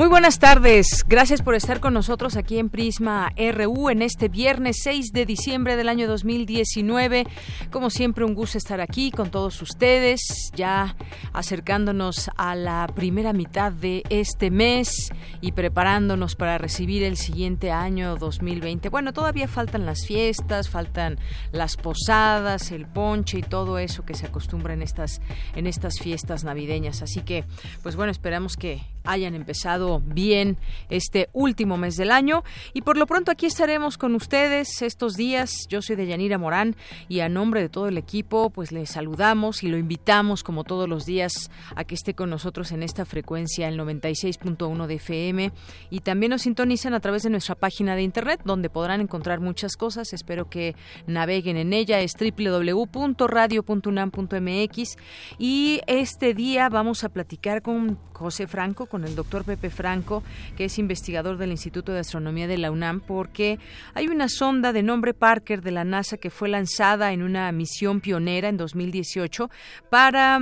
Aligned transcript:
Muy 0.00 0.08
buenas 0.08 0.38
tardes. 0.38 1.04
Gracias 1.06 1.42
por 1.42 1.54
estar 1.54 1.78
con 1.78 1.92
nosotros 1.92 2.38
aquí 2.38 2.58
en 2.58 2.70
Prisma 2.70 3.34
RU 3.36 3.90
en 3.90 4.00
este 4.00 4.30
viernes 4.30 4.78
6 4.82 5.12
de 5.12 5.26
diciembre 5.26 5.76
del 5.76 5.90
año 5.90 6.08
2019. 6.08 7.26
Como 7.70 7.90
siempre, 7.90 8.24
un 8.24 8.32
gusto 8.32 8.56
estar 8.56 8.80
aquí 8.80 9.10
con 9.10 9.30
todos 9.30 9.60
ustedes, 9.60 10.22
ya 10.54 10.96
acercándonos 11.34 12.30
a 12.38 12.54
la 12.54 12.86
primera 12.94 13.34
mitad 13.34 13.72
de 13.72 14.02
este 14.08 14.50
mes 14.50 15.10
y 15.42 15.52
preparándonos 15.52 16.34
para 16.34 16.56
recibir 16.56 17.02
el 17.02 17.18
siguiente 17.18 17.70
año 17.70 18.16
2020. 18.16 18.88
Bueno, 18.88 19.12
todavía 19.12 19.48
faltan 19.48 19.84
las 19.84 20.06
fiestas, 20.06 20.70
faltan 20.70 21.18
las 21.52 21.76
posadas, 21.76 22.72
el 22.72 22.86
ponche 22.86 23.40
y 23.40 23.42
todo 23.42 23.78
eso 23.78 24.06
que 24.06 24.14
se 24.14 24.24
acostumbra 24.24 24.72
en 24.72 24.80
estas 24.80 25.20
en 25.54 25.66
estas 25.66 25.98
fiestas 25.98 26.42
navideñas. 26.42 27.02
Así 27.02 27.20
que, 27.20 27.44
pues 27.82 27.96
bueno, 27.96 28.10
esperamos 28.10 28.56
que 28.56 28.80
hayan 29.04 29.34
empezado 29.34 30.00
bien 30.04 30.56
este 30.88 31.28
último 31.32 31.76
mes 31.76 31.96
del 31.96 32.10
año 32.10 32.42
y 32.72 32.82
por 32.82 32.96
lo 32.96 33.06
pronto 33.06 33.30
aquí 33.30 33.46
estaremos 33.46 33.98
con 33.98 34.14
ustedes 34.14 34.82
estos 34.82 35.14
días. 35.14 35.66
Yo 35.68 35.82
soy 35.82 35.96
Deyanira 35.96 36.38
Morán 36.38 36.76
y 37.08 37.20
a 37.20 37.28
nombre 37.28 37.60
de 37.60 37.68
todo 37.68 37.88
el 37.88 37.98
equipo 37.98 38.50
pues 38.50 38.72
le 38.72 38.86
saludamos 38.86 39.62
y 39.62 39.68
lo 39.68 39.78
invitamos 39.78 40.42
como 40.42 40.64
todos 40.64 40.88
los 40.88 41.06
días 41.06 41.50
a 41.74 41.84
que 41.84 41.94
esté 41.94 42.14
con 42.14 42.30
nosotros 42.30 42.72
en 42.72 42.82
esta 42.82 43.04
frecuencia 43.04 43.68
el 43.68 43.78
96.1 43.78 44.86
de 44.86 44.94
FM 44.94 45.52
y 45.90 46.00
también 46.00 46.30
nos 46.30 46.42
sintonizan 46.42 46.94
a 46.94 47.00
través 47.00 47.22
de 47.22 47.30
nuestra 47.30 47.54
página 47.54 47.96
de 47.96 48.02
internet 48.02 48.40
donde 48.44 48.70
podrán 48.70 49.00
encontrar 49.00 49.40
muchas 49.40 49.76
cosas. 49.76 50.12
Espero 50.12 50.48
que 50.48 50.74
naveguen 51.06 51.56
en 51.56 51.72
ella 51.72 52.00
es 52.00 52.14
www.radio.unam.mx 52.14 54.96
y 55.38 55.80
este 55.86 56.34
día 56.34 56.68
vamos 56.68 57.04
a 57.04 57.08
platicar 57.08 57.62
con 57.62 57.98
José 58.20 58.46
Franco 58.46 58.84
con 58.84 59.04
el 59.04 59.14
doctor 59.14 59.44
Pepe 59.44 59.70
Franco, 59.70 60.22
que 60.56 60.66
es 60.66 60.78
investigador 60.78 61.38
del 61.38 61.52
Instituto 61.52 61.92
de 61.92 62.00
Astronomía 62.00 62.46
de 62.46 62.58
la 62.58 62.70
UNAM, 62.70 63.00
porque 63.00 63.58
hay 63.94 64.08
una 64.08 64.28
sonda 64.28 64.74
de 64.74 64.82
nombre 64.82 65.14
Parker 65.14 65.62
de 65.62 65.70
la 65.70 65.84
NASA 65.84 66.18
que 66.18 66.28
fue 66.28 66.50
lanzada 66.50 67.12
en 67.12 67.22
una 67.22 67.50
misión 67.50 68.02
pionera 68.02 68.50
en 68.50 68.58
2018 68.58 69.50
para 69.88 70.38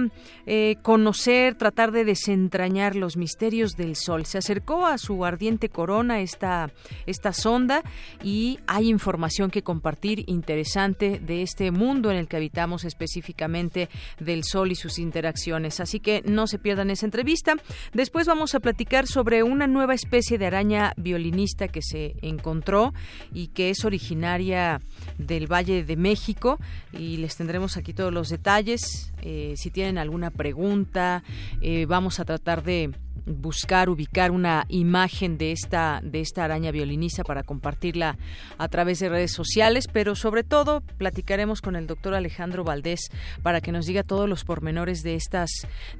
eh, 0.47 0.77
conocer, 0.83 1.55
tratar 1.55 1.93
de 1.93 2.05
desentrañar 2.05 2.97
los 2.97 3.17
misterios 3.17 3.77
del 3.77 3.95
Sol. 3.95 4.27
Se 4.27 4.39
acercó 4.39 4.85
a 4.85 4.99
su 4.99 5.25
ardiente 5.25 5.69
corona 5.69 6.21
esta, 6.21 6.73
esta 7.07 7.33
sonda 7.33 7.83
y 8.25 8.59
hay 8.67 8.89
información 8.89 9.51
que 9.51 9.63
compartir 9.63 10.25
interesante 10.27 11.21
de 11.21 11.43
este 11.43 11.71
mundo 11.71 12.11
en 12.11 12.17
el 12.17 12.27
que 12.27 12.37
habitamos 12.37 12.85
específicamente 12.85 13.89
del 14.19 14.43
Sol 14.43 14.73
y 14.73 14.75
sus 14.75 14.99
interacciones. 14.99 15.79
Así 15.79 16.01
que 16.01 16.23
no 16.27 16.49
se 16.49 16.59
pierdan 16.59 16.91
esa 16.91 17.07
entrevista. 17.07 17.55
Después 17.93 18.27
vamos 18.27 18.55
a 18.55 18.61
platicar 18.61 19.07
sobre 19.07 19.43
una 19.43 19.67
nueva 19.67 19.95
especie 19.95 20.39
de 20.39 20.47
araña 20.47 20.93
violinista 20.97 21.69
que 21.69 21.83
se 21.83 22.17
encontró 22.23 22.95
y 23.33 23.49
que 23.49 23.71
es 23.71 23.85
originaria 23.85 24.81
del 25.19 25.51
Valle 25.51 25.85
de 25.85 25.97
México 25.97 26.59
y 26.93 27.17
les 27.19 27.37
tendremos 27.37 27.77
aquí 27.77 27.93
todos 27.93 28.13
los 28.13 28.29
detalles. 28.29 29.13
Eh, 29.23 29.55
si 29.57 29.71
tienen 29.71 29.99
alguna 29.99 30.31
pregunta, 30.31 31.23
eh, 31.61 31.87
vamos 31.87 32.21
a 32.21 32.25
tratar 32.25 32.63
de 32.63 32.93
buscar, 33.27 33.89
ubicar 33.89 34.31
una 34.31 34.65
imagen 34.69 35.39
de 35.39 35.53
esta, 35.53 36.01
de 36.03 36.21
esta 36.21 36.45
araña 36.45 36.71
violinista 36.71 37.25
para 37.25 37.43
compartirla 37.43 38.17
a 38.59 38.69
través 38.69 38.99
de 38.99 39.09
redes 39.09 39.33
sociales, 39.33 39.87
pero 39.93 40.15
sobre 40.15 40.45
todo 40.45 40.81
platicaremos 40.81 41.61
con 41.61 41.77
el 41.77 41.87
doctor 41.87 42.15
Alejandro 42.15 42.65
Valdés 42.65 43.11
para 43.43 43.61
que 43.61 43.73
nos 43.73 43.87
diga 43.87 44.03
todos 44.03 44.29
los 44.29 44.45
pormenores 44.45 45.03
de 45.03 45.15
estas, 45.15 45.51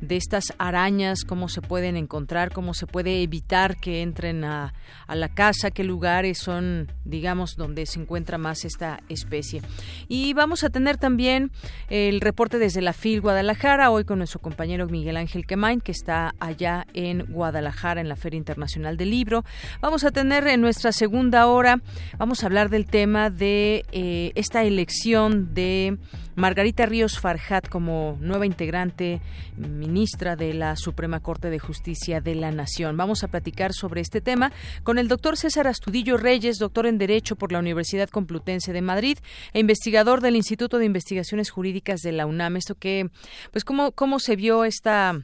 de 0.01 0.17
estas 0.17 0.55
arañas, 0.59 1.25
cómo 1.25 1.49
se 1.49 1.63
pueden 1.63 1.97
encontrar, 1.97 2.53
cómo 2.53 2.75
se 2.75 2.87
puede 2.87 3.23
evitar 3.23 3.77
que 3.77 4.03
entren 4.03 4.45
a, 4.45 4.75
a 5.07 5.17
la 5.17 5.29
casa, 5.29 5.71
qué 5.71 5.85
lugares 5.85 6.39
son, 6.39 6.91
digamos, 7.05 7.57
donde 7.57 7.87
se 7.87 8.01
encuentra 8.01 8.39
más 8.39 8.65
esta 8.65 9.01
especie. 9.09 9.63
Y 10.09 10.35
vamos 10.35 10.65
a 10.65 10.71
tener 10.71 10.97
también 10.97 11.51
el 11.89 12.21
reporte 12.21 12.59
desde 12.59 12.83
la 12.83 12.93
FIL 12.93 13.21
Guadalajara, 13.21 13.91
hoy 13.91 14.05
con 14.05 14.19
nuestro 14.19 14.41
compañero 14.41 14.87
Miguel 14.87 15.17
Ángel 15.17 15.47
Quemain, 15.47 15.81
que 15.81 15.93
está 15.93 16.35
allá 16.39 16.87
en 16.95 17.08
Guadalajara 17.29 18.01
en 18.01 18.09
la 18.09 18.17
Feria 18.17 18.39
Internacional 18.39 18.97
del 18.97 19.11
Libro. 19.11 19.45
Vamos 19.81 20.05
a 20.05 20.11
tener 20.11 20.47
en 20.47 20.61
nuestra 20.61 20.93
segunda 20.93 21.47
hora, 21.47 21.81
vamos 22.19 22.43
a 22.43 22.47
hablar 22.47 22.69
del 22.69 22.87
tema 22.87 23.31
de 23.31 23.85
eh, 23.93 24.33
esta 24.35 24.65
elección 24.65 25.55
de 25.55 25.99
Margarita 26.37 26.87
Ríos 26.87 27.19
Farjat 27.19 27.69
como 27.69 28.17
nueva 28.21 28.47
integrante 28.47 29.21
ministra 29.57 30.37
de 30.37 30.55
la 30.55 30.77
Suprema 30.77 31.21
Corte 31.21 31.51
de 31.51 31.59
Justicia 31.59 32.21
de 32.21 32.37
la 32.37 32.53
Nación. 32.53 32.97
Vamos 32.97 33.25
a 33.25 33.29
platicar 33.29 33.73
sobre 33.73 34.01
este 34.01 34.21
tema 34.21 34.53
con 34.85 34.99
el 34.99 35.09
doctor 35.09 35.37
César 35.37 35.67
Astudillo 35.67 36.17
Reyes, 36.17 36.59
doctor 36.59 36.87
en 36.87 36.99
Derecho 36.99 37.35
por 37.35 37.51
la 37.51 37.59
Universidad 37.59 38.09
Complutense 38.09 38.73
de 38.73 38.83
Madrid 38.83 39.19
e 39.53 39.59
investigador 39.59 40.21
del 40.21 40.37
Instituto 40.37 40.79
de 40.79 40.85
Investigaciones 40.85 41.51
Jurídicas 41.51 42.01
de 42.03 42.13
la 42.13 42.27
UNAM. 42.27 42.57
Esto 42.57 42.77
que, 42.77 43.11
pues, 43.51 43.65
cómo, 43.65 43.93
cómo 43.93 44.21
se 44.21 44.37
vio 44.37 44.65
esta 44.65 45.21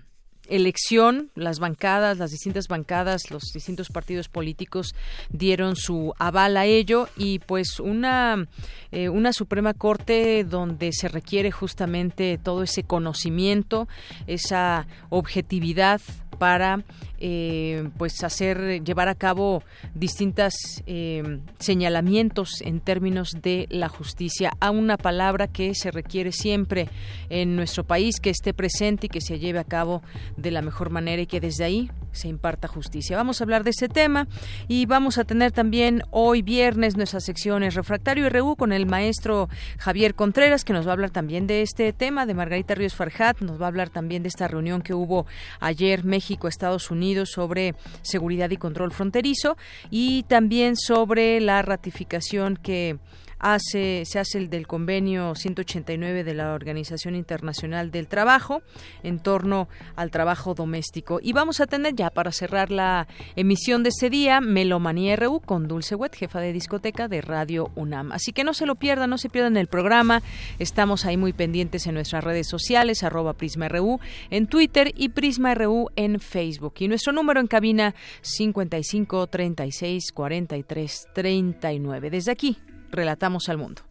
elección, 0.49 1.31
las 1.35 1.59
bancadas, 1.59 2.19
las 2.19 2.31
distintas 2.31 2.69
bancadas, 2.69 3.31
los 3.31 3.45
distintos 3.53 3.89
partidos 3.89 4.29
políticos 4.29 4.95
dieron 5.31 5.77
su 5.77 6.15
aval 6.19 6.57
a 6.57 6.67
ello 6.67 7.09
y 7.17 7.39
pues 7.41 7.81
una, 7.81 8.47
eh, 8.93 9.09
una 9.09 9.33
Suprema 9.33 9.75
Corte 9.75 10.45
donde 10.45 10.93
se 10.93 11.09
requiere 11.09 11.51
justamente 11.51 12.39
todo 12.43 12.63
ese 12.63 12.83
conocimiento, 12.83 13.89
esa 14.27 14.87
objetividad 15.11 16.01
para 16.37 16.83
eh, 17.19 17.89
pues 17.97 18.23
hacer 18.25 18.83
llevar 18.85 19.09
a 19.09 19.15
cabo 19.15 19.63
distintas 19.95 20.55
eh, 20.87 21.39
señalamientos 21.59 22.61
en 22.61 22.81
términos 22.81 23.31
de 23.41 23.67
la 23.71 23.89
justicia 23.89 24.53
a 24.61 24.71
una 24.71 24.97
palabra 24.97 25.47
que 25.47 25.75
se 25.75 25.91
requiere 25.91 26.33
siempre 26.33 26.89
en 27.31 27.57
nuestro 27.57 27.85
país 27.85 28.21
que 28.21 28.31
esté 28.31 28.53
presente 28.53 29.07
y 29.07 29.09
que 29.09 29.21
se 29.21 29.39
lleve 29.39 29.59
a 29.59 29.65
cabo 29.65 30.03
de 30.37 30.51
la 30.51 30.61
mejor 30.61 30.91
manera 30.91 31.23
y 31.23 31.27
que 31.27 31.41
desde 31.41 31.65
ahí 31.65 31.91
se 32.13 32.29
imparta 32.29 32.69
justicia. 32.69 33.17
Vamos 33.17 33.41
a 33.41 33.45
hablar 33.45 33.65
de 33.65 33.71
ese 33.71 33.89
tema 33.89 34.29
y 34.69 34.87
vamos 34.87 35.19
a 35.19 35.25
tener 35.25 35.51
también 35.53 36.03
hoy 36.11 36.43
viernes 36.43 36.97
nuestras 36.97 37.25
secciones 37.25 37.75
Refractario 37.75 38.29
RU 38.29 38.57
con 38.57 38.73
el 38.73 38.87
maestro 38.87 39.49
Javier 39.79 40.15
Contreras 40.15 40.65
que 40.65 40.73
nos 40.73 40.87
va 40.87 40.91
a 40.91 40.93
hablar 40.95 41.11
también 41.11 41.47
de 41.47 41.63
este 41.63 41.93
tema 41.93 42.27
de 42.27 42.35
Margarita 42.35 42.75
Ríos 42.75 42.95
Farjat, 42.95 43.41
nos 43.41 43.61
va 43.61 43.65
a 43.65 43.69
hablar 43.69 43.91
también 43.91 44.23
de 44.23 44.29
esta 44.29 44.47
reunión 44.47 44.83
que 44.83 44.95
hubo 44.95 45.27
ayer 45.61 46.05
México 46.05 46.24
Estados 46.49 46.91
Unidos 46.91 47.31
sobre 47.31 47.75
seguridad 48.03 48.51
y 48.51 48.57
control 48.57 48.93
fronterizo 48.93 49.57
y 49.91 50.25
también 50.25 50.77
sobre 50.77 51.41
la 51.41 51.63
ratificación 51.63 52.57
que 52.57 52.99
hace, 53.39 54.05
se 54.05 54.19
hace 54.19 54.39
el 54.39 54.51
del 54.51 54.67
convenio 54.67 55.35
189 55.35 56.25
de 56.25 56.35
la 56.35 56.55
Organización 56.55 57.15
Internacional 57.15 57.91
del 57.91 58.09
Trabajo 58.09 58.63
en 59.03 59.19
torno 59.19 59.69
al 59.97 60.11
trabajo 60.11 60.55
doméstico. 60.55 61.21
Y 61.23 61.33
vamos 61.33 61.61
a 61.61 61.67
tener 61.67 61.95
ya 61.95 62.11
para 62.11 62.33
cerrar 62.33 62.71
la 62.71 63.07
emisión 63.37 63.83
de 63.83 63.91
ese 63.91 64.11
día 64.11 64.41
Melomanía 64.41 65.17
RU 65.17 65.41
con 65.41 65.69
Dulce 65.69 65.95
Wet, 65.95 66.15
jefa 66.15 66.41
de 66.41 66.53
discoteca 66.53 67.09
de 67.09 67.21
Radio 67.21 67.71
UNAM. 67.75 68.13
Así 68.13 68.33
que 68.33 68.45
no 68.45 68.55
se 68.55 68.67
lo 68.67 68.75
pierdan, 68.77 69.11
no 69.11 69.19
se 69.19 69.29
pierdan 69.29 69.57
el 69.57 69.67
programa. 69.67 70.23
Estamos 70.59 71.05
ahí 71.05 71.17
muy 71.17 71.33
pendientes 71.33 71.87
en 71.87 71.95
nuestras 71.95 72.25
redes 72.25 72.49
sociales, 72.49 73.03
arroba 73.03 73.35
Prisma 73.35 73.69
RU 73.69 74.01
en 74.31 74.47
Twitter 74.47 74.93
y 74.97 75.11
Prisma 75.11 75.55
RU 75.55 75.91
en 75.97 76.21
Facebook. 76.21 76.75
Y 76.79 76.89
nuestro 76.89 77.13
número 77.13 77.41
en 77.41 77.47
cabina 77.47 77.95
55 78.23 79.27
36 79.27 80.13
43 80.13 81.09
39. 81.15 82.11
Desde 82.11 82.33
aquí, 82.33 82.59
Relatamos 82.95 83.49
al 83.49 83.59
mundo. 83.59 83.83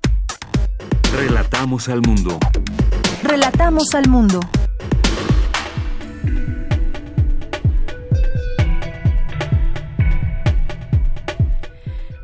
Relatamos 1.13 1.89
al 1.89 2.01
mundo. 2.01 2.39
Relatamos 3.21 3.93
al 3.95 4.07
mundo. 4.07 4.39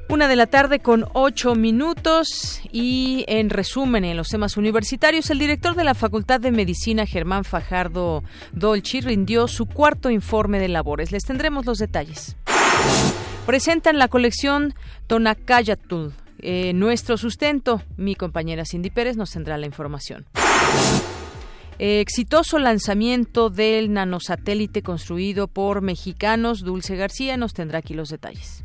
Una 0.08 0.30
de 0.30 0.38
la 0.38 0.48
tarde 0.48 0.80
con 0.80 1.06
ocho 1.12 1.54
minutos 1.54 2.62
y 2.72 3.26
en 3.28 3.50
resumen 3.50 4.06
en 4.06 4.16
los 4.16 4.30
temas 4.30 4.56
universitarios, 4.56 5.30
el 5.32 5.40
director 5.40 5.76
de 5.76 5.84
la 5.84 5.96
Facultad 5.96 6.40
de 6.40 6.52
Medicina, 6.52 7.06
Germán 7.06 7.44
Fajardo 7.44 8.24
Dolci, 8.54 9.02
rindió 9.02 9.50
su 9.50 9.66
cuarto 9.66 10.10
informe 10.10 10.60
de 10.60 10.70
labores. 10.70 11.12
Les 11.12 11.26
tendremos 11.26 11.66
los 11.66 11.78
detalles. 11.78 12.38
Presentan 13.46 13.98
la 13.98 14.08
colección 14.08 14.74
Tonacayatul, 15.08 16.14
eh, 16.42 16.74
nuestro 16.74 17.18
sustento. 17.18 17.82
Mi 17.98 18.16
compañera 18.16 18.64
Cindy 18.66 18.90
Pérez 18.90 19.18
nos 19.18 19.32
tendrá 19.32 19.58
la 19.58 19.66
información. 19.66 20.26
exitoso 21.78 22.60
lanzamiento 22.60 23.50
del 23.50 23.94
nanosatélite 23.94 24.82
construido 24.82 25.48
por 25.48 25.82
mexicanos. 25.82 26.62
Dulce 26.62 26.96
García 26.96 27.38
nos 27.38 27.54
tendrá 27.54 27.80
aquí 27.80 27.94
los 27.94 28.10
detalles. 28.10 28.62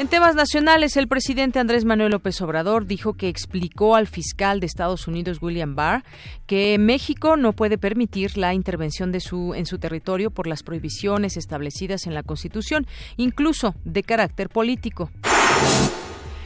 En 0.00 0.08
temas 0.08 0.34
nacionales, 0.34 0.96
el 0.96 1.08
presidente 1.08 1.58
Andrés 1.58 1.84
Manuel 1.84 2.12
López 2.12 2.40
Obrador 2.40 2.86
dijo 2.86 3.14
que 3.14 3.28
explicó 3.28 3.96
al 3.96 4.06
fiscal 4.06 4.58
de 4.58 4.64
Estados 4.64 5.06
Unidos 5.06 5.42
William 5.42 5.74
Barr 5.74 6.04
que 6.46 6.78
México 6.78 7.36
no 7.36 7.52
puede 7.52 7.76
permitir 7.76 8.38
la 8.38 8.54
intervención 8.54 9.12
de 9.12 9.20
su 9.20 9.54
en 9.54 9.66
su 9.66 9.78
territorio 9.78 10.30
por 10.30 10.46
las 10.46 10.62
prohibiciones 10.62 11.36
establecidas 11.36 12.06
en 12.06 12.14
la 12.14 12.22
Constitución, 12.22 12.86
incluso 13.18 13.74
de 13.84 14.02
carácter 14.02 14.48
político. 14.48 15.10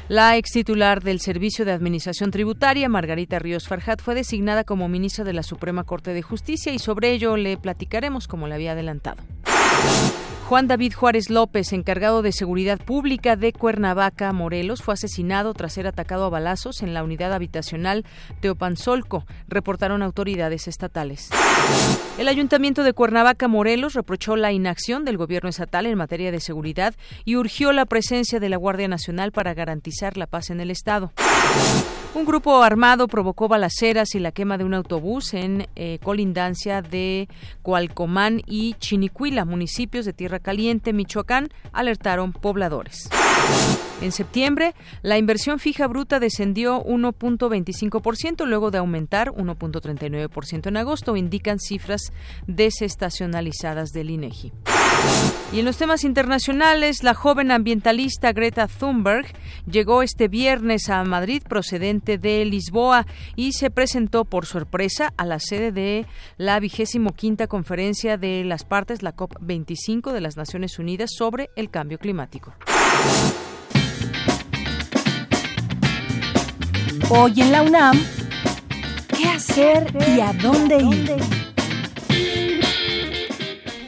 La 0.09 0.37
ex 0.37 0.51
titular 0.51 1.03
del 1.03 1.19
Servicio 1.19 1.65
de 1.65 1.73
Administración 1.73 2.31
Tributaria, 2.31 2.91
Margarita 2.91 3.39
Ríos 3.39 3.67
Farjat, 3.67 4.03
fue 4.03 4.15
designada 4.15 4.63
como 4.63 4.87
ministra 4.87 5.25
de 5.25 5.33
la 5.33 5.43
Suprema 5.43 5.85
Corte 5.85 6.13
de 6.13 6.21
Justicia 6.21 6.75
y 6.75 6.79
sobre 6.79 7.13
ello 7.13 7.39
le 7.39 7.57
platicaremos 7.57 8.29
como 8.29 8.47
le 8.47 8.55
había 8.55 8.73
adelantado. 8.73 9.23
Juan 10.49 10.69
David 10.69 10.93
Juárez 10.93 11.31
López, 11.31 11.73
encargado 11.73 12.21
de 12.21 12.31
seguridad 12.31 12.79
pública 12.79 13.35
de 13.35 13.55
Cuernavaca, 13.55 14.31
Morelos, 14.35 14.83
fue 14.83 14.93
asesinado 14.93 15.55
tras 15.55 15.73
ser 15.73 15.87
atacado 15.87 16.27
a 16.27 16.29
balazos 16.29 16.83
en 16.83 16.93
la 16.93 17.03
unidad 17.03 17.33
habitacional 17.33 18.05
Teopanzolco, 18.41 19.25
reportaron 19.49 20.03
autoridades 20.03 20.69
estatales. 20.69 21.31
El 22.19 22.29
ayuntamiento 22.29 22.83
de 22.83 22.93
Cuernavaca, 22.93 23.49
Morelos, 23.49 23.95
reprochó 23.95 24.37
la 24.37 24.53
inacción 24.53 25.07
del 25.07 25.17
gobierno 25.17 25.49
estatal 25.49 25.87
en 25.87 25.97
materia 25.97 26.31
de 26.31 26.41
seguridad 26.41 26.95
y 27.25 27.37
urgió 27.37 27.73
la 27.73 27.87
presencia 27.87 28.39
de 28.39 28.51
la 28.51 28.59
Guardia 28.59 28.87
Nacional 28.87 29.33
para 29.33 29.55
garantizar 29.55 30.19
la 30.19 30.27
paz 30.27 30.51
en 30.51 30.61
el 30.61 30.71
estado. 30.71 31.11
Un 32.15 32.25
grupo 32.25 32.63
armado 32.63 33.09
provocó 33.09 33.49
balaceras 33.49 34.15
y 34.15 34.21
la 34.21 34.31
quema 34.31 34.57
de 34.57 34.63
un 34.63 34.73
autobús 34.73 35.35
en 35.35 35.67
eh, 35.75 35.99
colindancia 36.01 36.81
de 36.81 37.29
Coalcomán 37.63 38.41
y 38.47 38.75
Chinicuila, 38.75 39.45
municipios 39.45 40.05
de 40.05 40.13
Tierra 40.13 40.39
Caliente, 40.39 40.93
Michoacán, 40.93 41.49
alertaron 41.73 42.33
pobladores. 42.33 43.09
En 44.05 44.13
septiembre, 44.13 44.75
la 45.01 45.17
inversión 45.17 45.59
fija 45.59 45.87
bruta 45.87 46.21
descendió 46.21 46.85
1.25% 46.85 48.45
luego 48.45 48.71
de 48.71 48.77
aumentar 48.77 49.31
1.39% 49.31 50.67
en 50.67 50.77
agosto, 50.77 51.17
indican 51.17 51.59
cifras 51.59 52.13
desestacionalizadas 52.47 53.93
del 53.93 54.11
INEGI. 54.11 54.53
Y 55.55 55.61
en 55.61 55.65
los 55.65 55.79
temas 55.79 56.05
internacionales, 56.05 57.03
la 57.03 57.15
joven 57.15 57.51
ambientalista 57.51 58.33
Greta 58.33 58.67
Thunberg 58.67 59.27
llegó 59.71 60.03
este 60.03 60.29
viernes 60.29 60.91
a 60.91 61.03
Madrid 61.05 61.43
procedente 61.49 62.19
de 62.19 62.45
Lisboa 62.45 63.07
y 63.37 63.53
se 63.53 63.71
presentó 63.71 64.27
por 64.27 64.45
sorpresa 64.45 65.15
a 65.17 65.25
la 65.25 65.39
sede 65.39 65.73
de 65.73 66.07
la 66.37 66.61
vigésimo 66.61 67.15
quinta 67.15 67.47
conferencia 67.47 68.19
de 68.19 68.45
las 68.45 68.65
partes, 68.65 69.03
la 69.03 69.17
COP25 69.17 70.13
de 70.13 70.21
las 70.21 70.37
Naciones 70.37 70.79
Unidas 70.79 71.11
sobre 71.17 71.49
el 71.57 71.71
cambio 71.71 71.99
climático. 71.99 72.53
Hoy 77.11 77.35
en 77.37 77.53
la 77.53 77.63
UNAM, 77.63 78.01
¿qué 79.17 79.29
hacer 79.29 79.87
y 80.17 80.21
a 80.21 80.33
dónde 80.33 80.79
ir? 80.79 81.17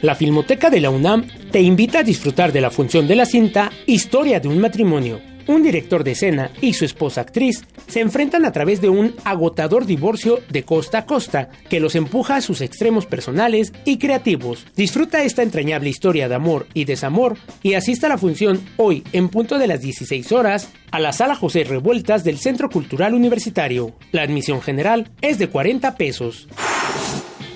La 0.01 0.13
Filmoteca 0.13 0.69
de 0.69 0.79
la 0.79 0.91
UNAM 0.91 1.27
te 1.51 1.59
invita 1.59 1.99
a 1.99 2.03
disfrutar 2.03 2.51
de 2.51 2.61
la 2.61 2.69
función 2.69 3.07
de 3.07 3.15
la 3.15 3.25
cinta 3.25 3.71
Historia 3.87 4.39
de 4.39 4.47
un 4.47 4.59
matrimonio. 4.59 5.19
Un 5.47 5.63
director 5.63 6.03
de 6.03 6.11
escena 6.11 6.51
y 6.61 6.73
su 6.73 6.83
esposa 6.83 7.21
actriz 7.21 7.63
se 7.87 8.01
enfrentan 8.01 8.43
a 8.43 8.51
través 8.51 8.81
de 8.81 8.89
un 8.89 9.15
agotador 9.23 9.85
divorcio 9.85 10.41
de 10.49 10.63
costa 10.63 10.99
a 10.99 11.05
costa 11.05 11.49
que 11.69 11.79
los 11.79 11.95
empuja 11.95 12.35
a 12.35 12.41
sus 12.41 12.59
extremos 12.59 13.05
personales 13.05 13.71
y 13.85 13.97
creativos. 13.97 14.65
Disfruta 14.75 15.23
esta 15.23 15.43
entrañable 15.43 15.89
historia 15.89 16.27
de 16.27 16.35
amor 16.35 16.67
y 16.73 16.83
desamor 16.83 17.37
y 17.63 17.75
asista 17.75 18.07
a 18.07 18.09
la 18.09 18.17
función 18.17 18.59
hoy 18.75 19.03
en 19.13 19.29
punto 19.29 19.57
de 19.57 19.67
las 19.67 19.79
16 19.79 20.33
horas 20.33 20.69
a 20.91 20.99
la 20.99 21.13
Sala 21.13 21.35
José 21.35 21.63
Revueltas 21.63 22.25
del 22.25 22.39
Centro 22.39 22.69
Cultural 22.69 23.13
Universitario. 23.13 23.95
La 24.11 24.23
admisión 24.23 24.61
general 24.61 25.09
es 25.21 25.37
de 25.37 25.47
40 25.47 25.95
pesos. 25.95 26.47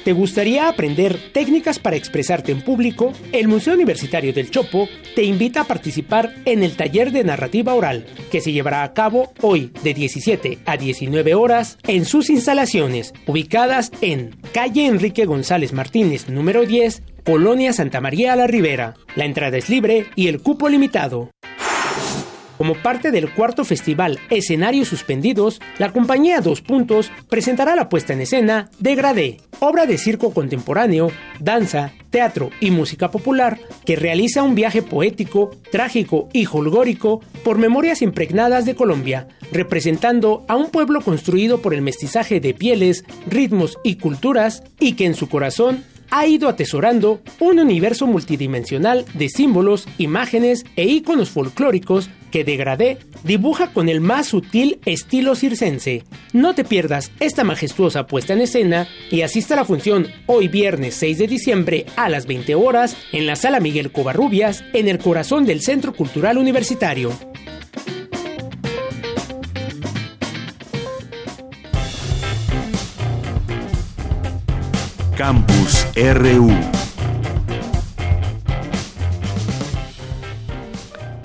¿Te 0.04 0.14
gustaría 0.14 0.68
aprender 0.68 1.20
técnicas 1.32 1.78
para 1.78 1.96
expresarte 1.96 2.52
en 2.52 2.64
público? 2.64 3.14
El 3.32 3.48
Museo 3.48 3.76
Universitario 3.76 4.34
del 4.34 4.50
Chopo 4.50 4.90
te 5.16 5.22
invita 5.22 5.62
a 5.62 5.66
participar 5.66 6.34
en 6.46 6.64
el 6.64 6.76
taller 6.76 7.12
de 7.12 7.24
narrativa 7.24 7.76
oral 7.76 8.08
que 8.32 8.42
se 8.42 8.52
llevará 8.52 8.82
a 8.82 8.94
cabo 8.94 9.32
hoy 9.42 9.72
de 9.84 9.94
17 9.94 10.58
a 10.66 10.78
19 10.78 11.36
horas 11.36 11.78
en 11.86 12.06
sus 12.06 12.32
instalaciones 12.32 13.14
ubicadas 13.28 13.92
en 14.02 14.36
calle 14.54 14.88
Enrique 14.88 15.26
González 15.26 15.72
Martínez 15.72 16.30
número 16.30 16.66
10, 16.66 17.04
Colonia 17.24 17.72
Santa 17.72 18.02
María 18.02 18.36
la 18.36 18.48
Ribera. 18.48 18.96
La 19.16 19.26
entrada 19.26 19.58
es 19.60 19.70
libre 19.70 20.08
y 20.16 20.30
el 20.30 20.42
cupo 20.42 20.68
limitado. 20.68 21.30
Como 22.62 22.76
parte 22.76 23.10
del 23.10 23.34
cuarto 23.34 23.66
festival 23.66 24.20
Escenarios 24.30 24.88
Suspendidos, 24.88 25.60
la 25.80 25.92
compañía 25.92 26.42
Dos 26.42 26.62
Puntos 26.62 27.12
presentará 27.28 27.76
la 27.76 27.90
puesta 27.90 28.14
en 28.14 28.22
escena 28.22 28.70
Degradé, 28.78 29.38
obra 29.62 29.88
de 29.88 29.98
circo 29.98 30.32
contemporáneo, 30.32 31.10
danza, 31.40 31.92
teatro 32.12 32.52
y 32.60 32.70
música 32.70 33.10
popular 33.10 33.58
que 33.84 33.96
realiza 33.96 34.44
un 34.44 34.54
viaje 34.54 34.84
poético, 34.84 35.50
trágico 35.72 36.30
y 36.34 36.46
holgórico 36.46 37.22
por 37.44 37.58
memorias 37.58 38.04
impregnadas 38.04 38.66
de 38.66 38.76
Colombia, 38.76 39.28
representando 39.52 40.46
a 40.48 40.56
un 40.56 40.70
pueblo 40.70 41.02
construido 41.02 41.64
por 41.64 41.74
el 41.74 41.82
mestizaje 41.82 42.40
de 42.40 42.54
pieles, 42.54 43.06
ritmos 43.28 43.80
y 43.84 43.96
culturas 43.96 44.62
y 44.80 44.94
que 44.94 45.08
en 45.08 45.16
su 45.16 45.30
corazón 45.30 45.84
ha 46.12 46.28
ido 46.28 46.48
atesorando 46.50 47.22
un 47.40 47.60
universo 47.60 48.06
multidimensional 48.06 49.06
de 49.14 49.30
símbolos, 49.30 49.88
imágenes 49.98 50.66
e 50.76 50.86
íconos 50.86 51.30
folclóricos 51.30 52.10
que 52.32 52.44
Degradé 52.44 52.98
dibuja 53.24 53.74
con 53.74 53.90
el 53.90 54.02
más 54.02 54.28
sutil 54.28 54.80
estilo 54.86 55.36
circense. 55.36 56.04
No 56.34 56.56
te 56.56 56.64
pierdas 56.64 57.12
esta 57.20 57.44
majestuosa 57.44 58.08
puesta 58.08 58.34
en 58.34 58.42
escena 58.42 58.88
y 59.10 59.22
asista 59.22 59.54
a 59.54 59.58
la 59.58 59.66
función 59.66 60.08
hoy 60.28 60.48
viernes 60.48 60.96
6 60.96 61.18
de 61.18 61.28
diciembre 61.28 61.86
a 61.96 62.10
las 62.10 62.26
20 62.26 62.56
horas 62.56 62.96
en 63.12 63.26
la 63.26 63.36
Sala 63.36 63.60
Miguel 63.60 63.92
Covarrubias 63.92 64.64
en 64.74 64.88
el 64.88 64.98
corazón 64.98 65.46
del 65.46 65.62
Centro 65.62 65.94
Cultural 65.94 66.38
Universitario. 66.38 67.12
Campus 75.22 75.86
RU. 75.96 76.91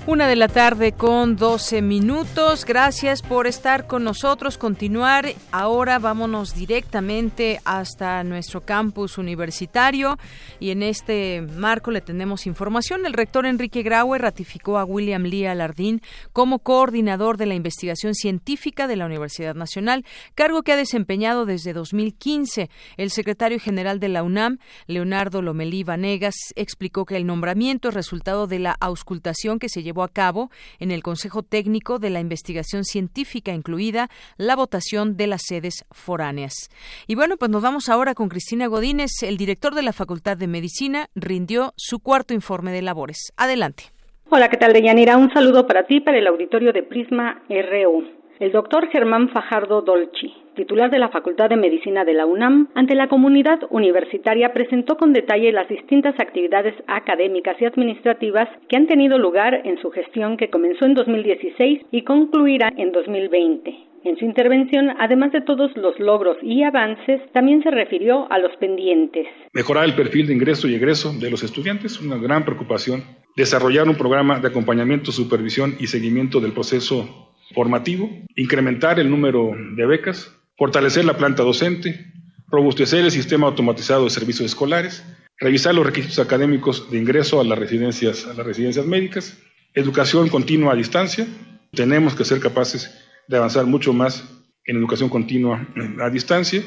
Una 0.09 0.29
de 0.29 0.37
la 0.37 0.47
tarde 0.47 0.93
con 0.93 1.35
12 1.35 1.83
minutos. 1.83 2.65
Gracias 2.65 3.23
por 3.23 3.49
estar 3.49 3.89
con 3.89 4.05
nosotros. 4.05 4.57
Continuar. 4.57 5.27
Ahora 5.51 5.99
vámonos 5.99 6.55
directamente 6.55 7.59
hasta 7.65 8.23
nuestro 8.23 8.61
campus 8.61 9.19
universitario 9.19 10.17
y 10.61 10.71
en 10.71 10.85
este 10.85 11.43
marco 11.43 11.91
le 11.91 12.03
tenemos 12.03 12.47
información. 12.47 13.05
El 13.05 13.15
rector 13.15 13.47
Enrique 13.47 13.83
Graue 13.83 14.19
ratificó 14.19 14.79
a 14.79 14.85
William 14.85 15.25
Lee 15.25 15.47
Alardín 15.47 16.01
como 16.33 16.61
coordinador 16.61 17.37
de 17.37 17.47
la 17.47 17.57
investigación 17.57 18.15
científica 18.15 18.87
de 18.87 18.95
la 18.95 19.07
Universidad 19.07 19.57
Nacional, 19.57 20.05
cargo 20.37 20.63
que 20.63 20.71
ha 20.71 20.77
desempeñado 20.77 21.47
desde 21.47 21.73
2015. 21.73 22.71
El 22.97 23.11
secretario 23.11 23.59
general 23.59 23.99
de 23.99 24.11
la 24.11 24.23
UNAM, 24.23 24.59
Leonardo 24.87 25.43
Lomelí 25.43 25.83
Vanegas, 25.83 26.37
explicó 26.55 27.07
que 27.07 27.17
el 27.17 27.27
nombramiento 27.27 27.89
es 27.89 27.95
resultado 27.95 28.47
de 28.47 28.61
la 28.61 28.77
auscultación 28.79 29.59
que 29.59 29.69
se 29.69 29.83
llevó 29.83 29.96
a 30.03 30.09
cabo 30.09 30.51
en 30.79 30.91
el 30.91 31.03
Consejo 31.03 31.43
Técnico 31.43 31.99
de 31.99 32.11
la 32.11 32.21
Investigación 32.21 32.85
Científica, 32.85 33.53
incluida 33.53 34.09
la 34.37 34.57
votación 34.57 35.17
de 35.17 35.27
las 35.27 35.43
sedes 35.47 35.85
foráneas. 35.91 36.71
Y 37.07 37.15
bueno, 37.15 37.37
pues 37.37 37.51
nos 37.51 37.63
vamos 37.63 37.89
ahora 37.89 38.15
con 38.15 38.29
Cristina 38.29 38.67
Godínez. 38.67 39.23
El 39.23 39.37
director 39.37 39.75
de 39.75 39.83
la 39.83 39.93
Facultad 39.93 40.37
de 40.37 40.47
Medicina 40.47 41.09
rindió 41.15 41.73
su 41.77 42.01
cuarto 42.01 42.35
informe 42.35 42.73
de 42.73 42.83
labores. 42.83 43.33
Adelante. 43.37 43.85
Hola, 44.29 44.49
¿qué 44.49 44.57
tal, 44.57 44.73
Deyanira? 44.73 45.17
Un 45.17 45.33
saludo 45.33 45.69
para 45.69 45.87
ti, 45.87 46.01
para 46.01 46.19
el 46.19 46.27
auditorio 46.27 46.73
de 46.73 46.83
Prisma 46.83 47.43
RU. 47.49 48.16
El 48.39 48.53
doctor 48.53 48.89
Germán 48.91 49.31
Fajardo 49.31 49.81
Dolci, 49.81 50.31
titular 50.57 50.91
de 50.91 50.99
la 50.99 51.09
Facultad 51.09 51.49
de 51.49 51.57
Medicina 51.57 52.05
de 52.05 52.13
la 52.13 52.27
UNAM, 52.27 52.69
ante 52.75 52.95
la 52.95 53.09
comunidad 53.09 53.61
universitaria 53.71 54.53
presentó 54.53 54.99
con 54.99 55.15
detalle 55.15 55.53
las 55.53 55.67
distintas 55.71 56.21
actividades 56.21 56.75
académicas 56.87 57.57
y 57.61 57.65
administrativas 57.65 58.47
que 58.69 58.77
han 58.77 58.89
tenido 58.89 59.19
lugar 59.19 59.63
en 59.65 59.81
su 59.81 59.91
gestión 59.91 60.37
que 60.37 60.51
comenzó 60.51 60.85
en 60.85 60.93
2016 60.93 61.87
y 61.91 62.03
concluirá 62.03 62.71
en 62.77 62.93
2020. 62.93 63.75
En 64.05 64.19
su 64.19 64.27
intervención, 64.27 64.91
además 64.99 65.33
de 65.33 65.41
todos 65.41 65.75
los 65.75 65.99
logros 65.99 66.37
y 66.43 66.63
avances, 66.63 67.23
también 67.33 67.63
se 67.63 67.71
refirió 67.71 68.31
a 68.31 68.39
los 68.39 68.55
pendientes. 68.59 69.27
Mejorar 69.55 69.87
el 69.87 69.95
perfil 69.95 70.27
de 70.27 70.35
ingreso 70.35 70.69
y 70.69 70.75
egreso 70.75 71.15
de 71.19 71.31
los 71.31 71.43
estudiantes, 71.43 72.03
una 72.03 72.19
gran 72.19 72.45
preocupación. 72.45 73.03
Desarrollar 73.35 73.89
un 73.89 73.97
programa 73.97 74.41
de 74.41 74.49
acompañamiento, 74.49 75.11
supervisión 75.11 75.75
y 75.81 75.87
seguimiento 75.87 76.39
del 76.39 76.53
proceso 76.53 77.33
formativo, 77.55 78.11
incrementar 78.35 78.99
el 78.99 79.11
número 79.11 79.53
de 79.77 79.87
becas, 79.87 80.33
fortalecer 80.57 81.05
la 81.05 81.17
planta 81.17 81.43
docente, 81.43 82.13
robustecer 82.49 83.05
el 83.05 83.11
sistema 83.11 83.47
automatizado 83.47 84.05
de 84.05 84.11
servicios 84.11 84.47
escolares, 84.47 85.05
revisar 85.39 85.75
los 85.75 85.87
requisitos 85.87 86.19
académicos 86.19 86.91
de 86.91 86.99
ingreso 86.99 87.41
a 87.41 87.45
las 87.45 87.59
residencias, 87.59 88.27
a 88.27 88.35
las 88.35 88.47
residencias 88.47 88.87
médicas, 88.87 89.39
educación 89.75 90.29
continua 90.29 90.73
a 90.73 90.77
distancia. 90.77 91.27
Tenemos 91.73 92.15
que 92.15 92.25
ser 92.25 92.41
capaces 92.41 92.95
de 93.29 93.37
avanzar 93.37 93.67
mucho 93.67 93.93
más 93.93 94.25
en 94.65 94.77
educación 94.77 95.09
continua 95.09 95.67
a 96.01 96.11
distancia, 96.11 96.63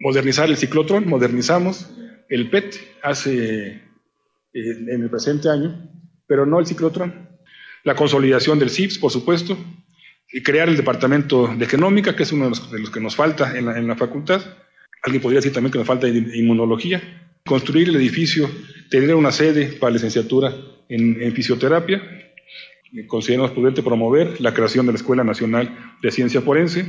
modernizar 0.00 0.48
el 0.48 0.56
ciclotrón, 0.56 1.06
modernizamos 1.06 1.90
el 2.28 2.50
PET 2.50 2.76
hace 3.02 3.68
eh, 3.68 3.82
en 4.52 5.02
el 5.02 5.10
presente 5.10 5.50
año, 5.50 5.90
pero 6.26 6.46
no 6.46 6.58
el 6.58 6.66
ciclotrón. 6.66 7.28
La 7.84 7.94
consolidación 7.94 8.58
del 8.58 8.70
CIPS, 8.70 8.98
por 8.98 9.12
supuesto, 9.12 9.56
y 10.32 10.42
crear 10.42 10.68
el 10.68 10.76
departamento 10.76 11.54
de 11.56 11.66
genómica, 11.66 12.16
que 12.16 12.24
es 12.24 12.32
uno 12.32 12.44
de 12.44 12.50
los, 12.50 12.90
que 12.90 13.00
nos 13.00 13.14
falta 13.14 13.56
en 13.56 13.66
la, 13.66 13.78
en 13.78 13.86
la, 13.86 13.96
facultad. 13.96 14.42
Alguien 15.02 15.22
podría 15.22 15.38
decir 15.38 15.52
también 15.52 15.72
que 15.72 15.78
nos 15.78 15.86
falta 15.86 16.08
inmunología. 16.08 17.00
Construir 17.44 17.88
el 17.88 17.96
edificio, 17.96 18.50
tener 18.90 19.14
una 19.14 19.30
sede 19.30 19.66
para 19.66 19.92
licenciatura 19.92 20.52
en, 20.88 21.22
en 21.22 21.32
fisioterapia. 21.32 22.02
Consideramos 23.06 23.52
prudente 23.52 23.82
promover 23.82 24.40
la 24.40 24.52
creación 24.52 24.86
de 24.86 24.92
la 24.92 24.96
Escuela 24.96 25.22
Nacional 25.22 25.94
de 26.02 26.10
Ciencia 26.10 26.40
Forense 26.40 26.86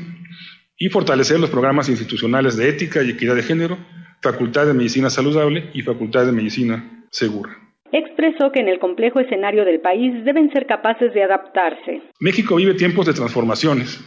y 0.77 0.89
fortalecer 0.89 1.39
los 1.39 1.49
programas 1.49 1.89
institucionales 1.89 2.55
de 2.55 2.69
ética 2.69 3.03
y 3.03 3.11
equidad 3.11 3.35
de 3.35 3.43
género, 3.43 3.77
Facultad 4.21 4.65
de 4.65 4.73
Medicina 4.73 5.09
Saludable 5.09 5.69
y 5.73 5.81
Facultad 5.81 6.25
de 6.25 6.31
Medicina 6.31 7.05
Segura 7.11 7.66
expresó 7.91 8.51
que 8.51 8.59
en 8.59 8.67
el 8.67 8.79
complejo 8.79 9.19
escenario 9.19 9.65
del 9.65 9.79
país 9.79 10.23
deben 10.25 10.51
ser 10.51 10.65
capaces 10.65 11.13
de 11.13 11.23
adaptarse. 11.23 12.01
México 12.19 12.55
vive 12.55 12.73
tiempos 12.73 13.05
de 13.05 13.13
transformaciones, 13.13 13.99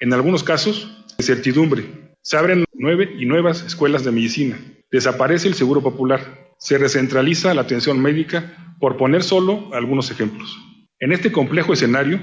en 0.00 0.12
algunos 0.12 0.42
casos 0.42 1.06
de 1.16 1.24
certidumbre. 1.24 1.84
Se 2.22 2.36
abren 2.36 2.64
nueve 2.74 3.10
y 3.18 3.26
nuevas 3.26 3.64
escuelas 3.64 4.04
de 4.04 4.12
medicina. 4.12 4.58
Desaparece 4.90 5.48
el 5.48 5.54
seguro 5.54 5.82
popular. 5.82 6.20
Se 6.58 6.78
recentraliza 6.78 7.54
la 7.54 7.62
atención 7.62 8.00
médica, 8.00 8.68
por 8.78 8.96
poner 8.96 9.22
solo 9.22 9.70
algunos 9.72 10.10
ejemplos. 10.10 10.56
En 11.00 11.12
este 11.12 11.32
complejo 11.32 11.72
escenario 11.72 12.20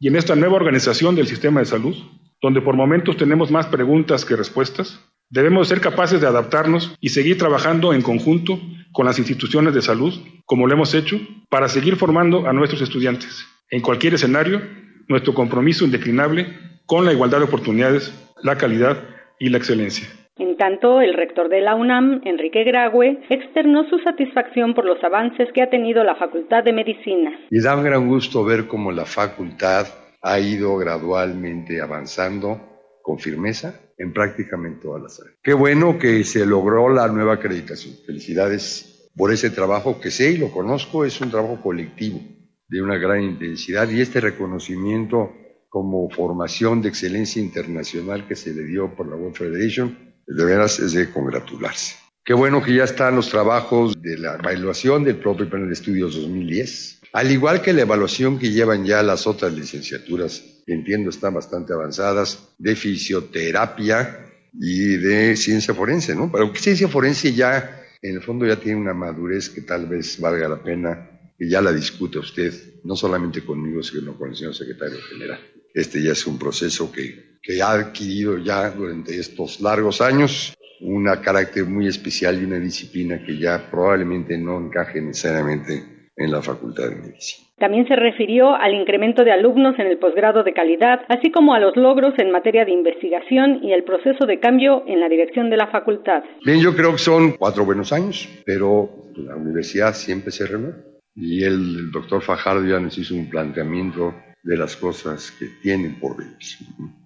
y 0.00 0.08
en 0.08 0.16
esta 0.16 0.34
nueva 0.34 0.56
organización 0.56 1.14
del 1.14 1.26
sistema 1.26 1.60
de 1.60 1.66
salud, 1.66 1.96
donde 2.40 2.60
por 2.60 2.76
momentos 2.76 3.16
tenemos 3.16 3.50
más 3.50 3.66
preguntas 3.66 4.24
que 4.24 4.36
respuestas, 4.36 5.00
debemos 5.32 5.68
ser 5.68 5.80
capaces 5.80 6.20
de 6.20 6.26
adaptarnos 6.26 6.94
y 7.00 7.08
seguir 7.08 7.38
trabajando 7.38 7.94
en 7.94 8.02
conjunto 8.02 8.60
con 8.92 9.06
las 9.06 9.18
instituciones 9.18 9.74
de 9.74 9.80
salud, 9.80 10.12
como 10.44 10.66
lo 10.66 10.74
hemos 10.74 10.94
hecho, 10.94 11.18
para 11.48 11.68
seguir 11.68 11.96
formando 11.96 12.46
a 12.46 12.52
nuestros 12.52 12.82
estudiantes. 12.82 13.46
En 13.70 13.80
cualquier 13.80 14.14
escenario, 14.14 14.60
nuestro 15.08 15.32
compromiso 15.32 15.86
indeclinable 15.86 16.46
con 16.84 17.06
la 17.06 17.12
igualdad 17.12 17.38
de 17.38 17.44
oportunidades, 17.44 18.12
la 18.42 18.58
calidad 18.58 18.98
y 19.38 19.48
la 19.48 19.56
excelencia. 19.56 20.06
En 20.36 20.56
tanto, 20.58 21.00
el 21.00 21.14
rector 21.14 21.48
de 21.48 21.62
la 21.62 21.74
UNAM, 21.74 22.20
Enrique 22.24 22.64
Graue, 22.64 23.22
externó 23.30 23.88
su 23.88 23.98
satisfacción 24.00 24.74
por 24.74 24.84
los 24.84 25.02
avances 25.02 25.48
que 25.54 25.62
ha 25.62 25.70
tenido 25.70 26.04
la 26.04 26.16
Facultad 26.16 26.62
de 26.62 26.72
Medicina. 26.72 27.32
Y 27.50 27.60
da 27.60 27.76
un 27.76 27.84
gran 27.84 28.06
gusto 28.06 28.44
ver 28.44 28.66
cómo 28.66 28.92
la 28.92 29.06
facultad 29.06 29.86
ha 30.20 30.38
ido 30.38 30.76
gradualmente 30.76 31.80
avanzando 31.80 32.60
con 33.02 33.18
firmeza 33.18 33.80
en 34.02 34.12
prácticamente 34.12 34.82
todas 34.82 35.00
las 35.00 35.20
áreas. 35.20 35.36
Qué 35.42 35.54
bueno 35.54 35.96
que 35.96 36.24
se 36.24 36.44
logró 36.44 36.88
la 36.88 37.06
nueva 37.06 37.34
acreditación. 37.34 37.94
Felicidades 38.04 39.08
por 39.16 39.32
ese 39.32 39.50
trabajo 39.50 40.00
que 40.00 40.10
sé 40.10 40.32
y 40.32 40.38
lo 40.38 40.50
conozco, 40.50 41.04
es 41.04 41.20
un 41.20 41.30
trabajo 41.30 41.60
colectivo 41.62 42.20
de 42.68 42.82
una 42.82 42.96
gran 42.96 43.22
intensidad 43.22 43.88
y 43.88 44.00
este 44.00 44.20
reconocimiento 44.20 45.32
como 45.68 46.10
formación 46.10 46.82
de 46.82 46.88
excelencia 46.88 47.40
internacional 47.40 48.26
que 48.26 48.34
se 48.34 48.52
le 48.52 48.64
dio 48.64 48.92
por 48.94 49.08
la 49.08 49.14
World 49.14 49.36
Federation, 49.36 49.96
de 50.26 50.44
veras 50.44 50.80
es 50.80 50.92
de 50.92 51.10
congratularse. 51.10 51.96
Qué 52.24 52.34
bueno 52.34 52.62
que 52.62 52.74
ya 52.74 52.84
están 52.84 53.14
los 53.14 53.28
trabajos 53.28 54.00
de 54.02 54.18
la 54.18 54.34
evaluación 54.34 55.04
del 55.04 55.16
propio 55.16 55.48
panel 55.48 55.68
de 55.68 55.74
estudios 55.74 56.16
2010, 56.16 57.01
al 57.12 57.30
igual 57.30 57.60
que 57.60 57.72
la 57.72 57.82
evaluación 57.82 58.38
que 58.38 58.50
llevan 58.50 58.84
ya 58.84 59.02
las 59.02 59.26
otras 59.26 59.52
licenciaturas, 59.52 60.42
que 60.64 60.72
entiendo 60.72 61.10
están 61.10 61.34
bastante 61.34 61.72
avanzadas, 61.74 62.54
de 62.58 62.74
fisioterapia 62.74 64.26
y 64.54 64.96
de 64.96 65.36
ciencia 65.36 65.74
forense, 65.74 66.14
¿no? 66.14 66.30
Pero 66.32 66.54
ciencia 66.54 66.88
forense 66.88 67.34
ya, 67.34 67.84
en 68.00 68.16
el 68.16 68.22
fondo, 68.22 68.46
ya 68.46 68.56
tiene 68.56 68.80
una 68.80 68.94
madurez 68.94 69.50
que 69.50 69.60
tal 69.60 69.86
vez 69.86 70.18
valga 70.20 70.48
la 70.48 70.62
pena 70.62 71.10
que 71.38 71.48
ya 71.48 71.60
la 71.60 71.72
discute 71.72 72.18
usted, 72.18 72.52
no 72.84 72.96
solamente 72.96 73.44
conmigo, 73.44 73.82
sino 73.82 74.16
con 74.16 74.30
el 74.30 74.36
señor 74.36 74.54
secretario 74.54 74.98
general. 75.10 75.40
Este 75.74 76.02
ya 76.02 76.12
es 76.12 76.26
un 76.26 76.38
proceso 76.38 76.90
que, 76.90 77.38
que 77.42 77.60
ha 77.60 77.72
adquirido 77.72 78.38
ya 78.38 78.70
durante 78.70 79.18
estos 79.18 79.60
largos 79.60 80.00
años 80.00 80.54
un 80.80 81.04
carácter 81.22 81.64
muy 81.64 81.86
especial 81.86 82.40
y 82.40 82.44
una 82.44 82.58
disciplina 82.58 83.24
que 83.24 83.38
ya 83.38 83.70
probablemente 83.70 84.36
no 84.36 84.58
encaje 84.58 85.00
necesariamente 85.00 85.91
en 86.22 86.30
la 86.30 86.42
Facultad 86.42 86.88
de 86.88 86.96
Medicina. 86.96 87.48
También 87.58 87.86
se 87.86 87.96
refirió 87.96 88.54
al 88.54 88.74
incremento 88.74 89.24
de 89.24 89.32
alumnos 89.32 89.78
en 89.78 89.86
el 89.86 89.98
posgrado 89.98 90.42
de 90.42 90.52
calidad, 90.52 91.02
así 91.08 91.30
como 91.30 91.54
a 91.54 91.60
los 91.60 91.76
logros 91.76 92.14
en 92.18 92.30
materia 92.30 92.64
de 92.64 92.72
investigación 92.72 93.60
y 93.62 93.72
el 93.72 93.84
proceso 93.84 94.26
de 94.26 94.40
cambio 94.40 94.84
en 94.86 95.00
la 95.00 95.08
dirección 95.08 95.50
de 95.50 95.56
la 95.56 95.68
facultad. 95.68 96.22
Bien, 96.44 96.60
yo 96.60 96.74
creo 96.74 96.92
que 96.92 96.98
son 96.98 97.32
cuatro 97.32 97.64
buenos 97.64 97.92
años, 97.92 98.28
pero 98.44 98.88
la 99.16 99.36
universidad 99.36 99.94
siempre 99.94 100.30
se 100.30 100.46
renueva. 100.46 100.78
Y 101.14 101.44
el, 101.44 101.90
doctor 101.90 102.22
Fajardo 102.22 102.66
ya 102.66 102.80
nos 102.80 102.96
hizo 102.96 103.14
un 103.14 103.28
planteamiento 103.28 104.14
de 104.42 104.56
las 104.56 104.76
cosas 104.76 105.30
que 105.32 105.46
tienen 105.62 106.00
por 106.00 106.16
venir. 106.16 106.36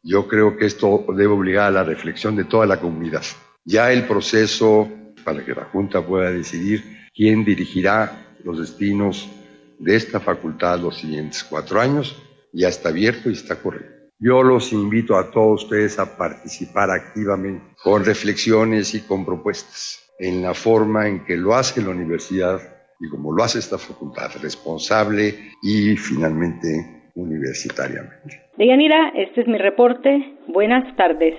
Yo 0.03 0.27
creo 0.29 0.57
que 0.57 0.67
esto 0.67 1.05
debe 1.09 1.33
obligar 1.33 1.67
a 1.67 1.71
la 1.71 1.85
reflexión 1.85 2.37
de 2.37 2.45
toda 2.45 2.67
la 2.67 2.79
comunidad. 2.79 3.23
Ya 3.65 3.93
el 3.93 4.05
proceso 4.05 4.89
para 5.25 5.45
que 5.45 5.53
la 5.53 5.65
Junta 5.65 6.01
pueda 6.07 6.31
decidir 6.31 6.83
quién 7.13 7.45
dirigirá 7.45 8.26
los 8.47 8.61
destinos 8.61 9.29
de 9.79 9.97
esta 9.97 10.21
facultad 10.21 10.79
los 10.79 10.99
siguientes 10.99 11.45
cuatro 11.45 11.81
años. 11.81 12.17
Ya 12.53 12.69
está 12.69 12.89
abierto 12.91 13.29
y 13.29 13.33
está 13.35 13.57
corriendo. 13.57 13.95
Yo 14.19 14.43
los 14.43 14.73
invito 14.73 15.19
a 15.19 15.31
todos 15.31 15.65
ustedes 15.65 15.99
a 15.99 16.17
participar 16.17 16.91
activamente 16.91 17.75
con 17.83 18.05
reflexiones 18.05 18.95
y 18.95 19.01
con 19.01 19.27
propuestas 19.27 20.09
en 20.19 20.43
la 20.43 20.55
forma 20.55 21.07
en 21.07 21.25
que 21.25 21.37
lo 21.37 21.55
hace 21.55 21.83
la 21.83 21.91
universidad 21.91 22.61
y 22.99 23.11
como 23.11 23.33
lo 23.33 23.43
hace 23.43 23.59
esta 23.59 23.77
facultad, 23.77 24.31
responsable 24.41 25.51
y 25.63 25.97
finalmente 25.97 27.11
universitariamente. 27.15 28.47
Deyanira, 28.57 29.13
este 29.15 29.43
es 29.43 29.49
mi 29.49 29.59
reporte. 29.59 30.39
Buenas 30.49 30.97
tardes. 30.97 31.35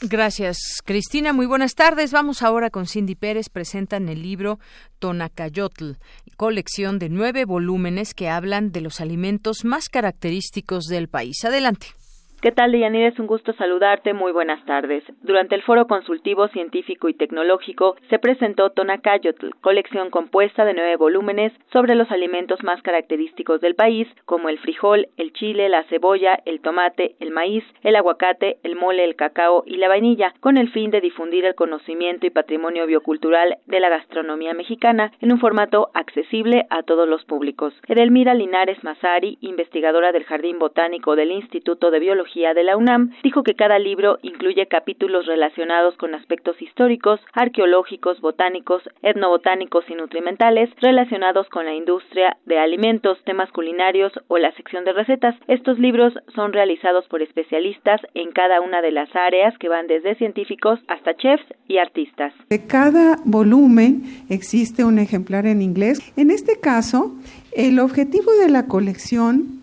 Gracias, 0.00 0.58
Cristina. 0.84 1.32
Muy 1.32 1.46
buenas 1.46 1.74
tardes. 1.74 2.12
Vamos 2.12 2.42
ahora 2.42 2.70
con 2.70 2.86
Cindy 2.86 3.16
Pérez. 3.16 3.48
Presentan 3.48 4.08
el 4.08 4.22
libro 4.22 4.60
Tonacayotl, 5.00 5.92
colección 6.36 7.00
de 7.00 7.08
nueve 7.08 7.44
volúmenes 7.44 8.14
que 8.14 8.28
hablan 8.28 8.70
de 8.70 8.80
los 8.80 9.00
alimentos 9.00 9.64
más 9.64 9.88
característicos 9.88 10.84
del 10.84 11.08
país. 11.08 11.44
Adelante. 11.44 11.97
¿Qué 12.40 12.52
tal, 12.52 12.70
Deyanira? 12.70 13.08
Es 13.08 13.18
un 13.18 13.26
gusto 13.26 13.52
saludarte. 13.54 14.14
Muy 14.14 14.30
buenas 14.30 14.64
tardes. 14.64 15.02
Durante 15.22 15.56
el 15.56 15.62
Foro 15.62 15.88
Consultivo 15.88 16.46
Científico 16.46 17.08
y 17.08 17.14
Tecnológico 17.14 17.96
se 18.10 18.20
presentó 18.20 18.70
Tonacayotl, 18.70 19.48
colección 19.60 20.10
compuesta 20.10 20.64
de 20.64 20.72
nueve 20.72 20.94
volúmenes 20.94 21.52
sobre 21.72 21.96
los 21.96 22.08
alimentos 22.12 22.62
más 22.62 22.80
característicos 22.82 23.60
del 23.60 23.74
país, 23.74 24.06
como 24.24 24.50
el 24.50 24.60
frijol, 24.60 25.08
el 25.16 25.32
chile, 25.32 25.68
la 25.68 25.82
cebolla, 25.88 26.38
el 26.44 26.60
tomate, 26.60 27.16
el 27.18 27.32
maíz, 27.32 27.64
el 27.82 27.96
aguacate, 27.96 28.58
el 28.62 28.76
mole, 28.76 29.02
el 29.02 29.16
cacao 29.16 29.64
y 29.66 29.78
la 29.78 29.88
vainilla, 29.88 30.32
con 30.38 30.58
el 30.58 30.70
fin 30.70 30.92
de 30.92 31.00
difundir 31.00 31.44
el 31.44 31.56
conocimiento 31.56 32.24
y 32.24 32.30
patrimonio 32.30 32.86
biocultural 32.86 33.58
de 33.66 33.80
la 33.80 33.88
gastronomía 33.88 34.54
mexicana 34.54 35.10
en 35.20 35.32
un 35.32 35.40
formato 35.40 35.90
accesible 35.92 36.66
a 36.70 36.84
todos 36.84 37.08
los 37.08 37.24
públicos. 37.24 37.74
Edelmira 37.88 38.34
Linares 38.34 38.84
Mazari, 38.84 39.38
investigadora 39.40 40.12
del 40.12 40.22
Jardín 40.22 40.60
Botánico 40.60 41.16
del 41.16 41.32
Instituto 41.32 41.90
de 41.90 41.98
Biología 41.98 42.27
De 42.34 42.62
la 42.62 42.76
UNAM, 42.76 43.10
dijo 43.24 43.42
que 43.42 43.54
cada 43.54 43.78
libro 43.78 44.18
incluye 44.22 44.66
capítulos 44.66 45.26
relacionados 45.26 45.96
con 45.96 46.14
aspectos 46.14 46.60
históricos, 46.60 47.20
arqueológicos, 47.32 48.20
botánicos, 48.20 48.82
etnobotánicos 49.02 49.84
y 49.88 49.94
nutrimentales 49.94 50.68
relacionados 50.80 51.48
con 51.48 51.64
la 51.64 51.74
industria 51.74 52.36
de 52.44 52.58
alimentos, 52.58 53.18
temas 53.24 53.50
culinarios 53.50 54.12
o 54.28 54.36
la 54.36 54.52
sección 54.52 54.84
de 54.84 54.92
recetas. 54.92 55.34
Estos 55.48 55.78
libros 55.78 56.12
son 56.34 56.52
realizados 56.52 57.08
por 57.08 57.22
especialistas 57.22 58.00
en 58.14 58.30
cada 58.30 58.60
una 58.60 58.82
de 58.82 58.92
las 58.92 59.08
áreas 59.16 59.56
que 59.58 59.70
van 59.70 59.86
desde 59.86 60.14
científicos 60.16 60.78
hasta 60.86 61.14
chefs 61.16 61.46
y 61.66 61.78
artistas. 61.78 62.34
De 62.50 62.66
cada 62.66 63.16
volumen 63.24 64.02
existe 64.28 64.84
un 64.84 64.98
ejemplar 64.98 65.46
en 65.46 65.62
inglés. 65.62 66.12
En 66.16 66.30
este 66.30 66.60
caso, 66.60 67.16
el 67.52 67.80
objetivo 67.80 68.30
de 68.32 68.50
la 68.50 68.66
colección 68.66 69.62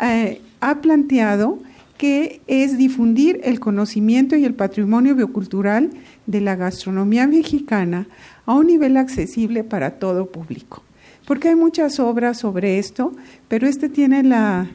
eh, 0.00 0.40
ha 0.60 0.80
planteado 0.80 1.58
que 1.96 2.40
es 2.46 2.76
difundir 2.76 3.40
el 3.44 3.60
conocimiento 3.60 4.36
y 4.36 4.44
el 4.44 4.54
patrimonio 4.54 5.14
biocultural 5.14 5.90
de 6.26 6.40
la 6.40 6.56
gastronomía 6.56 7.26
mexicana 7.26 8.06
a 8.44 8.54
un 8.54 8.66
nivel 8.66 8.96
accesible 8.96 9.64
para 9.64 9.92
todo 9.92 10.26
público. 10.26 10.82
Porque 11.26 11.48
hay 11.48 11.56
muchas 11.56 11.98
obras 11.98 12.38
sobre 12.38 12.78
esto, 12.78 13.12
pero 13.48 13.66
este 13.66 13.88
tiene 13.88 14.22
la 14.22 14.68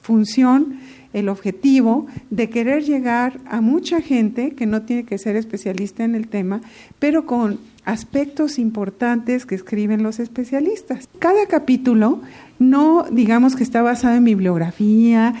función, 0.00 0.78
el 1.12 1.28
objetivo 1.28 2.06
de 2.30 2.48
querer 2.48 2.84
llegar 2.84 3.38
a 3.46 3.60
mucha 3.60 4.00
gente 4.00 4.52
que 4.52 4.66
no 4.66 4.82
tiene 4.82 5.04
que 5.04 5.18
ser 5.18 5.36
especialista 5.36 6.04
en 6.04 6.14
el 6.14 6.26
tema, 6.28 6.60
pero 6.98 7.26
con 7.26 7.60
aspectos 7.84 8.58
importantes 8.58 9.46
que 9.46 9.54
escriben 9.54 10.02
los 10.02 10.18
especialistas. 10.18 11.08
Cada 11.18 11.46
capítulo 11.46 12.20
no 12.58 13.04
digamos 13.10 13.56
que 13.56 13.64
está 13.64 13.82
basado 13.82 14.16
en 14.16 14.24
bibliografía, 14.24 15.34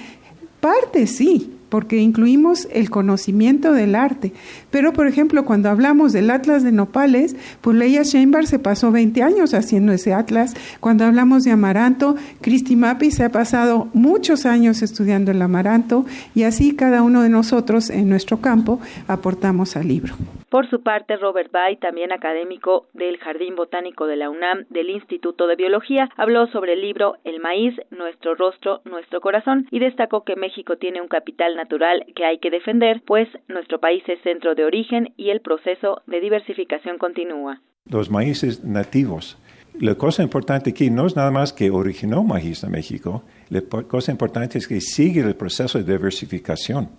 parte 0.62 1.08
sí, 1.08 1.50
porque 1.68 1.98
incluimos 1.98 2.68
el 2.70 2.88
conocimiento 2.88 3.72
del 3.72 3.96
arte. 3.96 4.32
Pero, 4.70 4.92
por 4.92 5.08
ejemplo, 5.08 5.44
cuando 5.44 5.70
hablamos 5.70 6.12
del 6.12 6.30
Atlas 6.30 6.62
de 6.62 6.70
Nopales, 6.70 7.34
pues 7.60 7.76
Leia 7.76 8.04
Sheinbar 8.04 8.46
se 8.46 8.60
pasó 8.60 8.92
20 8.92 9.24
años 9.24 9.54
haciendo 9.54 9.92
ese 9.92 10.14
atlas. 10.14 10.54
Cuando 10.78 11.04
hablamos 11.04 11.42
de 11.42 11.50
Amaranto, 11.50 12.14
Cristi 12.40 12.76
Mapi 12.76 13.10
se 13.10 13.24
ha 13.24 13.32
pasado 13.32 13.88
muchos 13.92 14.46
años 14.46 14.82
estudiando 14.82 15.32
el 15.32 15.42
Amaranto 15.42 16.06
y 16.32 16.44
así 16.44 16.76
cada 16.76 17.02
uno 17.02 17.22
de 17.22 17.28
nosotros 17.28 17.90
en 17.90 18.08
nuestro 18.08 18.40
campo 18.40 18.78
aportamos 19.08 19.74
al 19.76 19.88
libro. 19.88 20.14
Por 20.52 20.68
su 20.68 20.82
parte, 20.82 21.16
Robert 21.16 21.50
Bay, 21.50 21.78
también 21.78 22.12
académico 22.12 22.86
del 22.92 23.16
Jardín 23.16 23.56
Botánico 23.56 24.06
de 24.06 24.16
la 24.16 24.28
UNAM 24.28 24.66
del 24.68 24.90
Instituto 24.90 25.46
de 25.46 25.56
Biología, 25.56 26.10
habló 26.18 26.46
sobre 26.48 26.74
el 26.74 26.82
libro 26.82 27.16
El 27.24 27.40
maíz, 27.40 27.74
nuestro 27.90 28.34
rostro, 28.34 28.82
nuestro 28.84 29.22
corazón 29.22 29.66
y 29.70 29.78
destacó 29.78 30.24
que 30.24 30.36
México 30.36 30.76
tiene 30.76 31.00
un 31.00 31.08
capital 31.08 31.56
natural 31.56 32.04
que 32.14 32.26
hay 32.26 32.38
que 32.38 32.50
defender, 32.50 33.00
pues 33.06 33.28
nuestro 33.48 33.80
país 33.80 34.02
es 34.08 34.20
centro 34.20 34.54
de 34.54 34.66
origen 34.66 35.14
y 35.16 35.30
el 35.30 35.40
proceso 35.40 36.02
de 36.06 36.20
diversificación 36.20 36.98
continúa. 36.98 37.62
Los 37.90 38.10
maíces 38.10 38.62
nativos. 38.62 39.38
La 39.80 39.94
cosa 39.94 40.22
importante 40.22 40.68
aquí 40.68 40.90
no 40.90 41.06
es 41.06 41.16
nada 41.16 41.30
más 41.30 41.54
que 41.54 41.70
originó 41.70 42.24
maíz 42.24 42.62
en 42.62 42.72
México, 42.72 43.22
la 43.48 43.62
cosa 43.62 44.12
importante 44.12 44.58
es 44.58 44.68
que 44.68 44.82
sigue 44.82 45.22
el 45.22 45.34
proceso 45.34 45.78
de 45.78 45.90
diversificación. 45.90 46.90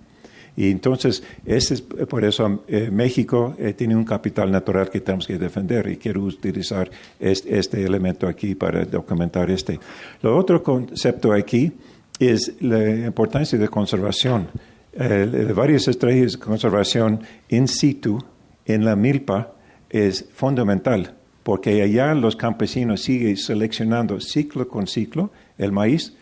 Y 0.56 0.70
entonces, 0.70 1.24
ese 1.46 1.74
es 1.74 1.82
por 1.82 2.24
eso 2.24 2.64
eh, 2.68 2.90
México 2.92 3.56
eh, 3.58 3.74
tiene 3.74 3.96
un 3.96 4.06
capital 4.06 4.52
natural 4.52 4.90
que 4.90 5.02
tenemos 5.02 5.26
que 5.26 5.38
defender 5.38 5.88
y 5.88 5.98
quiero 5.98 6.22
utilizar 6.22 6.90
este, 7.20 7.58
este, 7.58 7.84
elemento 7.84 8.28
aquí 8.28 8.54
para 8.54 8.86
documentar 8.86 9.50
este. 9.50 9.80
Lo 10.22 10.38
otro 10.38 10.62
concepto 10.62 11.34
aquí 11.34 11.72
es 12.20 12.54
la 12.62 13.08
importancia 13.08 13.58
de 13.58 13.68
conservación. 13.68 14.48
Eh, 14.94 15.28
de 15.32 15.54
varias 15.54 15.88
estrategias 15.88 16.34
de 16.34 16.40
conservación 16.40 17.22
in 17.50 17.68
situ, 17.68 18.20
en 18.66 18.86
la 18.86 18.96
milpa, 18.96 19.54
es 19.90 20.26
fundamental, 20.34 21.16
porque 21.42 21.82
allá 21.82 22.14
los 22.14 22.36
campesinos 22.36 23.02
siguen 23.02 23.38
seleccionando 23.38 24.20
ciclo 24.20 24.68
con 24.68 24.86
ciclo 24.86 25.32
el 25.58 25.72
maíz, 25.72 26.14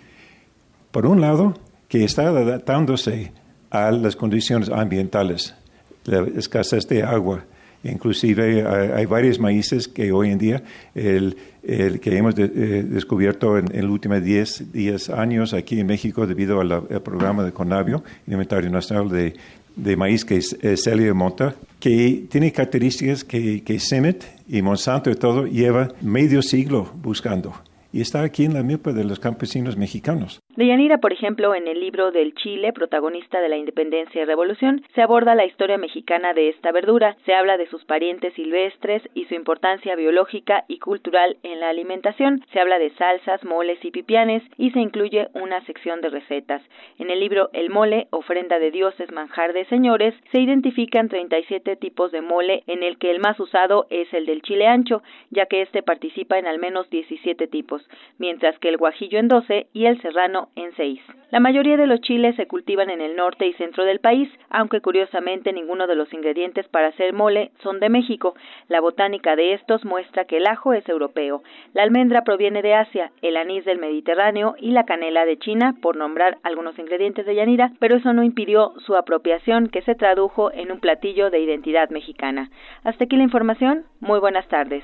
por 0.91 1.05
un 1.05 1.19
lado, 1.19 1.53
que 1.89 2.05
está 2.05 2.29
adaptándose 2.29 3.33
a 3.71 3.89
las 3.91 4.15
condiciones 4.15 4.69
ambientales, 4.69 5.55
la 6.05 6.27
escasez 6.37 6.87
de 6.87 7.03
agua. 7.03 7.45
Inclusive 7.83 8.63
hay, 8.95 9.07
varios 9.07 9.39
maíces 9.39 9.87
que 9.87 10.11
hoy 10.11 10.29
en 10.29 10.37
día, 10.37 10.61
el, 10.93 11.35
el 11.63 11.99
que 11.99 12.15
hemos 12.15 12.37
eh, 12.37 12.47
descubierto 12.47 13.57
en, 13.57 13.75
en, 13.75 13.85
los 13.85 13.93
últimos 13.93 14.23
10, 14.23 14.71
10, 14.71 15.09
años 15.09 15.53
aquí 15.53 15.79
en 15.79 15.87
México 15.87 16.27
debido 16.27 16.61
al 16.61 16.83
programa 17.01 17.43
de 17.43 17.51
Conavio, 17.51 18.03
Inventario 18.27 18.69
Nacional 18.69 19.09
de, 19.09 19.33
de 19.75 19.95
Maíz, 19.95 20.23
que 20.23 20.37
es, 20.37 20.55
Celia 20.75 21.11
Monta, 21.15 21.55
que 21.79 22.25
tiene 22.29 22.51
características 22.51 23.23
que, 23.23 23.63
que 23.63 23.79
Semet 23.79 24.25
y 24.47 24.61
Monsanto 24.61 25.09
y 25.09 25.15
todo 25.15 25.47
lleva 25.47 25.87
medio 26.01 26.43
siglo 26.43 26.91
buscando 27.01 27.55
y 27.93 28.01
está 28.01 28.23
aquí 28.23 28.45
en 28.45 28.53
la 28.53 28.63
milpa 28.63 28.93
de 28.93 29.03
los 29.03 29.19
campesinos 29.19 29.75
mexicanos. 29.75 30.41
Deyanira, 30.55 30.97
por 30.97 31.13
ejemplo, 31.13 31.55
en 31.55 31.67
el 31.67 31.79
libro 31.79 32.11
del 32.11 32.35
Chile, 32.35 32.73
protagonista 32.73 33.39
de 33.39 33.47
la 33.47 33.55
independencia 33.55 34.21
y 34.21 34.25
revolución, 34.25 34.83
se 34.93 35.01
aborda 35.01 35.33
la 35.33 35.45
historia 35.45 35.77
mexicana 35.77 36.33
de 36.33 36.49
esta 36.49 36.73
verdura, 36.73 37.15
se 37.25 37.33
habla 37.33 37.57
de 37.57 37.67
sus 37.67 37.85
parientes 37.85 38.33
silvestres 38.33 39.01
y 39.13 39.25
su 39.25 39.35
importancia 39.35 39.95
biológica 39.95 40.65
y 40.67 40.79
cultural 40.79 41.37
en 41.43 41.61
la 41.61 41.69
alimentación, 41.69 42.43
se 42.51 42.59
habla 42.59 42.79
de 42.79 42.89
salsas, 42.91 43.45
moles 43.45 43.79
y 43.83 43.91
pipianes 43.91 44.43
y 44.57 44.71
se 44.71 44.79
incluye 44.79 45.29
una 45.33 45.63
sección 45.65 46.01
de 46.01 46.09
recetas. 46.09 46.61
En 46.99 47.09
el 47.09 47.21
libro 47.21 47.49
El 47.53 47.69
mole, 47.69 48.07
ofrenda 48.11 48.59
de 48.59 48.71
dioses, 48.71 49.09
manjar 49.11 49.53
de 49.53 49.63
señores, 49.65 50.13
se 50.31 50.41
identifican 50.41 51.07
37 51.07 51.77
tipos 51.77 52.11
de 52.11 52.21
mole 52.21 52.63
en 52.67 52.83
el 52.83 52.97
que 52.97 53.09
el 53.11 53.21
más 53.21 53.39
usado 53.39 53.87
es 53.89 54.13
el 54.13 54.25
del 54.25 54.41
chile 54.41 54.67
ancho, 54.67 55.01
ya 55.29 55.45
que 55.45 55.61
este 55.61 55.81
participa 55.81 56.37
en 56.37 56.45
al 56.45 56.59
menos 56.59 56.89
17 56.89 57.47
tipos 57.47 57.87
mientras 58.17 58.57
que 58.59 58.69
el 58.69 58.77
guajillo 58.77 59.19
en 59.19 59.27
12 59.27 59.67
y 59.73 59.85
el 59.85 60.01
serrano 60.01 60.40
en 60.55 60.75
6. 60.75 60.99
La 61.31 61.39
mayoría 61.39 61.77
de 61.77 61.87
los 61.87 62.01
chiles 62.01 62.35
se 62.35 62.47
cultivan 62.47 62.89
en 62.89 63.01
el 63.01 63.15
norte 63.15 63.47
y 63.47 63.53
centro 63.53 63.85
del 63.85 63.99
país, 63.99 64.29
aunque 64.49 64.81
curiosamente 64.81 65.53
ninguno 65.53 65.87
de 65.87 65.95
los 65.95 66.11
ingredientes 66.13 66.67
para 66.67 66.87
hacer 66.87 67.13
mole 67.13 67.51
son 67.63 67.79
de 67.79 67.89
México. 67.89 68.35
La 68.67 68.81
botánica 68.81 69.35
de 69.35 69.53
estos 69.53 69.85
muestra 69.85 70.25
que 70.25 70.37
el 70.37 70.47
ajo 70.47 70.73
es 70.73 70.87
europeo, 70.89 71.43
la 71.73 71.83
almendra 71.83 72.23
proviene 72.23 72.61
de 72.61 72.73
Asia, 72.73 73.11
el 73.21 73.37
anís 73.37 73.65
del 73.65 73.79
Mediterráneo 73.79 74.55
y 74.59 74.71
la 74.71 74.85
canela 74.85 75.25
de 75.25 75.37
China, 75.37 75.75
por 75.81 75.95
nombrar 75.95 76.37
algunos 76.43 76.77
ingredientes 76.77 77.25
de 77.25 77.35
Yanira, 77.35 77.71
pero 77.79 77.95
eso 77.95 78.13
no 78.13 78.23
impidió 78.23 78.73
su 78.85 78.95
apropiación 78.95 79.67
que 79.67 79.81
se 79.81 79.95
tradujo 79.95 80.51
en 80.51 80.71
un 80.71 80.79
platillo 80.79 81.29
de 81.29 81.39
identidad 81.39 81.89
mexicana. 81.89 82.49
Hasta 82.83 83.05
aquí 83.05 83.15
la 83.15 83.23
información. 83.23 83.85
Muy 83.99 84.19
buenas 84.19 84.47
tardes. 84.47 84.83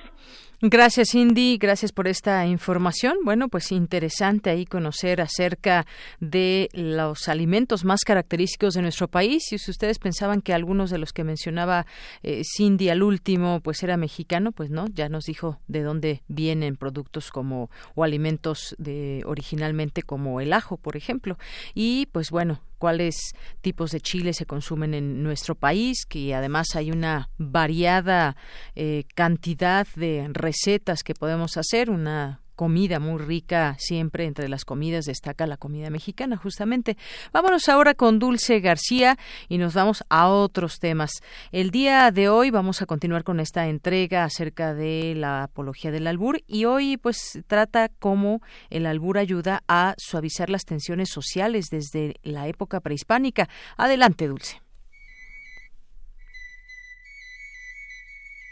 Gracias, 0.59 1.09
Cindy. 1.11 1.59
Gracias 1.59 1.91
por 1.91 2.07
esta 2.07 2.47
información. 2.47 3.17
Bueno, 3.23 3.47
pues 3.47 3.71
interesante 3.71 4.49
ahí 4.49 4.65
conocer 4.65 5.21
acerca 5.21 5.85
de 6.19 6.69
los 6.73 7.27
alimentos 7.27 7.85
más 7.85 7.99
característicos 8.03 8.73
de 8.73 8.81
nuestro 8.81 9.07
país. 9.07 9.53
Y 9.53 9.59
si 9.59 9.69
ustedes 9.69 9.99
pensaban 9.99 10.41
que 10.41 10.55
algunos 10.55 10.89
de 10.89 10.97
los 10.97 11.13
que 11.13 11.23
mencionaba 11.23 11.85
eh, 12.23 12.41
Cindy 12.43 12.89
al 12.89 13.03
último, 13.03 13.59
pues 13.61 13.83
era 13.83 13.97
mexicano, 13.97 14.51
pues 14.51 14.71
no, 14.71 14.87
ya 14.87 15.09
nos 15.09 15.25
dijo 15.25 15.59
de 15.67 15.83
dónde 15.83 16.23
vienen 16.27 16.75
productos 16.75 17.29
como 17.29 17.69
o 17.93 18.03
alimentos 18.03 18.75
de 18.79 19.21
originalmente 19.27 20.01
como 20.01 20.41
el 20.41 20.53
ajo, 20.53 20.77
por 20.77 20.97
ejemplo. 20.97 21.37
Y 21.75 22.07
pues 22.07 22.31
bueno, 22.31 22.61
cuáles 22.77 23.35
tipos 23.61 23.91
de 23.91 24.01
chile 24.01 24.33
se 24.33 24.45
consumen 24.45 24.93
en 24.93 25.23
nuestro 25.23 25.55
país, 25.55 26.05
que 26.07 26.33
además 26.35 26.75
hay 26.75 26.91
una 26.91 27.29
variada 27.37 28.35
eh, 28.75 29.05
cantidad 29.15 29.87
de 29.95 30.21
recetas 30.47 31.03
que 31.03 31.13
podemos 31.13 31.57
hacer, 31.57 31.89
una 31.89 32.39
comida 32.55 32.99
muy 32.99 33.19
rica, 33.19 33.75
siempre 33.79 34.25
entre 34.25 34.47
las 34.47 34.63
comidas 34.63 35.03
destaca 35.03 35.45
la 35.45 35.57
comida 35.57 35.89
mexicana, 35.89 36.37
justamente. 36.37 36.97
Vámonos 37.33 37.67
ahora 37.67 37.93
con 37.95 38.17
Dulce 38.17 38.61
García 38.61 39.17
y 39.49 39.57
nos 39.57 39.73
vamos 39.73 40.05
a 40.09 40.29
otros 40.29 40.79
temas. 40.79 41.11
El 41.51 41.69
día 41.69 42.09
de 42.11 42.29
hoy 42.29 42.49
vamos 42.49 42.81
a 42.81 42.85
continuar 42.85 43.25
con 43.25 43.41
esta 43.41 43.67
entrega 43.67 44.23
acerca 44.23 44.73
de 44.73 45.15
la 45.15 45.43
apología 45.43 45.91
del 45.91 46.07
albur 46.07 46.41
y 46.47 46.63
hoy 46.63 46.95
pues 46.95 47.39
trata 47.45 47.89
cómo 47.99 48.41
el 48.69 48.85
albur 48.85 49.17
ayuda 49.17 49.63
a 49.67 49.95
suavizar 49.97 50.49
las 50.49 50.63
tensiones 50.63 51.09
sociales 51.09 51.67
desde 51.69 52.15
la 52.23 52.47
época 52.47 52.79
prehispánica. 52.79 53.49
Adelante, 53.75 54.27
Dulce. 54.27 54.61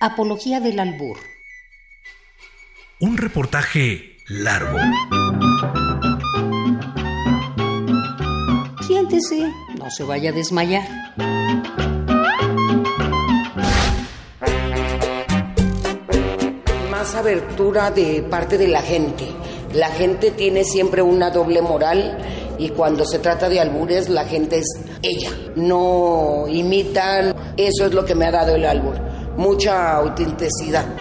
Apología 0.02 0.60
del 0.60 0.78
albur 0.80 1.35
un 3.00 3.18
reportaje 3.18 4.18
largo. 4.28 4.78
Siéntese, 8.88 9.52
no 9.78 9.90
se 9.92 10.04
vaya 10.04 10.30
a 10.30 10.34
desmayar. 10.34 10.88
Más 16.90 17.16
abertura 17.16 17.92
de 17.92 18.24
parte 18.30 18.58
de 18.58 18.68
la 18.70 18.82
gente. 18.82 19.28
La 19.74 19.90
gente 19.90 20.32
tiene 20.32 20.64
siempre 20.64 21.02
una 21.02 21.32
doble 21.32 21.62
moral 21.62 22.18
y 22.58 22.70
cuando 22.70 23.06
se 23.06 23.20
trata 23.20 23.50
de 23.50 23.60
albures 23.60 24.08
la 24.08 24.24
gente 24.24 24.60
es 24.60 24.68
ella, 25.02 25.32
no 25.58 26.46
imitan, 26.48 27.36
eso 27.58 27.86
es 27.86 27.94
lo 27.94 28.06
que 28.06 28.16
me 28.16 28.26
ha 28.26 28.32
dado 28.32 28.56
el 28.56 28.66
albur, 28.66 28.96
mucha 29.36 29.98
autenticidad. 29.98 30.96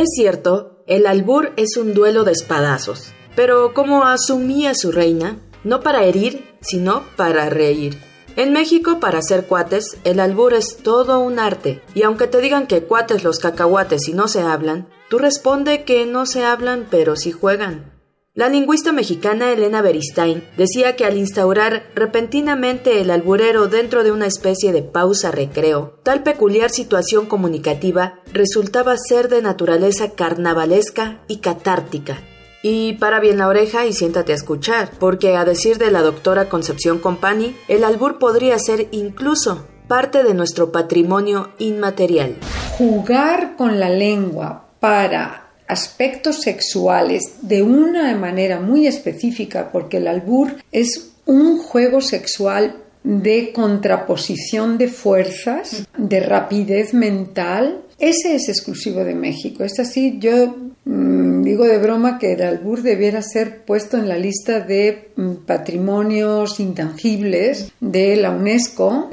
Es 0.00 0.12
cierto, 0.14 0.82
el 0.86 1.06
albur 1.06 1.52
es 1.58 1.76
un 1.76 1.92
duelo 1.92 2.24
de 2.24 2.32
espadazos, 2.32 3.12
pero 3.36 3.74
como 3.74 4.04
asumía 4.04 4.72
su 4.74 4.92
reina, 4.92 5.38
no 5.62 5.82
para 5.82 6.04
herir, 6.04 6.56
sino 6.62 7.04
para 7.16 7.50
reír. 7.50 7.98
En 8.34 8.54
México, 8.54 8.98
para 8.98 9.20
ser 9.20 9.44
cuates, 9.44 9.98
el 10.04 10.18
albur 10.20 10.54
es 10.54 10.78
todo 10.78 11.20
un 11.20 11.38
arte, 11.38 11.82
y 11.94 12.04
aunque 12.04 12.28
te 12.28 12.40
digan 12.40 12.66
que 12.66 12.84
cuates 12.84 13.24
los 13.24 13.40
cacahuates 13.40 14.08
y 14.08 14.14
no 14.14 14.26
se 14.26 14.40
hablan, 14.40 14.88
tú 15.10 15.18
responde 15.18 15.84
que 15.84 16.06
no 16.06 16.24
se 16.24 16.46
hablan 16.46 16.86
pero 16.90 17.14
sí 17.14 17.30
juegan. 17.30 17.92
La 18.32 18.48
lingüista 18.48 18.92
mexicana 18.92 19.50
Elena 19.50 19.82
Beristain 19.82 20.44
decía 20.56 20.94
que 20.94 21.04
al 21.04 21.18
instaurar 21.18 21.90
repentinamente 21.96 23.00
el 23.00 23.10
alburero 23.10 23.66
dentro 23.66 24.04
de 24.04 24.12
una 24.12 24.26
especie 24.26 24.72
de 24.72 24.82
pausa-recreo, 24.82 25.98
tal 26.04 26.22
peculiar 26.22 26.70
situación 26.70 27.26
comunicativa 27.26 28.20
resultaba 28.32 28.96
ser 28.96 29.28
de 29.30 29.42
naturaleza 29.42 30.12
carnavalesca 30.12 31.24
y 31.26 31.38
catártica, 31.38 32.18
y 32.62 32.92
para 32.94 33.18
bien 33.18 33.38
la 33.38 33.48
oreja 33.48 33.86
y 33.86 33.92
siéntate 33.92 34.30
a 34.30 34.36
escuchar, 34.36 34.92
porque 35.00 35.36
a 35.36 35.44
decir 35.44 35.78
de 35.78 35.90
la 35.90 36.02
doctora 36.02 36.48
Concepción 36.48 37.00
Compani, 37.00 37.56
el 37.66 37.82
albur 37.82 38.20
podría 38.20 38.60
ser 38.60 38.86
incluso 38.92 39.66
parte 39.88 40.22
de 40.22 40.34
nuestro 40.34 40.70
patrimonio 40.70 41.50
inmaterial. 41.58 42.36
Jugar 42.78 43.56
con 43.56 43.80
la 43.80 43.88
lengua 43.88 44.68
para 44.78 45.49
aspectos 45.70 46.42
sexuales 46.42 47.22
de 47.42 47.62
una 47.62 48.14
manera 48.16 48.60
muy 48.60 48.86
específica, 48.86 49.70
porque 49.70 49.98
el 49.98 50.08
albur 50.08 50.56
es 50.72 51.12
un 51.26 51.58
juego 51.58 52.00
sexual 52.00 52.76
de 53.04 53.52
contraposición 53.52 54.78
de 54.78 54.88
fuerzas, 54.88 55.86
de 55.96 56.20
rapidez 56.20 56.92
mental. 56.92 57.82
Ese 57.98 58.34
es 58.34 58.48
exclusivo 58.48 59.04
de 59.04 59.14
México. 59.14 59.62
Es 59.62 59.78
así, 59.78 60.18
yo 60.18 60.56
mm, 60.84 61.42
digo 61.42 61.64
de 61.64 61.78
broma 61.78 62.18
que 62.18 62.32
el 62.32 62.42
albur 62.42 62.82
debiera 62.82 63.22
ser 63.22 63.64
puesto 63.64 63.96
en 63.96 64.08
la 64.08 64.18
lista 64.18 64.60
de 64.60 65.10
mm, 65.16 65.32
patrimonios 65.46 66.58
intangibles 66.58 67.72
de 67.80 68.16
la 68.16 68.30
UNESCO. 68.32 69.08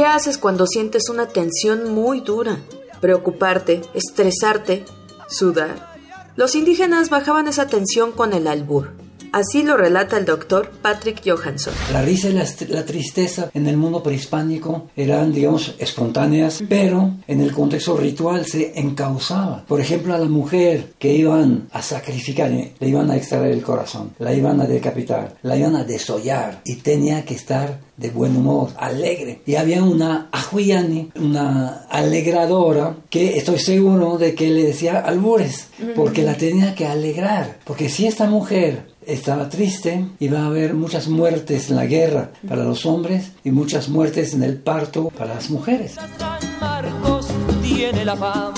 ¿Qué 0.00 0.06
haces 0.06 0.38
cuando 0.38 0.66
sientes 0.66 1.10
una 1.10 1.28
tensión 1.28 1.92
muy 1.92 2.22
dura? 2.22 2.56
Preocuparte, 3.02 3.82
estresarte, 3.92 4.86
sudar. 5.28 5.94
Los 6.36 6.54
indígenas 6.54 7.10
bajaban 7.10 7.48
esa 7.48 7.66
tensión 7.66 8.12
con 8.12 8.32
el 8.32 8.46
albur. 8.46 8.92
Así 9.32 9.62
lo 9.62 9.76
relata 9.76 10.18
el 10.18 10.24
doctor 10.24 10.70
Patrick 10.82 11.22
Johansson. 11.24 11.72
La 11.92 12.02
risa 12.02 12.28
y 12.28 12.32
la, 12.32 12.84
tristeza 12.84 13.50
en 13.54 13.66
el 13.68 13.76
mundo 13.76 14.02
prehispánico 14.02 14.88
eran, 14.96 15.32
digamos, 15.32 15.74
espontáneas, 15.78 16.62
pero 16.68 17.12
en 17.28 17.40
el 17.40 17.52
contexto 17.52 17.96
ritual 17.96 18.44
se 18.46 18.78
encauzaba. 18.78 19.64
Por 19.66 19.80
ejemplo, 19.80 20.14
a 20.14 20.18
la 20.18 20.26
mujer 20.26 20.94
que 20.98 21.14
iban 21.14 21.68
a 21.70 21.80
sacrificar, 21.80 22.50
le 22.50 22.88
iban 22.88 23.10
a 23.10 23.16
extraer 23.16 23.52
el 23.52 23.62
corazón, 23.62 24.12
la 24.18 24.34
iban 24.34 24.60
a 24.60 24.66
decapitar, 24.66 25.36
la 25.42 25.56
iban 25.56 25.76
a 25.76 25.84
desollar 25.84 26.62
y 26.64 26.76
tenía 26.76 27.24
que 27.24 27.34
estar 27.34 27.78
de 28.00 28.10
buen 28.10 28.34
humor, 28.34 28.70
alegre. 28.78 29.42
Y 29.46 29.56
había 29.56 29.82
una 29.84 30.28
ajuiani, 30.32 31.10
una 31.16 31.84
alegradora, 31.90 32.96
que 33.10 33.36
estoy 33.36 33.58
seguro 33.58 34.16
de 34.16 34.34
que 34.34 34.48
le 34.48 34.64
decía 34.64 35.00
albures, 35.00 35.68
porque 35.94 36.22
la 36.22 36.34
tenía 36.34 36.74
que 36.74 36.86
alegrar. 36.86 37.58
Porque 37.64 37.90
si 37.90 38.06
esta 38.06 38.26
mujer 38.26 38.89
estaba 39.06 39.48
triste, 39.48 40.06
iba 40.18 40.40
a 40.40 40.46
haber 40.46 40.74
muchas 40.74 41.08
muertes 41.08 41.70
en 41.70 41.76
la 41.76 41.86
guerra 41.86 42.30
para 42.46 42.64
los 42.64 42.86
hombres 42.86 43.32
y 43.44 43.50
muchas 43.50 43.88
muertes 43.88 44.34
en 44.34 44.42
el 44.42 44.58
parto 44.58 45.10
para 45.10 45.34
las 45.34 45.50
mujeres. 45.50 45.92
San 46.18 46.40
Marcos 46.60 47.28
tiene 47.62 48.04
la 48.04 48.16
fama 48.16 48.54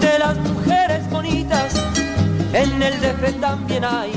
de 0.00 0.18
las 0.18 0.36
mujeres 0.38 1.10
bonitas, 1.10 1.74
en 2.52 2.82
el 2.82 2.94
DF 3.00 3.40
también 3.40 3.84
hay, 3.84 4.12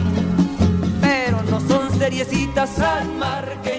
pero 1.02 1.42
no 1.44 1.60
son 1.68 1.98
seriecitas 2.00 2.70
San 2.70 3.22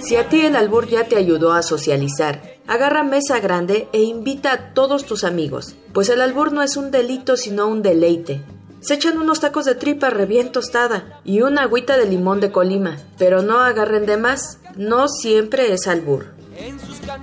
Si 0.03 0.17
a 0.17 0.29
ti 0.29 0.43
el 0.43 0.57
albur 0.57 0.89
ya 0.89 1.05
te 1.05 1.17
ayudó 1.17 1.53
a 1.53 1.63
socializar, 1.63 2.57
agarra 2.67 3.03
mesa 3.03 3.41
grande 3.41 3.89
e 3.93 4.03
invita 4.03 4.53
a 4.53 4.75
todos 4.75 5.05
tus 5.07 5.25
amigos, 5.25 5.75
pues 5.93 6.09
el 6.09 6.21
albur 6.21 6.53
no 6.53 6.63
es 6.63 6.77
un 6.77 6.91
delito 6.91 7.37
sino 7.37 7.67
un 7.67 7.83
deleite. 7.83 8.43
Se 8.83 8.95
echan 8.95 9.17
unos 9.17 9.41
tacos 9.41 9.65
de 9.65 9.77
tripa 9.77 10.11
re 10.11 10.27
bien 10.27 10.51
tostada 10.51 11.21
y 11.25 11.43
una 11.43 11.63
agüita 11.63 11.97
de 11.97 12.11
limón 12.11 12.41
de 12.41 12.51
Colima, 12.51 12.97
pero 13.17 13.41
no 13.41 13.61
agarren 13.61 14.07
de 14.07 14.17
más, 14.17 14.61
no 14.77 15.07
siempre 15.07 15.73
es 15.73 15.87
albur. 15.87 16.25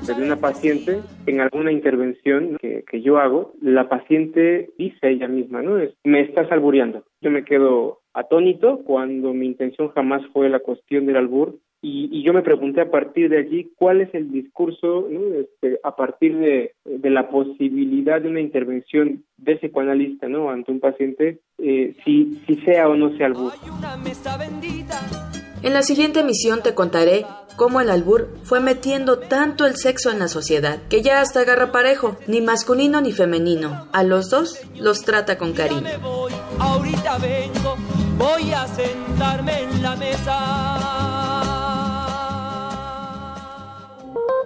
De 0.07 0.13
una 0.13 0.37
paciente, 0.37 1.01
en 1.25 1.41
alguna 1.41 1.73
intervención 1.73 2.55
que, 2.61 2.85
que, 2.89 3.01
yo 3.01 3.17
hago, 3.17 3.51
la 3.61 3.89
paciente 3.89 4.69
dice 4.77 5.09
ella 5.09 5.27
misma, 5.27 5.61
¿no? 5.61 5.77
Es, 5.77 5.93
me 6.05 6.21
estás 6.21 6.49
albureando. 6.49 7.03
Yo 7.19 7.29
me 7.29 7.43
quedo 7.43 7.99
atónito 8.13 8.79
cuando 8.85 9.33
mi 9.33 9.45
intención 9.45 9.89
jamás 9.89 10.21
fue 10.31 10.47
la 10.47 10.59
cuestión 10.59 11.07
del 11.07 11.17
albur 11.17 11.59
y, 11.81 12.23
yo 12.23 12.33
me 12.33 12.41
pregunté 12.41 12.81
a 12.81 12.91
partir 12.91 13.29
de 13.29 13.39
allí 13.39 13.71
cuál 13.77 14.01
es 14.01 14.13
el 14.13 14.31
discurso 14.31 15.07
este, 15.09 15.79
a 15.83 15.95
partir 15.95 16.37
de, 16.37 16.73
la 17.09 17.29
posibilidad 17.29 18.21
de 18.21 18.29
una 18.29 18.41
intervención 18.41 19.23
de 19.37 19.55
psicoanalista 19.55 20.27
¿no? 20.27 20.49
ante 20.49 20.71
un 20.71 20.79
paciente, 20.79 21.39
eh, 21.57 21.95
si, 22.03 22.41
si 22.45 22.55
sea 22.57 22.89
o 22.89 22.95
no 22.95 23.15
sea 23.15 23.27
albur. 23.27 23.53
En 25.61 25.73
la 25.73 25.81
siguiente 25.81 26.19
emisión 26.21 26.61
te 26.63 26.73
contaré 26.73 27.25
cómo 27.55 27.81
el 27.81 27.89
albur 27.89 28.29
fue 28.43 28.59
metiendo 28.61 29.19
tanto 29.19 29.65
el 29.65 29.75
sexo 29.75 30.11
en 30.11 30.19
la 30.19 30.27
sociedad 30.27 30.79
que 30.89 31.01
ya 31.01 31.21
hasta 31.21 31.41
agarra 31.41 31.71
parejo, 31.71 32.17
ni 32.27 32.41
masculino 32.41 33.01
ni 33.01 33.11
femenino. 33.11 33.87
A 33.91 34.03
los 34.03 34.29
dos 34.29 34.61
los 34.75 35.03
trata 35.03 35.37
con 35.37 35.53
cariño. 35.53 35.83
ahorita 36.59 37.17
vengo, 37.17 37.75
voy 38.17 38.51
a 38.51 38.67
sentarme 38.67 39.63
en 39.63 39.81
la 39.81 39.95
mesa. 39.95 41.58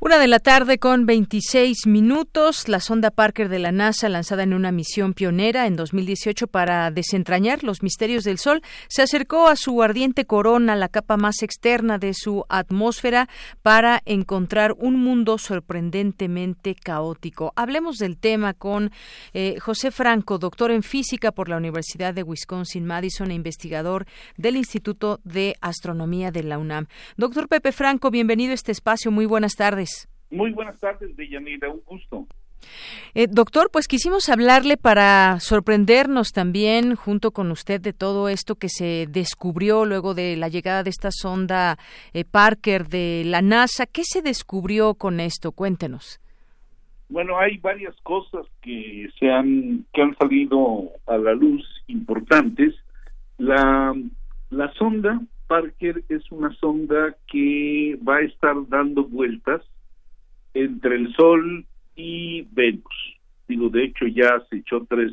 Una 0.00 0.18
de 0.18 0.28
la 0.28 0.38
tarde 0.38 0.78
con 0.78 1.06
26 1.06 1.88
minutos, 1.88 2.68
la 2.68 2.78
sonda 2.78 3.10
Parker 3.10 3.48
de 3.48 3.58
la 3.58 3.72
NASA, 3.72 4.08
lanzada 4.08 4.44
en 4.44 4.54
una 4.54 4.70
misión 4.70 5.12
pionera 5.12 5.66
en 5.66 5.74
2018 5.74 6.46
para 6.46 6.92
desentrañar 6.92 7.64
los 7.64 7.82
misterios 7.82 8.22
del 8.22 8.38
Sol, 8.38 8.62
se 8.86 9.02
acercó 9.02 9.48
a 9.48 9.56
su 9.56 9.82
ardiente 9.82 10.24
corona, 10.24 10.76
la 10.76 10.88
capa 10.88 11.16
más 11.16 11.42
externa 11.42 11.98
de 11.98 12.14
su 12.14 12.44
atmósfera, 12.48 13.28
para 13.62 14.00
encontrar 14.04 14.76
un 14.78 15.02
mundo 15.02 15.36
sorprendentemente 15.36 16.76
caótico. 16.76 17.52
Hablemos 17.56 17.96
del 17.96 18.18
tema 18.18 18.54
con 18.54 18.92
eh, 19.34 19.58
José 19.58 19.90
Franco, 19.90 20.38
doctor 20.38 20.70
en 20.70 20.84
física 20.84 21.32
por 21.32 21.48
la 21.48 21.56
Universidad 21.56 22.14
de 22.14 22.22
Wisconsin-Madison 22.22 23.32
e 23.32 23.34
investigador 23.34 24.06
del 24.36 24.58
Instituto 24.58 25.18
de 25.24 25.56
Astronomía 25.60 26.30
de 26.30 26.44
la 26.44 26.58
UNAM. 26.58 26.86
Doctor 27.16 27.48
Pepe 27.48 27.72
Franco, 27.72 28.12
bienvenido 28.12 28.52
a 28.52 28.54
este 28.54 28.70
espacio. 28.70 29.10
Muy 29.10 29.26
buenas 29.26 29.54
tardes. 29.56 29.87
Muy 30.30 30.52
buenas 30.52 30.78
tardes, 30.78 31.16
Deyanira, 31.16 31.70
un 31.70 31.82
gusto. 31.86 32.26
Eh, 33.14 33.26
doctor, 33.30 33.70
pues 33.72 33.88
quisimos 33.88 34.28
hablarle 34.28 34.76
para 34.76 35.40
sorprendernos 35.40 36.32
también 36.32 36.94
junto 36.94 37.30
con 37.30 37.50
usted 37.50 37.80
de 37.80 37.92
todo 37.92 38.28
esto 38.28 38.56
que 38.56 38.68
se 38.68 39.06
descubrió 39.08 39.84
luego 39.84 40.14
de 40.14 40.36
la 40.36 40.48
llegada 40.48 40.82
de 40.82 40.90
esta 40.90 41.10
sonda 41.10 41.78
eh, 42.12 42.24
Parker 42.24 42.88
de 42.88 43.22
la 43.24 43.42
NASA. 43.42 43.86
¿Qué 43.86 44.02
se 44.04 44.22
descubrió 44.22 44.94
con 44.94 45.20
esto? 45.20 45.52
Cuéntenos. 45.52 46.20
Bueno, 47.08 47.38
hay 47.38 47.56
varias 47.56 47.96
cosas 48.02 48.46
que 48.60 49.08
se 49.18 49.30
han 49.30 49.86
que 49.94 50.02
han 50.02 50.14
salido 50.18 50.90
a 51.06 51.16
la 51.16 51.32
luz 51.32 51.64
importantes. 51.86 52.74
La 53.38 53.94
la 54.50 54.72
sonda 54.74 55.20
Parker 55.46 56.04
es 56.10 56.30
una 56.30 56.52
sonda 56.56 57.16
que 57.26 57.98
va 58.06 58.16
a 58.16 58.22
estar 58.22 58.54
dando 58.68 59.04
vueltas 59.04 59.62
entre 60.54 60.96
el 60.96 61.12
Sol 61.14 61.64
y 61.96 62.42
Venus. 62.52 63.18
Digo, 63.48 63.68
de 63.70 63.84
hecho 63.84 64.06
ya 64.06 64.42
se 64.50 64.56
echó 64.56 64.86
tres, 64.88 65.12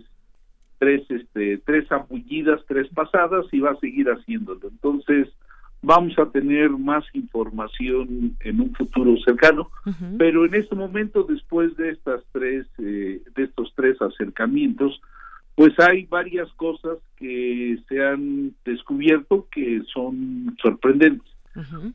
tres, 0.77 1.09
este, 1.09 1.57
tres 1.59 1.91
ambullidas, 1.91 2.61
tres 2.67 2.87
pasadas 2.89 3.45
y 3.51 3.59
va 3.59 3.71
a 3.71 3.79
seguir 3.79 4.07
haciéndolo. 4.07 4.67
Entonces 4.67 5.29
vamos 5.81 6.17
a 6.17 6.25
tener 6.31 6.69
más 6.71 7.05
información 7.13 8.35
en 8.39 8.59
un 8.59 8.73
futuro 8.73 9.15
cercano, 9.23 9.69
pero 10.17 10.45
en 10.45 10.55
este 10.55 10.75
momento, 10.75 11.23
después 11.23 11.75
de 11.77 11.91
estas 11.91 12.23
tres, 12.31 12.65
eh, 12.79 13.21
de 13.35 13.43
estos 13.43 13.71
tres 13.75 14.01
acercamientos, 14.01 14.99
pues 15.53 15.73
hay 15.79 16.05
varias 16.05 16.51
cosas 16.53 16.97
que 17.15 17.77
se 17.87 18.03
han 18.03 18.53
descubierto 18.65 19.47
que 19.51 19.81
son 19.93 20.55
sorprendentes. 20.61 21.31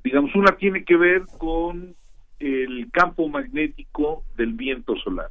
Digamos, 0.03 0.35
una 0.35 0.57
tiene 0.57 0.85
que 0.85 0.97
ver 0.97 1.23
con 1.39 1.95
el 2.41 2.91
campo 2.91 3.29
magnético 3.29 4.25
del 4.37 4.55
viento 4.55 4.97
solar. 4.97 5.31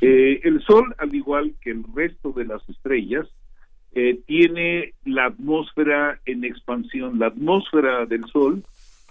Eh, 0.00 0.40
el 0.44 0.62
Sol, 0.62 0.94
al 0.98 1.14
igual 1.14 1.54
que 1.60 1.70
el 1.70 1.84
resto 1.94 2.32
de 2.32 2.44
las 2.44 2.66
estrellas, 2.68 3.26
eh, 3.92 4.20
tiene 4.26 4.94
la 5.04 5.26
atmósfera 5.26 6.20
en 6.26 6.44
expansión. 6.44 7.18
La 7.18 7.28
atmósfera 7.28 8.06
del 8.06 8.24
Sol 8.26 8.62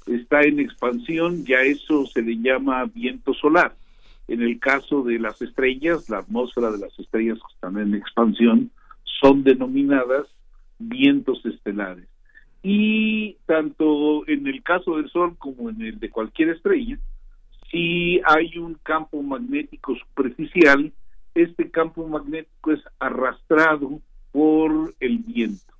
está 0.06 0.42
en 0.42 0.60
expansión, 0.60 1.46
ya 1.46 1.62
eso 1.62 2.06
se 2.06 2.22
le 2.22 2.38
llama 2.38 2.86
viento 2.86 3.34
solar. 3.34 3.76
En 4.28 4.42
el 4.42 4.60
caso 4.60 5.04
de 5.04 5.20
las 5.20 5.42
estrellas, 5.42 6.10
la 6.10 6.20
atmósfera 6.20 6.72
de 6.72 6.80
las 6.80 6.98
estrellas 7.00 7.38
que 7.40 7.54
están 7.54 7.78
en 7.78 7.94
expansión 7.96 8.72
son 9.04 9.44
denominadas 9.44 10.28
vientos 10.80 11.46
estelares. 11.46 12.08
Y 12.62 13.38
tanto 13.46 14.28
en 14.28 14.48
el 14.48 14.64
caso 14.64 14.98
del 14.98 15.10
Sol 15.10 15.36
como 15.38 15.70
en 15.70 15.82
el 15.82 16.00
de 16.00 16.10
cualquier 16.10 16.50
estrella, 16.50 16.98
si 17.72 18.22
hay 18.26 18.58
un 18.58 18.76
campo 18.84 19.22
magnético 19.22 19.96
superficial, 19.96 20.92
este 21.34 21.70
campo 21.70 22.08
magnético 22.08 22.72
es 22.72 22.82
arrastrado 23.00 24.00
por 24.32 24.94
el 25.00 25.20
viento. 25.20 25.74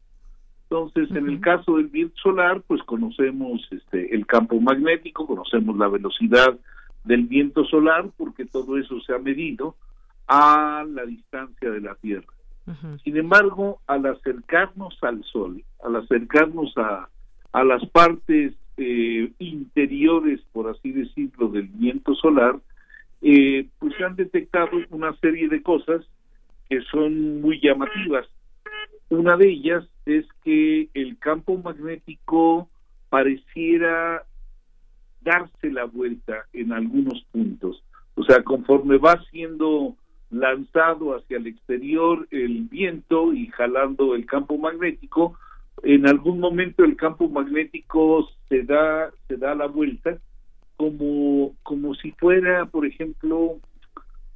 Entonces, 0.70 1.10
en 1.12 1.30
el 1.30 1.40
caso 1.40 1.78
del 1.78 1.88
viento 1.88 2.16
solar, 2.18 2.62
pues 2.68 2.82
conocemos 2.84 3.62
este, 3.72 4.14
el 4.16 4.26
campo 4.26 4.60
magnético, 4.60 5.28
conocemos 5.28 5.78
la 5.78 5.88
velocidad 5.88 6.58
del 7.04 7.26
viento 7.26 7.64
solar, 7.66 8.10
porque 8.18 8.46
todo 8.46 8.78
eso 8.78 9.00
se 9.02 9.14
ha 9.14 9.20
medido 9.20 9.76
a 10.28 10.84
la 10.90 11.06
distancia 11.06 11.70
de 11.70 11.82
la 11.82 11.96
Tierra. 11.96 12.26
Sin 13.04 13.16
embargo, 13.16 13.80
al 13.86 14.08
acercarnos 14.08 14.98
al 15.04 15.24
Sol, 15.26 15.64
al 15.84 15.98
acercarnos 15.98 16.76
a, 16.78 17.10
a 17.52 17.64
las 17.64 17.86
partes 17.90 18.56
eh, 18.78 19.32
interiores, 19.40 20.42
por 20.52 20.70
así 20.70 20.92
decirlo, 20.92 21.48
del 21.50 21.68
viento 21.68 22.14
solar, 22.16 22.60
eh, 23.22 23.68
pues 23.80 23.94
se 23.98 24.04
han 24.04 24.16
detectado 24.16 24.72
una 24.90 25.16
serie 25.18 25.48
de 25.48 25.62
cosas 25.62 26.06
que 26.70 26.82
son 26.92 27.42
muy 27.42 27.60
llamativas. 27.62 28.28
Una 29.10 29.38
de 29.38 29.50
ellas 29.50 29.86
es 30.06 30.26
que 30.44 30.90
el 30.94 31.18
campo 31.20 31.58
magnético 31.58 32.70
pareciera 33.10 34.24
darse 35.22 35.72
la 35.72 35.86
vuelta 35.86 36.46
en 36.54 36.74
algunos 36.74 37.24
puntos. 37.32 37.84
O 38.16 38.24
sea, 38.24 38.44
conforme 38.44 38.98
va 38.98 39.24
siendo 39.32 39.96
lanzado 40.30 41.16
hacia 41.16 41.38
el 41.38 41.48
exterior 41.48 42.28
el 42.32 42.64
viento 42.64 43.34
y 43.34 43.48
jalando 43.48 44.16
el 44.16 44.26
campo 44.26 44.58
magnético, 44.58 45.38
en 45.86 46.08
algún 46.08 46.40
momento 46.40 46.84
el 46.84 46.96
campo 46.96 47.30
magnético 47.30 48.28
se 48.50 48.64
da 48.64 49.12
se 49.28 49.38
da 49.38 49.54
la 49.54 49.68
vuelta 49.68 50.18
como 50.78 51.56
como 51.64 51.94
si 51.96 52.12
fuera, 52.12 52.66
por 52.66 52.86
ejemplo, 52.86 53.60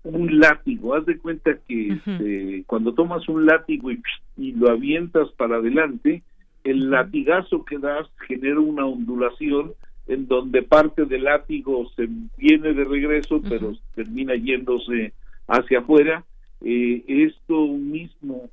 un 0.04 0.40
látigo. 0.40 0.96
Haz 0.96 1.06
de 1.06 1.18
cuenta 1.18 1.58
que 1.68 1.90
este, 1.90 2.64
cuando 2.68 2.94
tomas 2.94 3.28
un 3.28 3.46
látigo 3.46 3.92
y, 3.92 4.02
y, 4.38 4.54
lo 4.54 4.70
avientas 4.70 5.30
para 5.32 5.58
adelante, 5.58 6.22
el 6.64 6.92
latigazo 6.92 7.66
que 7.66 7.80
das 7.80 8.08
genera 8.28 8.60
una 8.60 8.86
ondulación 8.86 9.74
en 10.08 10.28
donde 10.28 10.62
parte 10.62 11.06
del 11.06 11.24
látigo 11.24 11.90
se 11.96 12.08
viene 12.38 12.74
de 12.74 12.84
regreso, 12.84 13.42
pero 13.48 13.74
termina 13.96 14.36
yéndose 14.36 15.14
hacia 15.48 15.80
afuera. 15.80 16.24
Eh, 16.62 17.04
esto 17.08 17.68
mismo 17.68 18.50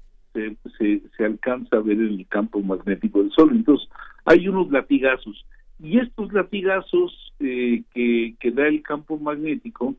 se, 0.78 1.02
se, 1.16 1.24
alcanza 1.24 1.76
a 1.76 1.80
ver 1.80 1.98
el 1.98 2.26
campo 2.28 2.60
magnético 2.60 3.22
del 3.22 3.32
Sol. 3.32 3.50
Entonces, 3.52 3.88
hay 4.24 4.48
unos 4.48 4.70
latigazos. 4.70 5.44
Y 5.82 5.98
estos 5.98 6.32
latigazos 6.32 7.32
eh, 7.40 7.82
que, 7.94 8.50
da 8.50 8.66
el 8.66 8.82
campo 8.82 9.18
magnético 9.18 9.94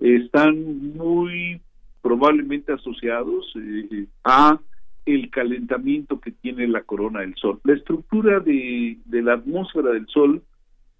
están 0.00 0.94
muy 0.96 1.60
probablemente 2.02 2.72
asociados 2.72 3.52
eh, 3.56 4.06
a 4.24 4.60
el 5.06 5.30
calentamiento 5.30 6.20
que 6.20 6.30
tiene 6.32 6.68
la 6.68 6.82
corona 6.82 7.20
del 7.20 7.34
Sol. 7.36 7.60
La 7.64 7.74
estructura 7.74 8.40
de 8.40 8.98
la 9.10 9.34
atmósfera 9.34 9.90
del 9.90 10.06
Sol 10.08 10.42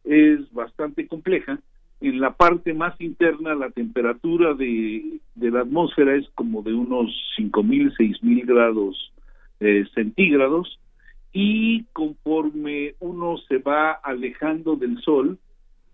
es 0.05 0.53
bastante 0.53 1.07
compleja. 1.07 1.61
En 2.03 2.19
la 2.19 2.33
parte 2.33 2.75
más 2.75 3.01
interna 3.01 3.55
la 3.55 3.71
temperatura 3.71 4.55
de, 4.55 5.21
la 5.37 5.61
atmósfera 5.61 6.17
es 6.17 6.29
como 6.35 6.63
de 6.63 6.75
unos 6.75 7.11
5.000, 7.39 7.97
6.000 7.97 8.45
grados 8.45 9.13
eh, 9.61 9.85
centígrados 9.95 10.81
y 11.33 11.85
conforme 11.93 12.97
uno 12.99 13.37
se 13.47 13.59
va 13.59 13.93
alejando 13.93 14.75
del 14.75 15.01
Sol, 15.01 15.39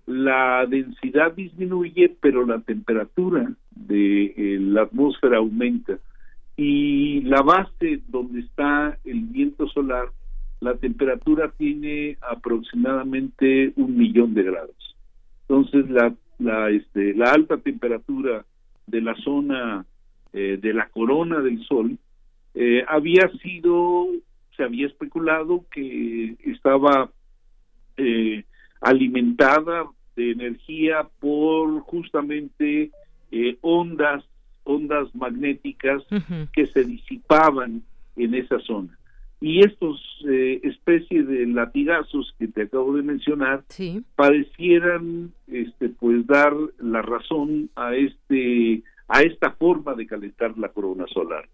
la 0.07 0.65
densidad 0.67 1.35
disminuye, 1.35 2.17
pero 2.23 2.47
la 2.47 2.61
temperatura 2.61 3.53
de 3.71 4.25
eh, 4.25 4.59
la 4.61 4.85
atmósfera 4.85 5.37
aumenta. 5.37 5.99
Y 6.57 7.21
la 7.21 7.43
base 7.43 8.01
donde 8.09 8.41
está 8.41 8.97
el 9.05 9.21
viento 9.25 9.69
solar 9.69 10.09
la 10.61 10.75
temperatura 10.75 11.53
tiene 11.57 12.17
aproximadamente 12.23 13.75
un 13.77 13.97
millón 13.97 14.33
de 14.33 14.43
grados. 14.45 14.88
Entonces, 15.49 15.89
la, 15.89 16.15
la, 16.39 16.71
este, 16.71 17.15
la 17.15 17.33
alta 17.33 17.57
temperatura 17.57 18.45
de 18.87 19.01
la 19.01 19.15
zona 19.17 19.87
eh, 20.33 20.59
de 20.61 20.75
la 20.75 20.89
corona 20.89 21.41
del 21.41 21.65
Sol 21.65 21.99
eh, 22.55 22.85
había 22.87 23.31
sido, 23.43 24.09
se 24.57 24.63
había 24.63 24.87
especulado 24.87 25.65
que 25.71 26.37
estaba 26.45 27.11
eh, 27.97 28.45
alimentada 28.81 29.87
de 30.17 30.33
energía 30.33 31.09
por 31.21 31.81
justamente 31.81 32.91
ondas 33.61 34.25
ondas 34.65 35.15
magnéticas 35.15 36.03
que 36.53 36.67
se 36.67 36.85
disipaban 36.85 37.83
en 38.17 38.35
esa 38.35 38.59
zona 38.61 38.98
y 39.41 39.61
estos 39.61 40.01
eh, 40.29 40.61
especies 40.65 41.27
de 41.29 41.47
latigazos 41.47 42.35
que 42.39 42.49
te 42.49 42.63
acabo 42.63 42.97
de 42.97 43.03
mencionar 43.03 43.65
parecieran 44.17 45.33
este 45.47 45.91
pues 45.91 46.27
dar 46.27 46.53
la 46.79 47.03
razón 47.03 47.71
a 47.77 47.95
este 47.95 48.83
a 49.07 49.23
esta 49.23 49.53
forma 49.53 49.95
de 49.95 50.07
calentar 50.07 50.59
la 50.59 50.69
corona 50.71 51.07
solar 51.07 51.49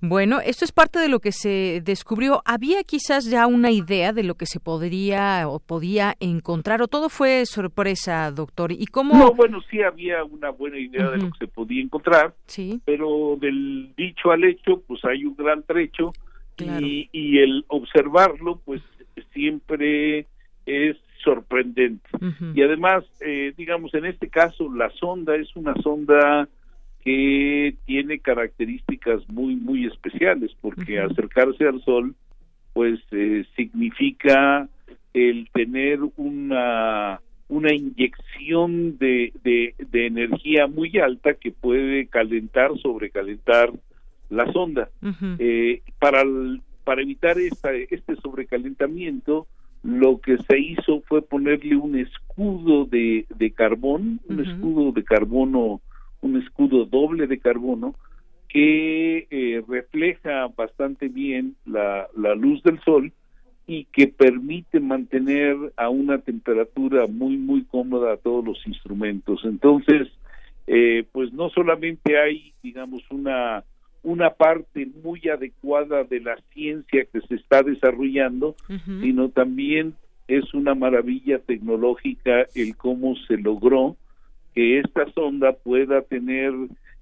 Bueno, 0.00 0.40
esto 0.40 0.64
es 0.64 0.72
parte 0.72 0.98
de 0.98 1.08
lo 1.08 1.20
que 1.20 1.32
se 1.32 1.80
descubrió. 1.82 2.42
¿Había 2.44 2.84
quizás 2.84 3.24
ya 3.30 3.46
una 3.46 3.70
idea 3.70 4.12
de 4.12 4.22
lo 4.22 4.34
que 4.34 4.46
se 4.46 4.60
podría 4.60 5.48
o 5.48 5.58
podía 5.58 6.14
encontrar 6.20 6.82
o 6.82 6.88
todo 6.88 7.08
fue 7.08 7.46
sorpresa, 7.46 8.30
doctor? 8.30 8.72
¿Y 8.72 8.86
cómo? 8.86 9.16
No, 9.16 9.32
bueno, 9.32 9.60
sí 9.70 9.82
había 9.82 10.22
una 10.24 10.50
buena 10.50 10.78
idea 10.78 11.10
de 11.10 11.18
lo 11.18 11.30
que 11.30 11.38
se 11.38 11.46
podía 11.46 11.82
encontrar, 11.82 12.34
sí. 12.46 12.80
pero 12.84 13.36
del 13.40 13.94
dicho 13.96 14.30
al 14.30 14.44
hecho, 14.44 14.82
pues 14.86 15.02
hay 15.04 15.24
un 15.24 15.34
gran 15.34 15.62
trecho 15.62 16.12
y, 16.58 17.38
el 17.38 17.64
observarlo 17.68 18.60
pues 18.64 18.82
siempre 19.32 20.26
es 20.66 20.96
sorprendente. 21.22 22.08
Y 22.54 22.62
además 22.62 23.04
eh, 23.20 23.52
digamos 23.56 23.94
en 23.94 24.06
este 24.06 24.28
caso 24.28 24.72
la 24.72 24.90
sonda 24.90 25.36
es 25.36 25.54
una 25.56 25.74
sonda 25.82 26.48
que 27.02 27.76
tiene 27.86 28.18
características 28.18 29.28
muy 29.28 29.56
muy 29.56 29.86
especiales 29.86 30.52
porque 30.60 31.00
acercarse 31.00 31.66
al 31.66 31.82
sol 31.82 32.14
pues 32.72 33.00
eh, 33.10 33.44
significa 33.56 34.68
el 35.14 35.48
tener 35.52 36.00
una 36.16 37.20
una 37.50 37.74
inyección 37.74 38.96
de, 38.98 39.32
de, 39.42 39.74
de, 39.76 40.06
energía 40.06 40.68
muy 40.68 40.96
alta 40.98 41.34
que 41.34 41.50
puede 41.50 42.06
calentar, 42.06 42.70
sobrecalentar 42.78 43.72
la 44.30 44.50
sonda. 44.52 44.88
eh, 45.38 45.82
para, 45.98 46.22
para 46.84 47.02
evitar 47.02 47.38
esta, 47.38 47.72
este 47.74 48.16
sobrecalentamiento, 48.16 49.46
lo 49.82 50.18
que 50.20 50.38
se 50.38 50.58
hizo 50.58 51.02
fue 51.02 51.22
ponerle 51.22 51.76
un 51.76 51.96
escudo 51.98 52.84
de, 52.84 53.26
de 53.34 53.50
carbón, 53.50 54.20
un 54.28 54.40
escudo 54.40 54.92
de 54.92 55.04
carbono, 55.04 55.80
un 56.20 56.36
escudo 56.36 56.84
doble 56.84 57.26
de 57.26 57.38
carbono, 57.38 57.94
que 58.48 59.28
eh, 59.30 59.62
refleja 59.68 60.48
bastante 60.48 61.08
bien 61.08 61.54
la, 61.64 62.08
la 62.16 62.34
luz 62.34 62.62
del 62.62 62.80
sol 62.80 63.12
y 63.66 63.84
que 63.84 64.08
permite 64.08 64.80
mantener 64.80 65.56
a 65.76 65.88
una 65.88 66.18
temperatura 66.18 67.06
muy 67.06 67.36
muy 67.36 67.62
cómoda 67.64 68.12
a 68.12 68.16
todos 68.16 68.44
los 68.44 68.66
instrumentos. 68.66 69.42
Entonces 69.44 70.08
eh, 70.66 71.04
pues 71.12 71.32
no 71.32 71.48
solamente 71.50 72.18
hay 72.18 72.52
digamos 72.62 73.02
una 73.10 73.62
una 74.02 74.30
parte 74.30 74.88
muy 75.02 75.28
adecuada 75.28 76.04
de 76.04 76.20
la 76.20 76.36
ciencia 76.52 77.04
que 77.04 77.20
se 77.22 77.34
está 77.34 77.62
desarrollando, 77.62 78.54
sino 79.00 79.28
también 79.28 79.94
es 80.26 80.54
una 80.54 80.74
maravilla 80.74 81.38
tecnológica 81.40 82.46
el 82.54 82.76
cómo 82.76 83.16
se 83.26 83.36
logró 83.36 83.96
que 84.54 84.78
esta 84.78 85.10
sonda 85.12 85.52
pueda 85.52 86.02
tener 86.02 86.52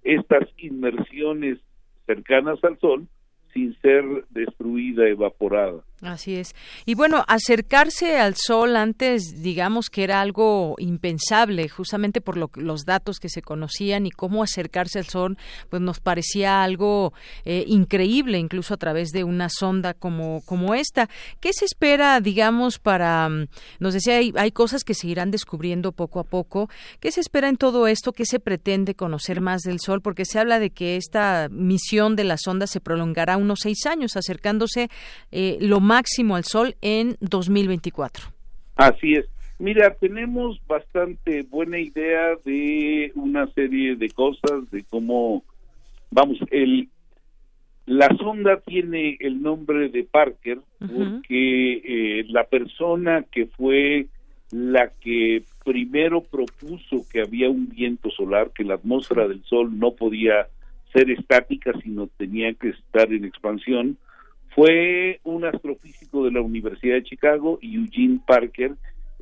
estas 0.03 0.49
inmersiones 0.57 1.59
cercanas 2.07 2.63
al 2.65 2.79
Sol 2.79 3.07
sin 3.53 3.75
ser 3.81 4.05
destruida, 4.31 5.09
evaporada. 5.09 5.83
Así 6.01 6.37
es. 6.37 6.55
Y 6.87 6.95
bueno, 6.95 7.25
acercarse 7.27 8.19
al 8.19 8.37
sol 8.37 8.77
antes, 8.77 9.43
digamos 9.43 9.91
que 9.91 10.05
era 10.05 10.21
algo 10.21 10.77
impensable, 10.79 11.69
justamente 11.69 12.21
por 12.21 12.37
los 12.57 12.85
datos 12.85 13.19
que 13.19 13.29
se 13.29 13.43
conocían 13.43 14.07
y 14.07 14.13
cómo 14.13 14.45
acercarse 14.45 15.01
al 15.01 15.07
sol, 15.07 15.37
pues 15.71 15.83
nos 15.83 15.99
parecía 15.99 16.63
algo 16.63 17.13
eh, 17.45 17.65
increíble, 17.67 18.39
incluso 18.39 18.75
a 18.75 18.77
través 18.77 19.09
de 19.11 19.25
una 19.25 19.49
sonda 19.49 19.93
como, 19.93 20.41
como 20.43 20.75
esta. 20.75 21.09
¿Qué 21.41 21.53
se 21.53 21.65
espera, 21.65 22.21
digamos, 22.21 22.79
para, 22.79 23.29
mm, 23.29 23.49
nos 23.81 23.95
decía, 23.95 24.19
hay, 24.19 24.33
hay 24.37 24.53
cosas 24.53 24.85
que 24.85 24.95
se 24.95 25.09
irán 25.09 25.33
descubriendo 25.33 25.91
poco 25.91 26.21
a 26.21 26.25
poco. 26.25 26.71
¿Qué 27.01 27.11
se 27.11 27.21
espera 27.21 27.49
en 27.49 27.57
todo 27.57 27.89
esto? 27.89 28.13
¿Qué 28.13 28.25
se 28.25 28.39
pretende 28.39 28.95
conocer 28.95 29.41
más 29.41 29.63
del 29.63 29.81
sol? 29.81 30.01
Porque 30.01 30.25
se 30.25 30.39
habla 30.39 30.61
de 30.61 30.71
que 30.71 30.97
esta 30.97 31.49
misión 31.51 32.15
de 32.15 32.23
la 32.23 32.37
sonda 32.39 32.69
se 32.69 32.81
prolongará 32.81 33.37
unos 33.37 33.61
seis 33.63 33.85
años, 33.87 34.17
acercándose 34.17 34.91
eh, 35.33 35.59
lo 35.61 35.81
máximo 35.89 36.37
al 36.37 36.45
sol 36.45 36.77
en 36.83 37.17
2024. 37.21 38.29
Así 38.77 39.15
es. 39.15 39.27
Mira, 39.59 39.95
tenemos 39.95 40.61
bastante 40.69 41.43
buena 41.43 41.79
idea 41.81 42.37
de 42.45 43.11
una 43.17 43.47
serie 43.49 43.97
de 43.97 44.09
cosas, 44.11 44.71
de 44.71 44.85
cómo, 44.85 45.43
vamos, 46.11 46.39
el, 46.53 46.89
la 47.87 48.09
sonda 48.19 48.61
tiene 48.61 49.17
el 49.19 49.43
nombre 49.43 49.89
de 49.89 50.05
Parker 50.05 50.61
porque 50.79 51.73
eh, 52.21 52.25
la 52.29 52.45
persona 52.45 53.25
que 53.33 53.47
fue 53.47 54.07
la 54.51 54.91
que 55.01 55.43
primero 55.65 56.23
propuso 56.23 57.05
que 57.11 57.23
había 57.23 57.51
un 57.51 57.69
viento 57.69 58.11
solar, 58.11 58.53
que 58.55 58.65
la 58.65 58.75
atmósfera 58.75 59.27
del 59.27 59.43
Sol 59.45 59.79
no 59.79 59.93
podía 59.93 60.47
ser 60.93 61.11
estática, 61.11 61.73
sino 61.83 62.07
tenía 62.07 62.55
que 62.55 62.71
estar 62.71 63.13
en 63.13 63.25
expansión, 63.25 63.99
fue 64.59 65.21
un 65.23 65.45
astrofísico 65.45 66.25
de 66.25 66.33
la 66.33 66.41
Universidad 66.41 66.97
de 66.97 67.05
Chicago, 67.05 67.61
Eugene 67.63 68.19
Parker. 68.27 68.73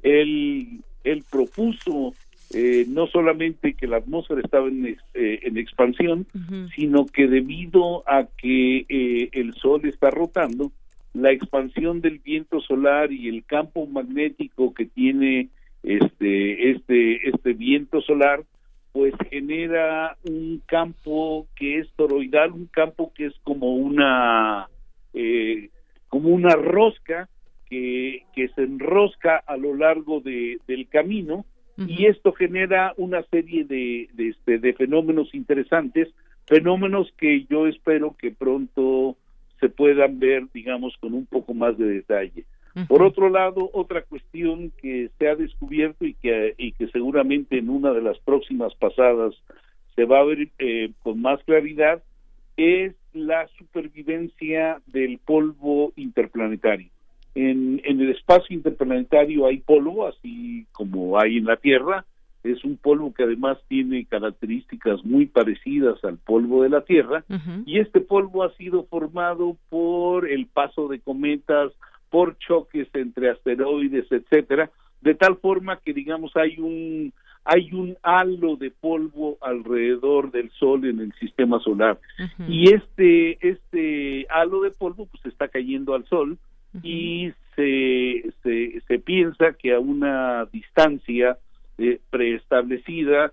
Él, 0.03 0.81
él 1.05 1.25
propuso 1.31 2.15
eh, 2.55 2.87
no 2.89 3.07
solamente 3.07 3.75
que 3.75 3.87
la 3.87 3.99
atmósfera 3.99 4.41
estaba 4.41 4.69
en, 4.69 4.87
eh, 4.87 5.41
en 5.43 5.59
expansión, 5.59 6.27
sino 6.75 7.05
que 7.05 7.27
debido 7.27 8.03
a 8.09 8.27
que 8.39 8.87
eh, 8.89 9.29
el 9.33 9.53
Sol 9.53 9.83
está 9.85 10.11
rotando, 10.11 10.73
la 11.13 11.33
expansión 11.33 12.01
del 12.01 12.19
viento 12.19 12.63
solar 12.63 13.13
y 13.13 13.29
el 13.29 13.45
campo 13.45 13.87
magnético 13.87 14.73
que 14.73 14.87
tiene 14.87 15.49
este 15.83 16.71
este 16.71 17.29
este 17.29 17.53
viento 17.53 18.01
solar 18.01 18.43
pues 18.93 19.15
genera 19.31 20.17
un 20.25 20.63
campo 20.67 21.47
que 21.55 21.79
es 21.79 21.89
toroidal, 21.97 22.53
un 22.53 22.67
campo 22.67 23.13
que 23.15 23.27
es 23.27 23.35
como 23.45 23.75
una 23.75 24.69
eh, 25.15 25.71
como 26.09 26.31
una 26.31 26.55
rosca 26.55 27.29
que, 27.69 28.25
que 28.35 28.49
se 28.49 28.63
enrosca 28.63 29.37
a 29.37 29.57
lo 29.57 29.75
largo 29.75 30.21
de, 30.21 30.59
del 30.67 30.89
camino 30.89 31.45
y 31.79 32.07
esto 32.07 32.33
genera 32.33 32.95
una 32.97 33.23
serie 33.25 33.65
de, 33.65 34.09
de, 34.15 34.29
este, 34.29 34.59
de 34.59 34.73
fenómenos 34.73 35.35
interesantes, 35.35 36.09
fenómenos 36.47 37.13
que 37.19 37.45
yo 37.51 37.67
espero 37.67 38.17
que 38.19 38.31
pronto 38.31 39.17
se 39.61 39.69
puedan 39.69 40.19
ver, 40.19 40.45
digamos, 40.55 40.97
con 40.99 41.13
un 41.13 41.27
poco 41.27 41.53
más 41.53 41.77
de 41.77 41.87
detalle. 41.87 42.45
Por 42.89 43.03
otro 43.03 43.31
lado, 43.31 43.71
otra 43.73 44.03
cuestión 44.03 44.71
que 44.83 45.09
se 45.19 45.29
ha 45.29 45.35
descubierto 45.35 46.05
y 46.05 46.13
que, 46.13 46.55
y 46.59 46.73
que 46.73 46.89
seguramente 46.89 47.57
en 47.57 47.71
una 47.71 47.93
de 47.93 48.03
las 48.03 48.19
próximas 48.19 48.75
pasadas 48.75 49.35
se 49.95 50.05
va 50.05 50.21
a 50.21 50.25
ver 50.25 50.49
eh, 50.59 50.91
con 51.03 51.23
más 51.23 51.43
claridad 51.45 52.03
es 52.57 52.95
la 53.13 53.47
supervivencia 53.59 54.81
del 54.87 55.19
polvo 55.19 55.93
interplanetario. 55.97 56.89
En, 57.35 57.81
en, 57.85 58.01
el 58.01 58.11
espacio 58.11 58.57
interplanetario 58.57 59.47
hay 59.47 59.59
polvo, 59.59 60.07
así 60.07 60.67
como 60.73 61.19
hay 61.19 61.39
en 61.39 61.45
la 61.45 61.57
Tierra. 61.57 62.05
Es 62.43 62.65
un 62.65 62.77
polvo 62.77 63.13
que 63.13 63.25
además 63.25 63.59
tiene 63.69 64.07
características 64.07 65.05
muy 65.05 65.27
parecidas 65.27 66.03
al 66.05 66.17
polvo 66.17 66.63
de 66.63 66.71
la 66.71 66.83
Tierra. 66.83 67.25
Y 67.67 67.81
este 67.81 68.01
polvo 68.01 68.45
ha 68.45 68.55
sido 68.55 68.85
formado 68.85 69.57
por 69.69 70.29
el 70.29 70.47
paso 70.47 70.89
de 70.89 71.01
cometas, 71.01 71.73
por 72.09 72.39
choques 72.39 72.89
entre 72.95 73.31
asteroides, 73.31 74.11
etcétera, 74.11 74.71
de 75.01 75.15
tal 75.15 75.37
forma 75.37 75.81
que 75.81 75.93
digamos 75.93 76.35
hay 76.37 76.59
un 76.59 77.13
hay 77.47 77.73
un 77.73 77.97
halo 78.03 78.57
de 78.57 78.71
polvo 78.73 79.39
alrededor 79.41 80.33
del 80.33 80.51
sol 80.51 80.85
en 80.85 81.01
el 81.01 81.13
sistema 81.15 81.61
solar. 81.61 81.99
Y 82.49 82.75
este 82.75 83.39
este 83.41 84.27
halo 84.29 84.63
de 84.63 84.73
polvo 84.73 85.07
pues 85.07 85.25
está 85.27 85.49
cayendo 85.49 85.95
al 85.95 86.05
sol 86.07 86.39
y 86.83 87.33
se, 87.55 88.25
se, 88.43 88.81
se 88.87 88.99
piensa 88.99 89.53
que 89.53 89.73
a 89.73 89.79
una 89.81 90.45
distancia 90.47 91.39
eh, 91.79 92.01
preestablecida 92.11 93.33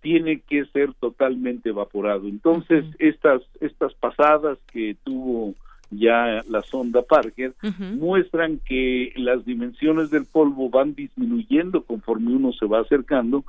tiene 0.00 0.40
que 0.40 0.64
ser 0.66 0.94
totalmente 0.94 1.70
evaporado. 1.70 2.28
Entonces 2.28 2.84
estas 3.00 3.42
estas 3.60 3.92
pasadas 3.94 4.58
que 4.72 4.96
tuvo 5.02 5.54
ya 5.90 6.42
la 6.48 6.62
sonda 6.62 7.02
Parker, 7.02 7.54
muestran 7.96 8.60
que 8.64 9.12
las 9.16 9.44
dimensiones 9.44 10.10
del 10.10 10.26
polvo 10.26 10.68
van 10.70 10.94
disminuyendo 10.94 11.82
conforme 11.82 12.34
uno 12.34 12.52
se 12.52 12.66
va 12.66 12.80
acercando 12.80 13.44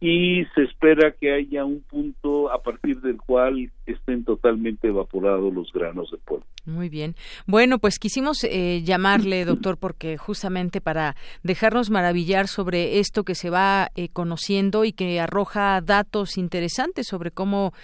y 0.00 0.46
se 0.54 0.62
espera 0.62 1.12
que 1.12 1.32
haya 1.32 1.66
un 1.66 1.82
punto 1.82 2.50
a 2.50 2.62
partir 2.62 3.02
del 3.02 3.18
cual 3.18 3.70
estén 3.84 4.24
totalmente 4.24 4.88
evaporados 4.88 5.52
los 5.52 5.70
granos 5.72 6.10
de 6.10 6.16
polvo. 6.16 6.44
Muy 6.64 6.88
bien. 6.88 7.16
Bueno, 7.46 7.78
pues 7.78 7.98
quisimos 7.98 8.44
eh, 8.44 8.82
llamarle, 8.82 9.44
doctor, 9.44 9.76
porque 9.76 10.16
justamente 10.16 10.80
para 10.80 11.16
dejarnos 11.42 11.90
maravillar 11.90 12.48
sobre 12.48 12.98
esto 12.98 13.24
que 13.24 13.34
se 13.34 13.50
va 13.50 13.90
eh, 13.94 14.08
conociendo 14.08 14.84
y 14.84 14.92
que 14.92 15.20
arroja 15.20 15.80
datos 15.82 16.38
interesantes 16.38 17.06
sobre 17.06 17.30
cómo, 17.30 17.74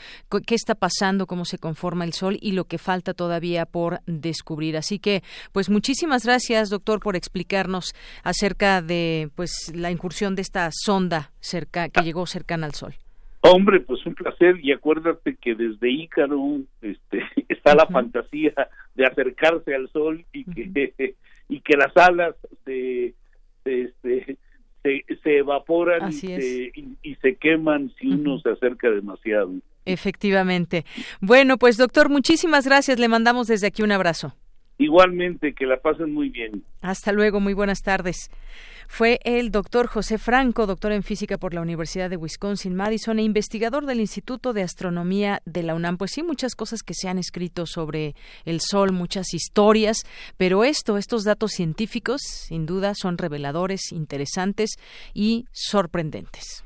qué 0.47 0.55
está 0.55 0.75
pasando, 0.75 1.27
cómo 1.27 1.45
se 1.45 1.59
conforma 1.59 2.05
el 2.05 2.13
Sol 2.13 2.39
y 2.41 2.53
lo 2.53 2.65
que 2.65 2.79
falta 2.79 3.13
todavía 3.13 3.67
por 3.67 4.01
descubrir. 4.07 4.77
Así 4.77 4.99
que, 4.99 5.23
pues 5.53 5.69
muchísimas 5.69 6.25
gracias, 6.25 6.71
doctor, 6.71 7.01
por 7.01 7.17
explicarnos 7.17 7.95
acerca 8.23 8.81
de 8.81 9.31
pues 9.35 9.73
la 9.75 9.91
incursión 9.91 10.35
de 10.35 10.43
esta 10.43 10.71
sonda 10.73 11.33
cerca 11.41 11.89
llegó 12.07 12.25
cercana 12.27 12.67
al 12.67 12.75
Sol. 12.75 12.95
Hombre, 13.41 13.81
pues 13.81 14.05
un 14.07 14.15
placer 14.15 14.59
y 14.63 14.73
acuérdate 14.73 15.37
que 15.37 15.55
desde 15.55 15.91
Ícaro 15.91 16.61
este, 16.81 17.23
está 17.49 17.75
la 17.75 17.87
fantasía 17.87 18.53
de 18.95 19.07
acercarse 19.07 19.75
al 19.75 19.91
sol 19.91 20.25
y 20.33 20.45
que 20.45 21.15
y 21.49 21.61
que 21.61 21.77
las 21.77 21.97
alas 21.97 22.35
se 22.65 23.15
se, 23.63 23.83
este, 23.83 24.39
se, 25.23 25.39
evaporan 25.39 26.11
y 26.11 26.13
se, 26.13 26.73
y, 27.03 27.15
se, 27.17 27.35
queman 27.37 27.93
si 27.99 28.09
uno 28.09 28.39
se 28.39 28.51
acerca 28.51 28.89
demasiado. 28.89 29.53
Efectivamente. 29.85 30.85
Bueno, 31.21 31.59
pues 31.59 31.77
doctor, 31.77 32.09
muchísimas 32.09 32.67
gracias. 32.67 32.99
Le 32.99 33.09
mandamos 33.09 33.49
desde 33.49 33.67
aquí 33.67 33.83
un 33.83 33.93
abrazo. 33.93 34.35
Igualmente, 34.79 35.55
que 35.55 35.67
la 35.67 35.79
pasen 35.79 36.13
muy 36.13 36.29
bien. 36.29 36.63
Hasta 36.83 37.13
luego, 37.13 37.41
muy 37.41 37.55
buenas 37.55 37.83
tardes 37.83 38.31
fue 38.89 39.21
el 39.25 39.51
doctor 39.51 39.87
José 39.87 40.19
Franco, 40.19 40.67
doctor 40.67 40.93
en 40.93 41.03
física 41.03 41.39
por 41.39 41.55
la 41.55 41.61
Universidad 41.61 42.11
de 42.11 42.17
Wisconsin-Madison 42.17 43.19
e 43.19 43.23
investigador 43.23 43.87
del 43.87 44.01
Instituto 44.01 44.53
de 44.53 44.63
Astronomía 44.63 45.43
de 45.45 45.63
la 45.63 45.75
UNAM. 45.75 45.97
Pues 45.97 46.13
sí, 46.13 46.23
muchas 46.23 46.55
cosas 46.55 46.83
que 46.83 46.95
se 46.95 47.09
han 47.09 47.19
escrito 47.19 47.67
sobre 47.67 48.15
el 48.45 48.61
Sol, 48.61 48.93
muchas 48.93 49.35
historias, 49.35 49.99
pero 50.37 50.65
esto, 50.65 50.97
estos 50.97 51.25
datos 51.25 51.53
científicos, 51.53 52.23
sin 52.23 52.67
duda, 52.67 52.95
son 52.95 53.19
reveladores, 53.19 53.93
interesantes 53.93 54.71
y 55.15 55.47
sorprendentes. 55.53 56.66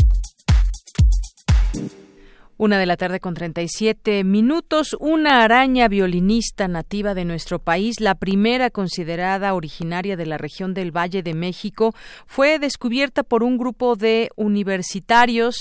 Una 2.61 2.77
de 2.77 2.85
la 2.85 2.95
tarde 2.95 3.19
con 3.19 3.33
37 3.33 4.23
minutos. 4.23 4.95
Una 4.99 5.41
araña 5.43 5.87
violinista 5.87 6.67
nativa 6.67 7.15
de 7.15 7.25
nuestro 7.25 7.57
país, 7.57 7.99
la 7.99 8.13
primera 8.13 8.69
considerada 8.69 9.55
originaria 9.55 10.15
de 10.15 10.27
la 10.27 10.37
región 10.37 10.75
del 10.75 10.95
Valle 10.95 11.23
de 11.23 11.33
México, 11.33 11.95
fue 12.27 12.59
descubierta 12.59 13.23
por 13.23 13.41
un 13.41 13.57
grupo 13.57 13.95
de 13.95 14.29
universitarios, 14.35 15.55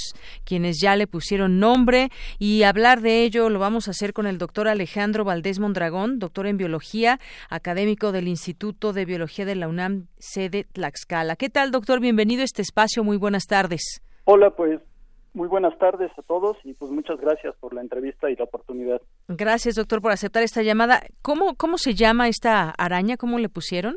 quienes 0.45 0.79
ya 0.79 0.95
le 0.95 1.07
pusieron 1.07 1.59
nombre. 1.59 2.11
Y 2.39 2.64
hablar 2.64 3.01
de 3.01 3.22
ello 3.22 3.49
lo 3.49 3.59
vamos 3.59 3.89
a 3.89 3.93
hacer 3.93 4.12
con 4.12 4.27
el 4.27 4.37
doctor 4.37 4.68
Alejandro 4.68 5.25
Valdés 5.25 5.59
Mondragón, 5.59 6.18
doctor 6.18 6.47
en 6.49 6.59
biología, 6.59 7.18
académico 7.49 8.12
del 8.12 8.29
Instituto 8.29 8.93
de 8.93 9.07
Biología 9.07 9.47
de 9.47 9.55
la 9.55 9.68
UNAM, 9.68 10.09
sede 10.18 10.66
Tlaxcala. 10.70 11.37
¿Qué 11.37 11.49
tal, 11.49 11.70
doctor? 11.70 11.99
Bienvenido 11.99 12.43
a 12.43 12.45
este 12.45 12.61
espacio. 12.61 13.03
Muy 13.05 13.16
buenas 13.16 13.47
tardes. 13.47 14.03
Hola, 14.27 14.51
pues 14.51 14.81
Muy 15.33 15.49
buenas 15.49 15.78
tardes 15.78 16.11
a 16.18 16.22
todos 16.22 16.57
y 16.64 16.74
pues 16.74 16.91
muchas 16.91 17.20
gracias 17.20 17.55
por 17.61 17.72
la 17.72 17.81
entrevista 17.81 18.31
y 18.31 18.37
la 18.37 18.45
oportunidad. 18.45 19.01
Gracias, 19.28 19.76
doctor, 19.76 20.03
por 20.03 20.12
aceptar 20.12 20.43
esta 20.43 20.62
llamada. 20.62 21.03
¿Cómo, 21.22 21.55
cómo 21.57 21.78
se 21.78 21.95
llama 21.95 22.28
esta 22.28 22.70
araña? 22.70 23.16
¿Cómo 23.16 23.39
le 23.39 23.49
pusieron? 23.49 23.97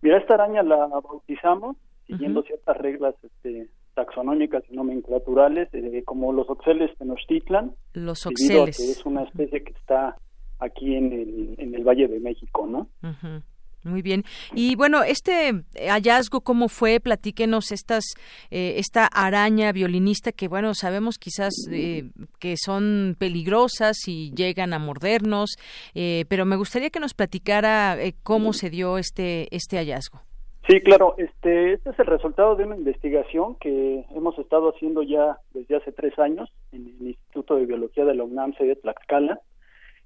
Mira, 0.00 0.18
esta 0.18 0.34
araña 0.34 0.62
la 0.62 0.86
bautizamos 0.86 1.76
siguiendo 2.06 2.42
ciertas 2.42 2.76
reglas 2.78 3.14
este, 3.22 3.68
taxonómicas 3.94 4.62
y 4.70 4.76
nomenclaturales, 4.76 5.68
eh, 5.72 6.02
como 6.04 6.32
los 6.32 6.48
oxeles 6.48 6.96
tenochtitlan. 6.98 7.74
Los 7.92 8.26
oxeles. 8.26 8.76
que 8.76 8.90
es 8.92 9.04
una 9.04 9.24
especie 9.24 9.64
que 9.64 9.72
está 9.72 10.16
aquí 10.58 10.94
en 10.94 11.12
el, 11.12 11.54
en 11.58 11.74
el 11.74 11.84
Valle 11.84 12.08
de 12.08 12.20
México, 12.20 12.66
¿no? 12.66 12.88
Ujú. 13.02 13.42
Muy 13.86 14.02
bien. 14.02 14.24
Y 14.52 14.74
bueno, 14.74 15.02
este 15.04 15.62
hallazgo, 15.88 16.40
¿cómo 16.40 16.68
fue? 16.68 16.98
Platíquenos 16.98 17.70
estas, 17.70 18.04
eh, 18.50 18.74
esta 18.78 19.06
araña 19.06 19.70
violinista 19.70 20.32
que, 20.32 20.48
bueno, 20.48 20.74
sabemos 20.74 21.18
quizás 21.18 21.54
eh, 21.70 22.10
que 22.40 22.56
son 22.56 23.16
peligrosas 23.18 23.96
y 24.08 24.32
llegan 24.34 24.72
a 24.72 24.80
mordernos, 24.80 25.56
eh, 25.94 26.24
pero 26.28 26.44
me 26.44 26.56
gustaría 26.56 26.90
que 26.90 27.00
nos 27.00 27.14
platicara 27.14 28.02
eh, 28.02 28.14
cómo 28.24 28.52
se 28.52 28.70
dio 28.70 28.98
este, 28.98 29.46
este 29.54 29.76
hallazgo. 29.76 30.20
Sí, 30.68 30.80
claro. 30.80 31.14
Este, 31.16 31.74
este 31.74 31.90
es 31.90 31.98
el 32.00 32.06
resultado 32.06 32.56
de 32.56 32.64
una 32.64 32.76
investigación 32.76 33.54
que 33.60 34.04
hemos 34.16 34.36
estado 34.36 34.70
haciendo 34.70 35.04
ya 35.04 35.38
desde 35.54 35.76
hace 35.76 35.92
tres 35.92 36.18
años 36.18 36.50
en 36.72 36.88
el 36.88 37.06
Instituto 37.08 37.54
de 37.54 37.66
Biología 37.66 38.04
de 38.04 38.16
la 38.16 38.24
UNAM, 38.24 38.52
de 38.58 38.74
Tlaxcala, 38.74 39.40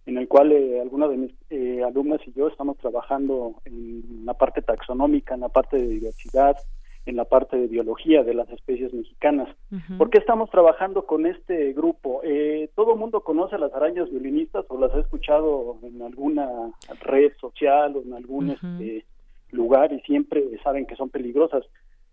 en 0.07 0.19
el 0.19 0.27
cual 0.29 0.53
eh, 0.53 0.81
algunas 0.81 1.11
de 1.11 1.17
mis 1.17 1.33
eh, 1.51 1.83
alumnas 1.85 2.21
y 2.27 2.33
yo 2.33 2.49
estamos 2.49 2.77
trabajando 2.79 3.55
en 3.65 4.25
la 4.25 4.35
parte 4.35 4.63
taxonómica, 4.63 5.35
en 5.35 5.41
la 5.41 5.49
parte 5.49 5.77
de 5.77 5.87
diversidad, 5.89 6.57
en 7.07 7.17
la 7.17 7.25
parte 7.25 7.57
de 7.57 7.67
biología 7.67 8.23
de 8.23 8.35
las 8.35 8.49
especies 8.51 8.93
mexicanas. 8.93 9.49
¿Por 9.99 10.11
qué 10.11 10.19
estamos 10.19 10.51
trabajando 10.51 11.07
con 11.07 11.27
este 11.27 11.73
grupo? 11.73 12.21
Eh, 12.25 12.71
todo 12.75 12.93
el 12.95 12.99
mundo 12.99 13.21
conoce 13.23 13.55
a 13.55 13.59
las 13.59 13.73
arañas 13.75 14.11
violinistas 14.11 14.65
o 14.69 14.79
las 14.79 14.93
ha 14.95 15.01
escuchado 15.01 15.79
en 15.83 16.03
alguna 16.03 16.49
red 17.03 17.33
social 17.41 17.97
o 17.97 18.03
en 18.03 18.13
algún 18.15 18.51
este, 18.77 19.05
lugar 19.51 19.93
y 19.93 20.01
siempre 20.03 20.45
saben 20.63 20.87
que 20.87 20.97
son 20.97 21.09
peligrosas. 21.11 21.65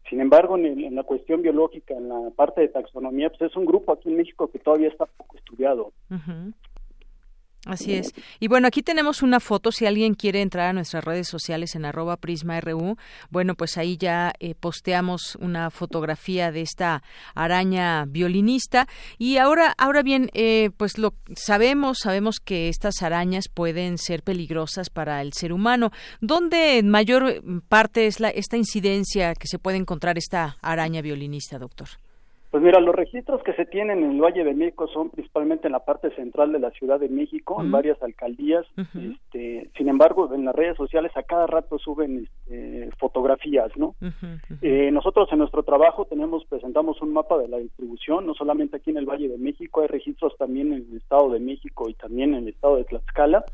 Sin 0.09 0.21
embargo, 0.21 0.57
en, 0.57 0.65
el- 0.65 0.83
en 0.85 0.95
la 0.95 1.03
cuestión 1.03 1.41
biológica, 1.41 1.93
en 1.93 2.07
la 2.07 2.29
parte 2.35 2.61
de 2.61 2.69
taxonomía, 2.69 3.29
pues 3.29 3.41
es 3.51 3.57
un 3.57 3.65
grupo 3.65 3.91
aquí 3.91 4.07
en 4.09 4.15
México 4.17 4.47
que 4.47 4.59
todavía 4.59 4.87
está 4.87 5.05
poco 5.05 5.35
estudiado. 5.37 5.91
Así 7.67 7.93
es. 7.93 8.13
Y 8.39 8.47
bueno, 8.47 8.67
aquí 8.67 8.81
tenemos 8.81 9.21
una 9.21 9.41
foto. 9.41 9.73
Si 9.73 9.85
alguien 9.85 10.13
quiere 10.13 10.41
entrar 10.41 10.67
a 10.69 10.73
nuestras 10.73 11.03
redes 11.03 11.27
sociales 11.27 11.75
en 11.75 11.83
arroba 11.83 12.15
prisma.ru, 12.15 12.95
bueno, 13.29 13.55
pues 13.55 13.77
ahí 13.77 13.97
ya 13.97 14.33
eh, 14.39 14.55
posteamos 14.55 15.35
una 15.41 15.69
fotografía 15.69 16.53
de 16.53 16.61
esta 16.61 17.03
araña 17.35 18.05
violinista. 18.05 18.87
Y 19.17 19.35
ahora, 19.35 19.73
ahora 19.77 20.01
bien, 20.01 20.29
eh, 20.33 20.69
pues 20.77 20.97
lo 20.97 21.13
sabemos, 21.35 21.99
sabemos 22.01 22.39
que 22.39 22.69
estas 22.69 23.01
arañas 23.01 23.49
pueden 23.53 23.97
ser 23.97 24.23
peligrosas 24.23 24.89
para 24.89 25.21
el 25.21 25.33
ser 25.33 25.51
humano. 25.51 25.91
¿Dónde 26.21 26.77
en 26.77 26.89
mayor 26.89 27.43
parte 27.67 28.07
es 28.07 28.21
la, 28.21 28.29
esta 28.29 28.55
incidencia 28.55 29.35
que 29.35 29.47
se 29.47 29.59
puede 29.59 29.75
encontrar 29.75 30.17
esta 30.17 30.55
araña 30.61 31.01
violinista, 31.01 31.59
doctor? 31.59 31.89
Pues 32.57 32.65
mira, 32.65 32.79
los 32.79 32.95
registros 32.95 33.43
que 33.43 33.53
se 33.53 33.67
tienen 33.67 34.03
en 34.03 34.13
el 34.13 34.19
Valle 34.19 34.43
de 34.43 34.55
México 34.55 34.87
son 34.87 35.11
principalmente 35.11 35.67
en 35.67 35.73
la 35.73 35.85
parte 35.85 36.09
central 36.15 36.51
de 36.51 36.57
la 36.57 36.71
Ciudad 36.71 36.99
de 36.99 37.07
México, 37.07 37.61
en 37.61 37.69
varias 37.69 38.01
alcaldías. 38.01 38.65
este, 38.75 39.69
sin 39.77 39.89
embargo, 39.89 40.33
en 40.33 40.43
las 40.43 40.55
redes 40.55 40.75
sociales 40.75 41.11
a 41.15 41.21
cada 41.21 41.45
rato 41.45 41.77
suben 41.77 42.23
este, 42.25 42.89
fotografías, 42.97 43.69
¿no? 43.77 43.93
Eh, 44.63 44.89
nosotros 44.91 45.29
en 45.31 45.37
nuestro 45.37 45.61
trabajo 45.61 46.05
tenemos 46.05 46.45
presentamos 46.45 46.99
un 47.03 47.13
mapa 47.13 47.37
de 47.37 47.47
la 47.47 47.57
distribución, 47.57 48.25
no 48.25 48.33
solamente 48.33 48.77
aquí 48.77 48.89
en 48.89 48.97
el 48.97 49.05
Valle 49.05 49.29
de 49.29 49.37
México, 49.37 49.81
hay 49.81 49.87
registros 49.87 50.35
también 50.37 50.73
en 50.73 50.87
el 50.89 50.97
Estado 50.97 51.29
de 51.29 51.39
México 51.39 51.87
y 51.89 51.93
también 51.93 52.33
en 52.33 52.41
el 52.41 52.47
Estado 52.47 52.77
de 52.77 52.85
Tlaxcala. 52.85 53.45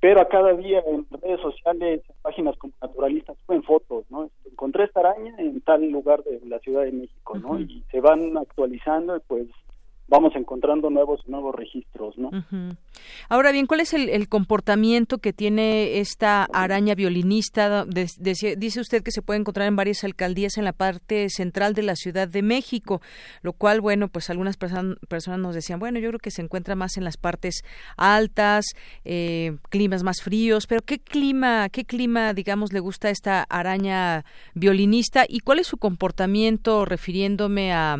Pero 0.00 0.20
a 0.20 0.28
cada 0.28 0.52
día 0.54 0.82
en 0.86 1.06
redes 1.22 1.40
sociales, 1.40 2.02
en 2.08 2.16
páginas 2.22 2.56
como 2.58 2.72
naturalistas, 2.80 3.36
suben 3.46 3.62
fotos, 3.62 4.04
¿no? 4.10 4.30
Encontré 4.50 4.84
esta 4.84 5.00
araña 5.00 5.34
en 5.38 5.60
tal 5.60 5.88
lugar 5.90 6.22
de 6.24 6.40
la 6.46 6.58
Ciudad 6.60 6.82
de 6.82 6.92
México, 6.92 7.38
¿no? 7.38 7.58
Y 7.60 7.84
se 7.90 8.00
van 8.00 8.36
actualizando 8.36 9.16
y 9.16 9.20
pues 9.26 9.46
vamos 10.06 10.36
encontrando 10.36 10.90
nuevos 10.90 11.26
nuevos 11.26 11.54
registros, 11.54 12.16
¿no? 12.18 12.30
Ahora 13.28 13.52
bien, 13.52 13.66
¿cuál 13.66 13.80
es 13.80 13.94
el, 13.94 14.28
comportamiento 14.28 15.18
que 15.18 15.32
tiene 15.32 15.98
esta 15.98 16.44
araña 16.52 16.94
violinista? 16.94 17.84
Dice 17.84 18.80
usted 18.80 19.02
que 19.02 19.10
se 19.10 19.22
puede 19.22 19.40
encontrar 19.40 19.66
en 19.68 19.76
varias 19.76 20.04
alcaldías 20.04 20.56
en 20.58 20.64
la 20.64 20.72
parte 20.72 21.28
central 21.30 21.74
de 21.74 21.82
la 21.82 21.96
Ciudad 21.96 22.28
de 22.28 22.42
México, 22.42 23.00
lo 23.42 23.52
cual, 23.52 23.80
bueno, 23.80 24.08
pues 24.08 24.30
algunas 24.30 24.58
perso- 24.58 24.98
personas 25.08 25.40
nos 25.40 25.54
decían, 25.54 25.78
bueno, 25.78 25.98
yo 25.98 26.08
creo 26.08 26.20
que 26.20 26.30
se 26.30 26.42
encuentra 26.42 26.74
más 26.74 26.96
en 26.96 27.04
las 27.04 27.16
partes 27.16 27.62
altas, 27.96 28.64
eh, 29.04 29.56
climas 29.70 30.02
más 30.02 30.22
fríos, 30.22 30.66
pero 30.66 30.82
¿qué 30.82 30.98
clima, 30.98 31.68
qué 31.70 31.84
clima, 31.84 32.34
digamos, 32.34 32.72
le 32.72 32.80
gusta 32.80 33.08
a 33.08 33.10
esta 33.10 33.42
araña 33.48 34.24
violinista 34.54 35.24
y 35.28 35.40
cuál 35.40 35.58
es 35.58 35.66
su 35.66 35.76
comportamiento 35.78 36.84
refiriéndome 36.84 37.72
a, 37.72 37.96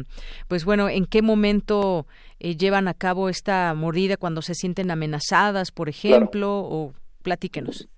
pues 0.49 0.65
bueno, 0.65 0.89
en 0.89 1.07
qué 1.07 1.23
momento 1.23 1.94
eh, 2.41 2.57
llevan 2.57 2.89
a 2.89 2.95
cabo 2.95 3.29
esta 3.29 3.73
mordida 3.75 4.17
cuando 4.17 4.43
se 4.43 4.55
sienten 4.55 4.91
amenazadas, 4.91 5.71
por 5.73 5.89
ejemplo, 5.89 6.49
o 6.61 6.93
platíquenos. 7.23 7.89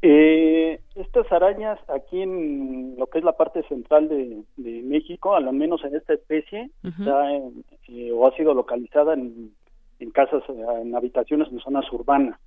Eh, 0.00 0.80
estas 0.94 1.30
arañas 1.32 1.78
aquí 1.88 2.22
en 2.22 2.94
lo 2.96 3.06
que 3.08 3.18
es 3.18 3.24
la 3.24 3.32
parte 3.36 3.62
central 3.64 4.08
de, 4.08 4.42
de 4.56 4.82
México, 4.82 5.34
al 5.34 5.52
menos 5.52 5.82
en 5.84 5.96
esta 5.96 6.14
especie, 6.14 6.70
está 7.00 7.32
en- 7.34 7.64
eh, 7.88 8.12
o 8.12 8.26
ha 8.26 8.36
sido 8.36 8.54
localizada 8.54 9.14
en, 9.14 9.50
en 9.98 10.10
casas, 10.10 10.42
eh, 10.48 10.64
en 10.82 10.94
habitaciones 10.94 11.48
en 11.50 11.58
zonas 11.60 11.84
urbanas. 11.92 12.38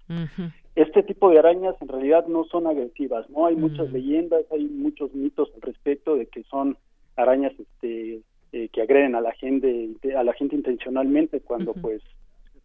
Este 0.75 1.03
tipo 1.03 1.29
de 1.29 1.39
arañas 1.39 1.75
en 1.81 1.89
realidad 1.89 2.25
no 2.27 2.45
son 2.45 2.67
agresivas, 2.67 3.29
no 3.29 3.45
hay 3.47 3.55
muchas 3.57 3.91
leyendas, 3.91 4.43
hay 4.51 4.63
muchos 4.69 5.13
mitos 5.13 5.49
al 5.55 5.61
respecto 5.61 6.15
de 6.15 6.27
que 6.27 6.43
son 6.43 6.77
arañas 7.17 7.51
este, 7.59 8.21
eh, 8.53 8.69
que 8.69 8.81
agreden 8.81 9.15
a 9.15 9.21
la 9.21 9.31
gente, 9.33 9.89
a 10.15 10.23
la 10.23 10.33
gente 10.33 10.55
intencionalmente 10.55 11.39
cuando 11.41 11.73
pues 11.73 12.01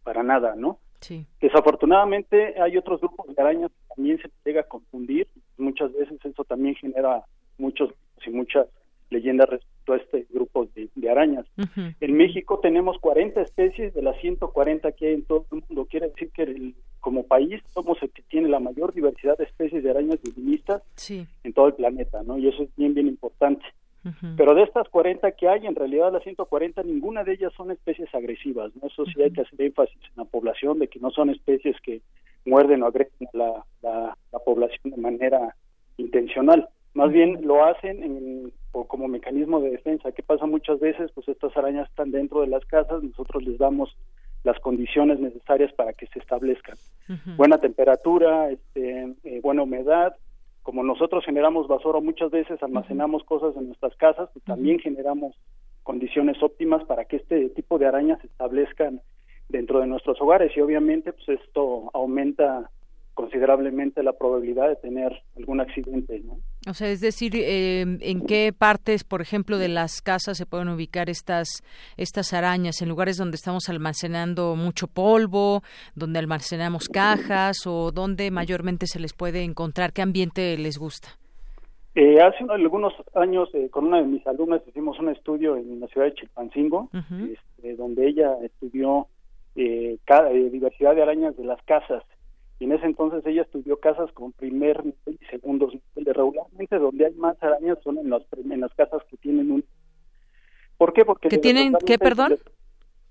para 0.03 0.23
nada, 0.23 0.55
¿no? 0.55 0.79
Sí. 1.01 1.25
Desafortunadamente 1.77 2.59
hay 2.61 2.77
otros 2.77 2.99
grupos 3.01 3.27
de 3.35 3.41
arañas 3.41 3.71
que 3.71 3.95
también 3.95 4.17
se 4.19 4.29
llega 4.45 4.61
a 4.61 4.67
confundir. 4.67 5.27
Muchas 5.57 5.93
veces 5.93 6.17
eso 6.23 6.43
también 6.43 6.75
genera 6.75 7.23
muchos 7.57 7.91
y 8.25 8.29
muchas 8.31 8.67
leyendas 9.09 9.49
respecto 9.49 9.93
a 9.93 9.97
este 9.97 10.25
grupo 10.29 10.65
de, 10.75 10.89
de 10.95 11.09
arañas. 11.09 11.45
En 12.01 12.17
México 12.17 12.59
tenemos 12.59 12.97
40 12.99 13.41
especies 13.41 13.93
de 13.93 14.01
las 14.01 14.19
140 14.19 14.91
que 14.93 15.07
hay 15.07 15.13
en 15.13 15.23
todo 15.23 15.45
el 15.51 15.61
mundo. 15.67 15.85
Quiere 15.85 16.09
decir 16.09 16.29
que 16.31 16.43
el- 16.43 16.75
como 16.99 17.23
país 17.23 17.61
somos 17.73 18.01
el 18.01 18.09
que 18.09 18.21
tiene 18.23 18.49
la 18.49 18.59
mayor 18.59 18.93
diversidad 18.93 19.37
de 19.37 19.45
especies 19.45 19.81
de 19.83 19.91
arañas 19.91 20.19
violinistas 20.21 20.81
Sí. 20.95 21.25
en 21.43 21.53
todo 21.53 21.67
el 21.67 21.73
planeta, 21.75 22.21
¿no? 22.23 22.37
Y 22.37 22.49
eso 22.49 22.63
es 22.63 22.69
bien, 22.75 22.93
bien 22.93 23.07
importante. 23.07 23.63
Pero 24.37 24.53
de 24.55 24.63
estas 24.63 24.87
40 24.89 25.31
que 25.33 25.47
hay, 25.47 25.65
en 25.65 25.75
realidad 25.75 26.11
las 26.13 26.23
140, 26.23 26.83
ninguna 26.83 27.23
de 27.23 27.33
ellas 27.33 27.53
son 27.55 27.71
especies 27.71 28.13
agresivas, 28.13 28.71
¿no? 28.75 28.87
Eso 28.87 29.05
sí 29.05 29.21
hay 29.21 29.31
que 29.31 29.41
hacer 29.41 29.61
énfasis 29.61 30.01
en 30.03 30.11
la 30.17 30.25
población 30.25 30.79
de 30.79 30.87
que 30.87 30.99
no 30.99 31.11
son 31.11 31.29
especies 31.29 31.75
que 31.81 32.01
muerden 32.45 32.83
o 32.83 32.87
agreden 32.87 33.11
a 33.33 33.37
la, 33.37 33.65
la, 33.81 34.17
la 34.31 34.39
población 34.39 34.91
de 34.95 34.97
manera 35.01 35.55
intencional. 35.97 36.67
Más 36.93 37.11
bien 37.11 37.45
lo 37.45 37.63
hacen 37.65 38.03
en- 38.03 38.51
o 38.71 38.85
como 38.87 39.07
mecanismo 39.07 39.59
de 39.59 39.71
defensa. 39.71 40.11
¿Qué 40.11 40.23
pasa 40.23 40.45
muchas 40.45 40.79
veces? 40.79 41.11
Pues 41.13 41.27
estas 41.27 41.55
arañas 41.57 41.89
están 41.89 42.11
dentro 42.11 42.41
de 42.41 42.47
las 42.47 42.63
casas, 42.65 43.01
nosotros 43.03 43.43
les 43.43 43.57
damos 43.57 43.95
las 44.43 44.59
condiciones 44.59 45.19
necesarias 45.19 45.73
para 45.73 45.93
que 45.93 46.05
se 46.07 46.19
establezcan. 46.19 46.77
Buena 47.37 47.57
temperatura, 47.57 48.49
este, 48.51 49.13
eh, 49.23 49.39
buena 49.41 49.63
humedad, 49.63 50.15
como 50.67 50.83
nosotros 50.83 51.23
generamos 51.23 51.69
basura 51.69 52.01
muchas 52.01 52.29
veces 52.29 52.61
almacenamos 52.61 53.23
cosas 53.23 53.55
en 53.55 53.67
nuestras 53.67 53.95
casas, 53.95 54.29
pues 54.33 54.43
también 54.43 54.79
generamos 54.79 55.33
condiciones 55.81 56.43
óptimas 56.43 56.83
para 56.83 57.05
que 57.05 57.15
este 57.15 57.47
tipo 57.51 57.79
de 57.79 57.85
arañas 57.85 58.19
se 58.19 58.27
establezcan 58.27 59.01
dentro 59.47 59.79
de 59.79 59.87
nuestros 59.87 60.19
hogares. 60.19 60.51
Y 60.57 60.59
obviamente 60.59 61.13
pues 61.13 61.39
esto 61.39 61.89
aumenta 61.93 62.69
considerablemente 63.17 64.03
la 64.03 64.13
probabilidad 64.13 64.69
de 64.69 64.75
tener 64.75 65.11
algún 65.35 65.59
accidente, 65.59 66.21
¿no? 66.23 66.37
O 66.69 66.73
sea, 66.75 66.87
es 66.89 67.01
decir, 67.01 67.31
eh, 67.35 67.81
¿en 67.81 68.25
qué 68.27 68.53
partes, 68.57 69.03
por 69.03 69.21
ejemplo, 69.21 69.57
de 69.57 69.69
las 69.69 70.01
casas 70.03 70.37
se 70.37 70.45
pueden 70.45 70.69
ubicar 70.69 71.09
estas 71.09 71.47
estas 71.97 72.31
arañas? 72.33 72.81
¿En 72.83 72.89
lugares 72.89 73.17
donde 73.17 73.35
estamos 73.35 73.69
almacenando 73.69 74.55
mucho 74.55 74.85
polvo, 74.87 75.63
donde 75.95 76.19
almacenamos 76.19 76.87
cajas 76.89 77.65
o 77.65 77.91
donde 77.91 78.29
mayormente 78.29 78.85
se 78.85 78.99
les 78.99 79.13
puede 79.13 79.41
encontrar? 79.43 79.93
¿Qué 79.93 80.03
ambiente 80.03 80.55
les 80.57 80.77
gusta? 80.77 81.07
Eh, 81.95 82.21
hace 82.21 82.43
unos- 82.43 82.55
algunos 82.59 82.93
años 83.15 83.49
eh, 83.55 83.69
con 83.71 83.85
una 83.87 83.97
de 83.97 84.05
mis 84.07 84.27
alumnas 84.27 84.61
hicimos 84.67 84.99
un 84.99 85.09
estudio 85.09 85.55
en 85.57 85.79
la 85.79 85.87
ciudad 85.87 86.05
de 86.05 86.13
Chilpancingo, 86.13 86.89
este, 86.93 87.75
donde 87.75 88.07
ella 88.07 88.35
estudió 88.43 89.07
eh, 89.55 89.97
ca- 90.05 90.29
eh, 90.31 90.51
diversidad 90.51 90.93
de 90.93 91.01
arañas 91.01 91.35
de 91.35 91.43
las 91.45 91.59
casas. 91.63 92.03
Y 92.59 92.65
en 92.65 92.71
ese 92.71 92.85
entonces 92.85 93.25
ella 93.25 93.43
estudió 93.43 93.79
casas 93.79 94.11
con 94.13 94.31
primer 94.31 94.83
nivel 94.83 95.19
y 95.21 95.25
segundo 95.25 95.67
nivel. 95.67 96.05
De 96.05 96.13
regularmente 96.13 96.77
donde 96.77 97.05
hay 97.05 97.13
más 97.13 97.41
arañas 97.41 97.77
son 97.83 97.97
en 97.99 98.09
las, 98.09 98.23
en 98.33 98.59
las 98.59 98.73
casas 98.73 99.01
que 99.09 99.17
tienen 99.17 99.51
un 99.51 99.63
¿Por 100.77 100.93
qué? 100.93 101.05
Porque 101.05 101.29
que 101.29 101.39
tienen 101.39 101.73
qué, 101.85 101.97
perdón, 101.97 102.35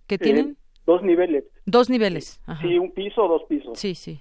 que 0.07 0.19
tienen 0.19 0.57
dos 0.85 1.03
niveles. 1.03 1.45
Dos 1.65 1.91
niveles. 1.91 2.41
Sí, 2.61 2.79
un 2.79 2.93
piso 2.93 3.25
o 3.25 3.29
dos 3.29 3.43
pisos. 3.49 3.77
Sí, 3.79 3.97
sí. 3.97 4.21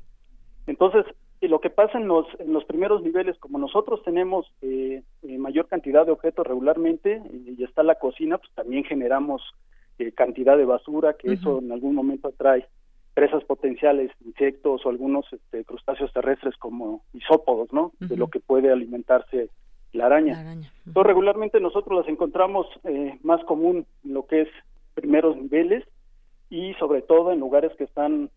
Entonces, 0.66 1.06
lo 1.48 1.60
que 1.60 1.70
pasa 1.70 1.98
en 1.98 2.08
los, 2.08 2.26
en 2.40 2.54
los 2.54 2.66
primeros 2.66 3.02
niveles, 3.02 3.38
como 3.40 3.58
nosotros 3.58 4.02
tenemos 4.04 4.52
eh, 4.62 5.04
eh, 5.24 5.38
mayor 5.38 5.68
cantidad 5.68 6.06
de 6.06 6.12
objetos 6.12 6.46
regularmente 6.46 7.22
y 7.32 7.64
está 7.64 7.84
la 7.84 7.96
cocina, 7.96 8.38
pues 8.38 8.52
también 8.54 8.84
generamos 8.84 9.42
eh, 10.00 10.12
cantidad 10.12 10.58
de 10.58 10.66
basura, 10.66 11.14
que 11.14 11.34
eso 11.34 11.60
en 11.60 11.72
algún 11.72 11.96
momento 11.96 12.30
atrae 12.30 12.68
presas 13.16 13.44
potenciales, 13.46 14.12
insectos 14.24 14.86
o 14.86 14.90
algunos 14.90 15.26
este, 15.34 15.66
crustáceos 15.66 16.14
terrestres 16.14 16.56
como 16.58 17.02
isópodos, 17.14 17.74
¿no? 17.74 17.94
De 18.00 18.16
lo 18.16 18.28
que 18.28 18.40
puede 18.40 18.72
alimentarse 18.72 19.50
la 19.94 20.06
araña. 20.06 20.40
Entonces, 20.86 21.08
regularmente 21.08 21.60
nosotros 21.60 22.00
las 22.00 22.10
encontramos 22.10 22.68
más 23.24 23.44
común 23.46 23.88
en 24.04 24.14
lo 24.14 24.28
que 24.28 24.42
es 24.42 24.50
primeros 24.94 25.36
niveles 25.38 25.84
y 26.50 26.74
sobre 26.76 27.02
todo 27.02 27.32
en 27.32 27.40
lugares 27.40 27.72
que 27.78 27.86
están 27.86 28.30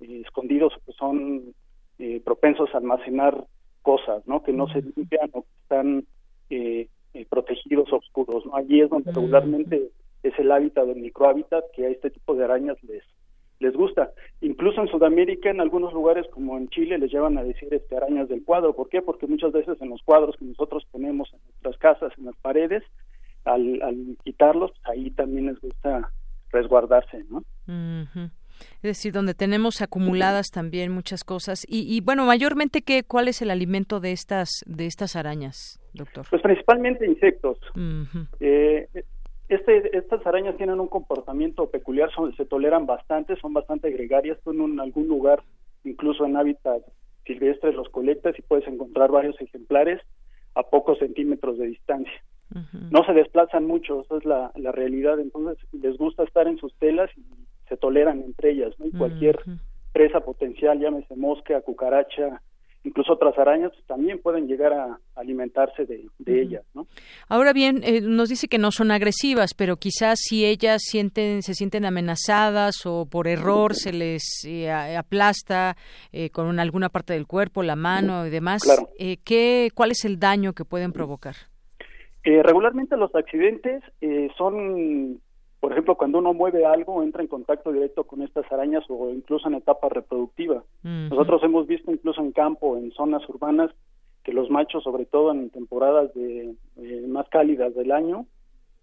escondidos 0.00 0.72
o 0.76 0.80
que 0.86 0.92
son 0.92 1.54
eh, 1.98 2.20
propensos 2.24 2.72
a 2.72 2.78
almacenar 2.78 3.44
cosas, 3.82 4.26
¿no? 4.26 4.44
Que 4.44 4.52
no 4.52 4.68
se 4.68 4.82
limpian 4.82 5.30
o 5.32 5.42
que 5.42 5.48
están 5.62 6.04
eh, 6.48 6.88
eh, 7.14 7.26
protegidos 7.28 7.92
oscuros, 7.92 8.46
¿no? 8.46 8.54
Allí 8.54 8.80
es 8.80 8.90
donde 8.90 9.10
regularmente 9.10 9.90
es 10.22 10.38
el 10.38 10.52
hábitat 10.52 10.86
del 10.86 11.00
microhábitat 11.00 11.64
que 11.74 11.86
a 11.86 11.88
este 11.88 12.10
tipo 12.10 12.34
de 12.34 12.44
arañas 12.44 12.76
les 12.84 13.02
les 13.60 13.74
gusta. 13.74 14.12
Incluso 14.40 14.80
en 14.80 14.88
Sudamérica, 14.88 15.50
en 15.50 15.60
algunos 15.60 15.92
lugares 15.92 16.26
como 16.32 16.56
en 16.56 16.68
Chile, 16.68 16.98
les 16.98 17.10
llevan 17.10 17.38
a 17.38 17.44
decir 17.44 17.72
este, 17.72 17.96
arañas 17.96 18.28
del 18.28 18.44
cuadro. 18.44 18.74
¿Por 18.74 18.88
qué? 18.88 19.02
Porque 19.02 19.26
muchas 19.26 19.52
veces 19.52 19.80
en 19.80 19.90
los 19.90 20.02
cuadros 20.02 20.36
que 20.36 20.44
nosotros 20.44 20.86
ponemos 20.90 21.28
en 21.32 21.40
nuestras 21.48 21.76
casas, 21.78 22.12
en 22.18 22.26
las 22.26 22.36
paredes, 22.36 22.82
al, 23.44 23.82
al 23.82 24.16
quitarlos, 24.24 24.72
ahí 24.84 25.10
también 25.10 25.46
les 25.46 25.60
gusta 25.60 26.10
resguardarse, 26.50 27.24
¿no? 27.28 27.42
es 28.76 28.82
decir, 28.82 29.12
donde 29.12 29.34
tenemos 29.34 29.82
acumuladas 29.82 30.50
también 30.50 30.92
muchas 30.92 31.24
cosas 31.24 31.64
y, 31.68 32.00
bueno, 32.00 32.24
mayormente 32.26 32.82
qué, 32.82 33.02
cuál 33.02 33.28
es 33.28 33.42
el 33.42 33.50
alimento 33.50 34.00
de 34.00 34.12
estas 34.12 34.64
de 34.66 34.86
estas 34.86 35.16
arañas, 35.16 35.80
doctor. 35.92 36.26
Pues 36.28 36.42
principalmente 36.42 37.06
insectos. 37.06 37.58
Eh, 38.40 38.88
este, 39.48 39.96
estas 39.96 40.26
arañas 40.26 40.56
tienen 40.56 40.80
un 40.80 40.88
comportamiento 40.88 41.70
peculiar, 41.70 42.10
son, 42.12 42.34
se 42.36 42.44
toleran 42.44 42.86
bastante, 42.86 43.36
son 43.36 43.52
bastante 43.52 43.90
gregarias, 43.90 44.38
tú 44.44 44.52
en 44.52 44.80
algún 44.80 45.08
lugar, 45.08 45.42
incluso 45.84 46.26
en 46.26 46.36
hábitat 46.36 46.82
silvestres 47.24 47.74
los 47.74 47.88
colectas 47.90 48.38
y 48.38 48.42
puedes 48.42 48.66
encontrar 48.66 49.10
varios 49.10 49.40
ejemplares 49.40 50.00
a 50.54 50.62
pocos 50.62 50.98
centímetros 50.98 51.58
de 51.58 51.66
distancia. 51.66 52.22
No 52.90 53.04
se 53.04 53.12
desplazan 53.12 53.66
mucho, 53.66 54.00
esa 54.00 54.16
es 54.16 54.24
la, 54.24 54.50
la 54.56 54.72
realidad, 54.72 55.20
entonces 55.20 55.58
les 55.72 55.98
gusta 55.98 56.24
estar 56.24 56.48
en 56.48 56.56
sus 56.56 56.74
telas 56.78 57.10
y 57.16 57.22
se 57.68 57.76
toleran 57.76 58.22
entre 58.22 58.52
ellas, 58.52 58.74
¿no? 58.78 58.86
Y 58.86 58.92
cualquier 58.92 59.38
presa 59.92 60.20
potencial, 60.20 60.80
llámese 60.80 61.14
mosca, 61.14 61.60
cucaracha, 61.60 62.40
incluso 62.88 63.12
otras 63.12 63.38
arañas 63.38 63.70
pues, 63.72 63.84
también 63.86 64.20
pueden 64.20 64.46
llegar 64.46 64.72
a 64.72 64.98
alimentarse 65.14 65.84
de, 65.84 66.08
ellas, 66.26 66.64
¿no? 66.74 66.86
Ahora 67.28 67.52
bien, 67.52 67.82
eh, 67.84 68.00
nos 68.00 68.28
dice 68.28 68.48
que 68.48 68.58
no 68.58 68.70
son 68.70 68.90
agresivas, 68.90 69.54
pero 69.54 69.76
quizás 69.76 70.18
si 70.20 70.44
ellas 70.44 70.82
sienten, 70.82 71.42
se 71.42 71.54
sienten 71.54 71.84
amenazadas 71.84 72.86
o 72.86 73.06
por 73.06 73.28
error 73.28 73.74
se 73.74 73.92
les 73.92 74.44
eh, 74.46 74.70
aplasta 74.70 75.76
eh, 76.12 76.30
con 76.30 76.58
alguna 76.58 76.88
parte 76.88 77.12
del 77.12 77.26
cuerpo, 77.26 77.62
la 77.62 77.76
mano 77.76 78.26
y 78.26 78.30
demás, 78.30 78.62
¿qué, 79.24 79.70
¿cuál 79.74 79.90
es 79.90 80.04
el 80.04 80.18
daño 80.18 80.52
que 80.52 80.64
pueden 80.64 80.92
provocar? 80.92 81.34
regularmente 82.24 82.94
los 82.98 83.14
accidentes 83.14 83.82
son 84.36 85.18
por 85.60 85.72
ejemplo, 85.72 85.96
cuando 85.96 86.18
uno 86.18 86.32
mueve 86.34 86.64
algo, 86.64 87.02
entra 87.02 87.22
en 87.22 87.28
contacto 87.28 87.72
directo 87.72 88.04
con 88.04 88.22
estas 88.22 88.50
arañas 88.52 88.84
o 88.88 89.10
incluso 89.10 89.48
en 89.48 89.54
etapa 89.54 89.88
reproductiva. 89.88 90.62
Nosotros 90.82 91.42
hemos 91.42 91.66
visto 91.66 91.90
incluso 91.90 92.20
en 92.20 92.32
campo, 92.32 92.76
en 92.76 92.92
zonas 92.92 93.28
urbanas, 93.28 93.70
que 94.22 94.32
los 94.32 94.50
machos, 94.50 94.84
sobre 94.84 95.04
todo 95.04 95.32
en 95.32 95.50
temporadas 95.50 96.14
de, 96.14 96.54
eh, 96.76 97.06
más 97.08 97.28
cálidas 97.28 97.74
del 97.74 97.90
año, 97.90 98.26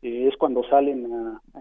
eh, 0.02 0.28
es 0.28 0.36
cuando 0.38 0.64
salen 0.66 1.08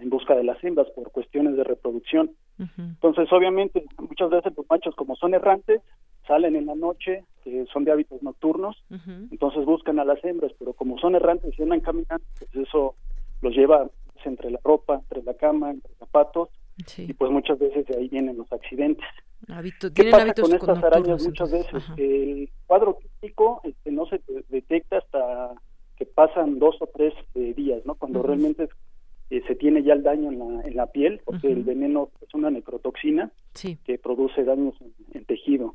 en 0.00 0.10
busca 0.10 0.34
de 0.34 0.42
las 0.42 0.62
hembras 0.64 0.88
por 0.90 1.12
cuestiones 1.12 1.56
de 1.56 1.64
reproducción. 1.64 2.30
Entonces, 2.76 3.32
obviamente, 3.32 3.84
muchas 3.98 4.30
veces 4.30 4.52
los 4.56 4.66
machos, 4.68 4.94
como 4.96 5.16
son 5.16 5.34
errantes, 5.34 5.80
salen 6.26 6.56
en 6.56 6.66
la 6.66 6.74
noche, 6.74 7.24
que 7.42 7.66
son 7.72 7.84
de 7.84 7.92
hábitos 7.92 8.22
nocturnos, 8.22 8.82
entonces 9.30 9.64
buscan 9.64 9.98
a 9.98 10.04
las 10.04 10.24
hembras, 10.24 10.52
pero 10.58 10.72
como 10.72 10.98
son 10.98 11.14
errantes 11.14 11.56
y 11.58 11.62
andan 11.62 11.80
caminando, 11.80 12.24
pues 12.38 12.54
eso 12.54 12.94
los 13.42 13.54
lleva 13.54 13.88
entre 14.26 14.50
la 14.50 14.60
ropa, 14.62 14.96
entre 14.96 15.22
la 15.22 15.34
cama, 15.34 15.70
entre 15.70 15.94
zapatos, 15.94 16.48
y 16.96 17.12
pues 17.12 17.30
muchas 17.30 17.58
veces 17.58 17.86
de 17.86 17.96
ahí 17.96 18.08
vienen 18.08 18.36
los 18.36 18.52
accidentes. 18.52 19.06
¿Qué 19.94 20.10
pasa 20.10 20.34
con 20.34 20.54
estas 20.54 20.82
arañas 20.82 21.24
muchas 21.24 21.52
veces? 21.52 21.84
El 21.96 22.50
cuadro 22.66 22.98
clínico 22.98 23.60
este, 23.64 23.92
no 23.92 24.06
se 24.06 24.20
detecta 24.48 24.98
hasta 24.98 25.54
que 25.96 26.06
pasan 26.06 26.58
dos 26.58 26.76
o 26.80 26.88
tres 26.92 27.14
eh, 27.34 27.54
días, 27.54 27.84
¿no? 27.84 27.94
Cuando 27.94 28.22
realmente 28.22 28.68
eh, 29.30 29.42
se 29.46 29.54
tiene 29.54 29.82
ya 29.82 29.92
el 29.92 30.02
daño 30.02 30.30
en 30.30 30.38
la, 30.38 30.62
en 30.62 30.76
la 30.76 30.86
piel, 30.86 31.20
porque 31.24 31.52
el 31.52 31.62
veneno 31.62 32.10
es 32.20 32.34
una 32.34 32.50
necrotoxina 32.50 33.30
que 33.84 33.98
produce 33.98 34.44
daños 34.44 34.74
en, 35.12 35.24
tejido. 35.24 35.74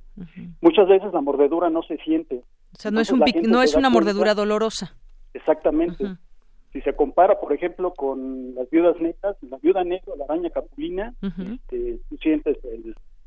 Muchas 0.61 0.87
veces 0.87 1.11
la 1.13 1.21
mordedura 1.21 1.69
no 1.69 1.81
se 1.83 1.97
siente. 1.97 2.43
O 2.73 2.79
sea, 2.79 2.91
no 2.91 2.99
es, 2.99 3.11
un 3.11 3.23
no 3.47 3.63
es 3.63 3.75
una 3.75 3.89
mordedura 3.89 4.35
dolorosa. 4.35 4.95
Exactamente. 5.33 6.05
Si 6.71 6.81
se 6.81 6.93
compara, 6.95 7.39
por 7.39 7.51
ejemplo, 7.53 7.93
con 7.93 8.53
las 8.55 8.69
viudas 8.69 8.99
negras, 8.99 9.35
la 9.41 9.57
viuda 9.57 9.83
negra, 9.83 10.13
la 10.17 10.25
araña 10.25 10.49
capulina, 10.49 11.13
este, 11.21 11.99
tú 12.09 12.17
sientes 12.17 12.57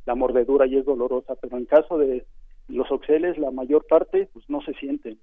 la 0.07 0.15
mordedura 0.15 0.67
y 0.67 0.77
es 0.77 0.85
dolorosa, 0.85 1.35
pero 1.37 1.57
en 1.57 1.65
caso 1.67 1.99
de 1.99 2.25
los 2.69 2.91
oxeles, 2.91 3.39
la 3.39 3.51
mayor 3.51 3.85
parte, 3.89 4.29
pues 4.33 4.49
no 4.49 4.63
se 4.63 4.73
siente. 4.75 5.17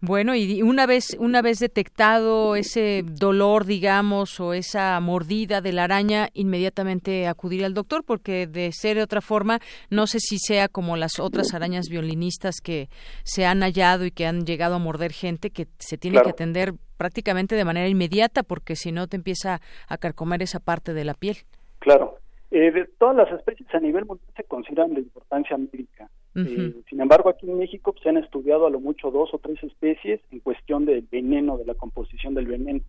Bueno, 0.00 0.34
y 0.34 0.62
una 0.62 0.86
vez, 0.86 1.16
una 1.18 1.42
vez 1.42 1.58
detectado 1.58 2.54
ese 2.56 3.02
dolor, 3.04 3.64
digamos, 3.64 4.40
o 4.40 4.52
esa 4.52 4.98
mordida 5.00 5.60
de 5.60 5.72
la 5.72 5.84
araña, 5.84 6.28
inmediatamente 6.34 7.26
acudir 7.26 7.64
al 7.64 7.74
doctor, 7.74 8.04
porque 8.04 8.46
de 8.46 8.70
ser 8.72 8.96
de 8.96 9.02
otra 9.02 9.20
forma, 9.20 9.60
no 9.90 10.06
sé 10.06 10.20
si 10.20 10.38
sea 10.38 10.68
como 10.68 10.96
las 10.96 11.18
otras 11.18 11.54
arañas 11.54 11.86
violinistas 11.88 12.60
que 12.62 12.88
se 13.24 13.46
han 13.46 13.60
hallado 13.60 14.04
y 14.04 14.10
que 14.10 14.26
han 14.26 14.44
llegado 14.44 14.74
a 14.74 14.78
morder 14.78 15.12
gente, 15.12 15.50
que 15.50 15.66
se 15.78 15.96
tiene 15.96 16.20
que 16.22 16.30
atender 16.30 16.74
prácticamente 16.96 17.54
de 17.54 17.64
manera 17.64 17.88
inmediata, 17.88 18.42
porque 18.42 18.76
si 18.76 18.92
no 18.92 19.06
te 19.06 19.16
empieza 19.16 19.60
a 19.88 19.98
carcomer 19.98 20.42
esa 20.42 20.60
parte 20.60 20.92
de 20.92 21.04
la 21.04 21.14
piel. 21.14 21.38
Claro. 21.78 22.18
Eh, 22.50 22.70
de 22.70 22.86
todas 22.98 23.16
las 23.16 23.32
especies 23.32 23.68
a 23.74 23.80
nivel 23.80 24.04
mundial 24.04 24.30
se 24.36 24.44
consideran 24.44 24.94
de 24.94 25.00
importancia 25.00 25.56
médica. 25.56 26.08
Eh, 26.36 26.74
sin 26.88 27.00
embargo, 27.00 27.30
aquí 27.30 27.48
en 27.50 27.58
México 27.58 27.92
pues, 27.92 28.02
se 28.02 28.10
han 28.10 28.18
estudiado 28.18 28.66
a 28.66 28.70
lo 28.70 28.78
mucho 28.78 29.10
dos 29.10 29.30
o 29.32 29.38
tres 29.38 29.62
especies 29.64 30.20
en 30.30 30.40
cuestión 30.40 30.84
del 30.84 31.06
veneno, 31.10 31.56
de 31.58 31.64
la 31.64 31.74
composición 31.74 32.34
del 32.34 32.46
veneno. 32.46 32.80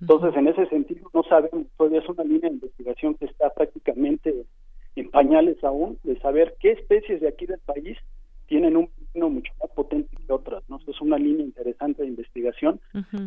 Entonces, 0.00 0.34
en 0.34 0.48
ese 0.48 0.66
sentido, 0.66 1.10
no 1.12 1.22
sabemos, 1.24 1.66
todavía 1.76 2.00
es 2.00 2.08
una 2.08 2.24
línea 2.24 2.48
de 2.48 2.54
investigación 2.54 3.14
que 3.14 3.26
está 3.26 3.50
prácticamente 3.50 4.34
en 4.96 5.10
pañales 5.10 5.62
aún, 5.62 5.98
de 6.02 6.18
saber 6.20 6.56
qué 6.58 6.72
especies 6.72 7.20
de 7.20 7.28
aquí 7.28 7.46
del 7.46 7.60
país 7.60 7.98
tienen 8.46 8.76
un 8.76 8.90
veneno 9.12 9.30
mucho 9.30 9.52
más 9.60 9.70
potente 9.70 10.16
que 10.26 10.32
otras. 10.32 10.64
¿no? 10.68 10.80
es 10.84 11.00
una 11.00 11.18
línea 11.18 11.44
interesante 11.44 12.02
de 12.02 12.08
investigación, 12.08 12.80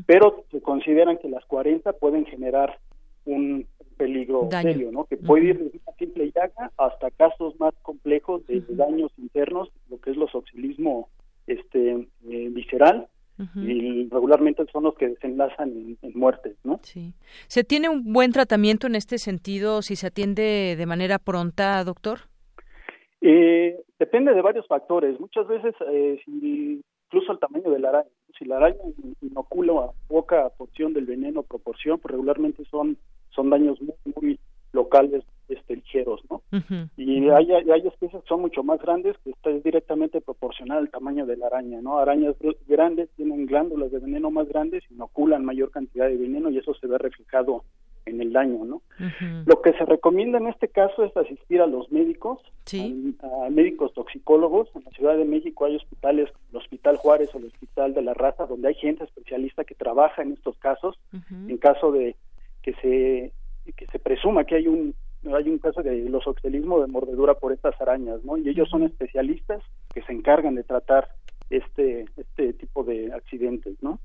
pero 0.06 0.44
se 0.52 0.62
consideran 0.62 1.18
que 1.18 1.30
las 1.30 1.46
40 1.46 1.94
pueden 1.94 2.26
generar 2.26 2.80
un 3.26 3.68
peligro 3.98 4.50
serio, 4.52 4.92
¿no? 4.92 5.06
Que 5.06 5.18
puede 5.18 5.46
ir 5.46 5.60
desde 5.60 5.80
una 5.86 5.98
simple 5.98 6.32
llaga 6.36 6.72
hasta 6.78 7.12
casos 7.12 7.58
más 7.60 7.74
complejos 7.82 8.46
de, 8.48 8.62
daños 8.70 9.12
internos, 9.18 9.70
lo 9.90 10.00
que 10.00 10.12
es 10.12 10.18
los 10.18 10.34
oxilismo 10.36 11.10
este, 11.48 12.08
eh, 12.30 12.50
visceral, 12.52 13.08
y 13.56 14.08
regularmente 14.10 14.64
son 14.72 14.84
los 14.84 14.96
que 14.96 15.10
desenlazan 15.10 15.98
en, 16.02 16.12
muertes, 16.14 16.56
¿no? 16.64 16.80
Sí. 16.84 17.14
¿Se 17.48 17.64
tiene 17.64 17.90
un 17.90 18.14
buen 18.14 18.32
tratamiento 18.32 18.88
en 18.88 18.96
este 18.96 19.18
sentido 19.18 19.82
si 19.82 19.96
se 19.96 20.08
atiende 20.08 20.76
de 20.78 20.86
manera 20.86 21.18
pronta, 21.18 21.84
doctor? 21.84 22.20
Eh, 23.22 23.76
depende 24.00 24.34
de 24.34 24.42
varios 24.42 24.68
factores. 24.68 25.20
Muchas 25.20 25.48
veces, 25.48 25.74
eh, 25.92 26.22
incluso 26.28 27.32
el 27.32 27.40
tamaño 27.40 27.72
de 27.72 27.80
la 27.80 27.90
araña. 27.90 28.10
Si 28.38 28.46
la 28.46 28.58
araña 28.58 28.80
inocula 29.22 29.92
poca 30.08 30.50
porción 30.50 30.94
del 30.94 31.06
veneno, 31.06 31.44
proporción, 31.44 32.00
pues 32.00 32.12
regularmente 32.12 32.64
son 32.66 32.98
son 33.36 33.50
daños 33.50 33.80
muy, 33.82 34.14
muy 34.16 34.40
locales 34.72 35.24
este, 35.50 35.76
ligeros, 35.76 36.22
¿no? 36.30 36.42
Y 36.98 37.30
hay, 37.30 37.52
hay 37.52 37.88
especies 37.88 38.22
que 38.22 38.28
son 38.28 38.42
mucho 38.42 38.64
más 38.64 38.82
grandes 38.82 39.16
que 39.24 39.32
está 39.32 39.50
directamente 39.52 40.22
proporcional 40.22 40.80
al 40.80 40.90
tamaño 40.90 41.26
de 41.26 41.38
la 41.38 41.48
araña, 41.48 41.82
¿no? 41.82 42.00
Arañas 42.00 42.36
grandes 42.68 43.10
tienen 43.16 43.46
glándulas 43.46 43.92
de 43.92 44.00
veneno 44.00 44.32
más 44.32 44.48
grandes, 44.48 44.84
inoculan 44.90 45.46
mayor 45.46 45.72
cantidad 45.72 46.08
de 46.08 46.18
veneno 46.18 46.50
y 46.50 46.58
eso 46.58 46.74
se 46.76 46.88
ve 46.88 46.98
reflejado 46.98 47.64
en 48.06 48.22
el 48.22 48.34
daño, 48.34 48.66
¿no? 48.66 48.82
Lo 49.46 49.62
que 49.62 49.74
se 49.74 49.86
recomienda 49.86 50.38
en 50.38 50.48
este 50.48 50.68
caso 50.68 51.04
es 51.04 51.16
asistir 51.16 51.62
a 51.62 51.68
los 51.68 51.92
médicos, 51.92 52.40
a, 52.74 53.50
médicos 53.50 53.94
toxicólogos. 53.94 54.70
En 54.76 54.84
la 54.84 54.92
Ciudad 54.92 55.18
de 55.18 55.26
México 55.26 55.66
hay 55.66 55.78
hospitales, 55.78 56.30
el 56.52 56.58
Hospital 56.58 56.98
Juárez 56.98 57.30
o 57.34 57.38
el 57.38 57.46
Hospital 57.46 57.94
de 57.94 58.02
la 58.02 58.14
Raza, 58.14 58.46
donde 58.46 58.70
hay 58.70 58.76
gente 58.76 59.04
especialista 59.04 59.64
que 59.64 59.76
trabaja 59.76 60.22
en 60.22 60.34
estos 60.34 60.58
casos, 60.58 61.00
en 61.32 61.58
caso 61.58 61.92
de 61.92 62.16
se 62.84 63.32
que 63.78 63.88
se 63.88 64.00
presuma 64.00 64.44
que 64.44 64.56
hay 64.56 64.68
un 64.68 64.94
hay 65.34 65.50
un 65.50 65.58
caso 65.58 65.82
de 65.82 66.10
los 66.10 66.28
oxelismo 66.28 66.82
de 66.82 66.88
mordedura 66.88 67.36
por 67.36 67.54
estas 67.54 67.80
arañas, 67.80 68.24
¿no? 68.26 68.38
Y 68.38 68.50
ellos 68.50 68.70
son 68.70 68.84
especialistas 68.84 69.64
que 69.94 70.02
se 70.04 70.12
encargan 70.12 70.56
de 70.56 70.64
tratar 70.64 71.08
este 71.50 72.06
este 72.18 72.54
tipo 72.54 72.84
de 72.84 73.14
accidentes, 73.14 73.82
¿no? 73.82 74.00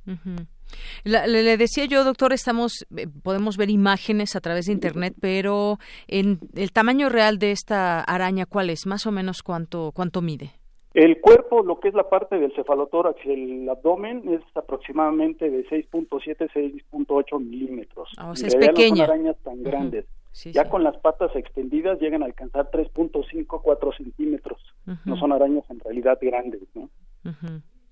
le, 1.04 1.56
decía 1.56 1.86
yo, 1.86 2.04
doctor, 2.04 2.32
estamos 2.32 2.86
eh, 2.96 3.08
podemos 3.22 3.56
ver 3.56 3.70
imágenes 3.70 4.36
a 4.36 4.40
través 4.40 4.66
de 4.66 4.72
internet, 4.72 5.14
pero 5.20 5.78
en 6.06 6.38
el 6.54 6.72
tamaño 6.72 7.08
real 7.08 7.38
de 7.38 7.50
esta 7.50 8.00
araña, 8.00 8.46
¿cuál 8.46 8.70
es? 8.70 8.86
Más 8.86 9.06
o 9.06 9.12
menos 9.12 9.42
cuánto 9.42 9.90
cuánto 9.92 10.22
mide. 10.22 10.52
El 10.98 11.20
cuerpo, 11.20 11.62
lo 11.62 11.78
que 11.78 11.86
es 11.86 11.94
la 11.94 12.08
parte 12.08 12.40
del 12.40 12.52
cefalotórax 12.56 13.24
y 13.24 13.30
el 13.30 13.68
abdomen, 13.68 14.28
es 14.30 14.40
aproximadamente 14.56 15.48
de 15.48 15.64
6.7, 15.68 16.50
6.8 16.52 17.38
milímetros. 17.40 18.08
Ah, 18.16 18.30
o 18.30 18.34
sea, 18.34 18.48
es 18.48 18.56
pequeña. 18.56 19.06
No 19.06 19.06
son 19.06 19.10
arañas 19.14 19.36
tan 19.44 19.62
grandes. 19.62 20.06
ya 20.46 20.68
con 20.68 20.82
las 20.82 20.96
patas 20.96 21.30
extendidas 21.36 22.00
llegan 22.00 22.24
a 22.24 22.26
alcanzar 22.26 22.68
3.5, 22.72 23.60
4 23.62 23.92
centímetros. 23.92 24.60
No 25.04 25.16
son 25.16 25.30
arañas 25.30 25.62
en 25.70 25.78
realidad 25.78 26.18
grandes, 26.20 26.62
¿no? 26.74 26.90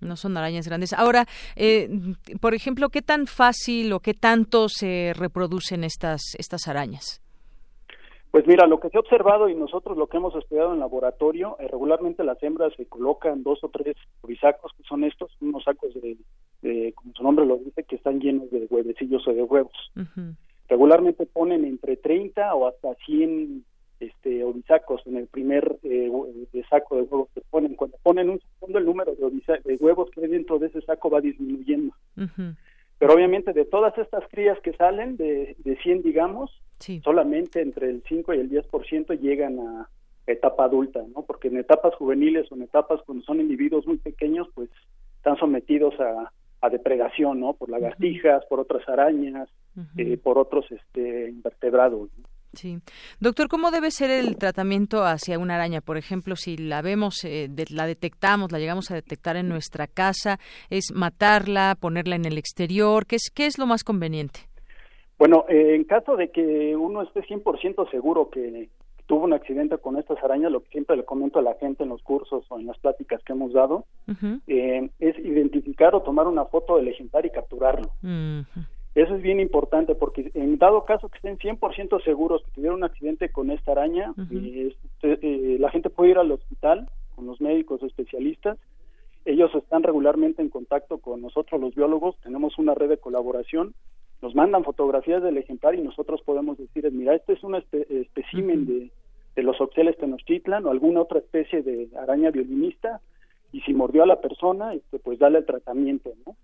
No 0.00 0.16
son 0.16 0.36
arañas 0.36 0.66
grandes. 0.66 0.92
Ahora, 0.92 1.26
eh, 1.54 1.88
por 2.40 2.54
ejemplo, 2.54 2.88
¿qué 2.88 3.02
tan 3.02 3.28
fácil 3.28 3.92
o 3.92 4.00
qué 4.00 4.14
tanto 4.14 4.68
se 4.68 5.12
reproducen 5.14 5.84
estas, 5.84 6.34
estas 6.38 6.66
arañas? 6.66 7.22
Pues 8.36 8.46
mira, 8.46 8.66
lo 8.66 8.80
que 8.80 8.90
se 8.90 8.98
ha 8.98 9.00
observado 9.00 9.48
y 9.48 9.54
nosotros 9.54 9.96
lo 9.96 10.08
que 10.08 10.18
hemos 10.18 10.34
estudiado 10.36 10.74
en 10.74 10.80
laboratorio, 10.80 11.56
eh, 11.58 11.68
regularmente 11.68 12.22
las 12.22 12.36
hembras 12.42 12.70
se 12.76 12.84
colocan 12.84 13.42
dos 13.42 13.64
o 13.64 13.70
tres 13.70 13.96
bisacos, 14.28 14.72
que 14.76 14.82
son 14.82 15.04
estos, 15.04 15.34
unos 15.40 15.64
sacos 15.64 15.94
de, 16.60 16.92
como 16.92 17.14
su 17.14 17.22
nombre 17.22 17.46
lo 17.46 17.56
dice, 17.56 17.84
que 17.84 17.96
están 17.96 18.20
llenos 18.20 18.50
de 18.50 18.66
huevecillos 18.68 19.26
o 19.26 19.32
de 19.32 19.42
huevos. 19.42 19.72
Regularmente 20.68 21.24
ponen 21.24 21.64
entre 21.64 21.96
30 21.96 22.54
o 22.54 22.68
hasta 22.68 22.94
100 23.06 23.64
este, 24.00 24.44
bisacos 24.52 25.00
en 25.06 25.16
el 25.16 25.28
primer 25.28 25.78
eh, 25.82 26.12
saco 26.68 26.96
de 26.96 27.02
huevos 27.04 27.30
que 27.34 27.40
ponen. 27.48 27.74
Cuando 27.74 27.96
ponen 28.02 28.28
un 28.28 28.40
segundo, 28.60 28.78
el 28.78 28.84
número 28.84 29.14
de, 29.14 29.60
de 29.64 29.76
huevos 29.76 30.10
que 30.10 30.20
hay 30.20 30.28
dentro 30.28 30.58
de 30.58 30.66
ese 30.66 30.82
saco 30.82 31.08
va 31.08 31.22
disminuyendo. 31.22 31.94
Pero 32.98 33.14
obviamente 33.14 33.52
de 33.52 33.64
todas 33.64 33.96
estas 33.98 34.24
crías 34.28 34.58
que 34.60 34.72
salen, 34.72 35.16
de, 35.16 35.56
de 35.58 35.76
100 35.76 36.02
digamos, 36.02 36.50
solamente 37.02 37.60
entre 37.60 37.90
el 37.90 38.02
5 38.08 38.34
y 38.34 38.38
el 38.38 38.50
10% 38.50 39.18
llegan 39.20 39.58
a 39.58 39.88
etapa 40.26 40.64
adulta, 40.64 41.02
¿no? 41.14 41.22
Porque 41.22 41.48
en 41.48 41.58
etapas 41.58 41.94
juveniles 41.94 42.50
o 42.50 42.56
en 42.56 42.62
etapas 42.62 43.00
cuando 43.06 43.24
son 43.24 43.40
individuos 43.40 43.86
muy 43.86 43.98
pequeños, 43.98 44.48
pues 44.54 44.70
están 45.18 45.36
sometidos 45.36 45.94
a, 46.00 46.32
a 46.60 46.70
depredación, 46.70 47.40
¿no? 47.40 47.52
Por 47.52 47.70
lagartijas, 47.70 48.44
por 48.46 48.60
otras 48.60 48.88
arañas, 48.88 49.48
eh, 49.96 50.16
por 50.16 50.38
otros 50.38 50.64
este, 50.70 51.28
invertebrados. 51.28 52.10
Sí. 52.56 52.78
Doctor, 53.20 53.48
¿cómo 53.48 53.70
debe 53.70 53.90
ser 53.90 54.10
el 54.10 54.36
tratamiento 54.36 55.04
hacia 55.04 55.38
una 55.38 55.54
araña? 55.54 55.80
Por 55.80 55.96
ejemplo, 55.96 56.36
si 56.36 56.56
la 56.56 56.82
vemos, 56.82 57.24
eh, 57.24 57.48
la 57.70 57.86
detectamos, 57.86 58.50
la 58.50 58.58
llegamos 58.58 58.90
a 58.90 58.94
detectar 58.94 59.36
en 59.36 59.48
nuestra 59.48 59.86
casa, 59.86 60.38
¿es 60.70 60.92
matarla, 60.94 61.76
ponerla 61.78 62.16
en 62.16 62.24
el 62.24 62.38
exterior? 62.38 63.06
¿Qué 63.06 63.16
es, 63.16 63.30
qué 63.34 63.46
es 63.46 63.58
lo 63.58 63.66
más 63.66 63.84
conveniente? 63.84 64.40
Bueno, 65.18 65.44
eh, 65.48 65.74
en 65.74 65.84
caso 65.84 66.16
de 66.16 66.30
que 66.30 66.76
uno 66.76 67.02
esté 67.02 67.22
100% 67.22 67.90
seguro 67.90 68.28
que 68.30 68.68
tuvo 69.06 69.24
un 69.24 69.32
accidente 69.32 69.78
con 69.78 69.96
estas 69.96 70.22
arañas, 70.22 70.52
lo 70.52 70.62
que 70.62 70.70
siempre 70.70 70.96
le 70.96 71.04
comento 71.04 71.38
a 71.38 71.42
la 71.42 71.54
gente 71.54 71.84
en 71.84 71.88
los 71.90 72.02
cursos 72.02 72.44
o 72.48 72.58
en 72.58 72.66
las 72.66 72.78
pláticas 72.78 73.22
que 73.22 73.32
hemos 73.32 73.52
dado, 73.52 73.84
eh, 74.46 74.90
es 74.98 75.18
identificar 75.18 75.94
o 75.94 76.02
tomar 76.02 76.26
una 76.26 76.44
foto 76.44 76.76
del 76.76 76.88
ejemplar 76.88 77.24
y 77.24 77.30
capturarlo. 77.30 77.90
Eso 78.96 79.14
es 79.14 79.20
bien 79.20 79.40
importante 79.40 79.94
porque 79.94 80.30
en 80.32 80.56
dado 80.56 80.86
caso 80.86 81.10
que 81.10 81.18
estén 81.18 81.36
100% 81.36 82.02
seguros 82.02 82.42
que 82.42 82.50
tuvieron 82.52 82.78
un 82.78 82.84
accidente 82.84 83.28
con 83.28 83.50
esta 83.50 83.72
araña, 83.72 84.14
eh, 84.32 84.74
eh, 85.02 85.56
la 85.60 85.70
gente 85.70 85.90
puede 85.90 86.12
ir 86.12 86.18
al 86.18 86.32
hospital 86.32 86.88
con 87.14 87.26
los 87.26 87.38
médicos 87.38 87.82
especialistas. 87.82 88.56
Ellos 89.26 89.54
están 89.54 89.82
regularmente 89.82 90.40
en 90.40 90.48
contacto 90.48 90.96
con 90.96 91.20
nosotros 91.20 91.60
los 91.60 91.74
biólogos, 91.74 92.16
tenemos 92.22 92.56
una 92.56 92.72
red 92.72 92.88
de 92.88 92.96
colaboración, 92.96 93.74
nos 94.22 94.34
mandan 94.34 94.64
fotografías 94.64 95.22
del 95.22 95.36
ejemplar 95.36 95.74
y 95.74 95.82
nosotros 95.82 96.22
podemos 96.24 96.56
decir, 96.56 96.90
mira, 96.90 97.14
este 97.14 97.34
es 97.34 97.44
un 97.44 97.54
espécimen 97.54 98.64
de, 98.64 98.90
de 99.34 99.42
los 99.42 99.60
oxeles 99.60 99.98
tenochtitlan 99.98 100.64
o 100.64 100.70
alguna 100.70 101.02
otra 101.02 101.18
especie 101.18 101.62
de 101.62 101.90
araña 101.98 102.30
violinista, 102.30 103.02
y 103.56 103.62
si 103.62 103.72
mordió 103.72 104.02
a 104.02 104.06
la 104.06 104.20
persona, 104.20 104.74
este, 104.74 104.98
pues 104.98 105.18
dale 105.18 105.38
el 105.38 105.46
tratamiento, 105.46 106.12
¿no? 106.26 106.36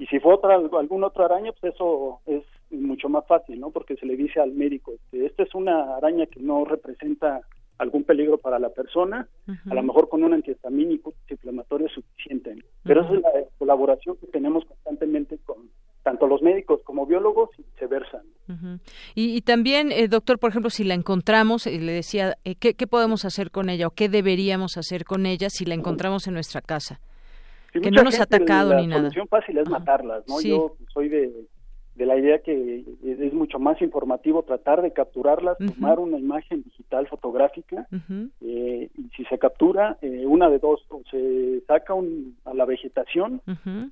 Y 0.00 0.06
si 0.06 0.18
fue 0.18 0.34
otra, 0.34 0.56
algún 0.56 1.04
otro 1.04 1.24
araña, 1.24 1.52
pues 1.52 1.74
eso 1.74 2.18
es 2.26 2.42
mucho 2.72 3.08
más 3.08 3.24
fácil, 3.28 3.60
¿no? 3.60 3.70
Porque 3.70 3.94
se 3.94 4.04
le 4.04 4.16
dice 4.16 4.40
al 4.40 4.50
médico, 4.50 4.92
este, 4.92 5.26
esta 5.26 5.44
es 5.44 5.54
una 5.54 5.96
araña 5.96 6.26
que 6.26 6.40
no 6.40 6.64
representa 6.64 7.42
algún 7.78 8.02
peligro 8.02 8.38
para 8.38 8.58
la 8.58 8.70
persona, 8.70 9.28
a 9.46 9.74
lo 9.74 9.82
mejor 9.84 10.08
con 10.08 10.24
un 10.24 10.32
antihistamínico 10.32 11.14
inflamatorio 11.28 11.88
suficiente. 11.88 12.56
Pero 12.82 13.02
esa 13.02 13.14
es 13.14 13.22
la 13.22 13.30
colaboración 13.58 14.16
que 14.16 14.26
tenemos 14.26 14.64
constantemente 14.64 15.38
con 15.44 15.70
tanto 16.06 16.28
los 16.28 16.40
médicos 16.40 16.82
como 16.84 17.04
biólogos 17.04 17.50
y 17.58 17.64
viceversa. 17.64 18.22
y, 19.16 19.40
también, 19.40 19.90
eh, 19.90 20.06
doctor, 20.06 20.38
por 20.38 20.50
ejemplo, 20.50 20.70
si 20.70 20.84
la 20.84 20.94
encontramos, 20.94 21.66
eh, 21.66 21.80
le 21.80 21.90
decía, 21.90 22.36
eh, 22.44 22.54
¿qué, 22.54 22.86
podemos 22.86 23.24
hacer 23.24 23.50
con 23.50 23.68
ella 23.68 23.88
o 23.88 23.90
qué 23.90 24.08
deberíamos 24.08 24.76
hacer 24.76 25.04
con 25.04 25.26
ella 25.26 25.50
si 25.50 25.64
la 25.64 25.74
encontramos 25.74 26.28
en 26.28 26.34
nuestra 26.34 26.60
casa? 26.60 27.00
que 27.72 27.90
no 27.90 28.04
nos 28.04 28.20
ha 28.20 28.22
atacado 28.22 28.72
ni 28.74 28.86
nada. 28.86 29.02
La 29.02 29.08
solución 29.10 29.28
fácil 29.28 29.58
es 29.58 29.68
matarlas, 29.68 30.24
¿no? 30.28 30.40
Yo 30.40 30.76
soy 30.94 31.08
de, 31.10 31.30
de 31.96 32.04
la 32.04 32.18
idea 32.18 32.38
que 32.40 32.84
es 33.02 33.32
mucho 33.32 33.58
más 33.58 33.80
informativo 33.80 34.42
tratar 34.42 34.82
de 34.82 34.92
capturarlas, 34.92 35.56
tomar 35.58 35.98
una 35.98 36.18
imagen 36.18 36.62
digital 36.62 37.08
fotográfica 37.08 37.88
eh, 38.42 38.90
y 38.94 39.08
si 39.16 39.24
se 39.24 39.38
captura, 39.38 39.96
eh, 40.02 40.26
una 40.26 40.50
de 40.50 40.58
dos, 40.58 40.84
o 40.90 41.00
se 41.10 41.62
saca 41.66 41.94
un, 41.94 42.36
a 42.44 42.52
la 42.52 42.66
vegetación 42.66 43.40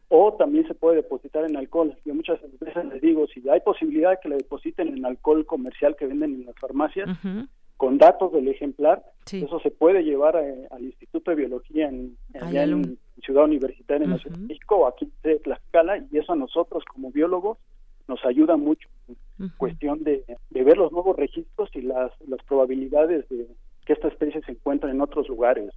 o 0.08 0.34
también 0.34 0.68
se 0.68 0.74
puede 0.74 0.96
depositar 0.96 1.44
en 1.46 1.56
alcohol. 1.56 1.96
Yo 2.04 2.14
muchas 2.14 2.38
veces 2.60 2.84
les 2.84 3.00
digo, 3.00 3.26
si 3.28 3.42
hay 3.48 3.60
posibilidad 3.60 4.10
de 4.10 4.18
que 4.22 4.28
la 4.28 4.36
depositen 4.36 4.88
en 4.88 5.06
alcohol 5.06 5.46
comercial 5.46 5.96
que 5.96 6.06
venden 6.06 6.34
en 6.34 6.46
las 6.46 6.56
farmacias, 6.56 7.08
con 7.78 7.98
datos 7.98 8.32
del 8.32 8.48
ejemplar, 8.48 9.02
eso 9.32 9.58
se 9.60 9.70
puede 9.70 10.04
llevar 10.04 10.36
al 10.36 10.84
Instituto 10.84 11.30
de 11.30 11.38
Biología 11.38 11.88
en, 11.88 12.16
allá 12.40 12.64
en 12.64 12.98
Ciudad 13.22 13.44
Universitaria 13.44 14.06
en 14.06 14.18
Ciudad 14.18 14.36
de 14.36 14.46
México 14.46 14.76
o 14.76 14.86
aquí 14.86 15.10
de 15.22 15.38
Tlaxcala 15.38 15.98
y 16.10 16.18
eso 16.18 16.32
a 16.32 16.36
nosotros 16.36 16.84
como 16.84 17.10
biólogos 17.10 17.58
nos 18.08 18.24
ayuda 18.24 18.56
mucho 18.56 18.88
en 19.38 19.48
cuestión 19.56 20.02
de, 20.04 20.24
de, 20.50 20.64
ver 20.64 20.76
los 20.76 20.92
nuevos 20.92 21.16
registros 21.16 21.70
y 21.74 21.82
las, 21.82 22.12
las 22.26 22.42
probabilidades 22.46 23.28
de, 23.28 23.46
que 23.84 23.92
esta 23.92 24.08
especie 24.08 24.40
se 24.42 24.52
encuentra 24.52 24.90
en 24.90 25.00
otros 25.00 25.28
lugares. 25.28 25.70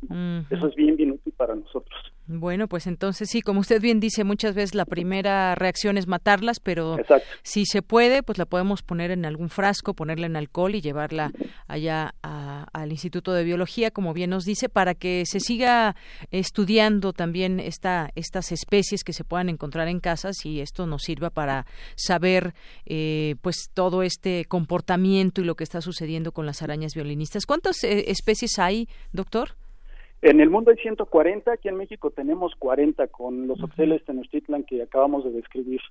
Eso 0.49 0.67
es 0.67 0.75
bien, 0.75 0.95
bien 0.95 1.11
útil 1.11 1.33
para 1.35 1.55
nosotros. 1.55 2.06
Bueno, 2.29 2.67
pues 2.67 2.87
entonces 2.87 3.29
sí, 3.29 3.41
como 3.41 3.61
usted 3.61 3.81
bien 3.81 4.01
dice, 4.01 4.25
muchas 4.25 4.53
veces 4.53 4.75
la 4.75 4.83
primera 4.83 5.55
reacción 5.55 5.97
es 5.97 6.07
matarlas, 6.07 6.59
pero 6.59 6.97
si 7.41 7.65
se 7.65 7.81
puede, 7.81 8.21
pues 8.21 8.37
la 8.37 8.45
podemos 8.45 8.83
poner 8.83 9.11
en 9.11 9.25
algún 9.25 9.49
frasco, 9.49 9.93
ponerla 9.93 10.25
en 10.25 10.35
alcohol 10.35 10.75
y 10.75 10.81
llevarla 10.81 11.31
allá 11.67 12.13
al 12.21 12.91
Instituto 12.91 13.31
de 13.31 13.45
Biología, 13.45 13.91
como 13.91 14.13
bien 14.13 14.31
nos 14.31 14.43
dice, 14.43 14.67
para 14.67 14.93
que 14.93 15.23
se 15.25 15.39
siga 15.39 15.95
estudiando 16.31 17.13
también 17.13 17.61
esta, 17.61 18.11
estas 18.15 18.51
especies 18.51 19.05
que 19.05 19.13
se 19.13 19.23
puedan 19.23 19.47
encontrar 19.47 19.87
en 19.87 20.01
casas 20.01 20.45
y 20.45 20.59
esto 20.59 20.85
nos 20.85 21.03
sirva 21.03 21.29
para 21.29 21.65
saber 21.95 22.53
eh, 22.85 23.35
pues 23.41 23.69
todo 23.73 24.03
este 24.03 24.43
comportamiento 24.45 25.39
y 25.39 25.45
lo 25.45 25.55
que 25.55 25.63
está 25.63 25.79
sucediendo 25.79 26.33
con 26.33 26.45
las 26.45 26.61
arañas 26.61 26.93
violinistas. 26.93 27.45
¿Cuántas 27.45 27.85
eh, 27.85 28.11
especies 28.11 28.59
hay, 28.59 28.89
doctor? 29.13 29.55
En 30.21 30.41
el 30.41 30.49
mundo 30.49 30.71
hay 30.71 30.77
140, 30.77 31.51
aquí 31.51 31.67
en 31.67 31.77
México 31.77 32.09
tenemos 32.09 32.53
40 32.57 33.07
con 33.07 33.47
los 33.47 33.61
oxeles 33.61 34.03
Tenochtitlan 34.05 34.63
que 34.63 34.81
acabamos 34.81 35.23
de 35.23 35.31
describir. 35.31 35.81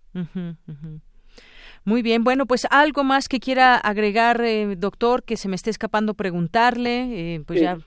Muy 1.85 2.03
bien, 2.03 2.25
bueno, 2.25 2.47
pues 2.47 2.67
algo 2.71 3.05
más 3.05 3.29
que 3.29 3.39
quiera 3.39 3.77
agregar, 3.77 4.41
eh, 4.41 4.75
doctor, 4.77 5.23
que 5.23 5.37
se 5.37 5.49
me 5.49 5.55
esté 5.55 5.71
escapando 5.71 6.15
preguntarle, 6.15 7.35
eh, 7.35 7.41
pues 7.47 7.61
ya 7.61 7.79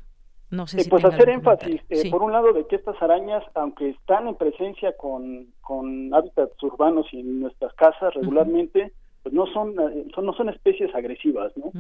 no 0.51 0.65
sé 0.65 0.79
si 0.79 0.89
Pues 0.89 1.05
hacer 1.05 1.29
énfasis, 1.29 1.81
por 2.09 2.23
un 2.23 2.31
lado, 2.31 2.53
de 2.53 2.65
que 2.67 2.77
estas 2.77 2.99
arañas, 3.01 3.43
aunque 3.53 3.89
están 3.89 4.27
en 4.27 4.35
presencia 4.35 4.95
con, 4.97 5.47
con 5.61 6.13
hábitats 6.13 6.61
urbanos 6.63 7.05
y 7.11 7.19
en 7.19 7.41
nuestras 7.41 7.73
casas 7.73 8.13
regularmente, 8.15 8.93
pues 9.24 9.34
no 9.34 9.45
son, 9.47 9.72
eh, 9.80 10.05
son, 10.15 10.26
no 10.26 10.34
son 10.34 10.49
especies 10.49 10.93
agresivas, 10.95 11.51
¿no? 11.57 11.72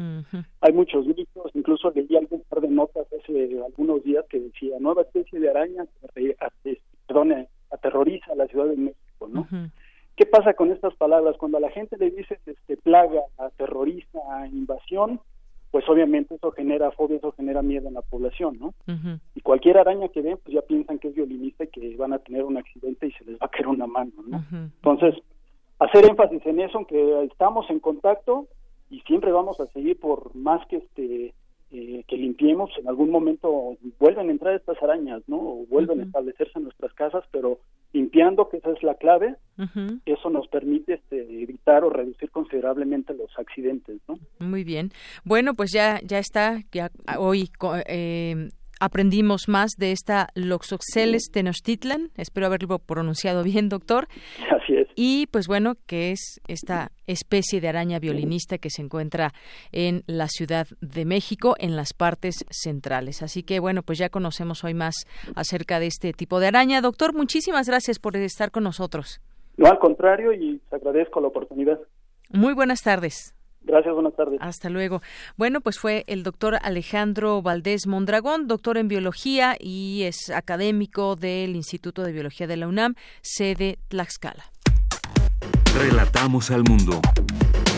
Hay 0.61 0.73
muchos 0.73 1.05
mitos, 1.05 1.51
incluso 1.53 1.91
leí 1.91 2.15
algún 2.15 2.41
par 2.49 2.61
de 2.61 2.67
notas 2.67 3.07
hace 3.13 3.59
algunos 3.65 4.03
días 4.03 4.25
que 4.29 4.39
decía 4.39 4.77
nueva 4.79 5.03
especie 5.03 5.39
de 5.39 5.49
araña 5.49 5.85
que 6.13 6.77
perdone, 7.07 7.47
aterroriza 7.71 8.33
a 8.33 8.35
la 8.35 8.47
Ciudad 8.47 8.65
de 8.65 8.77
México, 8.77 9.27
¿no? 9.27 9.47
¿Qué 10.15 10.25
pasa 10.25 10.53
con 10.53 10.71
estas 10.71 10.93
palabras? 10.95 11.37
Cuando 11.37 11.57
a 11.57 11.61
la 11.61 11.69
gente 11.69 11.95
le 11.97 12.11
dice 12.11 12.37
este, 12.45 12.75
plaga, 12.77 13.21
aterroriza, 13.37 14.19
invasión, 14.51 15.21
pues 15.71 15.87
obviamente 15.87 16.35
eso 16.35 16.51
genera 16.51 16.91
fobia, 16.91 17.17
eso 17.17 17.31
genera 17.31 17.61
miedo 17.61 17.87
en 17.87 17.93
la 17.93 18.01
población, 18.01 18.57
¿no? 18.59 18.73
Y 19.35 19.41
cualquier 19.41 19.77
araña 19.77 20.09
que 20.09 20.21
ven, 20.21 20.37
pues 20.43 20.53
ya 20.53 20.61
piensan 20.61 20.99
que 20.99 21.09
es 21.09 21.15
violinista 21.15 21.63
y 21.63 21.67
que 21.67 21.95
van 21.95 22.13
a 22.13 22.19
tener 22.19 22.43
un 22.43 22.57
accidente 22.57 23.07
y 23.07 23.11
se 23.11 23.23
les 23.25 23.35
va 23.35 23.45
a 23.45 23.49
caer 23.49 23.67
una 23.67 23.87
mano, 23.87 24.11
¿no? 24.27 24.43
Entonces, 24.51 25.15
hacer 25.79 26.05
énfasis 26.05 26.45
en 26.45 26.59
eso, 26.59 26.77
aunque 26.77 27.23
estamos 27.23 27.69
en 27.69 27.79
contacto 27.79 28.47
y 28.89 29.01
siempre 29.01 29.31
vamos 29.31 29.59
a 29.59 29.67
seguir 29.67 29.99
por 29.99 30.35
más 30.35 30.65
que 30.67 30.77
este 30.77 31.33
eh, 31.71 32.03
que 32.07 32.17
limpiemos, 32.17 32.71
en 32.79 32.87
algún 32.87 33.11
momento 33.11 33.77
vuelven 33.99 34.29
a 34.29 34.31
entrar 34.31 34.55
estas 34.55 34.81
arañas, 34.81 35.21
¿no? 35.27 35.37
O 35.37 35.65
vuelven 35.69 35.99
a 35.99 36.03
establecerse 36.03 36.53
en 36.57 36.63
nuestras 36.63 36.91
casas, 36.93 37.23
pero 37.29 37.59
limpiando, 37.93 38.49
que 38.49 38.57
esa 38.57 38.71
es 38.71 38.81
la 38.81 38.95
clave, 38.95 39.35
eso 40.05 40.29
nos 40.31 40.47
permite 40.47 40.95
este, 40.95 41.43
evitar 41.43 41.83
o 41.83 41.91
reducir 41.91 42.31
considerablemente 42.31 43.13
los 43.13 43.29
accidentes, 43.37 44.01
¿no? 44.07 44.17
Muy 44.39 44.63
bien. 44.63 44.89
Bueno, 45.23 45.53
pues 45.53 45.71
ya 45.71 45.99
ya 46.03 46.17
está, 46.17 46.59
ya 46.71 46.89
hoy 47.19 47.51
eh, 47.85 48.49
aprendimos 48.79 49.47
más 49.47 49.71
de 49.77 49.91
esta 49.91 50.29
Loxoxeles 50.35 51.29
tenochtitlan. 51.31 52.11
Espero 52.17 52.47
haberlo 52.47 52.79
pronunciado 52.79 53.43
bien, 53.43 53.69
doctor. 53.69 54.07
Así 54.51 54.75
es. 54.75 54.87
Y 54.95 55.27
pues 55.27 55.47
bueno, 55.47 55.75
que 55.85 56.11
es 56.11 56.41
esta 56.47 56.91
especie 57.07 57.61
de 57.61 57.69
araña 57.69 57.99
violinista 57.99 58.57
que 58.57 58.69
se 58.69 58.81
encuentra 58.81 59.33
en 59.71 60.03
la 60.07 60.27
Ciudad 60.27 60.67
de 60.81 61.05
México, 61.05 61.55
en 61.59 61.75
las 61.75 61.93
partes 61.93 62.45
centrales. 62.49 63.21
Así 63.21 63.43
que 63.43 63.59
bueno, 63.59 63.83
pues 63.83 63.97
ya 63.97 64.09
conocemos 64.09 64.63
hoy 64.63 64.73
más 64.73 64.95
acerca 65.35 65.79
de 65.79 65.87
este 65.87 66.13
tipo 66.13 66.39
de 66.39 66.47
araña. 66.47 66.81
Doctor, 66.81 67.15
muchísimas 67.15 67.67
gracias 67.67 67.99
por 67.99 68.15
estar 68.17 68.51
con 68.51 68.63
nosotros. 68.63 69.21
No, 69.57 69.67
al 69.67 69.79
contrario, 69.79 70.33
y 70.33 70.61
agradezco 70.71 71.19
la 71.19 71.27
oportunidad. 71.27 71.79
Muy 72.31 72.53
buenas 72.53 72.81
tardes. 72.81 73.35
Gracias, 73.63 73.93
buenas 73.93 74.15
tardes. 74.15 74.39
Hasta 74.41 74.69
luego. 74.69 75.01
Bueno, 75.37 75.61
pues 75.61 75.79
fue 75.79 76.03
el 76.07 76.23
doctor 76.23 76.57
Alejandro 76.61 77.41
Valdés 77.41 77.87
Mondragón, 77.87 78.47
doctor 78.47 78.77
en 78.77 78.87
biología 78.87 79.55
y 79.59 80.03
es 80.03 80.29
académico 80.29 81.15
del 81.15 81.55
Instituto 81.55 82.03
de 82.03 82.11
Biología 82.11 82.47
de 82.47 82.57
la 82.57 82.67
UNAM, 82.67 82.95
sede 83.21 83.77
Tlaxcala. 83.89 84.45
Relatamos 85.77 86.51
al 86.51 86.63
mundo. 86.63 86.99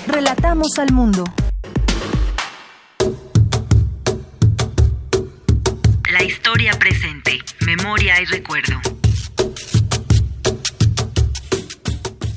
Relatamos 0.07 0.79
al 0.79 0.93
mundo. 0.93 1.23
La 6.11 6.23
historia 6.23 6.73
presente, 6.79 7.39
memoria 7.65 8.21
y 8.21 8.25
recuerdo. 8.25 9.00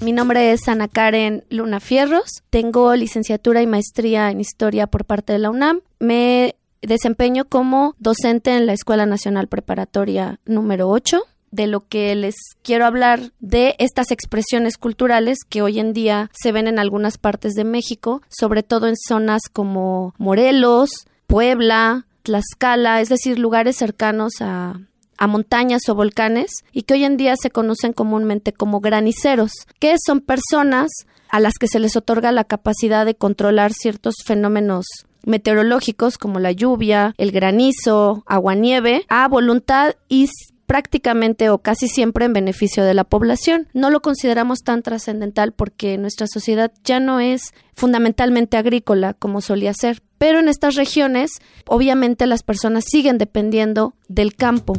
Mi 0.05 0.13
nombre 0.13 0.53
es 0.53 0.69
Ana 0.69 0.87
Karen 0.87 1.45
Luna 1.49 1.81
Fierros. 1.81 2.43
Tengo 2.51 2.95
licenciatura 2.95 3.63
y 3.63 3.67
maestría 3.67 4.31
en 4.31 4.39
historia 4.39 4.87
por 4.87 5.07
parte 5.07 5.33
de 5.33 5.39
la 5.39 5.49
UNAM. 5.49 5.81
Me 5.99 6.57
desempeño 6.83 7.47
como 7.47 7.95
docente 7.99 8.55
en 8.55 8.67
la 8.67 8.75
Escuela 8.75 9.07
Nacional 9.07 9.49
Preparatoria 9.49 10.41
número 10.45 10.91
8 10.91 11.23
de 11.53 11.69
lo 11.69 11.89
que 11.89 12.15
les 12.17 12.35
quiero 12.63 12.85
hablar 12.85 13.33
de 13.41 13.77
estas 13.79 14.11
expresiones 14.11 14.77
culturales 14.77 15.39
que 15.49 15.63
hoy 15.63 15.79
en 15.79 15.95
día 15.95 16.31
se 16.35 16.53
ven 16.53 16.67
en 16.67 16.79
algunas 16.79 17.17
partes 17.17 17.55
de 17.55 17.65
México, 17.65 18.21
sobre 18.29 18.63
todo 18.63 18.89
en 18.89 18.97
zonas 18.97 19.41
como 19.51 20.15
Morelos, 20.19 21.07
Puebla, 21.27 22.05
Tlaxcala, 22.25 23.01
es 23.01 23.09
decir, 23.09 23.39
lugares 23.39 23.77
cercanos 23.77 24.35
a, 24.41 24.81
a 25.19 25.27
montañas 25.27 25.89
o 25.89 25.95
volcanes 25.95 26.65
y 26.73 26.83
que 26.83 26.95
hoy 26.95 27.05
en 27.05 27.17
día 27.17 27.35
se 27.37 27.51
conocen 27.51 27.93
comúnmente 27.93 28.53
como 28.53 28.81
graniceros, 28.81 29.53
que 29.79 29.97
son 30.05 30.21
personas 30.21 30.91
a 31.29 31.41
las 31.41 31.55
que 31.59 31.69
se 31.69 31.81
les 31.81 31.97
otorga 31.97 32.33
la 32.33 32.45
capacidad 32.45 33.05
de 33.05 33.15
controlar 33.15 33.73
ciertos 33.73 34.15
fenómenos 34.25 34.87
meteorológicos 35.25 36.19
como 36.19 36.39
la 36.39 36.53
lluvia, 36.53 37.15
el 37.19 37.33
granizo, 37.33 38.23
agua-nieve, 38.27 39.05
a 39.09 39.27
voluntad 39.29 39.95
y 40.09 40.29
prácticamente 40.67 41.51
o 41.51 41.59
casi 41.59 41.89
siempre 41.89 42.25
en 42.25 42.33
beneficio 42.33 42.85
de 42.85 42.95
la 42.95 43.05
población. 43.05 43.69
No 43.73 43.91
lo 43.91 44.01
consideramos 44.01 44.61
tan 44.61 44.83
trascendental 44.83 45.53
porque 45.53 45.99
nuestra 45.99 46.27
sociedad 46.27 46.73
ya 46.85 47.01
no 47.01 47.21
es 47.21 47.53
fundamentalmente 47.75 48.57
agrícola 48.57 49.15
como 49.15 49.41
solía 49.41 49.75
ser, 49.75 50.03
pero 50.19 50.41
en 50.41 50.49
estas 50.49 50.75
regiones 50.75 51.31
obviamente 51.67 52.27
las 52.27 52.43
personas 52.43 52.85
siguen 52.87 53.19
dependiendo 53.19 53.95
del 54.09 54.35
campo 54.35 54.75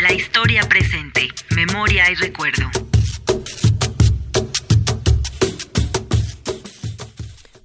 la 0.00 0.12
historia 0.12 0.62
presente, 0.68 1.28
memoria 1.50 2.10
y 2.10 2.14
recuerdo. 2.14 2.89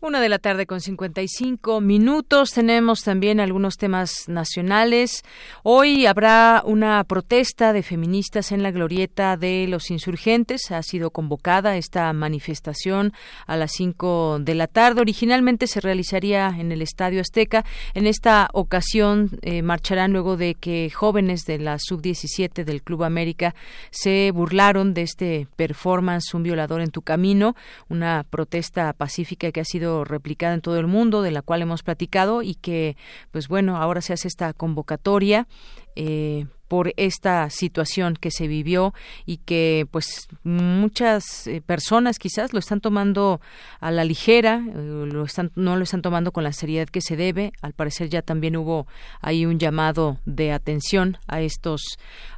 Una 0.05 0.21
de 0.21 0.29
la 0.29 0.37
tarde 0.37 0.67
con 0.67 0.81
55 0.81 1.81
minutos. 1.81 2.51
Tenemos 2.51 3.01
también 3.01 3.39
algunos 3.39 3.77
temas 3.77 4.29
nacionales. 4.29 5.23
Hoy 5.63 6.05
habrá 6.05 6.61
una 6.63 7.03
protesta 7.05 7.73
de 7.73 7.81
feministas 7.81 8.51
en 8.51 8.61
la 8.61 8.69
glorieta 8.69 9.35
de 9.35 9.65
los 9.67 9.89
insurgentes. 9.89 10.69
Ha 10.69 10.83
sido 10.83 11.09
convocada 11.09 11.75
esta 11.75 12.13
manifestación 12.13 13.13
a 13.47 13.57
las 13.57 13.71
5 13.71 14.37
de 14.41 14.53
la 14.53 14.67
tarde. 14.67 15.01
Originalmente 15.01 15.65
se 15.65 15.81
realizaría 15.81 16.49
en 16.55 16.71
el 16.71 16.83
Estadio 16.83 17.19
Azteca. 17.19 17.65
En 17.95 18.05
esta 18.05 18.49
ocasión 18.53 19.31
eh, 19.41 19.63
marcharán 19.63 20.13
luego 20.13 20.37
de 20.37 20.53
que 20.53 20.91
jóvenes 20.91 21.45
de 21.45 21.57
la 21.57 21.79
sub-17 21.79 22.63
del 22.63 22.83
Club 22.83 23.05
América 23.05 23.55
se 23.89 24.29
burlaron 24.29 24.93
de 24.93 25.01
este 25.01 25.47
performance 25.55 26.35
Un 26.35 26.43
violador 26.43 26.81
en 26.81 26.91
tu 26.91 27.01
camino. 27.01 27.55
Una 27.89 28.23
protesta 28.29 28.93
pacífica 28.93 29.51
que 29.51 29.61
ha 29.61 29.65
sido 29.65 29.94
replicada 30.03 30.53
en 30.53 30.61
todo 30.61 30.79
el 30.79 30.87
mundo, 30.87 31.21
de 31.21 31.31
la 31.31 31.41
cual 31.41 31.61
hemos 31.61 31.83
platicado 31.83 32.41
y 32.41 32.55
que, 32.55 32.97
pues 33.31 33.47
bueno, 33.47 33.77
ahora 33.77 34.01
se 34.01 34.13
hace 34.13 34.27
esta 34.27 34.53
convocatoria 34.53 35.47
eh, 35.95 36.45
por 36.67 36.93
esta 36.97 37.49
situación 37.49 38.15
que 38.15 38.31
se 38.31 38.47
vivió 38.47 38.93
y 39.25 39.37
que 39.37 39.87
pues 39.91 40.27
muchas 40.43 41.47
eh, 41.47 41.61
personas 41.61 42.19
quizás 42.19 42.53
lo 42.53 42.59
están 42.59 42.81
tomando 42.81 43.41
a 43.79 43.91
la 43.91 44.03
ligera, 44.03 44.63
eh, 44.67 45.05
lo 45.11 45.23
están, 45.23 45.51
no 45.55 45.75
lo 45.75 45.83
están 45.83 46.01
tomando 46.01 46.31
con 46.31 46.43
la 46.43 46.53
seriedad 46.53 46.87
que 46.87 47.01
se 47.01 47.15
debe. 47.15 47.51
Al 47.61 47.73
parecer 47.73 48.09
ya 48.09 48.21
también 48.21 48.55
hubo 48.55 48.87
ahí 49.21 49.45
un 49.45 49.59
llamado 49.59 50.17
de 50.25 50.51
atención 50.51 51.17
a 51.27 51.41
estos 51.41 51.81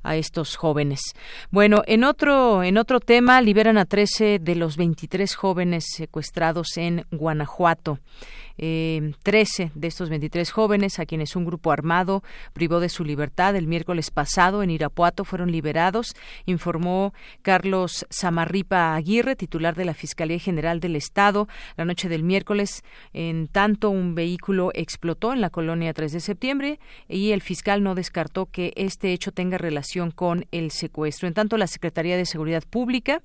a 0.03 0.15
estos 0.15 0.55
jóvenes. 0.55 1.01
Bueno, 1.51 1.83
en 1.85 2.03
otro 2.03 2.63
en 2.63 2.77
otro 2.77 2.99
tema 2.99 3.41
liberan 3.41 3.77
a 3.77 3.85
13 3.85 4.39
de 4.39 4.55
los 4.55 4.77
23 4.77 5.33
jóvenes 5.35 5.85
secuestrados 5.95 6.77
en 6.77 7.05
Guanajuato 7.11 7.99
eh, 8.57 9.13
13 9.23 9.71
de 9.75 9.87
estos 9.87 10.09
23 10.09 10.49
jóvenes 10.51 10.99
a 10.99 11.05
quienes 11.05 11.35
un 11.35 11.45
grupo 11.45 11.71
armado 11.71 12.23
privó 12.53 12.79
de 12.79 12.89
su 12.89 13.03
libertad 13.03 13.55
el 13.55 13.67
miércoles 13.67 14.11
pasado 14.11 14.63
en 14.63 14.69
Irapuato 14.69 15.25
fueron 15.25 15.51
liberados, 15.51 16.15
informó 16.45 17.13
Carlos 17.41 18.05
Samarripa 18.09 18.95
Aguirre, 18.95 19.35
titular 19.35 19.75
de 19.75 19.85
la 19.85 19.93
Fiscalía 19.93 20.39
General 20.39 20.79
del 20.79 20.95
Estado, 20.95 21.47
la 21.75 21.85
noche 21.85 22.09
del 22.09 22.23
miércoles. 22.23 22.83
En 23.13 23.47
tanto, 23.47 23.89
un 23.89 24.15
vehículo 24.15 24.71
explotó 24.73 25.33
en 25.33 25.41
la 25.41 25.49
colonia 25.49 25.93
3 25.93 26.11
de 26.11 26.19
septiembre 26.19 26.79
y 27.07 27.31
el 27.31 27.41
fiscal 27.41 27.83
no 27.83 27.95
descartó 27.95 28.47
que 28.47 28.73
este 28.75 29.13
hecho 29.13 29.31
tenga 29.31 29.57
relación 29.57 30.11
con 30.11 30.45
el 30.51 30.71
secuestro. 30.71 31.27
En 31.27 31.33
tanto, 31.33 31.57
la 31.57 31.67
Secretaría 31.67 32.17
de 32.17 32.25
Seguridad 32.25 32.63
Pública 32.69 33.21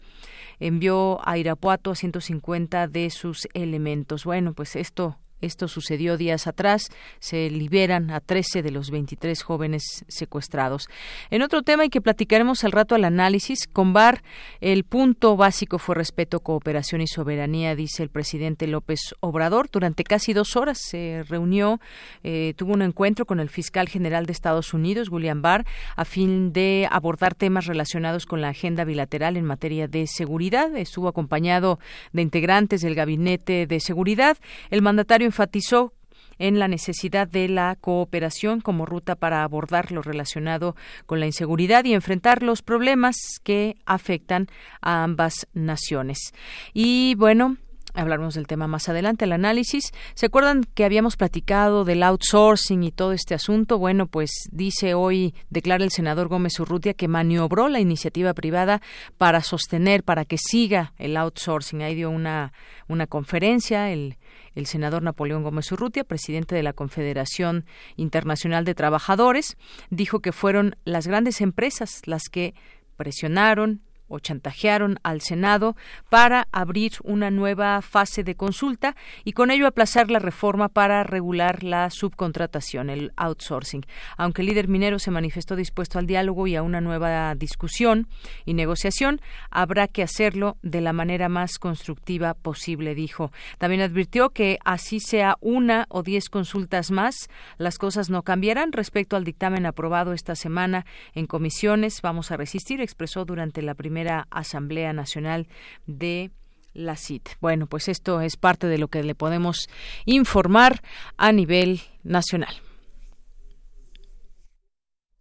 envió 0.60 1.20
a 1.26 1.38
Irapuato 1.38 1.90
a 1.90 1.94
150 1.94 2.88
de 2.88 3.10
sus 3.10 3.48
elementos. 3.54 4.24
Bueno, 4.24 4.52
pues 4.52 4.76
esto 4.76 5.18
esto 5.42 5.68
sucedió 5.68 6.16
días 6.16 6.46
atrás. 6.46 6.88
Se 7.18 7.50
liberan 7.50 8.10
a 8.10 8.20
13 8.20 8.62
de 8.62 8.70
los 8.70 8.90
23 8.90 9.42
jóvenes 9.42 10.04
secuestrados. 10.08 10.88
En 11.30 11.42
otro 11.42 11.62
tema 11.62 11.84
y 11.84 11.90
que 11.90 12.00
platicaremos 12.00 12.64
al 12.64 12.72
rato 12.72 12.94
al 12.94 13.04
análisis, 13.04 13.66
con 13.66 13.92
VAR, 13.92 14.22
el 14.60 14.84
punto 14.84 15.36
básico 15.36 15.78
fue 15.78 15.94
respeto, 15.94 16.40
cooperación 16.40 17.00
y 17.00 17.06
soberanía, 17.06 17.74
dice 17.74 18.02
el 18.02 18.08
presidente 18.08 18.66
López 18.66 19.14
Obrador. 19.20 19.68
Durante 19.70 20.04
casi 20.04 20.32
dos 20.32 20.56
horas 20.56 20.78
se 20.78 21.24
reunió, 21.28 21.80
eh, 22.22 22.54
tuvo 22.56 22.72
un 22.72 22.82
encuentro 22.82 23.26
con 23.26 23.40
el 23.40 23.48
fiscal 23.48 23.88
general 23.88 24.26
de 24.26 24.32
Estados 24.32 24.72
Unidos, 24.72 25.10
William 25.10 25.42
Barr, 25.42 25.66
a 25.96 26.04
fin 26.04 26.52
de 26.52 26.88
abordar 26.90 27.34
temas 27.34 27.66
relacionados 27.66 28.26
con 28.26 28.40
la 28.40 28.48
agenda 28.48 28.84
bilateral 28.84 29.36
en 29.36 29.44
materia 29.44 29.88
de 29.88 30.06
seguridad. 30.06 30.76
Estuvo 30.76 31.08
acompañado 31.08 31.78
de 32.12 32.22
integrantes 32.22 32.80
del 32.80 32.94
Gabinete 32.94 33.66
de 33.66 33.80
Seguridad. 33.80 34.36
El 34.70 34.82
mandatario 34.82 35.26
enfatizó 35.32 35.94
en 36.38 36.58
la 36.58 36.68
necesidad 36.68 37.26
de 37.26 37.48
la 37.48 37.76
cooperación 37.80 38.60
como 38.60 38.84
ruta 38.84 39.16
para 39.16 39.44
abordar 39.44 39.92
lo 39.92 40.02
relacionado 40.02 40.76
con 41.06 41.20
la 41.20 41.26
inseguridad 41.26 41.84
y 41.84 41.94
enfrentar 41.94 42.42
los 42.42 42.62
problemas 42.62 43.16
que 43.42 43.76
afectan 43.86 44.48
a 44.80 45.04
ambas 45.04 45.46
naciones. 45.54 46.32
Y 46.74 47.14
bueno, 47.16 47.56
Hablaremos 47.94 48.32
del 48.32 48.46
tema 48.46 48.66
más 48.68 48.88
adelante, 48.88 49.26
el 49.26 49.32
análisis. 49.32 49.92
¿Se 50.14 50.24
acuerdan 50.24 50.64
que 50.64 50.86
habíamos 50.86 51.18
platicado 51.18 51.84
del 51.84 52.02
outsourcing 52.02 52.84
y 52.84 52.90
todo 52.90 53.12
este 53.12 53.34
asunto? 53.34 53.76
Bueno, 53.76 54.06
pues 54.06 54.30
dice 54.50 54.94
hoy, 54.94 55.34
declara 55.50 55.84
el 55.84 55.90
senador 55.90 56.28
Gómez 56.28 56.58
Urrutia 56.58 56.94
que 56.94 57.06
maniobró 57.06 57.68
la 57.68 57.80
iniciativa 57.80 58.32
privada 58.32 58.80
para 59.18 59.42
sostener, 59.42 60.04
para 60.04 60.24
que 60.24 60.38
siga 60.38 60.94
el 60.96 61.18
outsourcing. 61.18 61.82
Ahí 61.82 61.94
dio 61.94 62.08
una, 62.08 62.54
una 62.88 63.06
conferencia 63.06 63.90
el, 63.90 64.16
el 64.54 64.66
senador 64.66 65.02
Napoleón 65.02 65.42
Gómez 65.42 65.70
Urrutia, 65.72 66.04
presidente 66.04 66.54
de 66.54 66.62
la 66.62 66.72
Confederación 66.72 67.64
Internacional 67.96 68.64
de 68.64 68.74
Trabajadores, 68.74 69.56
dijo 69.90 70.20
que 70.20 70.32
fueron 70.32 70.76
las 70.84 71.06
grandes 71.06 71.40
empresas 71.40 72.02
las 72.06 72.28
que 72.30 72.54
presionaron, 72.96 73.80
o 74.12 74.18
chantajearon 74.18 74.98
al 75.02 75.22
Senado 75.22 75.74
para 76.10 76.46
abrir 76.52 76.92
una 77.02 77.30
nueva 77.30 77.80
fase 77.80 78.22
de 78.22 78.34
consulta 78.34 78.94
y 79.24 79.32
con 79.32 79.50
ello 79.50 79.66
aplazar 79.66 80.10
la 80.10 80.18
reforma 80.18 80.68
para 80.68 81.02
regular 81.02 81.64
la 81.64 81.88
subcontratación, 81.88 82.90
el 82.90 83.12
outsourcing. 83.16 83.86
Aunque 84.18 84.42
el 84.42 84.48
líder 84.48 84.68
minero 84.68 84.98
se 84.98 85.10
manifestó 85.10 85.56
dispuesto 85.56 85.98
al 85.98 86.06
diálogo 86.06 86.46
y 86.46 86.56
a 86.56 86.62
una 86.62 86.82
nueva 86.82 87.34
discusión 87.34 88.06
y 88.44 88.52
negociación, 88.52 89.20
habrá 89.50 89.88
que 89.88 90.02
hacerlo 90.02 90.58
de 90.62 90.82
la 90.82 90.92
manera 90.92 91.30
más 91.30 91.58
constructiva 91.58 92.34
posible, 92.34 92.94
dijo. 92.94 93.32
También 93.56 93.80
advirtió 93.80 94.28
que 94.28 94.58
así 94.64 95.00
sea 95.00 95.36
una 95.40 95.86
o 95.88 96.02
diez 96.02 96.28
consultas 96.28 96.90
más, 96.90 97.30
las 97.56 97.78
cosas 97.78 98.10
no 98.10 98.22
cambiarán 98.22 98.72
respecto 98.72 99.16
al 99.16 99.24
dictamen 99.24 99.64
aprobado 99.64 100.12
esta 100.12 100.34
semana 100.34 100.84
en 101.14 101.26
comisiones. 101.26 102.02
Vamos 102.02 102.30
a 102.30 102.36
resistir, 102.36 102.82
expresó 102.82 103.24
durante 103.24 103.62
la 103.62 103.74
primera 103.74 104.01
Asamblea 104.08 104.92
Nacional 104.92 105.48
de 105.86 106.30
la 106.74 106.96
CIT. 106.96 107.30
Bueno, 107.40 107.66
pues 107.66 107.88
esto 107.88 108.20
es 108.20 108.36
parte 108.36 108.66
de 108.66 108.78
lo 108.78 108.88
que 108.88 109.02
le 109.02 109.14
podemos 109.14 109.68
informar 110.04 110.82
a 111.16 111.32
nivel 111.32 111.80
nacional. 112.02 112.54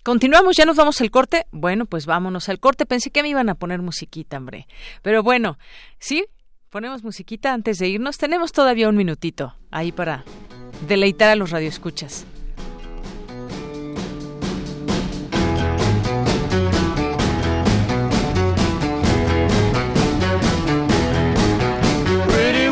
Continuamos, 0.03 0.57
ya 0.57 0.65
nos 0.65 0.77
vamos 0.77 0.99
al 1.01 1.11
corte. 1.11 1.45
Bueno, 1.51 1.86
pues 1.86 2.07
vámonos 2.07 2.49
al 2.49 2.59
corte. 2.59 2.88
Pensé 2.88 3.11
que 3.11 3.21
me 3.21 3.29
iban 3.29 3.49
a 3.49 3.55
poner 3.55 3.82
musiquita, 3.82 4.38
hombre. 4.38 4.67
Pero 5.03 5.21
bueno, 5.21 5.59
sí, 5.99 6.25
ponemos 6.71 7.03
musiquita 7.03 7.53
antes 7.53 7.77
de 7.77 7.89
irnos. 7.89 8.17
Tenemos 8.17 8.51
todavía 8.51 8.89
un 8.89 8.95
minutito 8.95 9.55
ahí 9.69 9.91
para 9.91 10.23
deleitar 10.88 11.29
a 11.29 11.36
los 11.36 11.51
radioescuchas. 11.51 12.25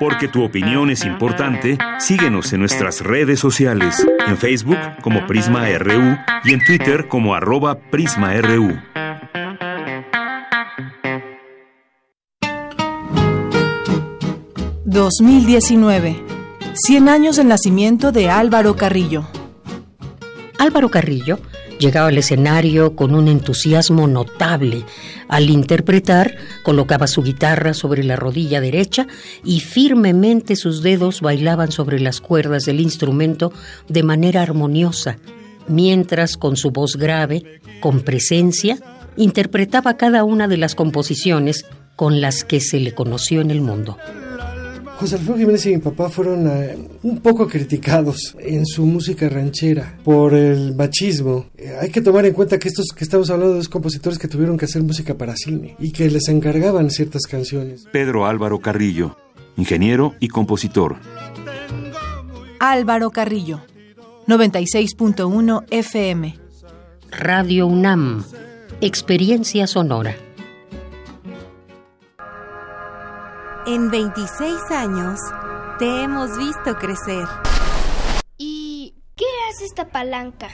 Porque 0.00 0.28
tu 0.28 0.42
opinión 0.42 0.88
es 0.88 1.04
importante, 1.04 1.76
síguenos 1.98 2.54
en 2.54 2.60
nuestras 2.60 3.02
redes 3.02 3.38
sociales, 3.38 4.02
en 4.26 4.38
Facebook 4.38 4.78
como 5.02 5.26
Prisma 5.26 5.66
RU 5.78 6.16
y 6.42 6.54
en 6.54 6.64
Twitter 6.64 7.06
como 7.06 7.34
arroba 7.34 7.78
PrismaRU. 7.78 8.80
...2019... 14.86 16.24
...100 16.88 17.08
años 17.10 17.36
del 17.36 17.48
nacimiento 17.48 18.10
de 18.10 18.30
Álvaro 18.30 18.76
Carrillo. 18.76 19.28
Álvaro 20.58 20.90
Carrillo 20.90 21.38
llegaba 21.80 22.08
al 22.08 22.18
escenario 22.18 22.94
con 22.94 23.14
un 23.14 23.26
entusiasmo 23.26 24.06
notable. 24.06 24.84
Al 25.26 25.50
interpretar, 25.50 26.36
colocaba 26.62 27.08
su 27.08 27.22
guitarra 27.22 27.74
sobre 27.74 28.04
la 28.04 28.14
rodilla 28.14 28.60
derecha 28.60 29.08
y 29.42 29.60
firmemente 29.60 30.54
sus 30.54 30.82
dedos 30.82 31.20
bailaban 31.22 31.72
sobre 31.72 31.98
las 31.98 32.20
cuerdas 32.20 32.66
del 32.66 32.80
instrumento 32.80 33.52
de 33.88 34.02
manera 34.04 34.42
armoniosa, 34.42 35.18
mientras 35.66 36.36
con 36.36 36.56
su 36.56 36.70
voz 36.70 36.96
grave, 36.96 37.60
con 37.80 38.00
presencia, 38.02 38.78
interpretaba 39.16 39.96
cada 39.96 40.22
una 40.22 40.46
de 40.46 40.58
las 40.58 40.74
composiciones 40.74 41.64
con 41.96 42.20
las 42.20 42.44
que 42.44 42.60
se 42.60 42.78
le 42.78 42.94
conoció 42.94 43.40
en 43.40 43.50
el 43.50 43.60
mundo. 43.60 43.96
José 45.00 45.14
Alfredo 45.14 45.38
Jiménez 45.38 45.64
y 45.64 45.70
mi 45.70 45.78
papá 45.78 46.10
fueron 46.10 46.46
eh, 46.46 46.76
un 47.04 47.20
poco 47.20 47.48
criticados 47.48 48.36
en 48.38 48.66
su 48.66 48.84
música 48.84 49.30
ranchera 49.30 49.98
por 50.04 50.34
el 50.34 50.74
machismo. 50.74 51.46
Eh, 51.56 51.74
hay 51.80 51.88
que 51.88 52.02
tomar 52.02 52.26
en 52.26 52.34
cuenta 52.34 52.58
que 52.58 52.68
estos 52.68 52.88
que 52.94 53.04
estamos 53.04 53.30
hablando 53.30 53.52
de 53.52 53.60
dos 53.60 53.70
compositores 53.70 54.18
que 54.18 54.28
tuvieron 54.28 54.58
que 54.58 54.66
hacer 54.66 54.82
música 54.82 55.16
para 55.16 55.34
cine 55.36 55.74
y 55.78 55.90
que 55.90 56.10
les 56.10 56.28
encargaban 56.28 56.90
ciertas 56.90 57.22
canciones. 57.22 57.86
Pedro 57.90 58.26
Álvaro 58.26 58.58
Carrillo, 58.58 59.16
ingeniero 59.56 60.16
y 60.20 60.28
compositor. 60.28 60.96
Álvaro 62.58 63.10
Carrillo, 63.10 63.62
96.1 64.26 65.64
FM. 65.70 66.38
Radio 67.10 67.66
UNAM, 67.68 68.22
experiencia 68.82 69.66
sonora. 69.66 70.14
En 73.72 73.88
26 73.88 74.68
años 74.72 75.20
te 75.78 76.02
hemos 76.02 76.36
visto 76.36 76.74
crecer. 76.76 77.24
¿Y 78.36 78.96
qué 79.14 79.26
hace 79.48 79.64
esta 79.64 79.86
palanca? 79.86 80.48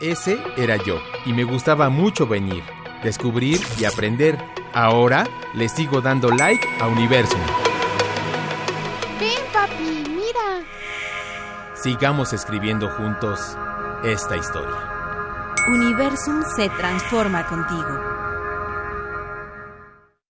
Ese 0.00 0.38
era 0.56 0.76
yo, 0.76 1.00
y 1.26 1.32
me 1.32 1.42
gustaba 1.42 1.88
mucho 1.88 2.28
venir, 2.28 2.62
descubrir 3.02 3.60
y 3.76 3.86
aprender. 3.86 4.38
Ahora 4.72 5.26
le 5.54 5.68
sigo 5.68 6.00
dando 6.00 6.30
like 6.30 6.64
a 6.80 6.86
Universum. 6.86 7.40
Ven, 9.18 9.42
papi, 9.52 10.04
mira. 10.10 10.64
Sigamos 11.74 12.32
escribiendo 12.32 12.88
juntos 12.90 13.58
esta 14.04 14.36
historia. 14.36 14.78
Universum 15.66 16.44
se 16.54 16.68
transforma 16.68 17.44
contigo. 17.48 18.13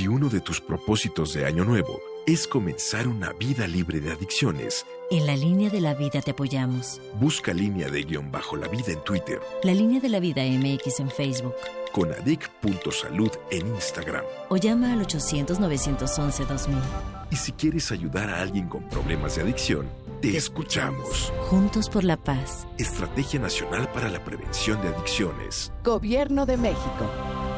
Si 0.00 0.08
uno 0.08 0.30
de 0.30 0.40
tus 0.40 0.62
propósitos 0.62 1.34
de 1.34 1.44
Año 1.44 1.62
Nuevo 1.62 2.00
es 2.26 2.48
comenzar 2.48 3.06
una 3.06 3.34
vida 3.34 3.66
libre 3.66 4.00
de 4.00 4.10
adicciones. 4.10 4.86
En 5.10 5.26
la 5.26 5.36
línea 5.36 5.68
de 5.68 5.82
la 5.82 5.92
vida 5.92 6.22
te 6.22 6.30
apoyamos. 6.30 7.02
Busca 7.20 7.52
línea 7.52 7.90
de 7.90 8.04
guion 8.04 8.32
bajo 8.32 8.56
la 8.56 8.66
vida 8.66 8.92
en 8.92 9.04
Twitter. 9.04 9.42
La 9.62 9.74
línea 9.74 10.00
de 10.00 10.08
la 10.08 10.18
vida 10.18 10.42
MX 10.42 11.00
en 11.00 11.10
Facebook. 11.10 11.54
Con 11.92 12.10
adic.salud 12.14 13.30
en 13.50 13.66
Instagram. 13.66 14.24
O 14.48 14.56
llama 14.56 14.94
al 14.94 15.06
800-911-2000. 15.06 16.80
Y 17.30 17.36
si 17.36 17.52
quieres 17.52 17.92
ayudar 17.92 18.30
a 18.30 18.40
alguien 18.40 18.70
con 18.70 18.88
problemas 18.88 19.36
de 19.36 19.42
adicción, 19.42 19.86
te, 20.22 20.34
escuchamos. 20.34 21.30
Juntos 21.50 21.90
por 21.90 22.04
la 22.04 22.16
paz. 22.16 22.66
Estrategia 22.78 23.38
Nacional 23.38 23.86
para 23.92 24.08
la 24.08 24.24
Prevención 24.24 24.80
de 24.80 24.88
Adicciones. 24.88 25.70
Gobierno 25.84 26.46
de 26.46 26.56
México. 26.56 27.49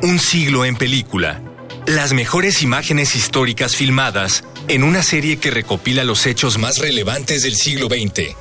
Un 0.00 0.20
siglo 0.20 0.64
en 0.64 0.76
película. 0.76 1.42
Las 1.86 2.12
mejores 2.12 2.62
imágenes 2.62 3.16
históricas 3.16 3.74
filmadas 3.74 4.44
en 4.68 4.84
una 4.84 5.02
serie 5.02 5.38
que 5.38 5.50
recopila 5.50 6.04
los 6.04 6.24
hechos 6.26 6.56
más 6.56 6.78
relevantes 6.78 7.42
del 7.42 7.56
siglo 7.56 7.88
XX. 7.88 8.36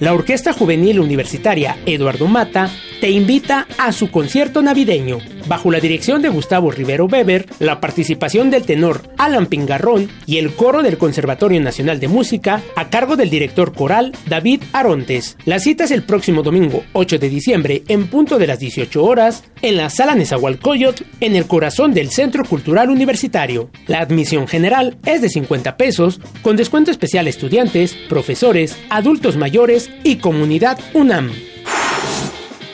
La 0.00 0.12
Orquesta 0.12 0.52
Juvenil 0.52 1.00
Universitaria 1.00 1.78
Eduardo 1.86 2.26
Mata 2.26 2.70
te 3.02 3.10
invita 3.10 3.66
a 3.78 3.90
su 3.90 4.12
concierto 4.12 4.62
navideño 4.62 5.18
bajo 5.48 5.72
la 5.72 5.80
dirección 5.80 6.22
de 6.22 6.28
Gustavo 6.28 6.70
Rivero 6.70 7.06
Weber, 7.06 7.46
la 7.58 7.80
participación 7.80 8.48
del 8.48 8.62
tenor 8.62 9.02
Alan 9.18 9.46
Pingarrón 9.46 10.08
y 10.24 10.38
el 10.38 10.54
coro 10.54 10.84
del 10.84 10.98
Conservatorio 10.98 11.60
Nacional 11.60 11.98
de 11.98 12.06
Música 12.06 12.62
a 12.76 12.90
cargo 12.90 13.16
del 13.16 13.28
director 13.28 13.74
coral 13.74 14.12
David 14.26 14.62
Arontes. 14.72 15.36
La 15.46 15.58
cita 15.58 15.82
es 15.82 15.90
el 15.90 16.04
próximo 16.04 16.44
domingo 16.44 16.84
8 16.92 17.18
de 17.18 17.28
diciembre 17.28 17.82
en 17.88 18.06
punto 18.06 18.38
de 18.38 18.46
las 18.46 18.60
18 18.60 19.02
horas 19.02 19.42
en 19.62 19.78
la 19.78 19.90
Sala 19.90 20.14
Nezahualcóyotl 20.14 21.02
en 21.18 21.34
el 21.34 21.48
corazón 21.48 21.94
del 21.94 22.10
Centro 22.10 22.44
Cultural 22.44 22.88
Universitario. 22.88 23.68
La 23.88 23.98
admisión 23.98 24.46
general 24.46 24.96
es 25.06 25.22
de 25.22 25.28
50 25.28 25.76
pesos 25.76 26.20
con 26.42 26.54
descuento 26.54 26.92
especial 26.92 27.26
a 27.26 27.30
estudiantes, 27.30 27.96
profesores, 28.08 28.78
adultos 28.90 29.36
mayores 29.36 29.90
y 30.04 30.18
comunidad 30.18 30.78
UNAM. 30.94 31.32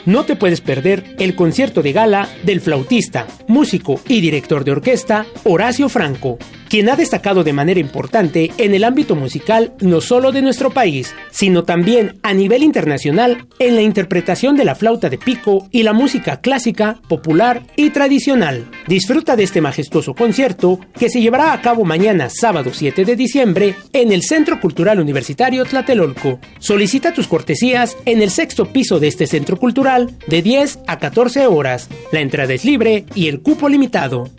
No 0.09 0.25
te 0.25 0.35
puedes 0.35 0.59
perder 0.59 1.03
el 1.19 1.35
concierto 1.35 1.83
de 1.83 1.93
gala 1.93 2.27
del 2.41 2.61
flautista, 2.61 3.27
músico 3.47 4.01
y 4.07 4.21
director 4.21 4.63
de 4.63 4.71
orquesta 4.71 5.27
Horacio 5.43 5.87
Franco, 5.87 6.39
quien 6.69 6.89
ha 6.89 6.95
destacado 6.95 7.43
de 7.43 7.53
manera 7.53 7.79
importante 7.79 8.51
en 8.57 8.73
el 8.73 8.83
ámbito 8.83 9.15
musical 9.15 9.73
no 9.81 10.01
solo 10.01 10.31
de 10.31 10.41
nuestro 10.41 10.69
país, 10.69 11.13
sino 11.31 11.63
también 11.63 12.19
a 12.23 12.33
nivel 12.33 12.63
internacional 12.63 13.47
en 13.57 13.75
la 13.75 13.81
interpretación 13.81 14.55
de 14.55 14.65
la 14.65 14.75
flauta 14.75 15.09
de 15.09 15.17
pico 15.17 15.67
y 15.71 15.83
la 15.83 15.93
música 15.93 16.41
clásica, 16.41 17.01
popular 17.07 17.63
y 17.75 17.89
tradicional. 17.89 18.65
Disfruta 18.87 19.35
de 19.35 19.43
este 19.43 19.61
majestuoso 19.61 20.13
concierto 20.13 20.79
que 20.97 21.09
se 21.09 21.21
llevará 21.21 21.53
a 21.53 21.61
cabo 21.61 21.83
mañana 21.85 22.29
sábado 22.29 22.71
7 22.73 23.03
de 23.03 23.15
diciembre 23.15 23.75
en 23.93 24.11
el 24.11 24.21
Centro 24.21 24.59
Cultural 24.59 24.99
Universitario 24.99 25.65
Tlatelolco. 25.65 26.39
Solicita 26.59 27.13
tus 27.13 27.27
cortesías 27.27 27.97
en 28.05 28.21
el 28.21 28.29
sexto 28.29 28.71
piso 28.71 28.99
de 28.99 29.07
este 29.07 29.27
centro 29.27 29.57
cultural 29.57 30.11
de 30.27 30.41
10 30.41 30.79
a 30.87 30.99
14 30.99 31.47
horas. 31.47 31.89
La 32.11 32.19
entrada 32.19 32.53
es 32.53 32.63
libre 32.63 33.05
y 33.15 33.27
el 33.27 33.41
cupo 33.41 33.69
limitado 33.69 34.29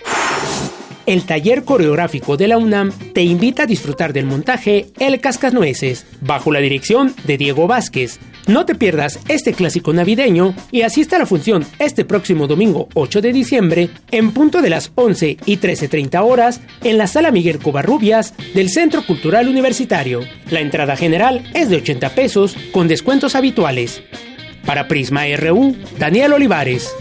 el 1.11 1.24
taller 1.24 1.64
coreográfico 1.64 2.36
de 2.36 2.46
la 2.46 2.56
UNAM 2.56 2.92
te 3.12 3.24
invita 3.24 3.64
a 3.64 3.66
disfrutar 3.66 4.12
del 4.12 4.26
montaje 4.26 4.86
El 5.00 5.18
Cascasnueces, 5.20 6.06
bajo 6.20 6.52
la 6.52 6.61
dirección 6.61 7.12
de 7.24 7.36
Diego 7.36 7.66
Vázquez. 7.66 8.20
No 8.46 8.64
te 8.64 8.76
pierdas 8.76 9.18
este 9.26 9.52
clásico 9.52 9.92
navideño 9.92 10.54
y 10.70 10.82
asista 10.82 11.16
a 11.16 11.18
la 11.18 11.26
función 11.26 11.66
este 11.80 12.04
próximo 12.04 12.46
domingo 12.46 12.88
8 12.94 13.22
de 13.22 13.32
diciembre 13.32 13.90
en 14.12 14.30
punto 14.30 14.62
de 14.62 14.70
las 14.70 14.92
11 14.94 15.36
y 15.44 15.56
13.30 15.56 16.22
horas 16.22 16.61
en 16.84 16.96
la 16.96 17.08
Sala 17.08 17.32
Miguel 17.32 17.58
Covarrubias 17.58 18.32
del 18.54 18.70
Centro 18.70 19.04
Cultural 19.04 19.48
Universitario. 19.48 20.20
La 20.48 20.61
entrada 20.61 20.94
general 20.94 21.42
es 21.54 21.70
de 21.70 21.78
80 21.78 22.11
pesos 22.11 22.56
con 22.70 22.86
descuentos 22.86 23.34
habituales. 23.34 24.00
Para 24.64 24.86
Prisma 24.86 25.24
RU, 25.36 25.74
Daniel 25.98 26.34
Olivares. 26.34 26.94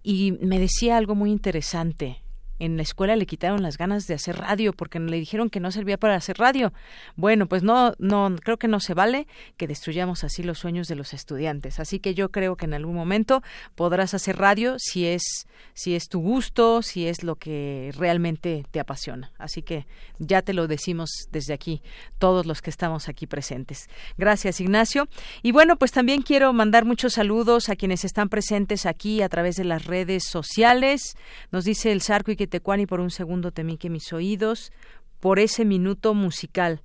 y 0.02 0.32
me 0.40 0.58
decía 0.58 0.96
algo 0.96 1.14
muy 1.14 1.30
interesante 1.30 2.22
en 2.58 2.76
la 2.76 2.82
escuela 2.82 3.16
le 3.16 3.26
quitaron 3.26 3.62
las 3.62 3.78
ganas 3.78 4.06
de 4.06 4.14
hacer 4.14 4.38
radio 4.38 4.72
porque 4.72 4.98
le 4.98 5.18
dijeron 5.18 5.50
que 5.50 5.60
no 5.60 5.70
servía 5.70 5.98
para 5.98 6.14
hacer 6.14 6.38
radio. 6.38 6.72
Bueno, 7.16 7.46
pues 7.46 7.62
no, 7.62 7.94
no, 7.98 8.34
creo 8.42 8.58
que 8.58 8.68
no 8.68 8.80
se 8.80 8.94
vale 8.94 9.26
que 9.56 9.66
destruyamos 9.66 10.24
así 10.24 10.42
los 10.42 10.58
sueños 10.58 10.88
de 10.88 10.96
los 10.96 11.12
estudiantes. 11.12 11.80
Así 11.80 11.98
que 11.98 12.14
yo 12.14 12.30
creo 12.30 12.56
que 12.56 12.66
en 12.66 12.74
algún 12.74 12.94
momento 12.94 13.42
podrás 13.74 14.14
hacer 14.14 14.38
radio 14.38 14.76
si 14.78 15.06
es, 15.06 15.46
si 15.74 15.94
es 15.94 16.08
tu 16.08 16.20
gusto, 16.20 16.82
si 16.82 17.06
es 17.06 17.22
lo 17.22 17.36
que 17.36 17.92
realmente 17.96 18.64
te 18.70 18.80
apasiona. 18.80 19.32
Así 19.38 19.62
que 19.62 19.86
ya 20.18 20.42
te 20.42 20.54
lo 20.54 20.66
decimos 20.66 21.10
desde 21.30 21.52
aquí, 21.52 21.82
todos 22.18 22.46
los 22.46 22.62
que 22.62 22.70
estamos 22.70 23.08
aquí 23.08 23.26
presentes. 23.26 23.88
Gracias, 24.16 24.60
Ignacio. 24.60 25.08
Y 25.42 25.52
bueno, 25.52 25.76
pues 25.76 25.92
también 25.92 26.22
quiero 26.22 26.52
mandar 26.52 26.84
muchos 26.84 27.14
saludos 27.14 27.68
a 27.68 27.76
quienes 27.76 28.04
están 28.04 28.28
presentes 28.28 28.86
aquí 28.86 29.22
a 29.22 29.28
través 29.28 29.56
de 29.56 29.64
las 29.64 29.84
redes 29.84 30.24
sociales. 30.24 31.16
Nos 31.50 31.64
dice 31.64 31.92
el 31.92 32.00
Sarco 32.00 32.30
y 32.30 32.36
que 32.36 32.45
Tecuani 32.46 32.86
por 32.86 33.00
un 33.00 33.10
segundo 33.10 33.50
temí 33.52 33.76
que 33.76 33.90
mis 33.90 34.12
oídos 34.12 34.72
por 35.20 35.38
ese 35.38 35.64
minuto 35.64 36.14
musical. 36.14 36.80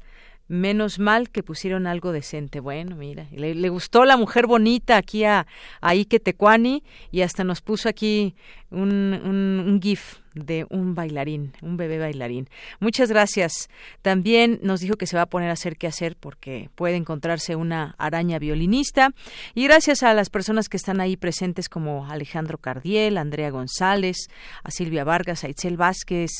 Menos 0.47 0.99
mal 0.99 1.29
que 1.29 1.43
pusieron 1.43 1.87
algo 1.87 2.11
decente. 2.11 2.59
Bueno, 2.59 2.95
mira, 2.95 3.27
le, 3.31 3.69
gustó 3.69 4.03
la 4.03 4.17
mujer 4.17 4.47
bonita 4.47 4.97
aquí 4.97 5.23
a, 5.23 5.47
a 5.79 5.89
Ike 5.95 6.19
Tecuani 6.19 6.83
y 7.11 7.21
hasta 7.21 7.43
nos 7.43 7.61
puso 7.61 7.87
aquí 7.87 8.35
un, 8.69 9.19
un, 9.23 9.63
un 9.65 9.81
GIF 9.81 10.20
de 10.33 10.65
un 10.69 10.95
bailarín, 10.95 11.53
un 11.61 11.77
bebé 11.77 11.97
bailarín. 11.97 12.49
Muchas 12.79 13.09
gracias. 13.09 13.69
También 14.01 14.59
nos 14.61 14.81
dijo 14.81 14.95
que 14.95 15.07
se 15.07 15.15
va 15.15 15.23
a 15.23 15.29
poner 15.29 15.49
a 15.49 15.53
hacer 15.53 15.77
qué 15.77 15.87
hacer 15.87 16.15
porque 16.15 16.69
puede 16.75 16.95
encontrarse 16.95 17.55
una 17.55 17.95
araña 17.97 18.39
violinista. 18.39 19.13
Y 19.55 19.63
gracias 19.63 20.03
a 20.03 20.13
las 20.13 20.29
personas 20.29 20.69
que 20.69 20.77
están 20.77 20.99
ahí 20.99 21.17
presentes 21.17 21.69
como 21.69 22.07
Alejandro 22.07 22.57
Cardiel, 22.57 23.17
Andrea 23.17 23.49
González, 23.49 24.27
a 24.63 24.71
Silvia 24.71 25.03
Vargas, 25.03 25.43
a 25.43 25.49
Itzel 25.49 25.77
Vázquez, 25.77 26.31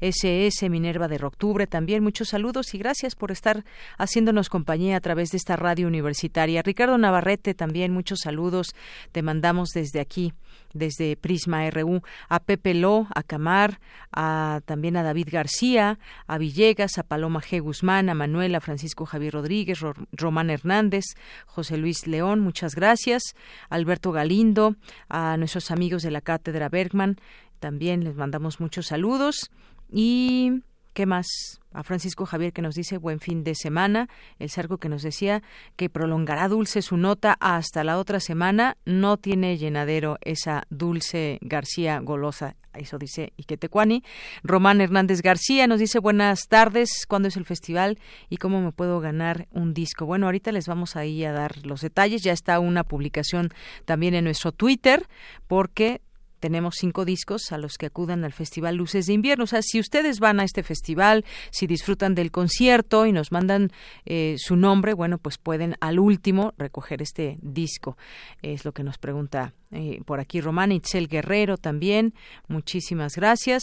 SS, 0.00 0.68
Minerva 0.68 1.08
de 1.08 1.20
Octubre, 1.24 1.66
también 1.66 2.02
muchos 2.02 2.28
saludos 2.28 2.74
y 2.74 2.78
gracias 2.78 3.14
por 3.14 3.30
estar 3.30 3.64
haciéndonos 3.98 4.48
compañía 4.48 4.96
a 4.96 5.00
través 5.00 5.30
de 5.30 5.36
esta 5.36 5.56
radio 5.56 5.86
universitaria. 5.86 6.62
Ricardo 6.62 6.96
Navarrete, 6.98 7.54
también 7.54 7.92
muchos 7.92 8.20
saludos. 8.20 8.74
Te 9.12 9.22
mandamos 9.22 9.70
desde 9.70 10.00
aquí 10.00 10.32
desde 10.72 11.16
Prisma 11.16 11.68
RU, 11.70 12.02
a 12.28 12.40
Pepe 12.40 12.74
Lo, 12.74 13.06
a 13.14 13.24
Isamar, 13.26 13.80
a, 14.12 14.60
también 14.64 14.96
a 14.96 15.02
David 15.02 15.28
García, 15.30 15.98
a 16.26 16.38
Villegas, 16.38 16.98
a 16.98 17.02
Paloma 17.02 17.40
G. 17.40 17.60
Guzmán, 17.60 18.08
a 18.08 18.14
Manuel, 18.14 18.54
a 18.54 18.60
Francisco 18.60 19.06
Javier 19.06 19.34
Rodríguez, 19.34 19.80
Román 20.12 20.50
Hernández, 20.50 21.04
José 21.46 21.76
Luis 21.76 22.06
León, 22.06 22.40
muchas 22.40 22.74
gracias, 22.74 23.22
Alberto 23.68 24.12
Galindo, 24.12 24.76
a 25.08 25.36
nuestros 25.36 25.70
amigos 25.70 26.02
de 26.02 26.10
la 26.10 26.20
Cátedra 26.20 26.68
Bergman, 26.68 27.16
también 27.60 28.04
les 28.04 28.16
mandamos 28.16 28.60
muchos 28.60 28.86
saludos. 28.86 29.50
Y 29.92 30.62
¿qué 30.92 31.06
más? 31.06 31.60
a 31.72 31.82
Francisco 31.82 32.26
Javier 32.26 32.52
que 32.52 32.62
nos 32.62 32.74
dice 32.74 32.98
buen 32.98 33.20
fin 33.20 33.44
de 33.44 33.54
semana, 33.54 34.08
el 34.38 34.50
Sargo 34.50 34.78
que 34.78 34.88
nos 34.88 35.02
decía 35.02 35.42
que 35.76 35.88
prolongará 35.88 36.48
dulce 36.48 36.82
su 36.82 36.96
nota 36.96 37.36
hasta 37.40 37.84
la 37.84 37.98
otra 37.98 38.20
semana, 38.20 38.76
no 38.84 39.16
tiene 39.16 39.56
llenadero 39.56 40.18
esa 40.22 40.64
dulce 40.70 41.38
García 41.42 42.00
golosa, 42.00 42.56
eso 42.74 42.98
dice 42.98 43.32
Iquetecuani. 43.36 44.02
Román 44.42 44.80
Hernández 44.80 45.22
García 45.22 45.66
nos 45.66 45.80
dice 45.80 45.98
buenas 45.98 46.48
tardes, 46.48 47.04
¿cuándo 47.06 47.28
es 47.28 47.36
el 47.36 47.44
festival 47.44 47.98
y 48.28 48.36
cómo 48.36 48.60
me 48.60 48.72
puedo 48.72 49.00
ganar 49.00 49.48
un 49.52 49.74
disco? 49.74 50.06
Bueno, 50.06 50.26
ahorita 50.26 50.52
les 50.52 50.66
vamos 50.66 50.96
ahí 50.96 51.24
a 51.24 51.32
dar 51.32 51.64
los 51.64 51.80
detalles, 51.80 52.22
ya 52.22 52.32
está 52.32 52.58
una 52.58 52.84
publicación 52.84 53.50
también 53.84 54.14
en 54.14 54.24
nuestro 54.24 54.52
Twitter 54.52 55.06
porque 55.46 56.00
tenemos 56.40 56.74
cinco 56.78 57.04
discos 57.04 57.52
a 57.52 57.58
los 57.58 57.78
que 57.78 57.86
acudan 57.86 58.24
al 58.24 58.32
Festival 58.32 58.76
Luces 58.76 59.06
de 59.06 59.12
Invierno. 59.12 59.44
O 59.44 59.46
sea, 59.46 59.62
si 59.62 59.78
ustedes 59.78 60.18
van 60.18 60.40
a 60.40 60.44
este 60.44 60.62
festival, 60.62 61.24
si 61.50 61.66
disfrutan 61.66 62.14
del 62.14 62.30
concierto 62.30 63.06
y 63.06 63.12
nos 63.12 63.30
mandan 63.30 63.70
eh, 64.06 64.34
su 64.38 64.56
nombre, 64.56 64.94
bueno, 64.94 65.18
pues 65.18 65.38
pueden 65.38 65.76
al 65.80 65.98
último 65.98 66.54
recoger 66.58 67.02
este 67.02 67.38
disco. 67.42 67.96
Es 68.42 68.64
lo 68.64 68.72
que 68.72 68.82
nos 68.82 68.98
pregunta 68.98 69.54
eh, 69.70 70.00
por 70.04 70.18
aquí 70.18 70.40
Román 70.40 70.72
Itzel 70.72 71.08
Guerrero 71.08 71.56
también. 71.56 72.14
Muchísimas 72.48 73.14
gracias. 73.14 73.62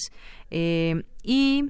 Eh, 0.51 1.03
y 1.23 1.65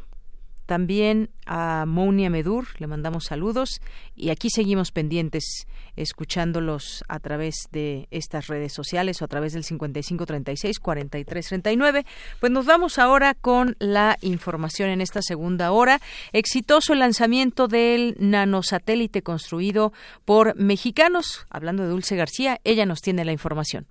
también 0.68 1.30
a 1.46 1.86
Mounia 1.88 2.30
Medur, 2.30 2.68
le 2.78 2.88
mandamos 2.88 3.24
saludos 3.24 3.82
y 4.16 4.30
aquí 4.30 4.50
seguimos 4.50 4.92
pendientes 4.92 5.66
escuchándolos 5.96 7.04
a 7.08 7.20
través 7.20 7.70
de 7.72 8.08
estas 8.12 8.48
redes 8.48 8.74
sociales 8.74 9.22
o 9.22 9.26
a 9.26 9.28
través 9.30 9.54
del 9.54 9.64
5536 9.64 10.80
4339. 10.80 12.06
Pues 12.40 12.52
nos 12.52 12.66
vamos 12.66 13.00
ahora 13.00 13.34
con 13.34 13.76
la 13.80 14.18
información 14.22 14.90
en 14.90 15.02
esta 15.02 15.22
segunda 15.22 15.72
hora. 15.72 16.02
Exitoso 16.34 16.94
el 16.94 17.00
lanzamiento 17.00 17.68
del 17.68 18.16
nanosatélite 18.20 19.24
construido 19.24 19.94
por 20.26 20.56
mexicanos. 20.58 21.48
Hablando 21.50 21.84
de 21.84 21.90
Dulce 21.90 22.18
García, 22.18 22.60
ella 22.66 22.86
nos 22.86 23.02
tiene 23.02 23.24
la 23.24 23.32
información. 23.32 23.88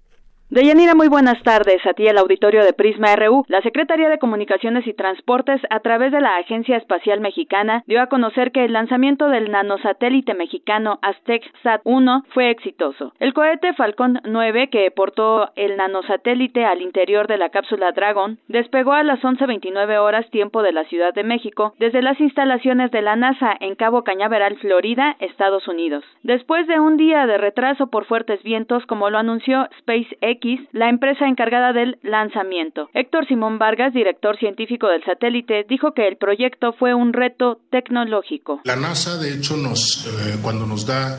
Deyanira, 0.48 0.94
muy 0.94 1.08
buenas 1.08 1.42
tardes. 1.42 1.84
A 1.84 1.92
ti 1.92 2.06
el 2.06 2.18
auditorio 2.18 2.64
de 2.64 2.72
Prisma 2.72 3.16
RU. 3.16 3.44
La 3.48 3.62
Secretaría 3.62 4.08
de 4.08 4.20
Comunicaciones 4.20 4.86
y 4.86 4.94
Transportes, 4.94 5.60
a 5.70 5.80
través 5.80 6.12
de 6.12 6.20
la 6.20 6.36
Agencia 6.36 6.76
Espacial 6.76 7.18
Mexicana, 7.18 7.82
dio 7.88 8.00
a 8.00 8.06
conocer 8.06 8.52
que 8.52 8.64
el 8.64 8.72
lanzamiento 8.72 9.28
del 9.28 9.50
nanosatélite 9.50 10.34
mexicano 10.34 11.00
Aztec 11.02 11.42
Sat-1 11.64 12.22
fue 12.28 12.50
exitoso. 12.50 13.12
El 13.18 13.34
cohete 13.34 13.74
Falcon 13.74 14.20
9, 14.22 14.70
que 14.70 14.88
portó 14.92 15.50
el 15.56 15.76
nanosatélite 15.76 16.64
al 16.64 16.80
interior 16.80 17.26
de 17.26 17.38
la 17.38 17.48
cápsula 17.48 17.90
Dragon, 17.90 18.38
despegó 18.46 18.92
a 18.92 19.02
las 19.02 19.20
11.29 19.22 19.98
horas 19.98 20.30
tiempo 20.30 20.62
de 20.62 20.70
la 20.70 20.84
Ciudad 20.84 21.12
de 21.12 21.24
México 21.24 21.74
desde 21.80 22.02
las 22.02 22.20
instalaciones 22.20 22.92
de 22.92 23.02
la 23.02 23.16
NASA 23.16 23.56
en 23.58 23.74
Cabo 23.74 24.04
Cañaveral, 24.04 24.56
Florida, 24.58 25.16
Estados 25.18 25.66
Unidos. 25.66 26.04
Después 26.22 26.68
de 26.68 26.78
un 26.78 26.96
día 26.96 27.26
de 27.26 27.36
retraso 27.36 27.88
por 27.88 28.04
fuertes 28.04 28.40
vientos, 28.44 28.86
como 28.86 29.10
lo 29.10 29.18
anunció 29.18 29.68
SpaceX, 29.80 30.35
la 30.72 30.88
empresa 30.88 31.26
encargada 31.26 31.72
del 31.72 31.98
lanzamiento. 32.02 32.88
Héctor 32.94 33.26
Simón 33.26 33.58
Vargas, 33.58 33.92
director 33.92 34.38
científico 34.38 34.88
del 34.88 35.04
satélite, 35.04 35.64
dijo 35.68 35.92
que 35.92 36.06
el 36.08 36.16
proyecto 36.16 36.72
fue 36.72 36.94
un 36.94 37.12
reto 37.12 37.60
tecnológico. 37.70 38.60
La 38.64 38.76
NASA, 38.76 39.18
de 39.18 39.34
hecho, 39.34 39.56
nos, 39.56 40.06
eh, 40.06 40.38
cuando 40.42 40.66
nos 40.66 40.86
da 40.86 41.18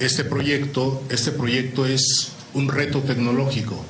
este 0.00 0.24
proyecto, 0.24 1.02
este 1.10 1.32
proyecto 1.32 1.86
es 1.86 2.36
un 2.54 2.68
reto 2.68 3.00
tecnológico. 3.00 3.84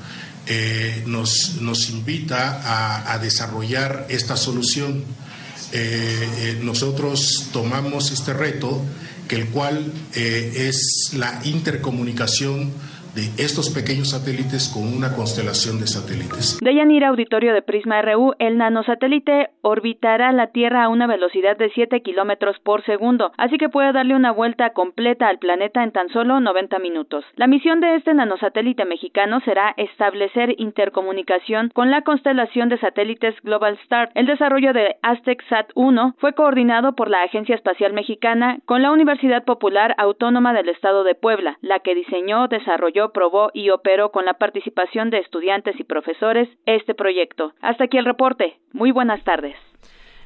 Eh, 0.46 1.04
nos, 1.06 1.60
nos, 1.60 1.90
invita 1.90 3.12
a, 3.12 3.18
desarrollar 3.18 4.06
esta 4.08 4.36
solución. 4.36 5.04
Eh, 5.72 6.60
nosotros 6.62 7.50
tomamos 7.52 8.10
este 8.10 8.32
reto, 8.32 8.82
que 9.28 9.36
el 9.36 9.48
cual 9.48 9.92
es 10.14 11.12
la 11.14 11.38
intercomunicación 11.44 12.72
de 13.14 13.42
estos 13.42 13.70
pequeños 13.70 14.10
satélites 14.10 14.68
con 14.72 14.84
una 14.86 15.14
constelación 15.14 15.80
de 15.80 15.86
satélites. 15.86 16.58
De 16.60 16.74
Yanira 16.74 17.08
Auditorio 17.08 17.54
de 17.54 17.62
Prisma 17.62 18.02
RU, 18.02 18.34
el 18.38 18.58
nanosatélite 18.58 19.50
orbitará 19.62 20.32
la 20.32 20.48
Tierra 20.48 20.84
a 20.84 20.88
una 20.88 21.06
velocidad 21.06 21.56
de 21.56 21.70
7 21.70 22.00
kilómetros 22.02 22.56
por 22.60 22.84
segundo, 22.84 23.32
así 23.36 23.58
que 23.58 23.68
puede 23.68 23.92
darle 23.92 24.14
una 24.14 24.32
vuelta 24.32 24.70
completa 24.70 25.28
al 25.28 25.38
planeta 25.38 25.82
en 25.82 25.92
tan 25.92 26.08
solo 26.10 26.40
90 26.40 26.78
minutos. 26.78 27.24
La 27.36 27.46
misión 27.46 27.80
de 27.80 27.96
este 27.96 28.14
nanosatélite 28.14 28.84
mexicano 28.84 29.40
será 29.44 29.74
establecer 29.76 30.54
intercomunicación 30.58 31.70
con 31.74 31.90
la 31.90 32.02
constelación 32.02 32.68
de 32.68 32.78
satélites 32.78 33.34
Global 33.42 33.78
Star. 33.84 34.10
El 34.14 34.26
desarrollo 34.26 34.72
de 34.72 34.96
Aztec 35.02 35.42
Sat 35.48 35.70
1 35.74 36.14
fue 36.18 36.34
coordinado 36.34 36.94
por 36.94 37.10
la 37.10 37.22
Agencia 37.22 37.54
Espacial 37.54 37.92
Mexicana 37.92 38.58
con 38.64 38.82
la 38.82 38.90
Universidad 38.90 39.44
Popular 39.44 39.94
Autónoma 39.98 40.52
del 40.52 40.68
Estado 40.68 41.04
de 41.04 41.14
Puebla, 41.14 41.58
la 41.60 41.80
que 41.80 41.94
diseñó, 41.94 42.48
desarrolló 42.48 42.97
probó 43.12 43.50
y 43.54 43.70
operó 43.70 44.10
con 44.10 44.24
la 44.24 44.34
participación 44.34 45.10
de 45.10 45.18
estudiantes 45.18 45.78
y 45.78 45.84
profesores 45.84 46.48
este 46.66 46.94
proyecto. 46.94 47.52
Hasta 47.60 47.84
aquí 47.84 47.98
el 47.98 48.04
reporte. 48.04 48.58
Muy 48.72 48.90
buenas 48.90 49.22
tardes. 49.24 49.56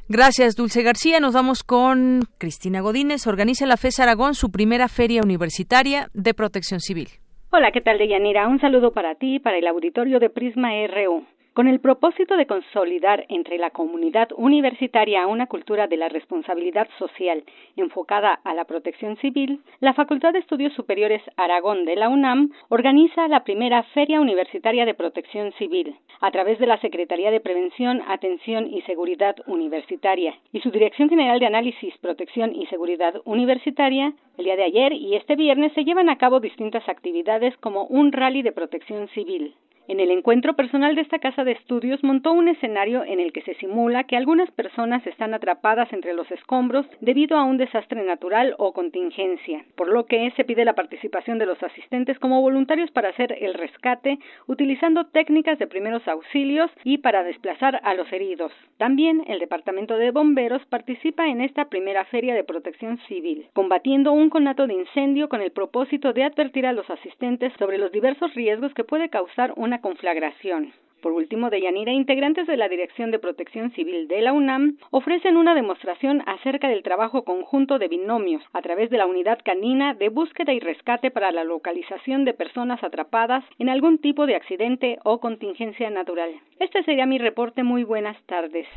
Gracias, 0.09 0.57
Dulce 0.57 0.83
García. 0.83 1.21
Nos 1.21 1.35
vamos 1.35 1.63
con 1.63 2.21
Cristina 2.39 2.81
Godínez. 2.81 3.27
Organiza 3.27 3.67
la 3.67 3.77
FES 3.77 4.01
Aragón 4.01 4.35
su 4.35 4.51
primera 4.51 4.89
feria 4.89 5.23
universitaria 5.23 6.09
de 6.13 6.35
protección 6.35 6.81
civil. 6.81 7.09
Hola, 7.51 7.71
¿qué 7.71 7.81
tal, 7.81 7.99
Deyanira? 7.99 8.49
Un 8.49 8.61
saludo 8.61 8.93
para 8.93 9.15
ti 9.15 9.37
y 9.37 9.39
para 9.39 9.59
el 9.59 9.67
auditorio 9.67 10.19
de 10.19 10.31
Prisma 10.31 10.71
RU. 10.87 11.25
Con 11.55 11.69
el 11.69 11.81
propósito 11.81 12.39
de 12.39 12.47
consolidar 12.47 13.27
entre 13.29 13.59
la 13.59 13.69
comunidad 13.69 14.31
universitaria 14.35 15.27
una 15.27 15.49
cultura 15.49 15.87
de 15.87 15.99
la 15.99 16.09
responsabilidad 16.09 16.89
social 16.99 17.45
enfocada 17.77 18.41
a 18.43 18.55
la 18.55 18.65
protección 18.65 19.19
civil, 19.19 19.61
la 19.79 19.93
Facultad 19.93 20.33
de 20.33 20.39
Estudios 20.39 20.73
Superiores 20.73 21.21
Aragón 21.37 21.85
de 21.85 21.95
la 21.97 22.09
UNAM 22.09 22.53
organiza 22.71 23.29
la 23.29 23.45
primera 23.45 23.83
Feria 23.83 24.23
Universitaria 24.23 24.87
de 24.87 24.95
Protección 24.95 25.53
Civil 25.59 25.95
a 26.23 26.31
través 26.31 26.59
de 26.59 26.67
la 26.67 26.81
Secretaría 26.81 27.31
de 27.31 27.41
Prevención, 27.41 28.01
Atención 28.09 28.67
y 28.67 28.81
Seguridad 28.83 29.37
Universitaria 29.47 30.35
y 30.55 30.61
su 30.61 30.71
Dirección 30.71 31.11
General 31.11 31.39
de 31.39 31.47
Análisis, 31.47 31.99
Protección 31.99 32.55
y 32.55 32.65
Seguridad 32.69 33.21
Universitaria. 33.27 34.15
El 34.39 34.47
día 34.47 34.57
de 34.57 34.65
ayer 34.65 34.95
y 34.95 35.17
este 35.17 35.37
viernes 35.37 35.75
se 35.75 35.85
llevan 35.85 36.09
a 36.09 36.17
cabo 36.17 36.41
distintas 36.41 36.89
actividades 36.89 37.55
como 37.59 37.85
un 37.85 38.11
rally 38.11 38.41
de 38.41 38.53
protección 38.53 39.09
civil, 39.09 39.55
en 39.89 40.01
el 40.01 40.11
encuentro 40.11 40.55
personal 40.55 40.95
de 40.95 41.01
esta 41.03 41.19
casa 41.19 41.45
de 41.45 41.53
estudios 41.53 42.03
montó 42.05 42.33
un 42.33 42.49
escenario 42.49 43.05
en 43.05 43.19
el 43.19 43.33
que 43.33 43.43
se 43.43 43.55
simula 43.55 44.05
que 44.05 44.17
algunas 44.17 44.51
personas 44.53 45.07
están 45.07 45.35
atrapadas 45.35 45.93
entre 45.93 46.15
los 46.15 46.31
escombros 46.31 46.87
debido 47.01 47.37
a 47.37 47.45
un 47.45 47.57
desastre 47.57 48.05
natural 48.05 48.55
o 48.59 48.73
contingencia, 48.73 49.65
por 49.77 49.89
lo 49.89 50.07
que 50.07 50.31
se 50.37 50.45
pide 50.45 50.65
la 50.65 50.75
participación 50.75 51.39
de 51.39 51.47
los 51.47 51.61
asistentes 51.63 52.19
como 52.21 52.41
voluntarios 52.41 52.91
para 52.93 53.09
hacer 53.09 53.37
el 53.41 53.55
rescate 53.55 54.19
utilizando 54.47 55.07
técnicas 55.07 55.59
de 55.59 55.67
primeros 55.67 56.07
auxilios 56.07 56.71
y 56.85 56.99
para 56.99 57.25
desplazar 57.25 57.81
a 57.83 57.95
los 57.95 58.11
heridos. 58.13 58.53
También 58.79 59.25
el 59.27 59.41
Departamento 59.41 59.97
de 59.97 60.11
Bomberos 60.11 60.65
participa 60.67 61.27
en 61.27 61.41
esta 61.41 61.67
primera 61.67 62.05
feria 62.05 62.35
de 62.35 62.45
protección 62.45 62.99
civil, 63.09 63.47
combatiendo 63.53 64.13
un 64.13 64.31
conato 64.31 64.67
de 64.67 64.75
incendio 64.75 65.29
con 65.29 65.43
el 65.43 65.51
propósito 65.51 66.13
de 66.13 66.25
advertir 66.25 66.67
a 66.67 66.73
los 66.73 66.89
asistentes 66.89 67.53
sobre 67.59 67.79
los 67.79 67.91
diversos 67.93 68.33
riesgos 68.35 68.73
que 68.75 68.85
puede 68.85 69.09
causar 69.09 69.53
una 69.57 69.72
conflagración. 69.81 70.73
Por 71.03 71.13
último, 71.13 71.51
de 71.51 71.61
Yanira, 71.61 71.93
integrantes 71.93 72.47
de 72.47 72.57
la 72.57 72.69
Dirección 72.69 73.11
de 73.11 73.19
Protección 73.19 73.73
Civil 73.73 74.07
de 74.07 74.23
la 74.23 74.33
UNAM 74.33 74.77
ofrecen 74.93 75.37
una 75.37 75.53
demostración 75.53 76.23
acerca 76.27 76.69
del 76.69 76.85
trabajo 76.85 77.25
conjunto 77.25 77.81
de 77.81 77.89
binomios 77.89 78.41
a 78.53 78.63
través 78.63 78.89
de 78.89 78.99
la 78.99 79.07
unidad 79.07 79.41
canina 79.45 79.95
de 79.95 80.11
búsqueda 80.11 80.53
y 80.53 80.61
rescate 80.61 81.11
para 81.11 81.33
la 81.33 81.43
localización 81.43 82.25
de 82.25 82.35
personas 82.35 82.85
atrapadas 82.85 83.45
en 83.59 83.69
algún 83.69 83.99
tipo 83.99 84.27
de 84.27 84.37
accidente 84.37 84.99
o 85.03 85.19
contingencia 85.19 85.91
natural. 85.91 86.31
Este 86.61 86.85
sería 86.85 87.05
mi 87.05 87.19
reporte. 87.19 87.65
Muy 87.65 87.83
buenas 87.83 88.17
tardes. 88.27 88.69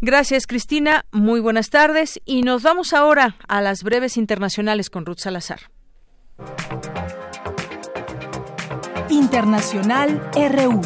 Gracias, 0.00 0.46
Cristina. 0.46 1.04
Muy 1.10 1.40
buenas 1.40 1.70
tardes. 1.70 2.20
Y 2.24 2.42
nos 2.42 2.62
vamos 2.62 2.92
ahora 2.92 3.34
a 3.48 3.60
las 3.60 3.82
breves 3.82 4.16
internacionales 4.16 4.88
con 4.88 5.04
Ruth 5.04 5.18
Salazar. 5.18 5.58
Internacional 9.16 10.20
RU. 10.34 10.82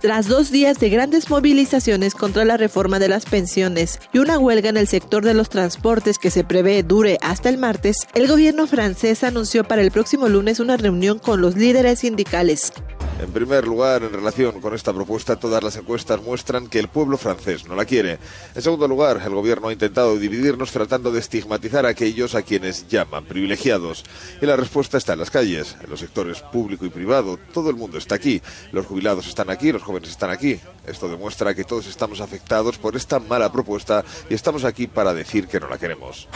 Tras 0.00 0.26
dos 0.26 0.50
días 0.50 0.80
de 0.80 0.88
grandes 0.88 1.28
movilizaciones 1.28 2.14
contra 2.14 2.46
la 2.46 2.56
reforma 2.56 2.98
de 2.98 3.08
las 3.08 3.26
pensiones 3.26 4.00
y 4.14 4.18
una 4.18 4.38
huelga 4.38 4.70
en 4.70 4.78
el 4.78 4.88
sector 4.88 5.22
de 5.22 5.34
los 5.34 5.50
transportes 5.50 6.18
que 6.18 6.30
se 6.30 6.44
prevé 6.44 6.82
dure 6.82 7.18
hasta 7.20 7.50
el 7.50 7.58
martes, 7.58 8.08
el 8.14 8.26
gobierno 8.26 8.66
francés 8.66 9.22
anunció 9.22 9.64
para 9.64 9.82
el 9.82 9.90
próximo 9.90 10.28
lunes 10.28 10.60
una 10.60 10.78
reunión 10.78 11.18
con 11.18 11.42
los 11.42 11.54
líderes 11.54 11.98
sindicales. 11.98 12.72
En 13.20 13.30
primer 13.32 13.66
lugar, 13.66 14.02
en 14.02 14.12
relación 14.12 14.60
con 14.60 14.74
esta 14.74 14.92
propuesta, 14.92 15.36
todas 15.36 15.62
las 15.62 15.76
encuestas 15.76 16.20
muestran 16.22 16.66
que 16.66 16.80
el 16.80 16.88
pueblo 16.88 17.16
francés 17.16 17.66
no 17.66 17.76
la 17.76 17.84
quiere. 17.84 18.18
En 18.54 18.62
segundo 18.62 18.88
lugar, 18.88 19.22
el 19.24 19.34
gobierno 19.34 19.68
ha 19.68 19.72
intentado 19.72 20.16
dividirnos 20.16 20.72
tratando 20.72 21.12
de 21.12 21.20
estigmatizar 21.20 21.86
a 21.86 21.90
aquellos 21.90 22.34
a 22.34 22.42
quienes 22.42 22.88
llaman 22.88 23.24
privilegiados. 23.24 24.04
Y 24.42 24.46
la 24.46 24.56
respuesta 24.56 24.98
está 24.98 25.12
en 25.12 25.20
las 25.20 25.30
calles, 25.30 25.76
en 25.82 25.90
los 25.90 26.00
sectores 26.00 26.40
público 26.40 26.84
y 26.84 26.90
privado. 26.90 27.38
Todo 27.52 27.70
el 27.70 27.76
mundo 27.76 27.98
está 27.98 28.16
aquí. 28.16 28.42
Los 28.72 28.86
jubilados 28.86 29.28
están 29.28 29.48
aquí, 29.48 29.70
los 29.70 29.82
jóvenes 29.82 30.10
están 30.10 30.30
aquí. 30.30 30.58
Esto 30.86 31.08
demuestra 31.08 31.54
que 31.54 31.64
todos 31.64 31.86
estamos 31.86 32.20
afectados 32.20 32.78
por 32.78 32.96
esta 32.96 33.20
mala 33.20 33.50
propuesta 33.50 34.04
y 34.28 34.34
estamos 34.34 34.64
aquí 34.64 34.86
para 34.86 35.14
decir 35.14 35.46
que 35.46 35.60
no 35.60 35.68
la 35.68 35.78
queremos. 35.78 36.28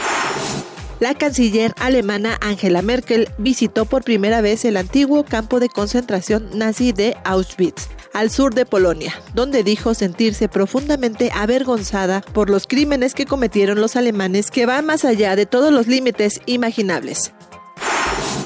La 0.99 1.13
canciller 1.13 1.73
alemana 1.79 2.37
Angela 2.41 2.81
Merkel 2.81 3.29
visitó 3.37 3.85
por 3.85 4.03
primera 4.03 4.41
vez 4.41 4.65
el 4.65 4.75
antiguo 4.75 5.23
campo 5.23 5.61
de 5.61 5.69
concentración 5.69 6.49
nazi 6.53 6.91
de 6.91 7.15
Auschwitz, 7.23 7.87
al 8.13 8.29
sur 8.29 8.53
de 8.53 8.65
Polonia, 8.65 9.13
donde 9.33 9.63
dijo 9.63 9.93
sentirse 9.93 10.49
profundamente 10.49 11.31
avergonzada 11.33 12.19
por 12.33 12.49
los 12.49 12.67
crímenes 12.67 13.13
que 13.13 13.25
cometieron 13.25 13.79
los 13.79 13.95
alemanes 13.95 14.51
que 14.51 14.65
van 14.65 14.85
más 14.85 15.05
allá 15.05 15.37
de 15.37 15.45
todos 15.45 15.71
los 15.71 15.87
límites 15.87 16.41
imaginables. 16.47 17.31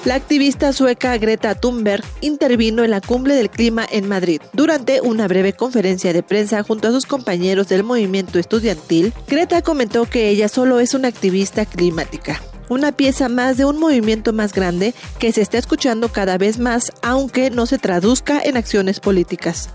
La 0.05 0.15
activista 0.15 0.73
sueca 0.73 1.17
Greta 1.17 1.55
Thunberg 1.55 2.03
intervino 2.19 2.83
en 2.83 2.91
la 2.91 2.99
cumbre 2.99 3.35
del 3.35 3.49
clima 3.49 3.85
en 3.89 4.09
Madrid. 4.09 4.41
Durante 4.51 4.99
una 4.99 5.29
breve 5.29 5.53
conferencia 5.53 6.11
de 6.11 6.21
prensa 6.21 6.61
junto 6.61 6.89
a 6.89 6.91
sus 6.91 7.05
compañeros 7.05 7.69
del 7.69 7.85
movimiento 7.85 8.37
estudiantil, 8.37 9.13
Greta 9.29 9.61
comentó 9.61 10.05
que 10.05 10.27
ella 10.27 10.49
solo 10.49 10.81
es 10.81 10.93
una 10.93 11.07
activista 11.07 11.65
climática 11.65 12.41
una 12.69 12.91
pieza 12.91 13.29
más 13.29 13.57
de 13.57 13.65
un 13.65 13.77
movimiento 13.77 14.33
más 14.33 14.53
grande 14.53 14.93
que 15.19 15.31
se 15.31 15.41
está 15.41 15.57
escuchando 15.57 16.09
cada 16.09 16.37
vez 16.37 16.59
más, 16.59 16.91
aunque 17.01 17.51
no 17.51 17.65
se 17.65 17.77
traduzca 17.77 18.41
en 18.41 18.57
acciones 18.57 18.99
políticas. 18.99 19.69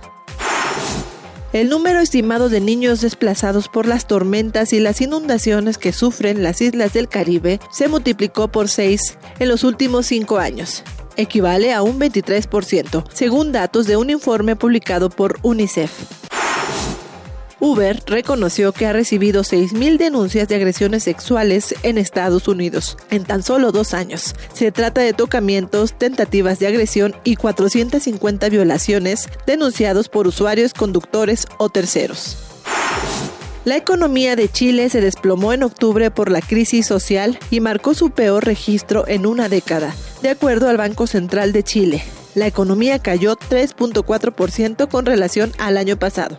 El 1.55 1.71
número 1.71 2.01
estimado 2.01 2.51
de 2.51 2.61
niños 2.61 3.01
desplazados 3.01 3.69
por 3.69 3.87
las 3.87 4.07
tormentas 4.07 4.75
y 4.75 4.81
las 4.81 5.01
inundaciones 5.01 5.79
que 5.79 5.95
sufren 5.95 6.43
las 6.43 6.61
islas 6.61 6.93
del 6.93 7.09
Caribe 7.09 7.59
se 7.71 7.89
multiplicó 7.89 8.49
por 8.49 8.69
seis 8.69 9.17
en 9.39 9.49
los 9.49 9.65
últimos 9.65 10.05
cinco 10.07 10.37
años. 10.37 10.83
Equivale 11.17 11.73
a 11.73 11.81
un 11.81 11.99
23%, 11.99 13.05
según 13.13 13.51
datos 13.51 13.87
de 13.87 13.97
un 13.97 14.11
informe 14.11 14.57
publicado 14.57 15.09
por 15.09 15.39
UNICEF. 15.43 16.28
Uber 17.61 18.01
reconoció 18.07 18.73
que 18.73 18.87
ha 18.87 18.93
recibido 18.93 19.43
6.000 19.43 19.99
denuncias 19.99 20.49
de 20.49 20.55
agresiones 20.55 21.03
sexuales 21.03 21.75
en 21.83 21.99
Estados 21.99 22.47
Unidos 22.47 22.97
en 23.11 23.25
tan 23.25 23.43
solo 23.43 23.73
dos 23.73 23.95
años. 23.95 24.35
Se 24.53 24.71
trata 24.71 25.01
de 25.01 25.13
tocamientos, 25.13 25.93
tentativas 25.93 26.59
de 26.61 26.69
agresión 26.69 27.17
y 27.25 27.37
450 27.37 28.49
violaciones 28.49 29.29
denunciados 29.47 30.09
por 30.09 30.29
usuarios, 30.29 30.73
conductores 30.73 31.47
o 31.59 31.69
terceros. 31.69 32.37
La 33.65 33.77
economía 33.77 34.37
de 34.37 34.49
Chile 34.49 34.89
se 34.89 35.01
desplomó 35.01 35.53
en 35.53 35.63
octubre 35.63 36.11
por 36.11 36.31
la 36.31 36.41
crisis 36.41 36.87
social 36.87 37.39
y 37.51 37.61
marcó 37.61 37.93
su 37.93 38.11
peor 38.11 38.47
registro 38.47 39.07
en 39.09 39.27
una 39.27 39.49
década, 39.49 39.95
de 40.23 40.31
acuerdo 40.31 40.69
al 40.69 40.79
Banco 40.79 41.07
Central 41.07 41.53
de 41.53 41.65
Chile. 41.65 42.03
La 42.35 42.47
economía 42.47 43.01
cayó 43.01 43.37
3.4% 43.37 44.89
con 44.89 45.05
relación 45.05 45.53
al 45.59 45.77
año 45.77 45.99
pasado. 45.99 46.39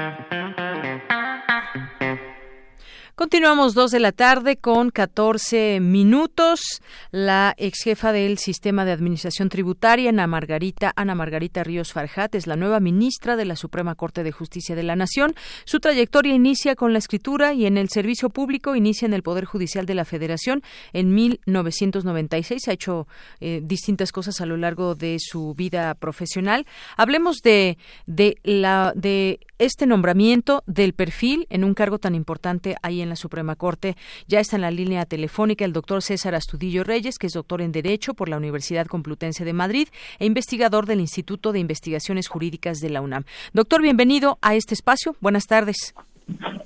Continuamos 3.21 3.75
dos 3.75 3.91
de 3.91 3.99
la 3.99 4.13
tarde 4.13 4.57
con 4.57 4.89
14 4.89 5.79
minutos. 5.79 6.81
La 7.11 7.53
ex 7.55 7.83
jefa 7.83 8.11
del 8.11 8.39
sistema 8.39 8.83
de 8.83 8.93
administración 8.93 9.47
tributaria, 9.47 10.09
Ana 10.09 10.25
Margarita, 10.25 10.91
Ana 10.95 11.13
Margarita 11.13 11.63
Ríos 11.63 11.93
Farjat, 11.93 12.33
es 12.33 12.47
la 12.47 12.55
nueva 12.55 12.79
ministra 12.79 13.35
de 13.35 13.45
la 13.45 13.55
Suprema 13.55 13.93
Corte 13.93 14.23
de 14.23 14.31
Justicia 14.31 14.75
de 14.75 14.81
la 14.81 14.95
Nación. 14.95 15.35
Su 15.65 15.79
trayectoria 15.79 16.33
inicia 16.33 16.75
con 16.75 16.93
la 16.93 16.97
escritura 16.97 17.53
y 17.53 17.67
en 17.67 17.77
el 17.77 17.89
servicio 17.89 18.31
público 18.31 18.75
inicia 18.75 19.05
en 19.05 19.13
el 19.13 19.21
Poder 19.21 19.45
Judicial 19.45 19.85
de 19.85 19.93
la 19.93 20.03
Federación 20.03 20.63
en 20.91 21.13
1996. 21.13 22.69
Ha 22.69 22.73
hecho 22.73 23.07
eh, 23.39 23.61
distintas 23.63 24.11
cosas 24.11 24.41
a 24.41 24.47
lo 24.47 24.57
largo 24.57 24.95
de 24.95 25.17
su 25.19 25.53
vida 25.53 25.93
profesional. 25.93 26.65
Hablemos 26.97 27.43
de, 27.43 27.77
de 28.07 28.39
la 28.41 28.93
de 28.95 29.41
este 29.59 29.85
nombramiento 29.85 30.63
del 30.65 30.93
perfil 30.93 31.45
en 31.51 31.63
un 31.63 31.75
cargo 31.75 31.99
tan 31.99 32.15
importante 32.15 32.77
ahí 32.81 32.99
en 32.99 33.10
la 33.11 33.15
Suprema 33.15 33.55
Corte. 33.55 33.95
Ya 34.27 34.39
está 34.39 34.55
en 34.55 34.63
la 34.63 34.71
línea 34.71 35.05
telefónica 35.05 35.65
el 35.65 35.73
doctor 35.73 36.01
César 36.01 36.33
Astudillo 36.33 36.83
Reyes, 36.83 37.19
que 37.19 37.27
es 37.27 37.33
doctor 37.33 37.61
en 37.61 37.71
Derecho 37.71 38.13
por 38.13 38.29
la 38.29 38.37
Universidad 38.37 38.87
Complutense 38.87 39.45
de 39.45 39.53
Madrid 39.53 39.87
e 40.19 40.25
investigador 40.25 40.85
del 40.85 40.99
Instituto 40.99 41.51
de 41.51 41.59
Investigaciones 41.59 42.27
Jurídicas 42.27 42.79
de 42.79 42.89
la 42.89 43.01
UNAM. 43.01 43.25
Doctor, 43.53 43.81
bienvenido 43.81 44.39
a 44.41 44.55
este 44.55 44.73
espacio. 44.73 45.15
Buenas 45.19 45.45
tardes. 45.45 45.93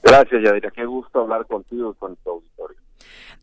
Gracias, 0.04 0.44
Yadira. 0.44 0.72
Qué 0.72 0.86
gusto 0.86 1.22
hablar 1.22 1.46
contigo 1.46 1.92
y 1.92 2.00
con 2.00 2.16
tu 2.18 2.30
auditorio. 2.30 2.85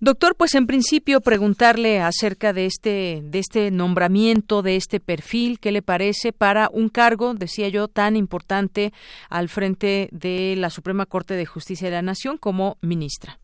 Doctor, 0.05 0.35
pues 0.35 0.57
en 0.57 0.67
principio 0.67 1.21
preguntarle 1.21 2.01
acerca 2.01 2.53
de 2.53 2.67
este 2.67 3.21
de 3.23 3.39
este 3.39 3.71
nombramiento, 3.71 4.61
de 4.61 4.75
este 4.75 4.99
perfil, 4.99 5.61
¿qué 5.61 5.71
le 5.71 5.81
parece 5.81 6.33
para 6.33 6.69
un 6.73 6.89
cargo, 6.89 7.35
decía 7.35 7.69
yo, 7.69 7.87
tan 7.87 8.17
importante 8.17 8.93
al 9.31 9.49
frente 9.49 10.09
de 10.11 10.57
la 10.57 10.71
Suprema 10.71 11.07
Corte 11.07 11.35
de 11.35 11.47
Justicia 11.47 11.87
de 11.87 11.95
la 11.95 12.03
Nación 12.03 12.37
como 12.37 12.79
ministra? 12.81 13.39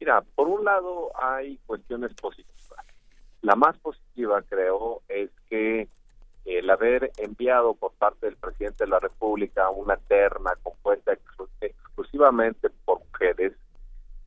Mira, 0.00 0.22
por 0.34 0.48
un 0.48 0.66
lado 0.66 1.12
hay 1.18 1.56
cuestiones 1.64 2.12
positivas. 2.12 2.52
La 3.40 3.56
más 3.56 3.78
positiva, 3.78 4.42
creo, 4.42 5.00
es 5.08 5.30
que 5.48 5.88
el 6.44 6.68
haber 6.68 7.10
enviado 7.16 7.72
por 7.72 7.92
parte 7.92 8.26
del 8.26 8.36
presidente 8.36 8.84
de 8.84 8.90
la 8.90 9.00
República 9.00 9.70
una 9.70 9.96
terna 9.96 10.50
compuesta 10.62 11.14
exclusivamente 11.62 12.68
por 12.84 12.98
mujeres 12.98 13.54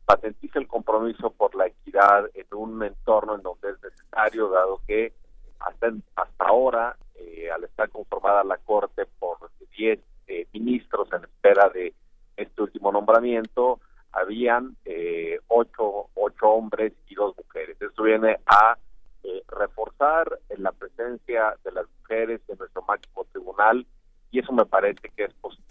patentiza 0.05 0.59
el 0.59 0.67
compromiso 0.67 1.31
por 1.31 1.55
la 1.55 1.67
equidad 1.67 2.29
en 2.33 2.45
un 2.51 2.83
entorno 2.83 3.35
en 3.35 3.41
donde 3.41 3.71
es 3.71 3.81
necesario, 3.81 4.49
dado 4.49 4.81
que 4.87 5.13
hasta, 5.59 5.91
hasta 6.15 6.45
ahora, 6.45 6.95
eh, 7.15 7.49
al 7.51 7.63
estar 7.63 7.89
conformada 7.89 8.43
la 8.43 8.57
Corte 8.57 9.05
por 9.19 9.37
10 9.77 9.99
eh, 10.27 10.47
ministros 10.53 11.07
en 11.13 11.23
espera 11.23 11.69
de 11.69 11.93
este 12.37 12.61
último 12.61 12.91
nombramiento, 12.91 13.79
habían 14.11 14.75
eh, 14.85 15.39
ocho, 15.47 16.09
ocho 16.13 16.47
hombres 16.47 16.93
y 17.07 17.15
dos 17.15 17.35
mujeres. 17.37 17.79
Esto 17.81 18.03
viene 18.03 18.39
a 18.45 18.77
eh, 19.23 19.43
reforzar 19.47 20.39
la 20.57 20.71
presencia 20.71 21.55
de 21.63 21.71
las 21.71 21.85
mujeres 21.99 22.41
en 22.47 22.57
nuestro 22.57 22.81
máximo 22.83 23.25
tribunal 23.31 23.85
y 24.31 24.39
eso 24.39 24.53
me 24.53 24.65
parece 24.65 25.09
que 25.15 25.25
es 25.25 25.33
positivo. 25.35 25.65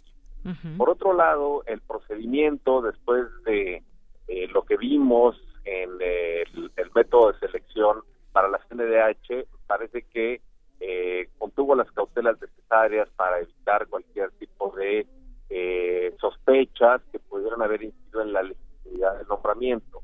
Por 0.76 0.90
otro 0.90 1.14
lado, 1.14 1.62
el 1.64 1.80
procedimiento 1.80 2.82
después 2.82 3.24
de 3.46 3.82
eh, 4.28 4.48
lo 4.48 4.62
que 4.62 4.76
vimos 4.76 5.36
en 5.64 5.90
el, 6.00 6.70
método 6.94 7.32
de 7.32 7.38
selección 7.40 8.02
para 8.32 8.48
la 8.48 8.60
CNDH 8.68 9.46
parece 9.66 10.02
que 10.02 10.40
eh, 10.80 11.28
contuvo 11.38 11.74
las 11.74 11.90
cautelas 11.90 12.40
necesarias 12.40 13.08
para 13.16 13.40
evitar 13.40 13.88
cualquier 13.88 14.30
tipo 14.32 14.72
de 14.76 15.06
eh, 15.50 16.14
sospechas 16.20 17.02
que 17.10 17.18
pudieran 17.18 17.62
haber 17.62 17.82
incidido 17.82 18.22
en 18.22 18.32
la 18.32 18.42
legitimidad 18.42 19.18
del 19.18 19.26
nombramiento. 19.26 20.02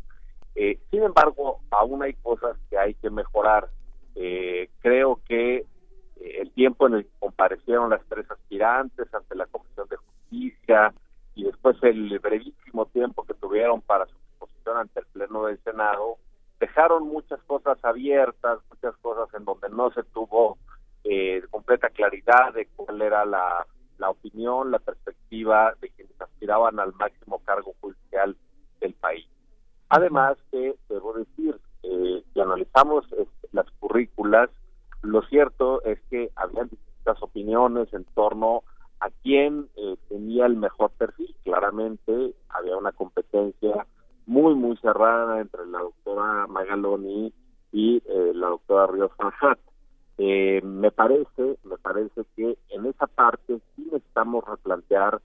sin 0.55 1.03
embargo, 1.03 1.61
aún 1.71 2.03
hay 2.03 2.15
cosas 2.15 2.57
que 2.69 2.77
hay 2.77 2.95
que 2.95 3.11
mejorar. 3.11 3.69
creo 4.83 5.21
que 5.29 5.65
el 6.21 6.51
tiempo 6.53 6.87
en 6.87 6.95
el 6.95 7.05
que 7.05 7.19
comparecieron 7.21 7.91
las 7.91 8.05
tres 8.09 8.29
aspirantes 8.31 9.13
ante 9.15 9.35
la 9.37 9.47
Comisión 9.47 9.89
de 9.89 9.97
Justicia, 9.97 10.93
y 11.41 11.45
después 11.45 11.75
el 11.83 12.19
brevísimo 12.19 12.85
tiempo 12.87 13.25
que 13.25 13.33
tuvieron 13.33 13.81
para 13.81 14.05
su 14.05 14.15
exposición 14.15 14.77
ante 14.77 15.01
el 15.01 15.07
Pleno 15.07 15.47
del 15.47 15.59
Senado, 15.62 16.19
dejaron 16.61 17.09
muchas 17.09 17.41
cosas 17.45 17.83
abiertas, 17.83 18.59
muchas 18.69 18.95
cosas 18.99 19.33
en 19.33 19.47
donde 19.47 19.71
no 19.71 19.91
se 19.93 20.03
tuvo 20.03 20.59
eh, 21.03 21.43
completa 21.51 21.89
claridad 21.89 22.53
de 22.53 22.67
cuál 22.77 23.01
era 23.01 23.25
la, 23.25 23.67
la 23.97 24.11
opinión, 24.11 24.71
la 24.71 24.81
perspectiva 24.81 25.73
de 25.81 25.89
quienes 25.89 26.21
aspiraban 26.21 26.79
al 26.79 26.93
máximo 26.93 27.39
cargo 27.39 27.75
judicial 27.81 28.37
del 28.83 28.93
país. 28.93 29.27
Además 29.89 30.37
que, 30.51 30.77
debo 30.91 31.15
decir, 31.15 31.59
eh, 31.85 32.23
si 32.35 32.41
analizamos 32.41 33.07
este, 33.12 33.49
las 33.53 33.67
currículas, 33.79 34.51
lo 35.01 35.23
cierto 35.23 35.83
es 35.85 35.99
que 36.11 36.31
habían 36.37 36.69
distintas 36.69 37.23
opiniones 37.23 37.91
en 37.95 38.05
torno 38.05 38.62
a 39.01 39.11
quién 39.23 39.69
eh, 39.77 39.97
tenía 40.09 40.47
el 40.47 40.57
mejor 40.57 40.91
perfil. 40.93 41.35
Claramente 41.43 42.35
había 42.49 42.77
una 42.77 42.93
competencia 42.93 43.87
muy, 44.27 44.55
muy 44.55 44.77
cerrada 44.77 45.41
entre 45.41 45.67
la 45.67 45.81
doctora 45.81 46.47
Magaloni 46.47 47.33
y 47.73 48.03
eh, 48.07 48.33
la 48.35 48.49
doctora 48.49 48.87
Ríos 48.87 49.11
Fanjat. 49.17 49.59
Eh, 50.19 50.61
me 50.63 50.91
parece, 50.91 51.59
me 51.65 51.79
parece 51.79 52.23
que 52.37 52.59
en 52.69 52.87
esa 52.87 53.07
parte 53.07 53.59
sí 53.75 53.85
necesitamos 53.87 54.45
replantear 54.45 55.21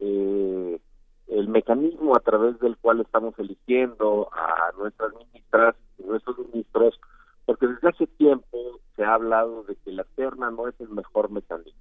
eh, 0.00 0.80
el 1.26 1.48
mecanismo 1.48 2.16
a 2.16 2.20
través 2.20 2.58
del 2.58 2.76
cual 2.78 3.00
estamos 3.00 3.38
eligiendo 3.38 4.30
a 4.32 4.72
nuestras 4.78 5.12
ministras 5.14 5.76
y 5.98 6.04
nuestros 6.04 6.38
ministros, 6.38 6.98
porque 7.44 7.66
desde 7.66 7.88
hace 7.88 8.06
tiempo 8.06 8.58
se 8.96 9.04
ha 9.04 9.14
hablado 9.14 9.64
de 9.64 9.76
que 9.76 9.92
la 9.92 10.04
terna 10.16 10.50
no 10.50 10.66
es 10.66 10.80
el 10.80 10.88
mejor 10.88 11.30
mecanismo, 11.30 11.78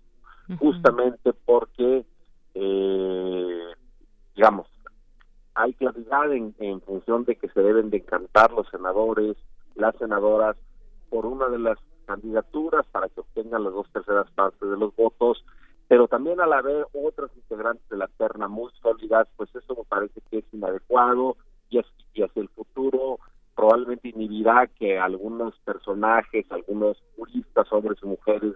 justamente 0.59 1.33
porque, 1.45 2.05
eh, 2.53 3.67
digamos, 4.35 4.67
hay 5.55 5.73
claridad 5.73 6.31
en, 6.31 6.55
en 6.59 6.81
función 6.81 7.25
de 7.25 7.35
que 7.35 7.49
se 7.49 7.61
deben 7.61 7.89
de 7.89 7.97
encantar 7.97 8.51
los 8.51 8.67
senadores, 8.69 9.35
las 9.75 9.95
senadoras, 9.97 10.55
por 11.09 11.25
una 11.25 11.47
de 11.47 11.59
las 11.59 11.77
candidaturas 12.05 12.85
para 12.87 13.09
que 13.09 13.19
obtengan 13.19 13.63
las 13.63 13.73
dos 13.73 13.87
terceras 13.91 14.29
partes 14.31 14.69
de 14.69 14.77
los 14.77 14.95
votos, 14.95 15.43
pero 15.87 16.07
también 16.07 16.39
al 16.41 16.53
haber 16.53 16.85
otras 16.93 17.31
integrantes 17.35 17.87
de 17.89 17.97
la 17.97 18.07
terna 18.07 18.47
muy 18.47 18.71
sólidas, 18.81 19.27
pues 19.35 19.53
eso 19.55 19.75
me 19.75 19.83
parece 19.83 20.21
que 20.29 20.39
es 20.39 20.45
inadecuado 20.53 21.37
y, 21.69 21.79
así, 21.79 21.89
y 22.13 22.23
hacia 22.23 22.41
el 22.41 22.49
futuro 22.49 23.19
probablemente 23.55 24.09
inhibirá 24.09 24.67
que 24.67 24.99
algunos 24.99 25.57
personajes, 25.59 26.45
algunos 26.51 27.01
juristas, 27.15 27.67
hombres 27.71 27.97
y 28.03 28.05
mujeres 28.05 28.53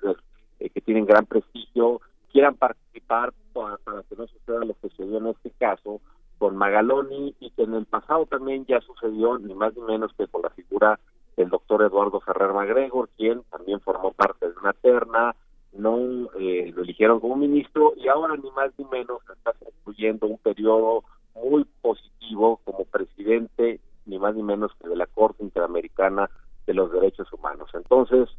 eh, 0.61 0.69
que 0.69 0.81
tienen 0.81 1.05
gran 1.05 1.25
prestigio, 1.25 2.01
quieran 2.31 2.55
participar 2.55 3.33
para, 3.51 3.77
que 4.09 4.15
no 4.15 4.27
suceda 4.27 4.59
lo 4.59 4.73
que 4.75 4.89
sucedió 4.89 5.17
en 5.17 5.27
este 5.27 5.51
caso 5.51 5.99
con 6.37 6.55
Magaloni 6.55 7.35
y 7.39 7.49
que 7.51 7.63
en 7.63 7.73
el 7.73 7.85
pasado 7.85 8.25
también 8.25 8.65
ya 8.65 8.79
sucedió 8.81 9.37
ni 9.39 9.53
más 9.53 9.75
ni 9.75 9.81
menos 9.81 10.11
que 10.17 10.27
con 10.27 10.43
la 10.43 10.49
figura 10.51 10.99
del 11.35 11.49
doctor 11.49 11.81
Eduardo 11.81 12.19
Ferrer 12.21 12.53
Magregor, 12.53 13.09
quien 13.17 13.41
también 13.49 13.79
formó 13.81 14.11
parte 14.11 14.47
de 14.47 14.53
una 14.61 14.73
terna, 14.73 15.35
no 15.73 15.97
eh, 16.39 16.71
lo 16.75 16.83
eligieron 16.83 17.19
como 17.19 17.35
ministro 17.35 17.93
y 17.97 18.07
ahora 18.07 18.35
ni 18.35 18.51
más 18.51 18.71
ni 18.77 18.85
menos 18.85 19.21
está 19.35 19.53
concluyendo 19.53 20.27
un 20.27 20.37
periodo 20.37 21.03
muy 21.35 21.65
positivo 21.81 22.59
como 22.63 22.85
presidente, 22.85 23.79
ni 24.05 24.19
más 24.19 24.35
ni 24.35 24.43
menos 24.43 24.71
que 24.79 24.87
de 24.89 24.95
la 24.95 25.07
Corte 25.07 25.43
Interamericana 25.43 26.29
de 26.67 26.73
los 26.73 26.91
Derechos 26.91 27.31
Humanos. 27.33 27.69
Entonces, 27.73 28.29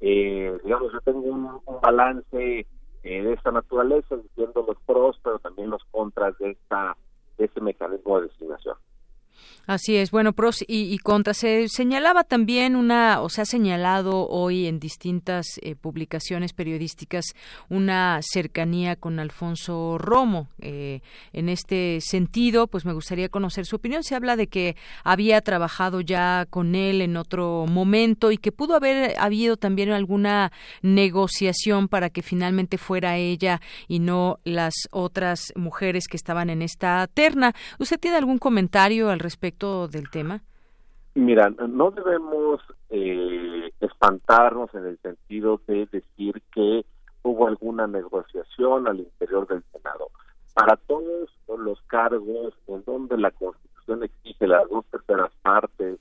eh, 0.00 0.58
digamos, 0.64 0.92
yo 0.92 1.00
tengo 1.00 1.20
un, 1.20 1.60
balance 1.82 2.66
eh, 3.02 3.22
de 3.22 3.32
esta 3.32 3.50
naturaleza, 3.50 4.16
diciendo 4.16 4.64
los 4.66 4.78
pros, 4.86 5.18
pero 5.22 5.38
también 5.38 5.70
los 5.70 5.84
contras 5.90 6.36
de 6.38 6.50
esta 6.50 6.96
de 7.38 7.46
este 7.46 7.60
mecanismo 7.60 8.20
de 8.20 8.28
designación. 8.28 8.76
Así 9.70 9.94
es, 9.94 10.10
bueno, 10.10 10.32
pros 10.32 10.64
y, 10.66 10.92
y, 10.92 10.98
contras. 10.98 11.36
Se 11.36 11.68
señalaba 11.68 12.24
también 12.24 12.74
una, 12.74 13.20
o 13.20 13.28
se 13.28 13.40
ha 13.40 13.44
señalado 13.44 14.26
hoy 14.26 14.66
en 14.66 14.80
distintas 14.80 15.46
eh, 15.62 15.76
publicaciones 15.76 16.52
periodísticas 16.52 17.24
una 17.68 18.18
cercanía 18.20 18.96
con 18.96 19.20
Alfonso 19.20 19.96
Romo. 19.96 20.48
Eh, 20.58 21.02
en 21.32 21.48
este 21.48 22.00
sentido, 22.00 22.66
pues 22.66 22.84
me 22.84 22.92
gustaría 22.92 23.28
conocer 23.28 23.64
su 23.64 23.76
opinión. 23.76 24.02
Se 24.02 24.16
habla 24.16 24.34
de 24.34 24.48
que 24.48 24.74
había 25.04 25.40
trabajado 25.40 26.00
ya 26.00 26.48
con 26.50 26.74
él 26.74 27.00
en 27.00 27.16
otro 27.16 27.64
momento 27.68 28.32
y 28.32 28.38
que 28.38 28.50
pudo 28.50 28.74
haber 28.74 29.14
habido 29.20 29.56
también 29.56 29.92
alguna 29.92 30.50
negociación 30.82 31.86
para 31.86 32.10
que 32.10 32.22
finalmente 32.22 32.76
fuera 32.76 33.18
ella 33.18 33.60
y 33.86 34.00
no 34.00 34.40
las 34.42 34.74
otras 34.90 35.52
mujeres 35.54 36.08
que 36.08 36.16
estaban 36.16 36.50
en 36.50 36.60
esta 36.60 37.06
terna. 37.06 37.54
¿Usted 37.78 38.00
tiene 38.00 38.16
algún 38.16 38.38
comentario 38.38 39.10
al 39.10 39.20
respecto? 39.20 39.59
Del 39.60 40.10
tema? 40.10 40.40
Mira, 41.14 41.50
no 41.50 41.90
debemos 41.90 42.60
eh, 42.88 43.70
espantarnos 43.80 44.72
en 44.74 44.86
el 44.86 44.98
sentido 44.98 45.60
de 45.66 45.86
decir 45.92 46.40
que 46.54 46.84
hubo 47.22 47.46
alguna 47.46 47.86
negociación 47.86 48.88
al 48.88 49.00
interior 49.00 49.46
del 49.48 49.62
Senado. 49.72 50.08
Para 50.54 50.76
todos 50.76 51.28
los 51.58 51.80
cargos 51.82 52.54
en 52.68 52.82
donde 52.84 53.18
la 53.18 53.30
Constitución 53.32 54.04
exige 54.04 54.46
las 54.46 54.68
dos 54.70 54.86
terceras 54.86 55.30
partes 55.42 55.98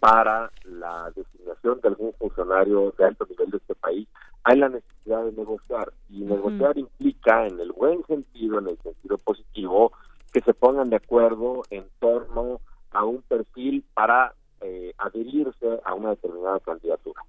para 0.00 0.50
la 0.64 1.12
designación 1.14 1.80
de 1.80 1.88
algún 1.88 2.12
funcionario 2.14 2.92
de 2.98 3.04
alto 3.04 3.24
nivel 3.30 3.50
de 3.50 3.58
este 3.58 3.74
país, 3.76 4.08
hay 4.42 4.58
la 4.58 4.68
necesidad 4.68 5.24
de 5.24 5.32
negociar. 5.32 5.92
Y 6.10 6.22
negociar 6.22 6.76
implica, 6.76 7.46
en 7.46 7.60
el 7.60 7.72
buen 7.72 8.04
sentido, 8.06 8.58
en 8.58 8.68
el 8.68 8.78
sentido 8.78 9.16
positivo, 9.18 9.92
que 10.32 10.40
se 10.40 10.54
pongan 10.54 10.90
de 10.90 10.96
acuerdo 10.96 11.62
en 11.70 11.86
torno 12.00 12.60
a 12.75 12.75
un 13.04 13.22
perfil 13.22 13.84
para 13.94 14.34
eh, 14.60 14.94
adherirse 14.96 15.80
a 15.84 15.94
una 15.94 16.10
determinada 16.10 16.58
candidatura. 16.60 17.22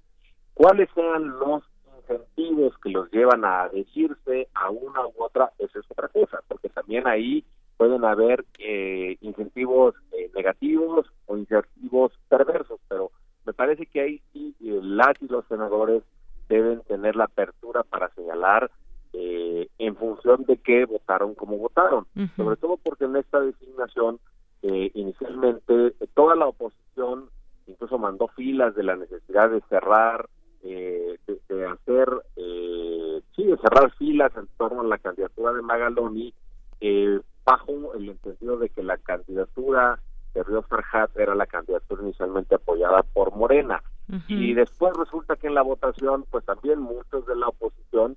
¿Cuáles 0.54 0.88
sean 0.94 1.28
los 1.38 1.62
incentivos 1.98 2.76
que 2.78 2.88
los 2.88 3.10
llevan 3.12 3.44
a 3.44 3.64
adherirse 3.64 4.48
a 4.54 4.70
una 4.70 5.06
u 5.06 5.12
otra? 5.18 5.52
Esa 5.58 5.78
es 5.78 5.84
otra 5.90 6.08
cosa, 6.08 6.40
porque 6.48 6.70
también 6.70 7.06
ahí 7.06 7.44
pueden 7.76 8.02
haber 8.04 8.44
eh, 8.58 9.18
incentivos 9.20 9.94
eh, 10.12 10.30
negativos 10.34 11.06
o 11.26 11.36
incentivos 11.36 12.12
perversos, 12.28 12.80
pero 12.88 13.12
me 13.44 13.52
parece 13.52 13.86
que 13.86 14.00
ahí 14.00 14.22
sí 14.32 14.56
las 14.60 15.20
y 15.20 15.28
los 15.28 15.44
senadores 15.48 16.02
deben 16.48 16.80
tener 16.82 17.14
la 17.14 17.24
apertura 17.24 17.82
para 17.82 18.08
señalar 18.14 18.70
en 19.12 19.96
función 19.96 20.44
de 20.44 20.58
qué 20.58 20.84
votaron 20.84 21.34
como 21.34 21.56
votaron, 21.56 22.06
sobre 22.36 22.56
todo 22.56 22.76
porque 22.76 23.04
en 23.04 23.16
esta 23.16 23.40
designación 23.40 24.20
eh, 24.62 24.90
inicialmente 24.94 25.94
toda 26.14 26.34
la 26.34 26.46
oposición 26.46 27.30
incluso 27.68 27.98
mandó 27.98 28.28
filas 28.28 28.74
de 28.74 28.82
la 28.82 28.96
necesidad 28.96 29.50
de 29.50 29.60
cerrar, 29.68 30.28
eh, 30.62 31.18
de, 31.26 31.66
hacer, 31.66 32.08
eh, 32.36 33.20
sí, 33.36 33.44
de 33.44 33.56
cerrar 33.58 33.92
filas 33.92 34.32
en 34.36 34.48
torno 34.56 34.80
a 34.80 34.84
la 34.84 34.98
candidatura 34.98 35.52
de 35.52 35.62
Magaloni, 35.62 36.34
eh, 36.80 37.20
bajo 37.44 37.94
el 37.94 38.08
entendido 38.08 38.58
de 38.58 38.68
que 38.70 38.82
la 38.82 38.96
candidatura 38.98 40.00
de 40.34 40.42
Río 40.42 40.62
Farjat 40.62 41.16
era 41.16 41.34
la 41.34 41.46
candidatura 41.46 42.02
inicialmente 42.02 42.54
apoyada 42.54 43.02
por 43.02 43.34
Morena. 43.34 43.82
Y 44.26 44.54
después 44.54 44.94
resulta 44.96 45.36
que 45.36 45.48
en 45.48 45.54
la 45.54 45.60
votación, 45.60 46.24
pues 46.30 46.42
también 46.46 46.80
muchos 46.80 47.26
de 47.26 47.36
la 47.36 47.48
oposición 47.48 48.16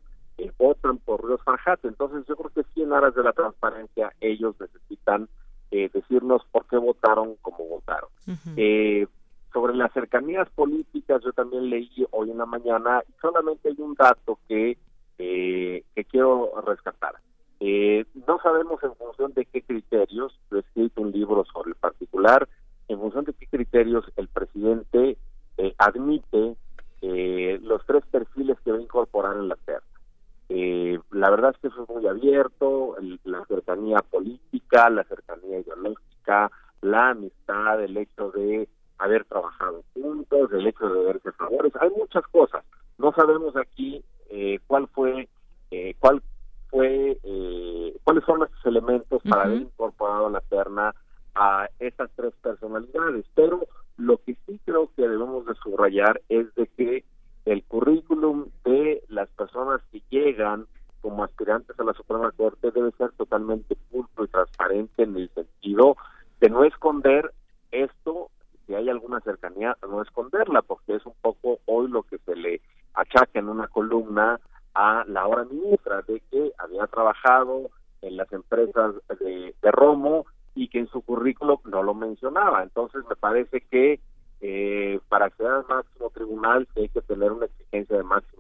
votan 0.58 1.00
por 1.00 1.26
Río 1.26 1.38
Farjat. 1.40 1.84
Entonces 1.84 2.26
yo 2.28 2.36
creo 2.38 2.50
que 2.52 2.64
sí 2.74 2.82
en 2.82 2.94
aras 2.94 3.14
de 3.14 3.24
la 3.24 3.34
transparencia 3.34 4.14
ellos 4.22 4.56
necesitan 4.60 5.28
eh, 5.86 5.90
decirnos 5.94 6.42
por 6.52 6.66
qué 6.68 6.78
votaron 6.78 7.36
como 7.42 7.66
votaron. 7.66 8.10
eh, 8.58 9.08
sobre 9.54 9.76
las 9.76 9.92
cercanías 9.94 10.50
políticas, 10.52 11.22
yo 11.24 11.34
también 11.34 11.70
leí 11.70 12.08
hoy 12.12 12.32
en 12.32 12.38
la 12.38 12.46
mañana, 12.46 13.04
solamente 13.22 13.70
hay 13.70 13.76
un 13.80 13.96
dato 13.96 14.40
que, 14.48 14.78
eh, 15.18 15.84
que 15.94 16.06
quiero 16.06 16.52
rescatar. 16.66 17.16
Eh, 17.60 18.06
no 18.28 18.40
sabemos 18.42 18.84
en 18.84 18.96
función 18.96 19.34
de 19.34 19.46
qué 19.46 19.62
criterios, 19.62 20.34
yo 20.50 20.58
he 20.58 20.62
escrito 20.62 21.02
un 21.02 21.12
libro 21.12 21.46
sobre 21.54 21.70
el 21.70 21.76
particular, 21.76 22.50
en 22.88 23.00
función 23.00 23.26
de 23.26 23.34
qué 23.34 23.46
criterios 23.46 24.04
el 24.16 24.28
presidente 24.30 25.18
eh, 25.58 25.76
admite 25.78 26.56
eh, 27.02 27.60
los 27.62 27.86
tres 27.86 28.04
perfiles 28.10 28.58
que 28.64 28.72
va 28.72 28.78
a 28.78 28.82
incorporar 28.82 29.38
en 29.38 29.48
la 29.48 29.56
terna. 29.58 29.86
La 31.12 31.30
verdad 31.30 31.52
es 31.52 31.58
que 31.60 31.68
eso 31.68 31.84
es 31.84 31.90
muy 31.90 32.08
abierto, 32.08 32.96
la 33.24 33.46
cercanía 33.46 34.00
política, 34.00 34.51
la 34.72 35.04
cercanía 35.04 35.60
ideológica, 35.60 36.52
la 36.82 37.10
amistad, 37.10 37.84
el 37.84 37.98
hecho 37.98 38.32
de 38.32 38.68
haber 38.98 39.26
trabajado 39.26 39.84
juntos, 39.94 40.52
el 40.54 40.68
hecho 40.68 40.88
de 40.88 41.06
verse 41.06 41.32
favores, 41.34 41.74
hay 41.80 41.90
muchas 41.90 42.24
cosas. 42.28 42.64
No 42.98 43.12
sabemos 43.14 43.56
aquí 43.58 44.04
eh, 44.30 44.60
cuál 44.68 44.88
fue, 44.88 45.28
eh, 45.72 45.96
cuál 46.00 46.22
fue, 46.70 47.18
eh, 47.24 47.98
cuáles 48.04 48.24
son 48.24 48.40
los 48.40 48.50
elementos 48.64 49.22
para 49.28 49.44
haber 49.44 49.62
incorporado 49.64 50.28
a 50.28 50.32
la 50.32 50.42
terna 50.42 50.96
a 51.36 51.68
estas 51.80 52.10
tres 52.16 52.34
personalidades, 52.42 53.26
pero 53.36 53.68
lo 53.98 54.18
que 54.18 54.38
sí 54.46 54.60
creo 54.66 54.90
que 54.96 55.02
debemos 55.08 55.46
de 55.46 55.56
subrayar 55.56 56.22
es 56.30 56.54
de 56.56 56.68
que 56.68 57.04
el 57.46 57.64
currículum 57.64 58.48
de 58.64 59.04
las 59.10 59.30
personas 59.30 59.82
que 59.92 60.02
llegan 60.10 60.68
como 61.02 61.24
aspirantes 61.24 61.78
a 61.80 61.84
la 61.84 61.94
Suprema 61.94 62.32
Corte 62.32 62.72
debe 62.72 62.92
ser 62.92 63.12
totalmente 63.14 63.76
y 64.24 64.28
transparente 64.28 65.04
en 65.04 65.16
el 65.16 65.30
sentido 65.30 65.98
de 66.40 66.50
no 66.50 66.64
esconder 66.64 67.32
esto, 67.72 68.30
si 68.66 68.76
hay 68.76 68.90
alguna 68.90 69.20
cercanía, 69.22 69.78
no 69.88 70.02
esconderla, 70.02 70.62
porque 70.62 70.96
es 70.96 71.06
un 71.06 71.16
poco 71.22 71.60
hoy 71.66 71.90
lo 71.90 72.04
que 72.04 72.18
se 72.20 72.36
le 72.36 72.62
achaca 72.94 73.40
en 73.40 73.50
una 73.50 73.68
columna 73.68 74.40
a 74.74 75.04
la 75.08 75.28
hora 75.28 75.44
ministra, 75.46 76.02
de 76.02 76.22
que 76.32 76.52
había 76.58 76.88
trabajado 76.88 77.70
en 78.02 78.18
las 78.18 78.32
empresas 78.32 78.96
de, 79.20 79.54
Romo 79.72 80.26
y 80.56 80.68
que 80.68 80.80
en 80.80 80.88
su 80.88 81.02
currículum 81.02 81.58
no 81.66 81.84
lo 81.84 81.94
mencionaba. 81.94 82.64
Entonces 82.64 83.04
me 83.10 83.16
parece 83.16 83.62
que 83.62 84.00
eh, 84.42 85.00
para 85.08 85.26
acceder 85.26 85.52
al 85.52 85.68
máximo 85.68 86.10
tribunal 86.10 86.68
hay 86.76 86.90
que 86.90 87.02
tener 87.02 87.32
una 87.32 87.46
exigencia 87.46 87.98
de 87.98 88.04
transparencia. 88.04 88.31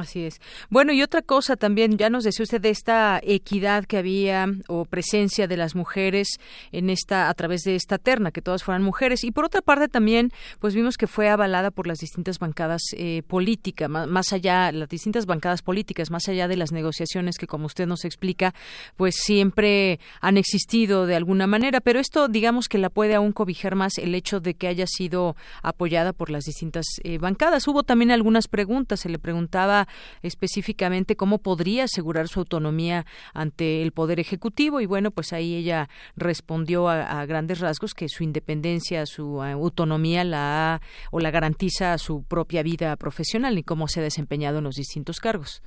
Así 0.00 0.24
es. 0.24 0.40
Bueno, 0.70 0.92
y 0.92 1.02
otra 1.02 1.22
cosa 1.22 1.56
también, 1.56 1.96
ya 1.96 2.10
nos 2.10 2.24
decía 2.24 2.42
usted 2.42 2.60
de 2.60 2.70
esta 2.70 3.20
equidad 3.22 3.84
que 3.84 3.98
había 3.98 4.46
o 4.68 4.84
presencia 4.84 5.46
de 5.46 5.56
las 5.56 5.74
mujeres 5.74 6.28
en 6.72 6.90
esta 6.90 7.28
a 7.28 7.34
través 7.34 7.62
de 7.62 7.74
esta 7.74 7.98
terna, 7.98 8.30
que 8.30 8.42
todas 8.42 8.64
fueran 8.64 8.82
mujeres. 8.82 9.24
Y 9.24 9.30
por 9.30 9.44
otra 9.44 9.62
parte 9.62 9.88
también, 9.88 10.30
pues 10.58 10.74
vimos 10.74 10.96
que 10.96 11.06
fue 11.06 11.28
avalada 11.28 11.70
por 11.70 11.86
las 11.86 11.98
distintas 11.98 12.38
bancadas 12.38 12.82
eh, 12.96 13.22
políticas, 13.26 13.88
más, 13.88 14.08
más, 14.08 14.32
allá, 14.32 14.72
las 14.72 14.88
distintas 14.88 15.26
bancadas 15.26 15.62
políticas, 15.62 16.10
más 16.10 16.28
allá 16.28 16.48
de 16.48 16.56
las 16.56 16.72
negociaciones 16.72 17.36
que, 17.36 17.46
como 17.46 17.66
usted 17.66 17.86
nos 17.86 18.04
explica, 18.04 18.54
pues 18.96 19.16
siempre 19.16 20.00
han 20.20 20.36
existido 20.36 21.06
de 21.06 21.16
alguna 21.16 21.46
manera. 21.46 21.80
Pero 21.80 22.00
esto, 22.00 22.28
digamos 22.28 22.68
que 22.68 22.78
la 22.78 22.90
puede 22.90 23.14
aún 23.14 23.32
cobijar 23.32 23.74
más 23.74 23.98
el 23.98 24.14
hecho 24.14 24.40
de 24.40 24.54
que 24.54 24.68
haya 24.68 24.86
sido 24.86 25.36
apoyada 25.62 26.12
por 26.12 26.30
las 26.30 26.44
distintas 26.44 26.86
eh, 27.02 27.18
bancadas. 27.18 27.66
Hubo 27.68 27.82
también 27.82 28.10
algunas 28.10 28.48
preguntas, 28.48 29.00
se 29.00 29.08
le 29.08 29.18
preguntaba 29.18 29.83
específicamente 30.22 31.16
cómo 31.16 31.38
podría 31.38 31.84
asegurar 31.84 32.28
su 32.28 32.40
autonomía 32.40 33.06
ante 33.32 33.82
el 33.82 33.92
Poder 33.92 34.20
Ejecutivo 34.20 34.80
y 34.80 34.86
bueno, 34.86 35.10
pues 35.10 35.32
ahí 35.32 35.54
ella 35.54 35.88
respondió 36.16 36.88
a, 36.88 37.24
grandes 37.26 37.60
rasgos 37.60 37.94
que 37.94 38.08
su 38.08 38.22
independencia, 38.24 39.06
su 39.06 39.42
eh, 39.42 39.52
autonomía 39.52 40.24
la 40.24 40.80
o 41.10 41.20
la 41.20 41.30
garantiza 41.30 41.96
su 41.98 42.22
propia 42.24 42.62
vida 42.62 42.96
profesional 42.96 43.58
y 43.58 43.62
cómo 43.62 43.88
se 43.88 44.00
ha 44.00 44.02
desempeñado 44.02 44.58
en 44.58 44.64
los 44.64 44.74
distintos 44.76 45.20
cargos. 45.20 45.62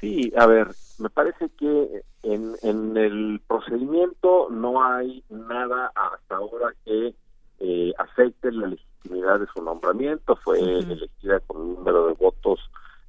Sí, 0.00 0.32
a 0.36 0.46
ver, 0.46 0.68
me 0.98 1.10
parece 1.10 1.50
que 1.58 2.02
en, 2.22 2.54
en 2.62 2.96
el 2.96 3.40
procedimiento 3.46 4.48
no 4.50 4.82
hay 4.82 5.22
nada 5.28 5.92
hasta 5.94 6.36
ahora 6.36 6.74
que 6.84 7.14
eh, 7.60 7.92
afecte 7.98 8.50
la 8.52 8.68
legitimidad 9.10 9.40
de 9.40 9.46
su 9.54 9.62
nombramiento. 9.62 10.36
Fue 10.36 10.58
elegida 10.60 11.40
con 11.40 11.60
un 11.60 11.74
número 11.74 12.06
de 12.06 12.14
votos 12.14 12.60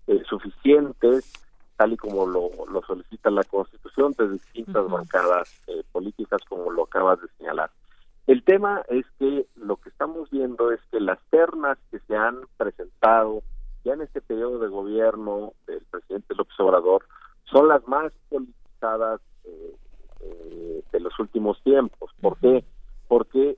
eh, 0.08 0.22
suficientes, 0.28 1.32
tal 1.78 1.94
y 1.94 1.98
como 1.98 2.26
lo, 2.26 2.50
lo, 2.72 2.82
solicita 2.84 3.30
la 3.30 3.44
Constitución, 3.44 4.14
de 4.18 4.30
distintas 4.30 4.88
bancadas 4.90 5.62
eh, 5.68 5.84
políticas, 5.92 6.42
como 6.48 6.72
lo 6.72 6.84
acabas 6.84 7.22
de 7.22 7.28
señalar. 7.38 7.72
El 8.28 8.44
tema 8.44 8.84
es 8.88 9.06
que 9.20 9.48
lo 9.56 9.78
que 9.78 9.90
estamos 9.90 10.30
viendo 10.30 10.72
es 10.72 10.80
que 10.92 11.00
las 11.00 11.20
ternas 11.30 11.78
que 11.90 12.00
se 12.00 12.16
han 12.16 12.42
presentado 12.58 13.42
ya 13.84 13.94
en 13.94 14.02
este 14.02 14.22
periodo 14.22 14.60
de 14.60 14.68
gobierno 14.68 15.54
del 15.66 15.84
presidente 15.90 16.36
López 16.36 16.60
Obrador 16.60 17.06
son 17.46 17.68
las 17.68 17.86
más 17.88 18.14
politizadas 18.30 19.22
eh, 19.44 20.84
de 20.92 21.00
los 21.00 21.20
últimos 21.20 21.62
tiempos. 21.64 22.12
¿Por 22.22 22.38
qué? 22.38 22.64
Porque 23.08 23.58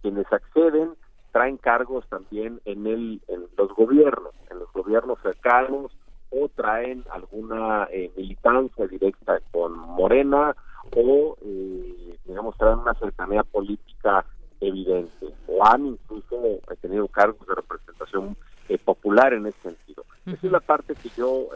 quienes 0.00 0.32
acceden 0.32 0.94
traen 1.32 1.56
cargos 1.56 2.06
también 2.08 2.60
en 2.64 2.86
el 2.86 3.20
en 3.28 3.46
los 3.56 3.74
gobiernos, 3.74 4.34
en 4.50 4.58
los 4.58 4.72
gobiernos 4.72 5.18
cercanos 5.22 5.92
o 6.30 6.48
traen 6.48 7.04
alguna 7.10 7.88
eh, 7.90 8.10
militancia 8.16 8.86
directa 8.86 9.40
con 9.50 9.78
Morena 9.78 10.54
o 10.96 11.36
eh, 11.42 12.18
digamos 12.24 12.56
traen 12.56 12.80
una 12.80 12.94
cercanía 12.94 13.42
política 13.42 14.24
evidente 14.60 15.26
o 15.46 15.64
han 15.64 15.86
incluso 15.86 16.36
tenido 16.80 17.08
cargos 17.08 17.46
de 17.46 17.54
representación 17.54 18.36
eh, 18.68 18.78
popular 18.78 19.32
en 19.32 19.46
ese 19.46 19.60
sentido. 19.60 20.04
Esa 20.26 20.46
es 20.46 20.52
la 20.52 20.60
parte 20.60 20.94
que 20.94 21.08
yo 21.16 21.48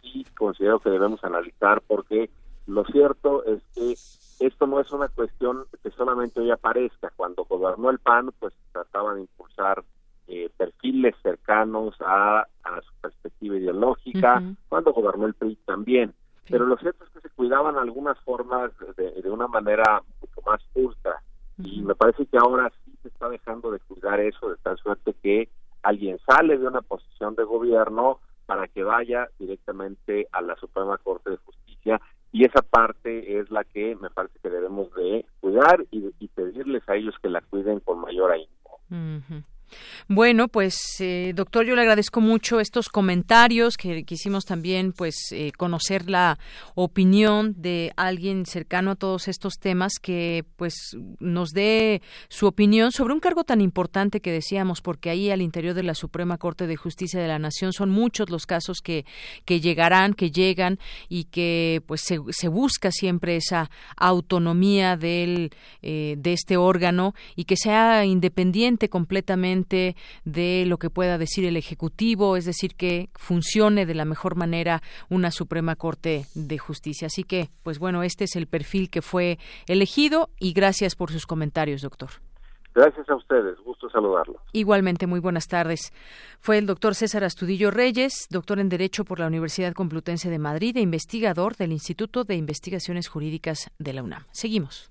sí 0.00 0.24
considero 0.38 0.78
que 0.80 0.88
debemos 0.88 1.22
analizar 1.22 1.82
porque 1.86 2.30
lo 2.66 2.84
cierto 2.86 3.44
es 3.44 3.60
que 3.74 3.94
esto 4.46 4.66
no 4.66 4.80
es 4.80 4.90
una 4.92 5.08
cuestión 5.08 5.64
que 5.82 5.90
solamente 5.90 6.40
hoy 6.40 6.50
aparezca. 6.50 7.12
Cuando 7.16 7.44
gobernó 7.44 7.90
el 7.90 7.98
PAN, 7.98 8.30
pues 8.38 8.52
trataba 8.86 9.14
de 9.14 9.22
impulsar 9.22 9.84
eh, 10.28 10.50
perfiles 10.56 11.14
cercanos 11.22 11.94
a, 12.00 12.46
su 12.82 12.94
perspectiva 13.00 13.56
ideológica. 13.56 14.42
Cuando 14.68 14.92
gobernó 14.92 15.26
el 15.26 15.34
PRI 15.34 15.56
también. 15.64 16.14
Pero 16.48 16.66
lo 16.66 16.76
cierto 16.76 17.04
es 17.04 17.10
que 17.10 17.20
se 17.20 17.30
cuidaban 17.30 17.76
algunas 17.76 18.18
formas 18.20 18.70
de, 18.96 19.30
una 19.30 19.48
manera 19.48 20.02
mucho 20.20 20.40
más 20.46 20.60
justa. 20.72 21.22
Y 21.58 21.80
me 21.82 21.94
parece 21.94 22.26
que 22.26 22.38
ahora 22.38 22.70
sí 22.84 22.92
se 23.02 23.08
está 23.08 23.28
dejando 23.28 23.70
de 23.70 23.80
cuidar 23.80 24.20
eso, 24.20 24.50
de 24.50 24.56
tal 24.56 24.76
suerte 24.78 25.14
que 25.22 25.48
alguien 25.82 26.18
sale 26.26 26.58
de 26.58 26.66
una 26.66 26.82
posición 26.82 27.34
de 27.34 27.44
gobierno 27.44 28.20
para 28.44 28.68
que 28.68 28.84
vaya 28.84 29.28
directamente 29.38 30.28
a 30.32 30.40
la 30.40 30.54
Suprema 30.56 30.98
Corte 30.98 31.30
de 31.30 31.36
Justicia 31.38 32.00
y 32.32 32.44
esa 32.44 32.60
parte 32.62 33.38
es 33.38 33.50
la 33.50 33.64
que 33.64 33.96
me 33.96 34.10
parece 34.10 34.38
que 34.40 34.50
debemos 34.50 34.92
de 34.94 35.24
cuidar 35.40 35.84
y, 35.90 36.12
pedirles 36.28 36.86
a 36.86 36.94
ellos 36.94 37.14
que 37.22 37.30
la 37.30 37.40
cuiden 37.40 37.80
con 37.80 37.98
mayor 38.00 38.30
ahínco. 38.30 38.52
Mm-hmm. 38.92 39.38
Bueno, 40.08 40.48
pues 40.48 40.76
eh, 41.00 41.32
doctor, 41.34 41.66
yo 41.66 41.74
le 41.74 41.82
agradezco 41.82 42.20
mucho 42.20 42.60
estos 42.60 42.88
comentarios 42.88 43.76
que 43.76 44.04
quisimos 44.04 44.44
también 44.44 44.92
pues 44.92 45.16
eh, 45.32 45.52
conocer 45.56 46.08
la 46.08 46.38
opinión 46.74 47.54
de 47.56 47.92
alguien 47.96 48.46
cercano 48.46 48.92
a 48.92 48.96
todos 48.96 49.28
estos 49.28 49.54
temas 49.54 49.94
que 50.00 50.44
pues 50.56 50.96
nos 51.18 51.50
dé 51.50 52.02
su 52.28 52.46
opinión 52.46 52.92
sobre 52.92 53.14
un 53.14 53.20
cargo 53.20 53.44
tan 53.44 53.60
importante 53.60 54.20
que 54.20 54.30
decíamos 54.30 54.80
porque 54.80 55.10
ahí 55.10 55.30
al 55.30 55.42
interior 55.42 55.74
de 55.74 55.82
la 55.82 55.94
Suprema 55.94 56.38
Corte 56.38 56.66
de 56.66 56.76
Justicia 56.76 57.20
de 57.20 57.28
la 57.28 57.38
Nación 57.38 57.72
son 57.72 57.90
muchos 57.90 58.30
los 58.30 58.46
casos 58.46 58.78
que 58.82 59.04
que 59.44 59.60
llegarán, 59.60 60.14
que 60.14 60.30
llegan 60.30 60.78
y 61.08 61.24
que 61.24 61.82
pues 61.86 62.02
se, 62.02 62.48
busca 62.48 62.90
siempre 62.92 63.36
esa 63.36 63.70
autonomía 63.96 64.96
del 64.96 65.50
eh, 65.82 66.14
de 66.18 66.32
este 66.32 66.56
órgano 66.56 67.14
y 67.34 67.44
que 67.44 67.56
sea 67.56 68.04
independiente 68.04 68.88
completamente 68.88 69.55
de 69.64 70.64
lo 70.66 70.78
que 70.78 70.90
pueda 70.90 71.18
decir 71.18 71.44
el 71.44 71.56
Ejecutivo, 71.56 72.36
es 72.36 72.44
decir, 72.44 72.74
que 72.74 73.08
funcione 73.14 73.86
de 73.86 73.94
la 73.94 74.04
mejor 74.04 74.36
manera 74.36 74.82
una 75.08 75.30
Suprema 75.30 75.76
Corte 75.76 76.26
de 76.34 76.58
Justicia. 76.58 77.06
Así 77.06 77.24
que, 77.24 77.48
pues 77.62 77.78
bueno, 77.78 78.02
este 78.02 78.24
es 78.24 78.36
el 78.36 78.46
perfil 78.46 78.90
que 78.90 79.02
fue 79.02 79.38
elegido 79.66 80.30
y 80.38 80.52
gracias 80.52 80.94
por 80.96 81.10
sus 81.10 81.26
comentarios, 81.26 81.82
doctor. 81.82 82.10
Gracias 82.76 83.08
a 83.08 83.14
ustedes, 83.14 83.58
gusto 83.64 83.88
saludarlos. 83.88 84.36
Igualmente, 84.52 85.06
muy 85.06 85.18
buenas 85.18 85.48
tardes. 85.48 85.94
Fue 86.40 86.58
el 86.58 86.66
doctor 86.66 86.94
César 86.94 87.24
Astudillo 87.24 87.70
Reyes, 87.70 88.26
doctor 88.28 88.58
en 88.58 88.68
Derecho 88.68 89.06
por 89.06 89.18
la 89.18 89.26
Universidad 89.26 89.72
Complutense 89.72 90.28
de 90.28 90.38
Madrid 90.38 90.76
e 90.76 90.82
investigador 90.82 91.56
del 91.56 91.72
Instituto 91.72 92.24
de 92.24 92.34
Investigaciones 92.34 93.08
Jurídicas 93.08 93.70
de 93.78 93.94
la 93.94 94.02
UNAM. 94.02 94.26
Seguimos. 94.30 94.90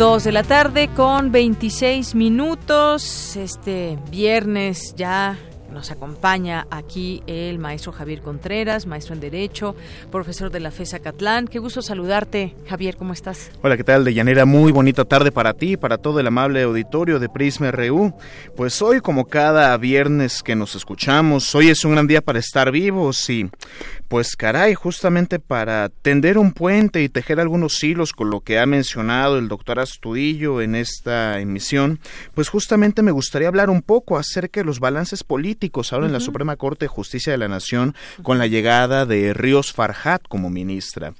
Dos 0.00 0.24
de 0.24 0.32
la 0.32 0.42
tarde 0.42 0.88
con 0.96 1.30
26 1.30 2.14
minutos. 2.14 3.36
Este 3.36 3.98
viernes 4.10 4.94
ya 4.96 5.38
nos 5.70 5.90
acompaña 5.90 6.66
aquí 6.70 7.22
el 7.26 7.58
maestro 7.58 7.92
Javier 7.92 8.22
Contreras, 8.22 8.86
maestro 8.86 9.12
en 9.12 9.20
Derecho, 9.20 9.76
profesor 10.10 10.50
de 10.50 10.60
la 10.60 10.70
FESA 10.70 11.00
Catlán. 11.00 11.46
Qué 11.46 11.58
gusto 11.58 11.82
saludarte, 11.82 12.54
Javier, 12.66 12.96
¿cómo 12.96 13.12
estás? 13.12 13.50
Hola, 13.60 13.76
¿qué 13.76 13.84
tal? 13.84 14.02
De 14.06 14.14
Llanera, 14.14 14.46
muy 14.46 14.72
bonita 14.72 15.04
tarde 15.04 15.32
para 15.32 15.52
ti, 15.52 15.76
para 15.76 15.98
todo 15.98 16.18
el 16.18 16.26
amable 16.26 16.62
auditorio 16.62 17.18
de 17.18 17.28
Prisma 17.28 17.70
RU. 17.70 18.14
Pues 18.56 18.80
hoy, 18.80 19.00
como 19.00 19.26
cada 19.26 19.76
viernes 19.76 20.42
que 20.42 20.56
nos 20.56 20.76
escuchamos, 20.76 21.54
hoy 21.54 21.68
es 21.68 21.84
un 21.84 21.92
gran 21.92 22.06
día 22.06 22.22
para 22.22 22.38
estar 22.38 22.70
vivos 22.70 23.28
y 23.28 23.50
pues 24.10 24.34
caray, 24.34 24.74
justamente 24.74 25.38
para 25.38 25.88
tender 25.88 26.36
un 26.36 26.50
puente 26.50 27.00
y 27.00 27.08
tejer 27.08 27.38
algunos 27.38 27.80
hilos 27.84 28.12
con 28.12 28.28
lo 28.28 28.40
que 28.40 28.58
ha 28.58 28.66
mencionado 28.66 29.38
el 29.38 29.46
doctor 29.46 29.78
Astudillo 29.78 30.60
en 30.60 30.74
esta 30.74 31.38
emisión, 31.38 32.00
pues 32.34 32.48
justamente 32.48 33.02
me 33.02 33.12
gustaría 33.12 33.46
hablar 33.46 33.70
un 33.70 33.82
poco 33.82 34.18
acerca 34.18 34.58
de 34.58 34.64
los 34.64 34.80
balances 34.80 35.22
políticos 35.22 35.92
ahora 35.92 36.06
en 36.06 36.12
la 36.12 36.18
Suprema 36.18 36.56
Corte 36.56 36.86
de 36.86 36.88
Justicia 36.88 37.30
de 37.30 37.38
la 37.38 37.46
Nación 37.46 37.94
con 38.24 38.38
la 38.38 38.48
llegada 38.48 39.06
de 39.06 39.32
Ríos 39.32 39.72
Farhat 39.72 40.26
como 40.26 40.50
ministra. 40.50 41.14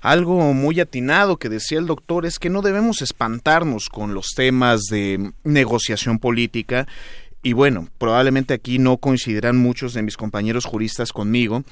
Algo 0.00 0.54
muy 0.54 0.80
atinado 0.80 1.36
que 1.36 1.50
decía 1.50 1.78
el 1.78 1.86
doctor 1.86 2.24
es 2.24 2.38
que 2.38 2.48
no 2.48 2.62
debemos 2.62 3.02
espantarnos 3.02 3.90
con 3.90 4.14
los 4.14 4.28
temas 4.34 4.84
de 4.90 5.30
negociación 5.44 6.18
política 6.18 6.86
y 7.42 7.54
bueno, 7.54 7.88
probablemente 7.96 8.52
aquí 8.52 8.78
no 8.78 8.98
coincidirán 8.98 9.56
muchos 9.56 9.94
de 9.94 10.02
mis 10.02 10.18
compañeros 10.18 10.66
juristas 10.66 11.10
conmigo, 11.10 11.62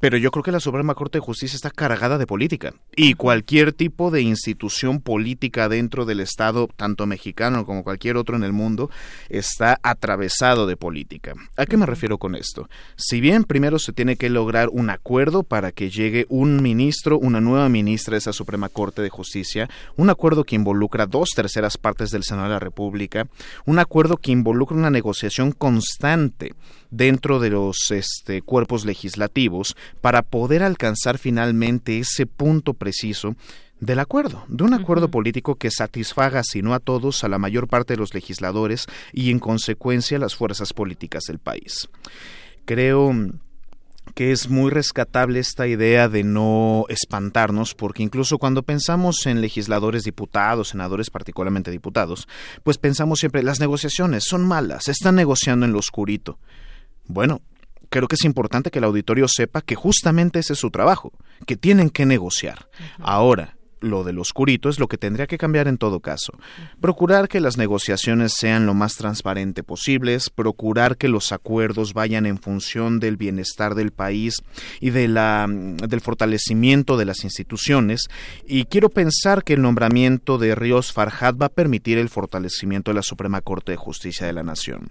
pero 0.00 0.18
yo 0.18 0.30
creo 0.30 0.42
que 0.42 0.52
la 0.52 0.60
Suprema 0.60 0.94
Corte 0.94 1.18
de 1.18 1.24
Justicia 1.24 1.56
está 1.56 1.70
cargada 1.70 2.18
de 2.18 2.26
política 2.26 2.74
y 2.94 3.14
cualquier 3.14 3.72
tipo 3.72 4.10
de 4.10 4.22
institución 4.22 5.00
política 5.00 5.68
dentro 5.68 6.04
del 6.04 6.20
Estado, 6.20 6.68
tanto 6.76 7.06
mexicano 7.06 7.64
como 7.64 7.82
cualquier 7.82 8.16
otro 8.16 8.36
en 8.36 8.44
el 8.44 8.52
mundo, 8.52 8.90
está 9.28 9.78
atravesado 9.82 10.66
de 10.66 10.76
política. 10.76 11.34
¿A 11.56 11.66
qué 11.66 11.76
me 11.76 11.86
refiero 11.86 12.18
con 12.18 12.34
esto? 12.34 12.68
Si 12.96 13.20
bien 13.20 13.44
primero 13.44 13.78
se 13.78 13.92
tiene 13.92 14.16
que 14.16 14.28
lograr 14.28 14.68
un 14.70 14.90
acuerdo 14.90 15.42
para 15.42 15.72
que 15.72 15.90
llegue 15.90 16.26
un 16.28 16.62
ministro, 16.62 17.18
una 17.18 17.40
nueva 17.40 17.68
ministra 17.68 18.12
de 18.12 18.18
esa 18.18 18.32
Suprema 18.32 18.68
Corte 18.68 19.02
de 19.02 19.10
Justicia, 19.10 19.68
un 19.96 20.10
acuerdo 20.10 20.44
que 20.44 20.56
involucra 20.56 21.06
dos 21.06 21.30
terceras 21.34 21.78
partes 21.78 22.10
del 22.10 22.24
Senado 22.24 22.48
de 22.48 22.54
la 22.54 22.60
República, 22.60 23.26
un 23.64 23.78
acuerdo 23.78 24.18
que 24.18 24.32
involucra 24.32 24.76
una 24.76 24.90
negociación 24.90 25.52
constante 25.52 26.52
dentro 26.90 27.40
de 27.40 27.50
los 27.50 27.90
este, 27.90 28.42
cuerpos 28.42 28.84
legislativos 28.84 29.76
para 30.00 30.22
poder 30.22 30.62
alcanzar 30.62 31.18
finalmente 31.18 31.98
ese 31.98 32.26
punto 32.26 32.74
preciso 32.74 33.36
del 33.80 33.98
acuerdo, 33.98 34.44
de 34.48 34.64
un 34.64 34.74
acuerdo 34.74 35.10
político 35.10 35.56
que 35.56 35.70
satisfaga, 35.70 36.42
si 36.42 36.62
no 36.62 36.72
a 36.74 36.80
todos, 36.80 37.24
a 37.24 37.28
la 37.28 37.38
mayor 37.38 37.68
parte 37.68 37.92
de 37.92 37.98
los 37.98 38.14
legisladores 38.14 38.86
y 39.12 39.30
en 39.30 39.38
consecuencia 39.38 40.16
a 40.16 40.20
las 40.20 40.34
fuerzas 40.34 40.72
políticas 40.72 41.24
del 41.24 41.38
país. 41.38 41.88
Creo 42.64 43.12
que 44.14 44.32
es 44.32 44.48
muy 44.48 44.70
rescatable 44.70 45.40
esta 45.40 45.66
idea 45.66 46.08
de 46.08 46.24
no 46.24 46.86
espantarnos, 46.88 47.74
porque 47.74 48.02
incluso 48.02 48.38
cuando 48.38 48.62
pensamos 48.62 49.26
en 49.26 49.40
legisladores, 49.40 50.04
diputados, 50.04 50.68
senadores, 50.68 51.10
particularmente 51.10 51.70
diputados, 51.70 52.26
pues 52.62 52.78
pensamos 52.78 53.18
siempre, 53.18 53.42
las 53.42 53.60
negociaciones 53.60 54.24
son 54.24 54.46
malas, 54.46 54.88
están 54.88 55.16
negociando 55.16 55.66
en 55.66 55.72
lo 55.72 55.80
oscurito. 55.80 56.38
Bueno, 57.06 57.40
creo 57.88 58.08
que 58.08 58.16
es 58.16 58.24
importante 58.24 58.70
que 58.70 58.78
el 58.78 58.84
auditorio 58.84 59.26
sepa 59.28 59.62
que 59.62 59.74
justamente 59.74 60.38
ese 60.38 60.54
es 60.54 60.58
su 60.58 60.70
trabajo, 60.70 61.12
que 61.46 61.56
tienen 61.56 61.90
que 61.90 62.06
negociar. 62.06 62.68
Ahora, 62.98 63.56
lo 63.80 64.04
del 64.04 64.18
oscurito 64.18 64.68
es 64.68 64.78
lo 64.78 64.88
que 64.88 64.98
tendría 64.98 65.26
que 65.26 65.38
cambiar 65.38 65.68
en 65.68 65.78
todo 65.78 66.00
caso. 66.00 66.32
Procurar 66.80 67.28
que 67.28 67.40
las 67.40 67.56
negociaciones 67.56 68.34
sean 68.36 68.66
lo 68.66 68.74
más 68.74 68.96
transparente 68.96 69.62
posibles, 69.62 70.30
procurar 70.30 70.96
que 70.96 71.08
los 71.08 71.32
acuerdos 71.32 71.92
vayan 71.92 72.26
en 72.26 72.38
función 72.38 73.00
del 73.00 73.16
bienestar 73.16 73.74
del 73.74 73.92
país 73.92 74.42
y 74.80 74.90
de 74.90 75.08
la, 75.08 75.46
del 75.48 76.00
fortalecimiento 76.00 76.96
de 76.96 77.04
las 77.04 77.24
instituciones. 77.24 78.08
Y 78.46 78.64
quiero 78.64 78.88
pensar 78.88 79.44
que 79.44 79.54
el 79.54 79.62
nombramiento 79.62 80.38
de 80.38 80.54
Ríos 80.54 80.92
Farhat 80.92 81.40
va 81.40 81.46
a 81.46 81.50
permitir 81.50 81.98
el 81.98 82.08
fortalecimiento 82.08 82.90
de 82.90 82.96
la 82.96 83.02
Suprema 83.02 83.40
Corte 83.40 83.72
de 83.72 83.76
Justicia 83.76 84.26
de 84.26 84.32
la 84.32 84.42
Nación 84.42 84.90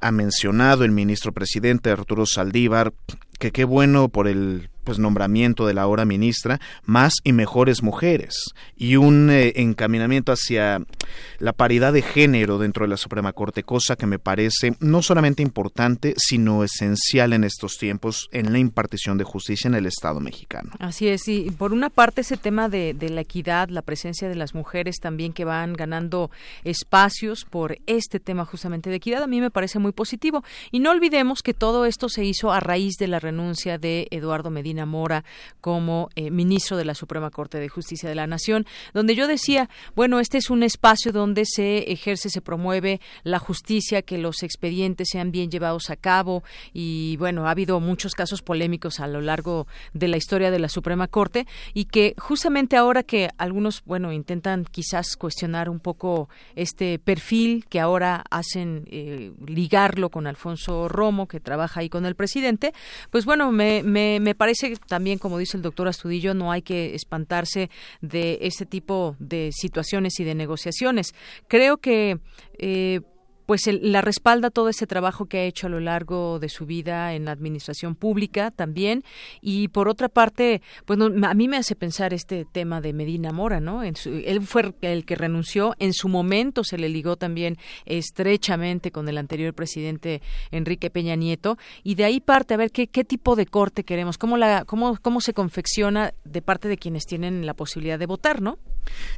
ha 0.00 0.12
mencionado 0.12 0.84
el 0.84 0.90
ministro 0.90 1.32
presidente 1.32 1.90
Arturo 1.90 2.26
Saldívar 2.26 2.92
que 3.38 3.52
qué 3.52 3.64
bueno 3.64 4.08
por 4.08 4.28
el 4.28 4.70
pues 4.84 4.98
nombramiento 4.98 5.66
de 5.66 5.74
la 5.74 5.82
ahora 5.82 6.04
ministra, 6.04 6.60
más 6.84 7.14
y 7.24 7.32
mejores 7.32 7.82
mujeres 7.82 8.34
y 8.76 8.96
un 8.96 9.30
eh, 9.30 9.52
encaminamiento 9.56 10.32
hacia 10.32 10.82
la 11.38 11.52
paridad 11.52 11.92
de 11.92 12.02
género 12.02 12.58
dentro 12.58 12.84
de 12.84 12.88
la 12.88 12.96
Suprema 12.96 13.32
Corte, 13.32 13.62
cosa 13.62 13.96
que 13.96 14.06
me 14.06 14.18
parece 14.18 14.74
no 14.80 15.02
solamente 15.02 15.42
importante, 15.42 16.14
sino 16.16 16.64
esencial 16.64 17.32
en 17.32 17.44
estos 17.44 17.76
tiempos 17.76 18.28
en 18.32 18.52
la 18.52 18.58
impartición 18.58 19.18
de 19.18 19.24
justicia 19.24 19.68
en 19.68 19.74
el 19.74 19.86
Estado 19.86 20.20
mexicano. 20.20 20.70
Así 20.78 21.08
es, 21.08 21.28
y 21.28 21.50
por 21.50 21.72
una 21.72 21.90
parte 21.90 22.22
ese 22.22 22.36
tema 22.36 22.68
de, 22.68 22.94
de 22.94 23.10
la 23.10 23.20
equidad, 23.22 23.68
la 23.68 23.82
presencia 23.82 24.28
de 24.28 24.34
las 24.34 24.54
mujeres 24.54 24.96
también 25.00 25.32
que 25.32 25.44
van 25.44 25.72
ganando 25.72 26.30
espacios 26.64 27.44
por 27.44 27.78
este 27.86 28.20
tema 28.20 28.44
justamente 28.44 28.90
de 28.90 28.96
equidad, 28.96 29.22
a 29.22 29.26
mí 29.26 29.40
me 29.40 29.50
parece 29.50 29.78
muy 29.78 29.92
positivo. 29.92 30.44
Y 30.70 30.80
no 30.80 30.90
olvidemos 30.90 31.42
que 31.42 31.54
todo 31.54 31.84
esto 31.84 32.08
se 32.08 32.24
hizo 32.24 32.52
a 32.52 32.60
raíz 32.60 32.94
de 32.98 33.08
la 33.08 33.18
renuncia 33.18 33.78
de 33.78 34.08
Eduardo 34.10 34.50
Medina 34.50 34.69
Mora 34.86 35.24
como 35.60 36.08
eh, 36.14 36.30
ministro 36.30 36.76
de 36.76 36.84
la 36.84 36.94
Suprema 36.94 37.30
Corte 37.30 37.58
de 37.58 37.68
Justicia 37.68 38.08
de 38.08 38.14
la 38.14 38.26
Nación, 38.26 38.66
donde 38.94 39.14
yo 39.14 39.26
decía, 39.26 39.68
bueno, 39.94 40.20
este 40.20 40.38
es 40.38 40.50
un 40.50 40.62
espacio 40.62 41.12
donde 41.12 41.44
se 41.44 41.90
ejerce, 41.90 42.30
se 42.30 42.40
promueve 42.40 43.00
la 43.22 43.38
justicia, 43.38 44.02
que 44.02 44.18
los 44.18 44.42
expedientes 44.42 45.08
sean 45.10 45.30
bien 45.32 45.50
llevados 45.50 45.90
a 45.90 45.96
cabo. 45.96 46.42
Y 46.72 47.16
bueno, 47.18 47.46
ha 47.46 47.50
habido 47.50 47.80
muchos 47.80 48.14
casos 48.14 48.42
polémicos 48.42 49.00
a 49.00 49.06
lo 49.06 49.20
largo 49.20 49.66
de 49.92 50.08
la 50.08 50.16
historia 50.16 50.50
de 50.50 50.58
la 50.58 50.68
Suprema 50.68 51.08
Corte 51.08 51.46
y 51.74 51.86
que 51.86 52.14
justamente 52.18 52.76
ahora 52.76 53.02
que 53.02 53.30
algunos, 53.38 53.82
bueno, 53.84 54.12
intentan 54.12 54.64
quizás 54.64 55.16
cuestionar 55.16 55.68
un 55.68 55.80
poco 55.80 56.28
este 56.54 56.98
perfil 56.98 57.64
que 57.68 57.80
ahora 57.80 58.24
hacen 58.30 58.84
eh, 58.90 59.32
ligarlo 59.46 60.10
con 60.10 60.26
Alfonso 60.26 60.88
Romo, 60.88 61.26
que 61.26 61.40
trabaja 61.40 61.80
ahí 61.80 61.88
con 61.88 62.06
el 62.06 62.14
presidente, 62.14 62.72
pues 63.10 63.24
bueno, 63.24 63.52
me, 63.52 63.82
me 63.82 64.34
también, 64.86 65.18
como 65.18 65.38
dice 65.38 65.56
el 65.56 65.62
doctor 65.62 65.88
Astudillo, 65.88 66.34
no 66.34 66.52
hay 66.52 66.62
que 66.62 66.94
espantarse 66.94 67.70
de 68.00 68.38
este 68.42 68.66
tipo 68.66 69.16
de 69.18 69.50
situaciones 69.52 70.18
y 70.20 70.24
de 70.24 70.34
negociaciones. 70.34 71.14
Creo 71.48 71.78
que 71.78 72.18
eh, 72.58 73.00
pues 73.50 73.68
la 73.82 74.00
respalda 74.00 74.50
todo 74.50 74.68
ese 74.68 74.86
trabajo 74.86 75.26
que 75.26 75.38
ha 75.38 75.42
hecho 75.42 75.66
a 75.66 75.70
lo 75.70 75.80
largo 75.80 76.38
de 76.38 76.48
su 76.48 76.66
vida 76.66 77.14
en 77.14 77.24
la 77.24 77.32
administración 77.32 77.96
pública 77.96 78.52
también. 78.52 79.02
Y 79.40 79.66
por 79.66 79.88
otra 79.88 80.08
parte 80.08 80.62
pues 80.84 81.00
a 81.00 81.34
mí 81.34 81.48
me 81.48 81.56
hace 81.56 81.74
pensar 81.74 82.14
este 82.14 82.44
tema 82.44 82.80
de 82.80 82.92
Medina 82.92 83.32
Mora 83.32 83.58
no 83.58 83.82
él 83.82 84.42
fue 84.42 84.72
el 84.82 85.04
que 85.04 85.16
renunció. 85.16 85.74
En 85.80 85.94
su 85.94 86.08
momento 86.08 86.62
se 86.62 86.78
le 86.78 86.88
ligó 86.88 87.16
también 87.16 87.58
estrechamente 87.86 88.92
con 88.92 89.08
el 89.08 89.18
anterior 89.18 89.52
presidente 89.52 90.22
Enrique 90.52 90.88
Peña 90.88 91.16
Nieto. 91.16 91.58
Y 91.82 91.96
de 91.96 92.04
ahí 92.04 92.20
parte 92.20 92.54
a 92.54 92.56
ver 92.56 92.70
qué, 92.70 92.86
qué 92.86 93.02
tipo 93.02 93.34
de 93.34 93.46
corte 93.46 93.82
queremos 93.82 94.16
cómo 94.16 94.36
la 94.36 94.64
cómo 94.64 94.96
cómo 95.02 95.20
se 95.20 95.34
confecciona 95.34 96.14
de 96.24 96.40
parte 96.40 96.68
de 96.68 96.78
quienes 96.78 97.04
tienen 97.04 97.44
la 97.46 97.54
posibilidad 97.54 97.98
de 97.98 98.06
votar 98.06 98.42
no 98.42 98.60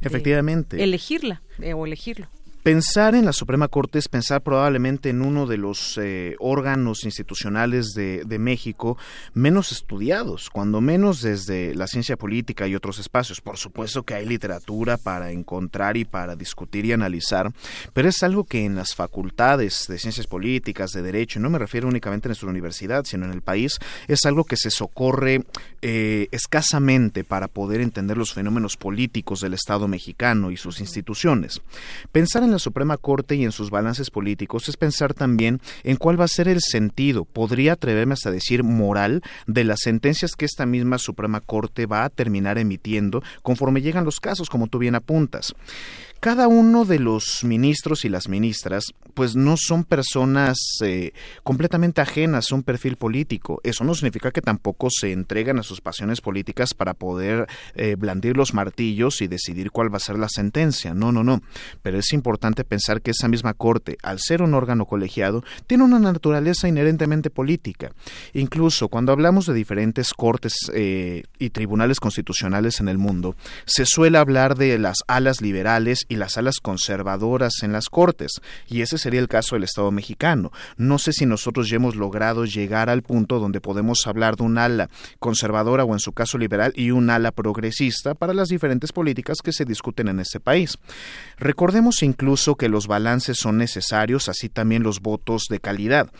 efectivamente. 0.01 0.83
Elegirla 0.83 1.43
eh, 1.59 1.75
o 1.75 1.85
elegirlo 1.85 2.29
Pensar 2.63 3.13
en 3.13 3.25
la 3.25 3.33
Suprema 3.33 3.67
Corte 3.67 3.99
es 3.99 4.07
pensar 4.07 4.41
probablemente 4.41 5.09
en 5.09 5.21
uno 5.21 5.47
de 5.47 5.57
los 5.57 5.99
eh, 6.01 6.37
órganos 6.39 7.03
institucionales 7.03 7.91
de, 7.93 8.23
México 8.39 8.97
menos 9.33 9.73
estudiados, 9.73 10.49
cuando 10.49 10.79
menos 10.79 11.21
desde 11.21 11.75
la 11.75 11.87
ciencia 11.87 12.15
política 12.15 12.65
y 12.65 12.73
otros 12.73 12.99
espacios. 12.99 13.41
Por 13.41 13.57
supuesto 13.57 14.03
que 14.03 14.13
hay 14.13 14.25
literatura 14.25 14.95
para 14.95 15.31
encontrar 15.31 15.97
y 15.97 16.05
para 16.05 16.37
discutir 16.37 16.85
y 16.85 16.93
analizar, 16.93 17.51
pero 17.91 18.07
es 18.07 18.23
algo 18.23 18.45
que 18.45 18.63
en 18.63 18.77
las 18.77 18.95
facultades 18.95 19.85
de 19.89 19.99
ciencias 19.99 20.27
políticas, 20.27 20.91
de 20.91 21.01
derecho, 21.01 21.41
no 21.41 21.49
me 21.49 21.59
refiero 21.59 21.89
únicamente 21.89 22.27
en 22.27 22.29
nuestra 22.29 22.49
universidad, 22.49 23.03
sino 23.03 23.25
en 23.25 23.33
el 23.33 23.41
país, 23.41 23.77
es 24.07 24.23
algo 24.23 24.45
que 24.45 24.55
se 24.55 24.71
socorre 24.71 25.43
eh, 25.81 26.29
escasamente 26.31 27.25
para 27.25 27.49
poder 27.49 27.81
entender 27.81 28.17
los 28.17 28.33
fenómenos 28.33 28.77
políticos 28.77 29.41
del 29.41 29.53
Estado 29.53 29.89
mexicano 29.89 30.49
y 30.49 30.55
sus 30.55 30.79
instituciones. 30.79 31.61
Pensar 32.13 32.43
en 32.43 32.52
la 32.53 32.59
Suprema 32.59 32.97
Corte 32.97 33.35
y 33.35 33.43
en 33.43 33.51
sus 33.51 33.69
balances 33.69 34.09
políticos 34.09 34.69
es 34.69 34.77
pensar 34.77 35.13
también 35.13 35.59
en 35.83 35.97
cuál 35.97 36.19
va 36.19 36.25
a 36.25 36.29
ser 36.29 36.47
el 36.47 36.61
sentido, 36.61 37.25
podría 37.25 37.73
atreverme 37.73 38.13
hasta 38.13 38.31
decir 38.31 38.63
moral, 38.63 39.21
de 39.47 39.63
las 39.63 39.81
sentencias 39.81 40.35
que 40.35 40.45
esta 40.45 40.65
misma 40.65 40.97
Suprema 40.97 41.41
Corte 41.41 41.85
va 41.85 42.05
a 42.05 42.09
terminar 42.09 42.57
emitiendo 42.57 43.21
conforme 43.41 43.81
llegan 43.81 44.05
los 44.05 44.19
casos, 44.19 44.49
como 44.49 44.67
tú 44.67 44.79
bien 44.79 44.95
apuntas 44.95 45.53
cada 46.23 46.47
uno 46.47 46.85
de 46.85 46.99
los 46.99 47.43
ministros 47.43 48.05
y 48.05 48.09
las 48.09 48.29
ministras 48.29 48.93
pues 49.13 49.35
no 49.35 49.55
son 49.57 49.83
personas 49.83 50.57
eh, 50.81 51.11
completamente 51.43 51.99
ajenas 51.99 52.49
a 52.49 52.55
un 52.55 52.63
perfil 52.63 52.95
político. 52.95 53.59
Eso 53.61 53.83
no 53.83 53.93
significa 53.93 54.31
que 54.31 54.41
tampoco 54.41 54.87
se 54.89 55.11
entregan 55.11 55.59
a 55.59 55.63
sus 55.63 55.81
pasiones 55.81 56.21
políticas 56.21 56.73
para 56.73 56.93
poder 56.93 57.47
eh, 57.75 57.97
blandir 57.97 58.37
los 58.37 58.53
martillos 58.53 59.21
y 59.21 59.27
decidir 59.27 59.69
cuál 59.69 59.93
va 59.93 59.97
a 59.97 59.99
ser 59.99 60.17
la 60.17 60.29
sentencia. 60.29 60.93
No, 60.93 61.11
no, 61.11 61.25
no. 61.25 61.41
Pero 61.81 61.99
es 61.99 62.13
importante 62.13 62.63
pensar 62.63 63.01
que 63.01 63.11
esa 63.11 63.27
misma 63.27 63.53
Corte, 63.53 63.97
al 64.01 64.19
ser 64.19 64.43
un 64.43 64.53
órgano 64.53 64.85
colegiado, 64.85 65.43
tiene 65.67 65.83
una 65.83 65.99
naturaleza 65.99 66.69
inherentemente 66.69 67.31
política. 67.31 67.91
Incluso 68.31 68.87
cuando 68.87 69.11
hablamos 69.11 69.45
de 69.45 69.53
diferentes 69.53 70.13
cortes 70.13 70.53
eh, 70.73 71.23
y 71.37 71.49
tribunales 71.49 71.99
constitucionales 71.99 72.79
en 72.79 72.87
el 72.87 72.97
mundo, 72.97 73.35
se 73.65 73.85
suele 73.85 74.17
hablar 74.17 74.55
de 74.55 74.79
las 74.79 74.99
alas 75.07 75.41
liberales 75.41 76.05
y 76.13 76.15
las 76.15 76.37
alas 76.37 76.59
conservadoras 76.61 77.63
en 77.63 77.73
las 77.73 77.89
Cortes, 77.89 78.41
y 78.67 78.81
ese 78.81 78.97
sería 78.97 79.19
el 79.19 79.27
caso 79.27 79.55
del 79.55 79.63
Estado 79.63 79.91
mexicano. 79.91 80.51
No 80.77 80.99
sé 80.99 81.11
si 81.11 81.25
nosotros 81.25 81.69
ya 81.69 81.77
hemos 81.77 81.95
logrado 81.95 82.45
llegar 82.45 82.89
al 82.89 83.01
punto 83.01 83.39
donde 83.39 83.61
podemos 83.61 84.05
hablar 84.05 84.35
de 84.35 84.43
un 84.43 84.57
ala 84.57 84.89
conservadora 85.19 85.83
o 85.83 85.93
en 85.93 85.99
su 85.99 86.13
caso 86.13 86.37
liberal 86.37 86.71
y 86.75 86.91
un 86.91 87.09
ala 87.09 87.31
progresista 87.31 88.13
para 88.13 88.33
las 88.33 88.49
diferentes 88.49 88.91
políticas 88.91 89.39
que 89.43 89.51
se 89.51 89.65
discuten 89.65 90.07
en 90.07 90.19
este 90.19 90.39
país. 90.39 90.77
Recordemos 91.37 92.03
incluso 92.03 92.55
que 92.55 92.69
los 92.69 92.87
balances 92.87 93.37
son 93.37 93.57
necesarios, 93.57 94.29
así 94.29 94.49
también 94.49 94.83
los 94.83 95.01
votos 95.01 95.47
de 95.49 95.59
calidad 95.59 96.11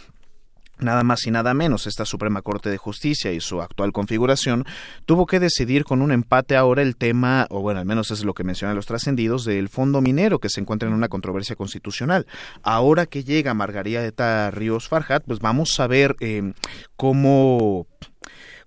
nada 0.83 1.03
más 1.03 1.25
y 1.25 1.31
nada 1.31 1.53
menos 1.53 1.87
esta 1.87 2.05
Suprema 2.05 2.41
Corte 2.41 2.69
de 2.69 2.77
Justicia 2.77 3.31
y 3.31 3.39
su 3.39 3.61
actual 3.61 3.91
configuración 3.91 4.65
tuvo 5.05 5.25
que 5.25 5.39
decidir 5.39 5.83
con 5.83 6.01
un 6.01 6.11
empate 6.11 6.55
ahora 6.55 6.81
el 6.81 6.95
tema, 6.95 7.47
o 7.49 7.61
bueno, 7.61 7.79
al 7.79 7.85
menos 7.85 8.11
es 8.11 8.23
lo 8.23 8.33
que 8.33 8.43
mencionan 8.43 8.75
los 8.75 8.85
trascendidos, 8.85 9.45
del 9.45 9.69
fondo 9.69 10.01
minero 10.01 10.39
que 10.39 10.49
se 10.49 10.61
encuentra 10.61 10.87
en 10.87 10.95
una 10.95 11.09
controversia 11.09 11.55
constitucional. 11.55 12.27
Ahora 12.61 13.05
que 13.05 13.23
llega 13.23 13.53
Margarita 13.53 14.51
Ríos 14.51 14.87
Farjat, 14.87 15.23
pues 15.25 15.39
vamos 15.39 15.79
a 15.79 15.87
ver 15.87 16.15
eh, 16.19 16.53
cómo 16.95 17.87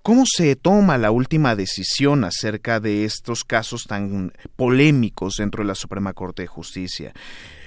¿Cómo 0.07 0.23
se 0.25 0.55
toma 0.55 0.99
la 0.99 1.11
última 1.11 1.57
decisión 1.57 2.23
acerca 2.23 2.79
de 2.79 3.05
estos 3.05 3.43
casos 3.43 3.87
tan 3.89 4.33
polémicos 4.55 5.39
dentro 5.39 5.65
de 5.65 5.67
la 5.67 5.75
Suprema 5.75 6.13
Corte 6.13 6.43
de 6.43 6.47
Justicia? 6.47 7.13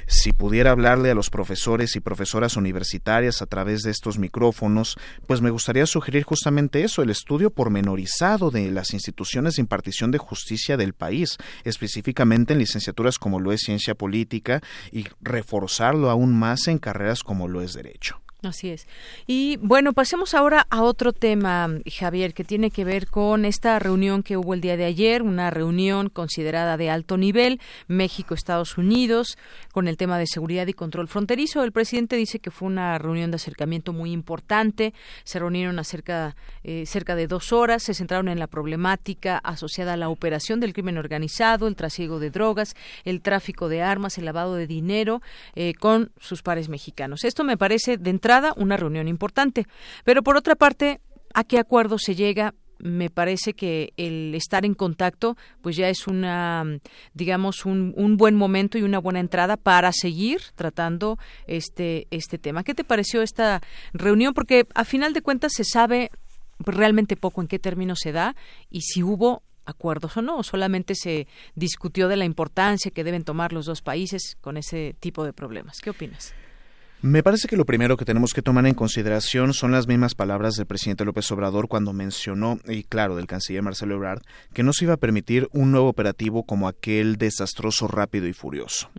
Si 0.10 0.34
pudiera 0.34 0.72
hablarle 0.72 1.12
a 1.12 1.14
los 1.14 1.30
profesores 1.30 1.96
y 1.96 2.00
profesoras 2.00 2.58
universitarias 2.58 3.44
a 3.44 3.46
través 3.46 3.84
de 3.84 3.92
estos 3.92 4.18
micrófonos, 4.18 4.98
pues 5.28 5.40
me 5.42 5.52
gustaría 5.52 5.86
sugerir 5.86 6.24
justamente 6.24 6.84
eso, 6.84 7.04
el 7.04 7.12
estudio 7.12 7.52
pormenorizado 7.52 8.50
de 8.50 8.72
las 8.72 8.94
instituciones 8.94 9.56
de 9.56 9.62
impartición 9.62 10.10
de 10.10 10.18
justicia 10.18 10.78
del 10.78 10.94
país, 10.94 11.38
específicamente 11.64 12.54
en 12.54 12.60
licenciaturas 12.60 13.20
como 13.20 13.40
lo 13.40 13.52
es 13.52 13.62
ciencia 13.62 13.94
política 13.94 14.62
y 14.92 15.06
reforzarlo 15.22 16.10
aún 16.10 16.38
más 16.38 16.68
en 16.68 16.80
carreras 16.80 17.22
como 17.22 17.48
lo 17.48 17.62
es 17.62 17.74
derecho. 17.74 18.20
Así 18.42 18.70
es. 18.70 18.88
Y 19.28 19.58
bueno, 19.58 19.92
pasemos 19.92 20.34
ahora 20.34 20.66
a 20.70 20.82
otro 20.82 21.12
tema, 21.12 21.68
Javier, 21.86 22.34
que 22.34 22.46
tiene 22.46 22.72
que 22.72 22.86
ver 22.86 23.08
con 23.08 23.44
esta 23.44 23.78
reunión 23.80 24.24
que 24.24 24.38
hubo 24.38 24.54
el 24.54 24.62
día 24.62 24.78
de 24.78 24.86
ayer, 24.86 25.24
una 25.24 25.50
reunión 25.50 26.08
considerada 26.08 26.78
de 26.78 26.90
alto 26.90 27.18
nivel, 27.18 27.60
México-Estados 27.90 28.78
Unidos, 28.78 29.38
con 29.80 29.88
el 29.88 29.96
tema 29.96 30.20
de 30.20 30.28
seguridad 30.28 30.68
y 30.68 30.74
control 30.74 31.08
fronterizo. 31.08 31.64
El 31.64 31.72
presidente 31.72 32.18
dice 32.18 32.40
que 32.40 32.52
fue 32.52 32.68
una 32.68 32.98
reunión 32.98 33.32
de 33.32 33.36
acercamiento 33.36 33.94
muy 33.94 34.12
importante. 34.12 34.94
Se 35.24 35.40
reunieron 35.40 35.80
eh, 35.80 36.84
cerca 36.86 37.16
de 37.16 37.28
dos 37.28 37.54
horas, 37.54 37.84
se 37.84 37.94
centraron 37.94 38.28
en 38.28 38.40
la 38.40 38.48
problemática 38.48 39.38
asociada 39.38 39.94
a 39.94 39.96
la 39.96 40.10
operación 40.10 40.60
del 40.60 40.74
crimen 40.74 40.98
organizado, 40.98 41.66
el 41.66 41.78
trasiego 41.78 42.20
de 42.20 42.30
drogas, 42.30 42.76
el 43.06 43.22
tráfico 43.22 43.70
de 43.70 43.82
armas, 43.82 44.18
el 44.18 44.26
lavado 44.26 44.56
de 44.56 44.68
dinero 44.68 45.22
eh, 45.56 45.74
con 45.76 46.12
sus 46.20 46.42
pares 46.42 46.68
mexicanos. 46.68 47.24
Esto 47.24 47.46
me 47.46 47.56
parece 47.56 47.96
de 47.96 48.10
entrada 48.10 48.54
una 48.58 48.76
reunión 48.76 49.08
importante. 49.08 49.66
Pero 50.04 50.24
por 50.24 50.36
otra 50.36 50.56
parte, 50.56 51.00
¿a 51.34 51.46
qué 51.46 51.58
acuerdo 51.58 52.00
se 52.00 52.16
llega? 52.16 52.54
Me 52.80 53.10
parece 53.10 53.54
que 53.54 53.94
el 53.98 54.34
estar 54.36 54.66
en 54.66 54.74
contacto 54.74 55.38
pues 55.62 55.76
ya 55.76 55.90
es 55.90 56.08
una 56.08 56.66
digamos 57.14 57.66
un, 57.66 57.94
un, 57.96 58.18
buen 58.18 58.36
momento 58.36 58.78
y 58.78 58.84
una 58.84 59.00
buena 59.00 59.20
entrada 59.20 59.58
para 59.58 59.92
seguir 59.92 60.42
tratando 60.56 61.18
este 61.48 62.08
este 62.12 62.38
tema 62.38 62.64
qué 62.64 62.74
te 62.74 62.84
pareció 62.84 63.22
esta 63.22 63.62
reunión 63.94 64.34
porque 64.34 64.66
a 64.76 64.86
final 64.86 65.14
de 65.14 65.22
cuentas 65.22 65.52
se 65.56 65.64
sabe 65.64 66.10
realmente 66.60 67.16
poco 67.16 67.42
en 67.42 67.48
qué 67.48 67.60
términos 67.60 68.00
se 68.02 68.12
da 68.12 68.36
y 68.70 68.82
si 68.82 69.04
hubo 69.04 69.44
acuerdos 69.70 70.18
o 70.18 70.22
no, 70.22 70.40
o 70.40 70.44
solamente 70.44 70.96
se 70.96 71.28
discutió 71.56 72.08
de 72.08 72.18
la 72.18 72.26
importancia 72.26 72.92
que 72.92 73.04
deben 73.04 73.24
tomar 73.24 73.54
los 73.54 73.66
dos 73.66 73.82
países 73.82 74.36
con 74.42 74.58
ese 74.58 74.96
tipo 75.00 75.24
de 75.24 75.32
problemas. 75.32 75.80
¿Qué 75.80 75.92
opinas? 75.92 76.34
Me 77.02 77.24
parece 77.24 77.48
que 77.48 77.56
lo 77.56 77.66
primero 77.66 77.96
que 77.96 78.04
tenemos 78.04 78.34
que 78.34 78.42
tomar 78.42 78.66
en 78.68 78.74
consideración 78.74 79.54
son 79.54 79.72
las 79.72 79.88
mismas 79.88 80.16
palabras 80.16 80.56
del 80.56 80.66
presidente 80.66 81.06
López 81.06 81.32
Obrador 81.32 81.70
cuando 81.70 81.94
mencionó, 81.94 82.60
y 82.68 82.84
claro, 82.84 83.16
del 83.16 83.26
canciller 83.26 83.64
Marcelo 83.64 83.96
Ebrard, 83.96 84.22
que 84.54 84.64
no 84.64 84.74
se 84.74 84.84
iba 84.84 84.96
a 84.96 84.98
permitir 84.98 85.48
un 85.54 85.72
nuevo 85.72 85.88
operativo 85.88 86.44
como 86.44 86.68
aquel 86.68 87.16
desastroso, 87.16 87.88
rápido 87.88 88.28
y 88.28 88.34
furioso. 88.34 88.90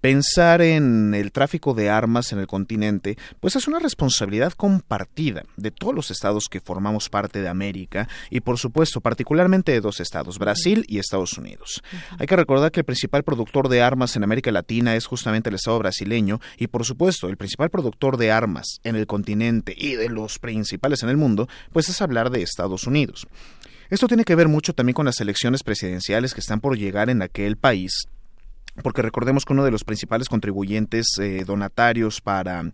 Pensar 0.00 0.60
en 0.60 1.14
el 1.14 1.30
tráfico 1.30 1.72
de 1.72 1.88
armas 1.88 2.32
en 2.32 2.40
el 2.40 2.48
continente, 2.48 3.16
pues 3.38 3.54
es 3.54 3.68
una 3.68 3.78
responsabilidad 3.78 4.52
compartida 4.52 5.44
de 5.56 5.70
todos 5.70 5.94
los 5.94 6.10
estados 6.10 6.48
que 6.50 6.60
formamos 6.60 7.08
parte 7.08 7.42
de 7.42 7.48
América 7.48 8.08
y, 8.28 8.40
por 8.40 8.58
supuesto, 8.58 9.00
particularmente 9.00 9.70
de 9.70 9.80
dos 9.80 10.00
estados, 10.00 10.40
Brasil 10.40 10.84
y 10.88 10.98
Estados 10.98 11.38
Unidos. 11.38 11.84
Hay 12.18 12.26
que 12.26 12.34
recordar 12.34 12.72
que 12.72 12.80
el 12.80 12.86
principal 12.86 13.22
productor 13.22 13.68
de 13.68 13.82
armas 13.82 14.16
en 14.16 14.24
América 14.24 14.50
Latina 14.50 14.96
es 14.96 15.06
justamente 15.06 15.48
el 15.48 15.54
estado 15.54 15.78
brasileño 15.78 16.40
y, 16.58 16.66
por 16.66 16.84
supuesto, 16.84 17.28
el 17.28 17.35
principal 17.36 17.70
productor 17.70 18.16
de 18.16 18.30
armas 18.30 18.78
en 18.84 18.96
el 18.96 19.06
continente 19.06 19.74
y 19.76 19.94
de 19.94 20.08
los 20.08 20.38
principales 20.38 21.02
en 21.02 21.08
el 21.08 21.16
mundo, 21.16 21.48
pues 21.72 21.88
es 21.88 22.00
hablar 22.02 22.30
de 22.30 22.42
Estados 22.42 22.86
Unidos. 22.86 23.26
Esto 23.88 24.08
tiene 24.08 24.24
que 24.24 24.34
ver 24.34 24.48
mucho 24.48 24.72
también 24.72 24.94
con 24.94 25.06
las 25.06 25.20
elecciones 25.20 25.62
presidenciales 25.62 26.34
que 26.34 26.40
están 26.40 26.60
por 26.60 26.76
llegar 26.76 27.08
en 27.08 27.22
aquel 27.22 27.56
país 27.56 28.08
porque 28.82 29.02
recordemos 29.02 29.44
que 29.44 29.52
uno 29.52 29.64
de 29.64 29.70
los 29.70 29.84
principales 29.84 30.28
contribuyentes 30.28 31.06
eh, 31.20 31.44
donatarios 31.46 32.20
para 32.20 32.72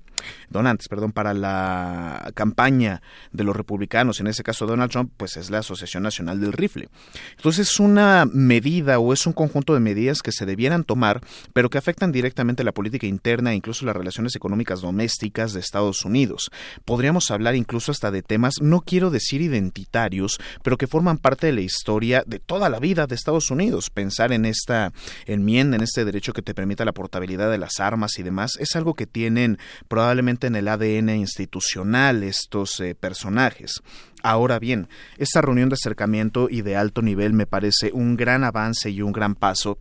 donantes, 0.49 0.89
perdón, 0.89 1.13
para 1.13 1.35
la 1.35 2.31
campaña 2.35 3.03
de 3.33 3.45
los 3.45 3.57
republicanos, 3.57 4.21
en 4.21 4.27
ese 4.27 4.43
caso 4.43 4.67
Donald 4.67 4.91
Trump, 4.91 5.13
pues 5.17 5.37
es 5.37 5.51
la 5.51 5.59
Asociación 5.59 6.03
Nacional 6.03 6.41
del 6.41 6.53
Rifle. 6.53 6.89
Entonces 7.37 7.71
es 7.71 7.81
una 7.81 8.27
medida 8.33 8.99
o 8.99 9.13
es 9.13 9.27
un 9.27 9.33
conjunto 9.33 9.75
de 9.75 9.81
medidas 9.81 10.23
que 10.23 10.33
se 10.33 10.47
debieran 10.47 10.85
tomar, 10.85 11.21
pero 11.53 11.71
que 11.71 11.79
afectan 11.79 12.13
directamente 12.13 12.65
la 12.65 12.73
política 12.73 13.07
interna 13.07 13.53
e 13.53 13.57
incluso 13.57 13.85
las 13.85 13.97
relaciones 13.97 14.37
económicas 14.37 14.81
domésticas 14.81 15.53
de 15.53 15.61
Estados 15.61 16.05
Unidos. 16.05 16.51
Podríamos 16.85 17.31
hablar 17.31 17.57
incluso 17.57 17.93
hasta 17.93 18.11
de 18.11 18.23
temas, 18.23 18.55
no 18.61 18.81
quiero 18.81 19.11
decir 19.11 19.41
identitarios, 19.41 20.39
pero 20.63 20.77
que 20.77 20.87
forman 20.87 21.19
parte 21.19 21.47
de 21.47 21.53
la 21.53 21.61
historia 21.61 22.23
de 22.27 22.39
toda 22.39 22.69
la 22.69 22.79
vida 22.79 23.07
de 23.07 23.15
Estados 23.15 23.51
Unidos. 23.51 23.91
Pensar 23.91 24.33
en 24.33 24.45
esta 24.45 24.93
enmienda, 25.27 25.77
en 25.77 25.83
este 25.93 26.07
derecho 26.07 26.33
que 26.33 26.41
te 26.41 26.55
permita 26.55 26.87
la 26.87 26.93
portabilidad 26.93 27.51
de 27.51 27.59
las 27.59 27.79
armas 27.79 28.19
y 28.19 28.23
demás, 28.23 28.57
es 28.59 28.75
algo 28.77 28.95
que 28.95 29.07
tienen 29.07 29.59
probablemente 29.89 30.47
en 30.47 30.57
el 30.57 30.69
ADN 30.69 31.11
institucional 31.11 32.23
estos 32.23 32.81
eh, 32.81 32.95
personajes. 32.95 33.83
Ahora 34.23 34.59
bien, 34.59 34.89
esta 35.19 35.43
reunión 35.43 35.69
de 35.69 35.75
acercamiento 35.75 36.49
y 36.49 36.63
de 36.63 36.77
alto 36.77 37.03
nivel 37.03 37.35
me 37.35 37.47
parece 37.47 37.91
un 37.93 38.17
gran 38.17 38.43
avance 38.43 38.89
y 38.89 39.03
un 39.03 39.13
gran 39.13 39.35
paso 39.35 39.79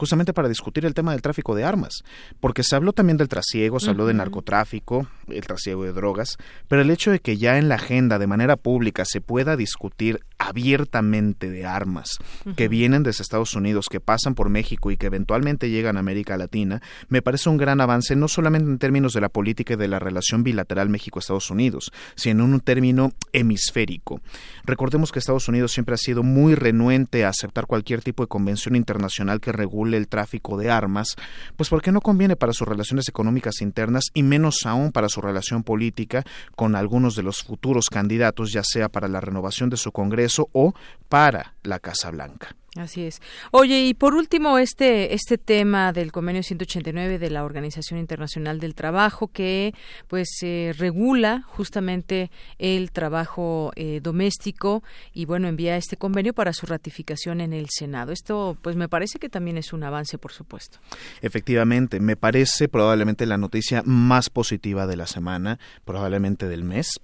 justamente 0.00 0.32
para 0.32 0.48
discutir 0.48 0.86
el 0.86 0.94
tema 0.94 1.12
del 1.12 1.20
tráfico 1.20 1.54
de 1.54 1.62
armas, 1.62 2.04
porque 2.40 2.62
se 2.62 2.74
habló 2.74 2.94
también 2.94 3.18
del 3.18 3.28
trasiego, 3.28 3.80
se 3.80 3.90
habló 3.90 4.06
de 4.06 4.14
narcotráfico, 4.14 5.06
el 5.28 5.42
trasiego 5.42 5.84
de 5.84 5.92
drogas, 5.92 6.38
pero 6.68 6.80
el 6.80 6.90
hecho 6.90 7.10
de 7.10 7.20
que 7.20 7.36
ya 7.36 7.58
en 7.58 7.68
la 7.68 7.74
agenda 7.74 8.18
de 8.18 8.26
manera 8.26 8.56
pública 8.56 9.04
se 9.04 9.20
pueda 9.20 9.58
discutir 9.58 10.20
abiertamente 10.38 11.50
de 11.50 11.66
armas 11.66 12.16
que 12.56 12.68
vienen 12.68 13.02
desde 13.02 13.22
Estados 13.22 13.54
Unidos, 13.54 13.88
que 13.90 14.00
pasan 14.00 14.34
por 14.34 14.48
México 14.48 14.90
y 14.90 14.96
que 14.96 15.04
eventualmente 15.04 15.68
llegan 15.68 15.98
a 15.98 16.00
América 16.00 16.38
Latina, 16.38 16.80
me 17.10 17.20
parece 17.20 17.50
un 17.50 17.58
gran 17.58 17.82
avance 17.82 18.16
no 18.16 18.26
solamente 18.26 18.70
en 18.70 18.78
términos 18.78 19.12
de 19.12 19.20
la 19.20 19.28
política 19.28 19.74
y 19.74 19.76
de 19.76 19.88
la 19.88 19.98
relación 19.98 20.42
bilateral 20.42 20.88
México-Estados 20.88 21.50
Unidos, 21.50 21.92
sino 22.14 22.46
en 22.46 22.54
un 22.54 22.60
término 22.60 23.12
hemisférico. 23.34 24.22
Recordemos 24.64 25.12
que 25.12 25.18
Estados 25.18 25.46
Unidos 25.48 25.72
siempre 25.72 25.94
ha 25.94 25.98
sido 25.98 26.22
muy 26.22 26.54
renuente 26.54 27.26
a 27.26 27.28
aceptar 27.28 27.66
cualquier 27.66 28.00
tipo 28.00 28.22
de 28.22 28.28
convención 28.28 28.76
internacional 28.76 29.40
que 29.42 29.52
regule 29.52 29.89
el 29.96 30.08
tráfico 30.08 30.56
de 30.56 30.70
armas, 30.70 31.16
pues 31.56 31.68
porque 31.68 31.92
no 31.92 32.00
conviene 32.00 32.36
para 32.36 32.52
sus 32.52 32.66
relaciones 32.66 33.08
económicas 33.08 33.60
internas 33.60 34.04
y 34.14 34.22
menos 34.22 34.66
aún 34.66 34.92
para 34.92 35.08
su 35.08 35.20
relación 35.20 35.62
política 35.62 36.24
con 36.56 36.76
algunos 36.76 37.14
de 37.14 37.22
los 37.22 37.42
futuros 37.42 37.86
candidatos, 37.90 38.52
ya 38.52 38.62
sea 38.64 38.88
para 38.88 39.08
la 39.08 39.20
renovación 39.20 39.70
de 39.70 39.76
su 39.76 39.92
Congreso 39.92 40.48
o 40.52 40.74
para 41.08 41.54
la 41.62 41.78
Casa 41.78 42.10
Blanca. 42.10 42.54
Así 42.76 43.02
es. 43.02 43.20
Oye, 43.50 43.86
y 43.86 43.94
por 43.94 44.14
último, 44.14 44.56
este, 44.58 45.12
este 45.12 45.38
tema 45.38 45.92
del 45.92 46.12
convenio 46.12 46.44
189 46.44 47.18
de 47.18 47.28
la 47.28 47.44
Organización 47.44 47.98
Internacional 47.98 48.60
del 48.60 48.76
Trabajo, 48.76 49.26
que 49.26 49.74
pues 50.06 50.28
eh, 50.42 50.72
regula 50.78 51.42
justamente 51.48 52.30
el 52.58 52.92
trabajo 52.92 53.72
eh, 53.74 53.98
doméstico 54.00 54.84
y 55.12 55.24
bueno, 55.24 55.48
envía 55.48 55.76
este 55.76 55.96
convenio 55.96 56.32
para 56.32 56.52
su 56.52 56.66
ratificación 56.66 57.40
en 57.40 57.52
el 57.52 57.66
Senado. 57.70 58.12
Esto 58.12 58.56
pues 58.62 58.76
me 58.76 58.88
parece 58.88 59.18
que 59.18 59.28
también 59.28 59.58
es 59.58 59.72
un 59.72 59.82
avance, 59.82 60.16
por 60.16 60.30
supuesto. 60.30 60.78
Efectivamente, 61.22 61.98
me 61.98 62.14
parece 62.14 62.68
probablemente 62.68 63.26
la 63.26 63.36
noticia 63.36 63.82
más 63.84 64.30
positiva 64.30 64.86
de 64.86 64.96
la 64.96 65.08
semana, 65.08 65.58
probablemente 65.84 66.46
del 66.46 66.62
mes 66.62 67.00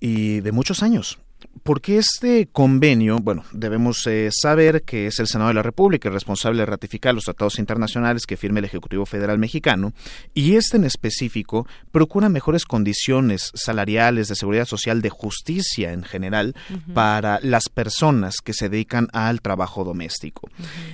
y 0.00 0.40
de 0.40 0.50
muchos 0.50 0.82
años 0.82 1.20
porque 1.62 1.98
este 1.98 2.48
convenio, 2.52 3.18
bueno, 3.18 3.44
debemos 3.50 4.06
eh, 4.06 4.30
saber 4.30 4.82
que 4.82 5.08
es 5.08 5.18
el 5.18 5.26
Senado 5.26 5.48
de 5.48 5.54
la 5.54 5.62
República 5.62 6.08
el 6.08 6.14
responsable 6.14 6.60
de 6.60 6.66
ratificar 6.66 7.12
los 7.12 7.24
tratados 7.24 7.58
internacionales 7.58 8.24
que 8.24 8.36
firme 8.36 8.60
el 8.60 8.66
Ejecutivo 8.66 9.04
Federal 9.04 9.38
mexicano, 9.38 9.92
y 10.32 10.54
este 10.54 10.76
en 10.76 10.84
específico 10.84 11.66
procura 11.90 12.28
mejores 12.28 12.64
condiciones 12.64 13.50
salariales, 13.54 14.28
de 14.28 14.36
seguridad 14.36 14.64
social, 14.64 15.02
de 15.02 15.10
justicia 15.10 15.92
en 15.92 16.04
general 16.04 16.54
para 16.94 17.40
las 17.42 17.68
personas 17.68 18.36
que 18.36 18.52
se 18.52 18.68
dedican 18.68 19.08
al 19.12 19.40
trabajo 19.40 19.82
doméstico. 19.82 20.48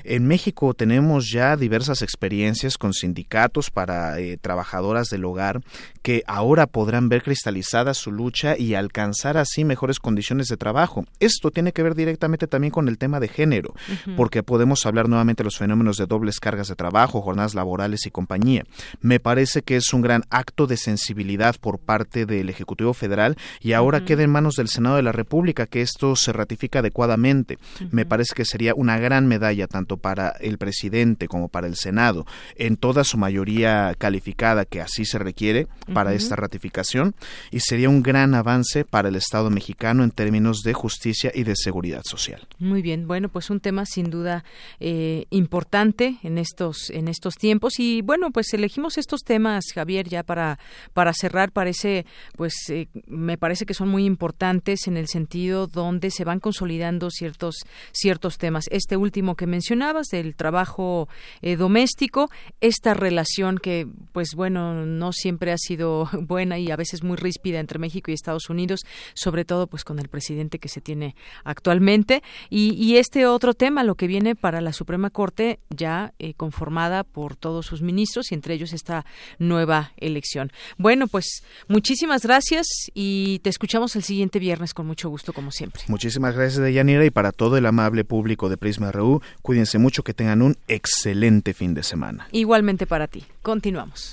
En 0.04 0.26
México 0.26 0.72
tenemos 0.72 1.30
ya 1.30 1.56
diversas 1.56 2.00
experiencias 2.00 2.78
con 2.78 2.94
sindicatos 2.94 3.70
para 3.70 4.18
eh, 4.20 4.38
trabajadoras 4.38 5.08
del 5.08 5.24
hogar 5.24 5.60
que 6.02 6.22
ahora 6.26 6.66
podrán 6.66 7.08
ver 7.08 7.22
cristalizada 7.22 7.94
su 7.94 8.10
lucha 8.10 8.56
y 8.56 8.74
alcanzar 8.74 9.36
así 9.36 9.64
mejores 9.64 9.98
condiciones 9.98 10.41
de 10.48 10.56
trabajo. 10.56 11.04
Esto 11.20 11.50
tiene 11.50 11.72
que 11.72 11.82
ver 11.82 11.94
directamente 11.94 12.46
también 12.46 12.70
con 12.70 12.88
el 12.88 12.98
tema 12.98 13.20
de 13.20 13.28
género, 13.28 13.74
porque 14.16 14.42
podemos 14.42 14.86
hablar 14.86 15.08
nuevamente 15.08 15.42
de 15.42 15.46
los 15.46 15.58
fenómenos 15.58 15.96
de 15.96 16.06
dobles 16.06 16.40
cargas 16.40 16.68
de 16.68 16.76
trabajo, 16.76 17.22
jornadas 17.22 17.54
laborales 17.54 18.06
y 18.06 18.10
compañía. 18.10 18.64
Me 19.00 19.20
parece 19.20 19.62
que 19.62 19.76
es 19.76 19.92
un 19.92 20.02
gran 20.02 20.24
acto 20.30 20.66
de 20.66 20.76
sensibilidad 20.76 21.56
por 21.60 21.78
parte 21.78 22.26
del 22.26 22.48
Ejecutivo 22.48 22.94
Federal 22.94 23.36
y 23.60 23.72
ahora 23.72 24.04
queda 24.04 24.22
en 24.22 24.30
manos 24.30 24.54
del 24.54 24.68
Senado 24.68 24.96
de 24.96 25.02
la 25.02 25.12
República 25.12 25.66
que 25.66 25.82
esto 25.82 26.16
se 26.16 26.32
ratifica 26.32 26.80
adecuadamente. 26.80 27.58
Me 27.90 28.06
parece 28.06 28.34
que 28.34 28.44
sería 28.44 28.74
una 28.74 28.98
gran 28.98 29.26
medalla 29.26 29.66
tanto 29.66 29.96
para 29.96 30.30
el 30.40 30.58
presidente 30.58 31.28
como 31.28 31.48
para 31.48 31.66
el 31.66 31.76
Senado, 31.76 32.26
en 32.56 32.76
toda 32.76 33.04
su 33.04 33.18
mayoría 33.18 33.94
calificada 33.98 34.64
que 34.64 34.80
así 34.80 35.04
se 35.04 35.18
requiere 35.18 35.66
para 35.92 36.14
esta 36.14 36.36
ratificación 36.36 37.14
y 37.50 37.60
sería 37.60 37.88
un 37.88 38.02
gran 38.02 38.34
avance 38.34 38.84
para 38.84 39.08
el 39.08 39.16
Estado 39.16 39.50
mexicano 39.50 40.04
en 40.04 40.10
términos 40.22 40.62
de 40.62 40.72
justicia 40.72 41.32
y 41.34 41.42
de 41.42 41.56
seguridad 41.56 42.02
social. 42.04 42.46
Muy 42.60 42.80
bien, 42.80 43.08
bueno, 43.08 43.28
pues 43.28 43.50
un 43.50 43.58
tema 43.58 43.84
sin 43.86 44.08
duda 44.08 44.44
eh, 44.78 45.24
importante 45.30 46.18
en 46.22 46.38
estos 46.38 46.90
en 46.90 47.08
estos 47.08 47.34
tiempos 47.34 47.80
y 47.80 48.02
bueno, 48.02 48.30
pues 48.30 48.54
elegimos 48.54 48.98
estos 48.98 49.22
temas, 49.22 49.64
Javier, 49.74 50.08
ya 50.08 50.22
para 50.22 50.60
para 50.92 51.12
cerrar. 51.12 51.50
Parece, 51.50 52.06
pues, 52.36 52.54
eh, 52.68 52.86
me 53.08 53.36
parece 53.36 53.66
que 53.66 53.74
son 53.74 53.88
muy 53.88 54.04
importantes 54.04 54.86
en 54.86 54.96
el 54.96 55.08
sentido 55.08 55.66
donde 55.66 56.12
se 56.12 56.24
van 56.24 56.38
consolidando 56.38 57.10
ciertos 57.10 57.56
ciertos 57.90 58.38
temas. 58.38 58.66
Este 58.70 58.96
último 58.96 59.34
que 59.34 59.48
mencionabas 59.48 60.06
del 60.06 60.36
trabajo 60.36 61.08
eh, 61.40 61.56
doméstico, 61.56 62.30
esta 62.60 62.94
relación 62.94 63.58
que, 63.58 63.88
pues, 64.12 64.34
bueno, 64.36 64.86
no 64.86 65.12
siempre 65.12 65.50
ha 65.50 65.58
sido 65.58 66.08
buena 66.20 66.60
y 66.60 66.70
a 66.70 66.76
veces 66.76 67.02
muy 67.02 67.16
ríspida 67.16 67.58
entre 67.58 67.80
México 67.80 68.12
y 68.12 68.14
Estados 68.14 68.48
Unidos, 68.50 68.82
sobre 69.14 69.44
todo, 69.44 69.66
pues, 69.66 69.82
con 69.82 69.98
el 69.98 70.08
presidente 70.12 70.60
que 70.60 70.68
se 70.68 70.80
tiene 70.80 71.16
actualmente 71.42 72.22
y, 72.50 72.74
y 72.74 72.98
este 72.98 73.26
otro 73.26 73.54
tema, 73.54 73.82
lo 73.82 73.96
que 73.96 74.06
viene 74.06 74.36
para 74.36 74.60
la 74.60 74.72
Suprema 74.72 75.10
Corte 75.10 75.58
ya 75.70 76.12
eh, 76.20 76.34
conformada 76.34 77.02
por 77.02 77.34
todos 77.34 77.66
sus 77.66 77.82
ministros 77.82 78.30
y 78.30 78.34
entre 78.34 78.54
ellos 78.54 78.72
esta 78.72 79.04
nueva 79.40 79.92
elección. 79.96 80.52
Bueno, 80.78 81.08
pues 81.08 81.42
muchísimas 81.66 82.22
gracias 82.22 82.66
y 82.94 83.40
te 83.40 83.50
escuchamos 83.50 83.96
el 83.96 84.04
siguiente 84.04 84.38
viernes 84.38 84.74
con 84.74 84.86
mucho 84.86 85.08
gusto 85.08 85.32
como 85.32 85.50
siempre. 85.50 85.82
Muchísimas 85.88 86.36
gracias 86.36 86.62
Deyanira 86.62 87.04
y 87.04 87.10
para 87.10 87.32
todo 87.32 87.56
el 87.56 87.66
amable 87.66 88.04
público 88.04 88.48
de 88.48 88.56
Prisma 88.56 88.92
RU, 88.92 89.22
cuídense 89.42 89.78
mucho 89.78 90.04
que 90.04 90.14
tengan 90.14 90.42
un 90.42 90.56
excelente 90.68 91.54
fin 91.54 91.74
de 91.74 91.82
semana. 91.82 92.28
Igualmente 92.32 92.86
para 92.86 93.08
ti. 93.08 93.24
Continuamos. 93.42 94.12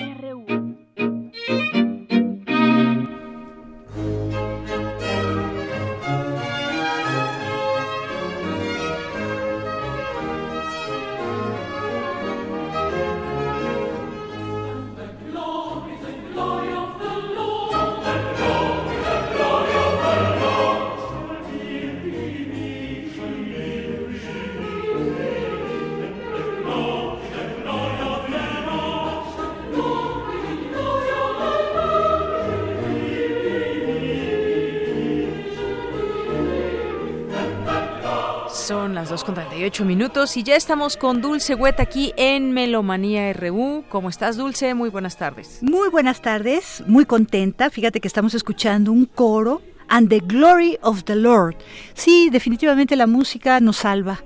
Son 38.71 38.95
las 38.95 39.09
2 39.09 39.25
con 39.25 39.35
38 39.35 39.83
minutos 39.83 40.37
y 40.37 40.43
ya 40.43 40.55
estamos 40.55 40.95
con 40.95 41.21
Dulce 41.21 41.55
Wet 41.55 41.81
aquí 41.81 42.13
en 42.15 42.53
Melomanía 42.53 43.33
RU. 43.33 43.83
¿Cómo 43.89 44.07
estás, 44.07 44.37
Dulce? 44.37 44.73
Muy 44.75 44.89
buenas 44.89 45.17
tardes. 45.17 45.61
Muy 45.61 45.89
buenas 45.89 46.21
tardes, 46.21 46.81
muy 46.87 47.03
contenta. 47.03 47.69
Fíjate 47.69 47.99
que 47.99 48.07
estamos 48.07 48.33
escuchando 48.33 48.93
un 48.93 49.07
coro, 49.07 49.61
And 49.89 50.07
the 50.07 50.19
Glory 50.19 50.77
of 50.83 51.03
the 51.03 51.17
Lord. 51.17 51.57
Sí, 51.95 52.29
definitivamente 52.29 52.95
la 52.95 53.07
música 53.07 53.59
nos 53.59 53.75
salva. 53.75 54.23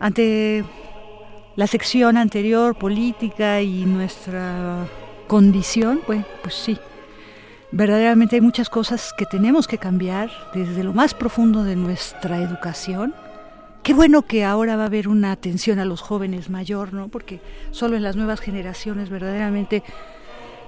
Ante 0.00 0.64
la 1.54 1.68
sección 1.68 2.16
anterior, 2.16 2.76
política 2.76 3.62
y 3.62 3.84
nuestra 3.84 4.88
condición, 5.28 6.00
pues, 6.04 6.24
pues 6.42 6.54
sí, 6.56 6.76
verdaderamente 7.70 8.34
hay 8.34 8.42
muchas 8.42 8.70
cosas 8.70 9.14
que 9.16 9.24
tenemos 9.24 9.68
que 9.68 9.78
cambiar 9.78 10.32
desde 10.52 10.82
lo 10.82 10.92
más 10.92 11.14
profundo 11.14 11.62
de 11.62 11.76
nuestra 11.76 12.38
educación. 12.38 13.14
Qué 13.88 13.94
bueno 13.94 14.20
que 14.20 14.44
ahora 14.44 14.76
va 14.76 14.82
a 14.82 14.86
haber 14.88 15.08
una 15.08 15.32
atención 15.32 15.78
a 15.78 15.86
los 15.86 16.02
jóvenes 16.02 16.50
mayor, 16.50 16.92
¿no? 16.92 17.08
Porque 17.08 17.40
solo 17.70 17.96
en 17.96 18.02
las 18.02 18.16
nuevas 18.16 18.38
generaciones 18.38 19.08
verdaderamente 19.08 19.82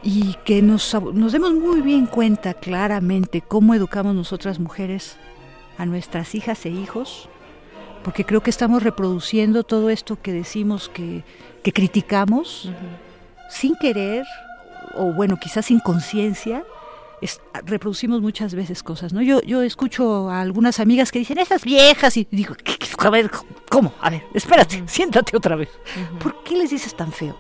y 0.03 0.37
que 0.47 0.63
nos, 0.63 0.97
nos 1.13 1.33
demos 1.33 1.53
muy 1.53 1.83
bien 1.83 2.07
cuenta 2.07 2.55
claramente 2.55 3.43
cómo 3.43 3.75
educamos 3.75 4.15
nosotras 4.15 4.59
mujeres 4.59 5.19
a 5.77 5.85
nuestras 5.85 6.35
hijas 6.35 6.65
e 6.65 6.71
hijos, 6.71 7.29
porque 8.05 8.25
creo 8.25 8.43
que 8.43 8.49
estamos 8.49 8.83
reproduciendo 8.83 9.65
todo 9.65 9.91
esto 9.91 10.17
que 10.23 10.33
decimos 10.33 10.89
que, 10.89 11.23
que 11.63 11.75
criticamos 11.75 12.71
sin 13.51 13.77
querer, 13.77 14.25
o 14.95 15.13
bueno, 15.13 15.37
quizás 15.39 15.67
sin 15.67 15.81
conciencia, 15.81 16.65
es- 17.21 17.41
reproducimos 17.65 18.21
muchas 18.23 18.55
veces 18.55 18.83
cosas, 18.83 19.13
¿no? 19.13 19.23
Yo, 19.23 19.41
yo 19.43 19.63
escucho 19.63 20.31
a 20.31 20.41
algunas 20.41 20.81
amigas 20.81 21.13
que 21.13 21.19
dicen, 21.19 21.39
esas 21.39 21.65
viejas, 21.65 22.17
y 22.17 22.27
digo, 22.31 22.55
¿qué- 22.55 22.77
qué- 22.79 22.89
a 22.99 23.11
ver, 23.11 23.31
¿cómo? 23.69 23.93
A 24.01 24.11
ver, 24.11 24.23
espérate, 24.35 24.83
siéntate 24.87 25.37
otra 25.37 25.57
vez. 25.57 25.69
¿Por 26.23 26.43
qué 26.43 26.57
les 26.57 26.71
dices 26.71 26.95
tan 26.97 27.13
feo? 27.13 27.37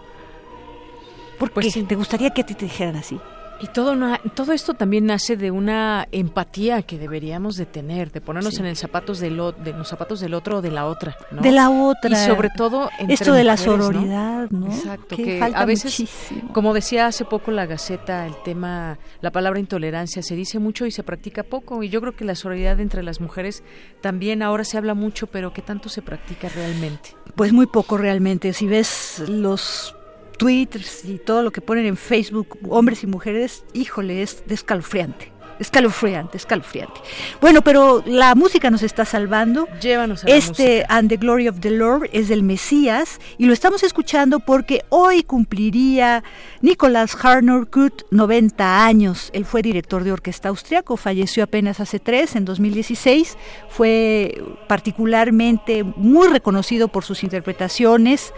¿Por 1.38 1.50
qué? 1.50 1.70
¿Te 1.88 1.94
gustaría 1.96 2.30
que 2.30 2.42
a 2.42 2.46
ti 2.46 2.54
te 2.54 2.66
dijeran 2.66 2.96
así? 2.96 3.18
Y 3.62 3.66
todo, 3.68 3.94
na- 3.94 4.20
todo 4.34 4.52
esto 4.52 4.74
también 4.74 5.06
nace 5.06 5.36
de 5.36 5.50
una 5.50 6.08
empatía 6.12 6.82
que 6.82 6.98
deberíamos 6.98 7.56
de 7.56 7.66
tener, 7.66 8.10
de 8.10 8.20
ponernos 8.20 8.54
Sí. 8.54 8.60
en 8.60 8.66
el 8.66 8.76
zapatos 8.76 9.18
del 9.20 9.36
de 9.62 9.72
los 9.72 9.86
zapatos 9.88 10.20
del 10.20 10.32
otro 10.34 10.58
o 10.58 10.62
de 10.62 10.70
la 10.70 10.86
otra, 10.86 11.16
¿no? 11.30 11.42
De 11.42 11.52
la 11.52 11.68
otra. 11.70 12.10
Y 12.10 12.16
sobre 12.16 12.48
todo 12.56 12.88
entre 12.98 13.14
Esto 13.14 13.32
de 13.34 13.44
la 13.44 13.56
sororidad, 13.56 14.48
¿no? 14.50 14.66
Exacto, 14.66 15.16
Que 15.16 15.24
que, 15.24 15.38
falta 15.38 15.60
a 15.60 15.64
veces, 15.66 15.98
muchísimo. 16.00 16.52
como 16.52 16.72
decía 16.74 17.06
hace 17.06 17.24
poco 17.24 17.50
la 17.50 17.66
Gaceta, 17.66 18.26
el 18.26 18.34
tema, 18.44 18.98
la 19.20 19.30
palabra 19.30 19.60
intolerancia 19.60 20.22
se 20.22 20.34
dice 20.36 20.58
mucho 20.58 20.86
y 20.86 20.90
se 20.90 21.02
practica 21.02 21.42
poco. 21.42 21.82
Y 21.82 21.88
yo 21.90 22.00
creo 22.00 22.16
que 22.16 22.24
la 22.24 22.34
sororidad 22.34 22.80
entre 22.80 23.02
las 23.02 23.20
mujeres 23.20 23.62
también 24.00 24.42
ahora 24.42 24.64
se 24.64 24.78
habla 24.78 24.94
mucho, 24.94 25.26
pero 25.26 25.52
¿qué 25.52 25.60
tanto 25.62 25.88
se 25.88 26.00
practica 26.02 26.48
realmente? 26.48 27.10
Pues 27.36 27.52
muy 27.52 27.66
poco 27.66 27.96
realmente. 27.98 28.52
Si 28.52 28.66
ves 28.66 29.22
los 29.28 29.94
tweets 30.40 31.04
y 31.04 31.18
todo 31.18 31.42
lo 31.42 31.52
que 31.52 31.60
ponen 31.60 31.84
en 31.84 31.98
Facebook, 31.98 32.58
hombres 32.70 33.04
y 33.04 33.06
mujeres, 33.06 33.62
híjole, 33.74 34.22
es 34.22 34.42
escalofriante. 34.48 35.30
Escalofriante, 35.58 36.38
escalofriante. 36.38 36.98
Bueno, 37.42 37.60
pero 37.60 38.02
la 38.06 38.34
música 38.34 38.70
nos 38.70 38.82
está 38.82 39.04
salvando. 39.04 39.68
Llévanos 39.82 40.24
a 40.24 40.28
la 40.28 40.34
Este 40.34 40.86
And 40.88 41.10
the 41.10 41.18
Glory 41.18 41.48
of 41.48 41.60
the 41.60 41.70
Lord 41.70 42.08
es 42.14 42.28
del 42.28 42.42
Mesías 42.42 43.20
y 43.36 43.44
lo 43.44 43.52
estamos 43.52 43.82
escuchando 43.82 44.40
porque 44.40 44.86
hoy 44.88 45.22
cumpliría 45.22 46.24
Nicolás 46.62 47.14
Harnoncourt 47.22 48.04
90 48.10 48.86
años. 48.86 49.28
Él 49.34 49.44
fue 49.44 49.60
director 49.60 50.02
de 50.04 50.12
orquesta 50.12 50.48
austriaco, 50.48 50.96
falleció 50.96 51.44
apenas 51.44 51.80
hace 51.80 51.98
tres, 51.98 52.34
en 52.34 52.46
2016. 52.46 53.36
Fue 53.68 54.42
particularmente 54.66 55.84
muy 55.84 56.28
reconocido 56.28 56.88
por 56.88 57.04
sus 57.04 57.22
interpretaciones 57.22 58.32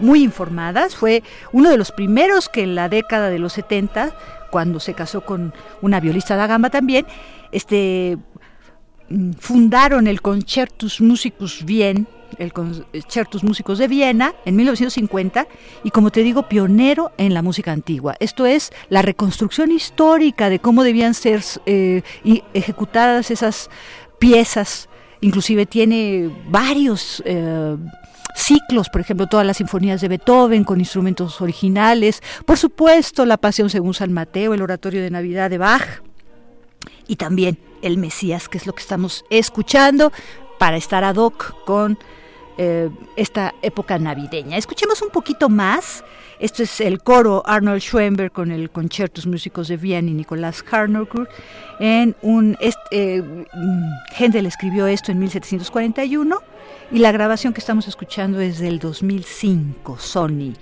muy 0.00 0.22
informadas. 0.22 0.96
Fue 0.96 1.22
uno 1.52 1.70
de 1.70 1.76
los 1.76 1.92
primeros 1.92 2.48
que 2.48 2.62
en 2.62 2.74
la 2.74 2.88
década 2.88 3.30
de 3.30 3.38
los 3.38 3.52
70, 3.54 4.16
cuando 4.50 4.80
se 4.80 4.94
casó 4.94 5.22
con 5.22 5.52
una 5.82 6.00
violista 6.00 6.36
da 6.36 6.46
gamba 6.46 6.70
también, 6.70 7.06
este 7.52 8.18
mm, 9.08 9.32
fundaron 9.32 10.06
el 10.06 10.20
Concertus 10.22 11.00
Musicus 11.00 11.62
Wien, 11.62 12.06
el 12.38 12.52
Concertus 12.52 13.44
Músicos 13.44 13.78
de 13.78 13.88
Viena 13.88 14.34
en 14.44 14.56
1950 14.56 15.46
y 15.82 15.90
como 15.90 16.10
te 16.10 16.22
digo 16.22 16.48
pionero 16.48 17.12
en 17.18 17.34
la 17.34 17.42
música 17.42 17.72
antigua. 17.72 18.16
Esto 18.20 18.46
es 18.46 18.72
la 18.88 19.02
reconstrucción 19.02 19.70
histórica 19.70 20.48
de 20.48 20.58
cómo 20.58 20.82
debían 20.82 21.14
ser 21.14 21.42
eh, 21.66 22.02
ejecutadas 22.54 23.30
esas 23.30 23.70
piezas. 24.18 24.88
Inclusive 25.20 25.66
tiene 25.66 26.30
varios 26.48 27.22
eh, 27.24 27.76
ciclos, 28.34 28.88
por 28.90 29.00
ejemplo, 29.00 29.26
todas 29.26 29.46
las 29.46 29.58
sinfonías 29.58 30.00
de 30.00 30.08
Beethoven 30.08 30.64
con 30.64 30.80
instrumentos 30.80 31.40
originales, 31.40 32.22
por 32.44 32.58
supuesto, 32.58 33.24
la 33.24 33.36
Pasión 33.36 33.70
según 33.70 33.94
San 33.94 34.12
Mateo, 34.12 34.54
el 34.54 34.62
Oratorio 34.62 35.02
de 35.02 35.10
Navidad 35.10 35.50
de 35.50 35.58
Bach 35.58 36.02
y 37.06 37.16
también 37.16 37.58
el 37.82 37.98
Mesías, 37.98 38.48
que 38.48 38.58
es 38.58 38.66
lo 38.66 38.74
que 38.74 38.82
estamos 38.82 39.24
escuchando 39.30 40.12
para 40.58 40.76
estar 40.76 41.04
ad 41.04 41.16
hoc 41.16 41.54
con 41.64 41.98
eh, 42.56 42.88
esta 43.16 43.54
época 43.62 43.98
navideña. 43.98 44.56
Escuchemos 44.56 45.02
un 45.02 45.10
poquito 45.10 45.48
más. 45.48 46.04
Esto 46.38 46.62
es 46.62 46.80
el 46.80 47.02
coro 47.02 47.42
Arnold 47.46 47.80
Schoenberg 47.80 48.32
con 48.32 48.50
el 48.50 48.70
Concertos 48.70 49.26
Músicos 49.26 49.68
de 49.68 49.76
Viena 49.76 50.10
y 50.10 50.14
Nicolás 50.14 50.64
Harnoncourt. 50.70 51.30
En 51.80 52.16
un, 52.22 52.56
eh, 52.90 53.22
Händel 54.16 54.46
escribió 54.46 54.86
esto 54.86 55.12
en 55.12 55.18
1741 55.20 56.53
y 56.90 56.98
la 56.98 57.12
grabación 57.12 57.52
que 57.52 57.60
estamos 57.60 57.88
escuchando 57.88 58.40
es 58.40 58.58
del 58.58 58.78
2005, 58.78 59.98
Sony. 59.98 60.52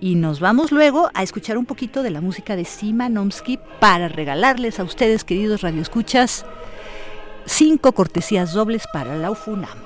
Y 0.00 0.14
nos 0.14 0.40
vamos 0.40 0.72
luego 0.72 1.10
a 1.14 1.22
escuchar 1.22 1.56
un 1.56 1.64
poquito 1.66 2.02
de 2.02 2.10
la 2.10 2.20
música 2.20 2.56
de 2.56 2.64
Simanovsky 2.64 3.58
para 3.80 4.08
regalarles 4.08 4.78
a 4.80 4.84
ustedes, 4.84 5.24
queridos 5.24 5.62
radioescuchas, 5.62 6.44
cinco 7.46 7.92
cortesías 7.92 8.52
dobles 8.52 8.84
para 8.92 9.16
la 9.16 9.30
UFUNAM. 9.30 9.85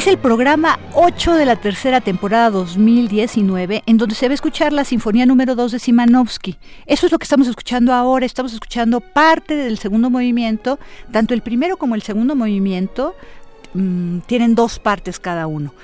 Es 0.00 0.06
el 0.06 0.16
programa 0.16 0.78
8 0.94 1.34
de 1.34 1.44
la 1.44 1.56
tercera 1.56 2.00
temporada 2.00 2.48
2019 2.48 3.82
en 3.84 3.98
donde 3.98 4.14
se 4.14 4.28
va 4.28 4.30
a 4.30 4.34
escuchar 4.34 4.72
la 4.72 4.86
Sinfonía 4.86 5.26
número 5.26 5.54
2 5.54 5.72
de 5.72 5.78
Simanovsky. 5.78 6.56
Eso 6.86 7.04
es 7.04 7.12
lo 7.12 7.18
que 7.18 7.24
estamos 7.24 7.46
escuchando 7.48 7.92
ahora. 7.92 8.24
Estamos 8.24 8.54
escuchando 8.54 9.00
parte 9.02 9.54
del 9.54 9.76
segundo 9.76 10.08
movimiento. 10.08 10.78
Tanto 11.12 11.34
el 11.34 11.42
primero 11.42 11.76
como 11.76 11.96
el 11.96 12.00
segundo 12.00 12.34
movimiento 12.34 13.14
mm, 13.74 14.20
tienen 14.20 14.54
dos 14.54 14.78
partes 14.78 15.20
cada 15.20 15.46
uno. 15.46 15.74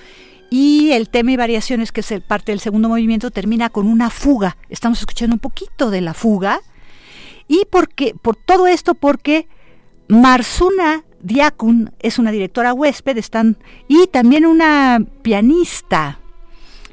Y 0.49 0.93
el 0.93 1.11
tema 1.11 1.33
y 1.33 1.37
variaciones, 1.37 1.93
que 1.93 2.01
es 2.01 2.11
el 2.11 2.23
parte 2.23 2.53
del 2.53 2.61
segundo 2.61 2.89
movimiento, 2.89 3.31
termina 3.31 3.69
con 3.69 3.87
una 3.87 4.09
fuga. 4.09 4.57
Estamos 4.71 4.99
escuchando 4.99 5.35
un 5.35 5.41
poquito 5.41 5.91
de 5.91 6.01
la 6.01 6.15
fuga. 6.15 6.63
Y 7.49 7.67
porque, 7.71 8.15
por 8.23 8.35
todo 8.35 8.67
esto, 8.67 8.95
porque 8.95 9.47
Marsuna 10.09 11.05
Diakun 11.27 11.91
es 11.99 12.21
una 12.21 12.31
directora 12.31 12.73
huésped, 12.73 13.19
están, 13.19 13.57
y 13.89 14.07
también 14.07 14.47
una 14.47 15.05
pianista, 15.23 16.21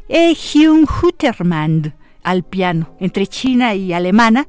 eh, 0.09 0.33
Hyun 0.33 0.85
Hutterman, 0.85 1.93
al 2.23 2.43
piano, 2.43 2.95
entre 2.99 3.27
china 3.27 3.75
y 3.75 3.93
alemana. 3.93 4.47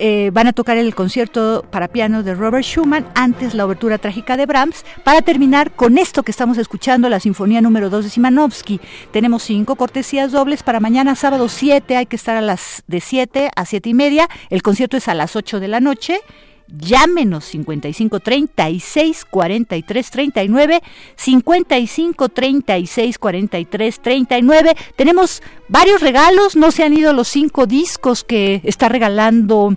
Eh, 0.00 0.30
van 0.32 0.46
a 0.46 0.52
tocar 0.52 0.76
el 0.76 0.94
concierto 0.94 1.64
para 1.68 1.88
piano 1.88 2.22
de 2.22 2.36
Robert 2.36 2.64
Schumann, 2.64 3.08
antes 3.16 3.54
la 3.54 3.66
obertura 3.66 3.98
trágica 3.98 4.36
de 4.36 4.46
Brahms, 4.46 4.84
para 5.02 5.22
terminar 5.22 5.72
con 5.72 5.98
esto 5.98 6.22
que 6.22 6.30
estamos 6.30 6.56
escuchando, 6.56 7.08
la 7.08 7.18
Sinfonía 7.18 7.60
número 7.60 7.90
2 7.90 8.04
de 8.04 8.10
Simanovsky. 8.10 8.80
Tenemos 9.10 9.42
cinco 9.42 9.74
cortesías 9.74 10.30
dobles 10.30 10.62
para 10.62 10.78
mañana 10.78 11.16
sábado 11.16 11.48
7, 11.48 11.96
hay 11.96 12.06
que 12.06 12.14
estar 12.14 12.36
a 12.36 12.40
las 12.40 12.84
de 12.86 13.00
7 13.00 13.50
a 13.56 13.64
7 13.64 13.88
y 13.88 13.94
media, 13.94 14.28
el 14.50 14.62
concierto 14.62 14.96
es 14.96 15.08
a 15.08 15.14
las 15.14 15.34
8 15.34 15.58
de 15.58 15.66
la 15.66 15.80
noche 15.80 16.20
Llámenos 16.70 17.46
55 17.46 18.20
36 18.20 19.24
43 19.24 20.10
39, 20.10 20.82
55 21.16 22.28
36 22.28 23.18
43 23.18 24.00
39. 24.00 24.76
Tenemos 24.94 25.42
varios 25.68 26.02
regalos, 26.02 26.56
no 26.56 26.70
se 26.70 26.84
han 26.84 26.92
ido 26.92 27.14
los 27.14 27.28
cinco 27.28 27.66
discos 27.66 28.22
que 28.22 28.60
está 28.64 28.90
regalando 28.90 29.74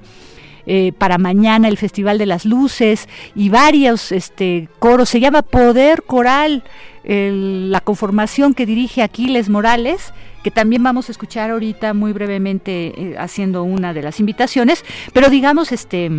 eh, 0.66 0.92
para 0.98 1.18
mañana 1.18 1.70
el 1.70 1.78
Festival 1.78 2.18
de 2.18 2.26
las 2.26 2.44
Luces 2.44 3.08
y 3.36 3.48
varios 3.48 4.12
este, 4.12 4.68
coros. 4.80 5.08
Se 5.08 5.22
llama 5.22 5.44
Poder 5.44 6.04
Coral, 6.04 6.64
la 7.04 7.80
conformación 7.80 8.54
que 8.54 8.66
dirige 8.66 9.02
Aquiles 9.02 9.50
Morales 9.50 10.14
que 10.44 10.52
también 10.52 10.84
vamos 10.84 11.08
a 11.08 11.12
escuchar 11.12 11.52
ahorita 11.52 11.94
muy 11.94 12.14
brevemente 12.14 12.94
eh, 12.96 13.16
haciendo 13.18 13.64
una 13.64 13.94
de 13.94 14.02
las 14.02 14.20
invitaciones, 14.20 14.84
pero 15.14 15.30
digamos 15.30 15.72
este 15.72 16.10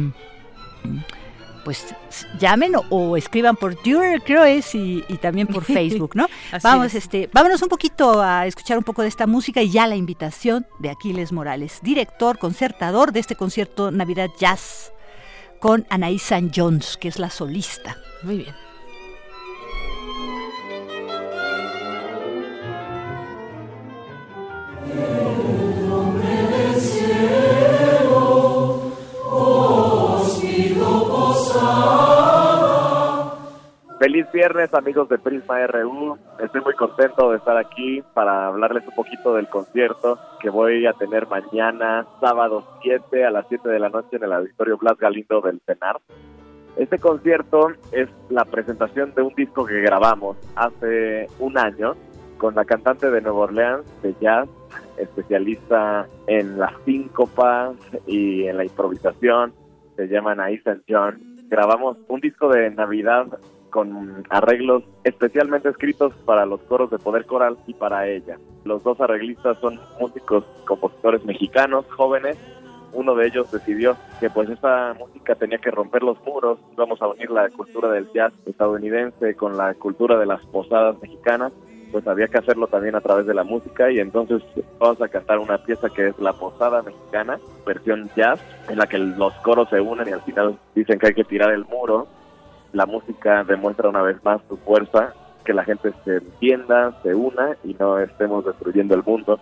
pues 1.64 1.94
llamen 2.38 2.72
o, 2.90 3.16
escriban 3.16 3.56
por 3.56 3.74
Twitter, 3.76 4.20
creo 4.24 4.44
es, 4.44 4.74
y, 4.74 5.02
también 5.20 5.46
por 5.46 5.64
Facebook, 5.64 6.12
¿no? 6.14 6.26
Vamos, 6.62 6.94
este, 6.94 7.28
vámonos 7.32 7.62
un 7.62 7.68
poquito 7.68 8.20
a 8.20 8.46
escuchar 8.46 8.78
un 8.78 8.84
poco 8.84 9.02
de 9.02 9.08
esta 9.08 9.26
música 9.26 9.62
y 9.62 9.70
ya 9.70 9.86
la 9.86 9.96
invitación 9.96 10.66
de 10.78 10.90
Aquiles 10.90 11.32
Morales, 11.32 11.78
director, 11.82 12.38
concertador 12.38 13.12
de 13.12 13.20
este 13.20 13.36
concierto 13.36 13.90
Navidad 13.90 14.30
Jazz 14.38 14.92
con 15.60 15.86
Anaís 15.90 16.22
San 16.22 16.50
Jones, 16.54 16.96
que 16.96 17.08
es 17.08 17.18
la 17.18 17.30
solista. 17.30 17.96
Muy 18.24 18.38
bien. 18.38 18.71
Feliz 34.02 34.26
viernes 34.32 34.74
amigos 34.74 35.08
de 35.10 35.16
Prisma 35.16 35.64
RU, 35.64 36.18
estoy 36.40 36.60
muy 36.62 36.74
contento 36.74 37.30
de 37.30 37.36
estar 37.36 37.56
aquí 37.56 38.02
para 38.14 38.48
hablarles 38.48 38.82
un 38.88 38.96
poquito 38.96 39.34
del 39.34 39.46
concierto 39.46 40.18
que 40.40 40.50
voy 40.50 40.86
a 40.86 40.92
tener 40.94 41.28
mañana, 41.28 42.04
sábado 42.20 42.66
7 42.82 43.24
a 43.24 43.30
las 43.30 43.46
7 43.48 43.68
de 43.68 43.78
la 43.78 43.90
noche 43.90 44.16
en 44.16 44.24
el 44.24 44.32
Auditorio 44.32 44.76
Blas 44.76 44.98
Galindo 44.98 45.40
del 45.40 45.60
CENAR. 45.66 46.00
Este 46.76 46.98
concierto 46.98 47.68
es 47.92 48.08
la 48.28 48.44
presentación 48.44 49.14
de 49.14 49.22
un 49.22 49.32
disco 49.36 49.64
que 49.64 49.80
grabamos 49.82 50.36
hace 50.56 51.28
un 51.38 51.56
año 51.56 51.94
con 52.38 52.56
la 52.56 52.64
cantante 52.64 53.08
de 53.08 53.20
Nueva 53.20 53.38
Orleans 53.42 53.84
de 54.02 54.16
jazz, 54.20 54.48
especialista 54.96 56.08
en 56.26 56.58
las 56.58 56.72
síncopas 56.84 57.76
y 58.08 58.48
en 58.48 58.56
la 58.56 58.64
improvisación, 58.64 59.54
se 59.94 60.08
llama 60.08 60.32
Anaïs 60.32 60.64
John. 60.88 61.20
Grabamos 61.48 61.98
un 62.08 62.20
disco 62.20 62.48
de 62.48 62.68
Navidad 62.70 63.26
con 63.72 64.22
arreglos 64.28 64.84
especialmente 65.02 65.70
escritos 65.70 66.12
para 66.26 66.46
los 66.46 66.60
coros 66.62 66.90
de 66.90 66.98
Poder 66.98 67.26
Coral 67.26 67.56
y 67.66 67.74
para 67.74 68.06
ella. 68.06 68.38
Los 68.64 68.84
dos 68.84 69.00
arreglistas 69.00 69.58
son 69.58 69.80
músicos, 69.98 70.44
compositores 70.66 71.24
mexicanos, 71.24 71.86
jóvenes. 71.90 72.36
Uno 72.92 73.14
de 73.14 73.26
ellos 73.26 73.50
decidió 73.50 73.96
que 74.20 74.28
pues 74.28 74.50
esta 74.50 74.94
música 74.94 75.34
tenía 75.34 75.58
que 75.58 75.70
romper 75.70 76.02
los 76.02 76.22
muros, 76.24 76.58
íbamos 76.74 77.00
a 77.00 77.08
unir 77.08 77.30
la 77.30 77.48
cultura 77.48 77.90
del 77.90 78.12
jazz 78.12 78.32
estadounidense 78.44 79.34
con 79.34 79.56
la 79.56 79.72
cultura 79.74 80.18
de 80.18 80.26
las 80.26 80.44
posadas 80.46 81.00
mexicanas, 81.00 81.52
pues 81.90 82.06
había 82.06 82.28
que 82.28 82.38
hacerlo 82.38 82.66
también 82.66 82.94
a 82.94 83.00
través 83.00 83.26
de 83.26 83.32
la 83.32 83.42
música 83.42 83.90
y 83.90 83.98
entonces 84.00 84.42
vamos 84.78 85.00
a 85.00 85.08
cantar 85.08 85.38
una 85.38 85.56
pieza 85.56 85.88
que 85.88 86.08
es 86.08 86.18
La 86.18 86.34
Posada 86.34 86.82
Mexicana, 86.82 87.40
versión 87.64 88.10
jazz, 88.14 88.38
en 88.68 88.76
la 88.76 88.86
que 88.86 88.98
los 88.98 89.32
coros 89.36 89.70
se 89.70 89.80
unen 89.80 90.08
y 90.08 90.12
al 90.12 90.22
final 90.22 90.58
dicen 90.74 90.98
que 90.98 91.06
hay 91.06 91.14
que 91.14 91.24
tirar 91.24 91.50
el 91.52 91.64
muro 91.64 92.06
la 92.72 92.86
música 92.86 93.44
demuestra 93.44 93.88
una 93.88 94.02
vez 94.02 94.22
más 94.24 94.40
su 94.48 94.56
fuerza, 94.58 95.14
que 95.44 95.52
la 95.52 95.64
gente 95.64 95.92
se 96.04 96.16
entienda, 96.16 96.92
se 97.02 97.14
una 97.14 97.56
y 97.64 97.74
no 97.74 97.98
estemos 97.98 98.44
destruyendo 98.44 98.94
el 98.94 99.02
mundo. 99.02 99.38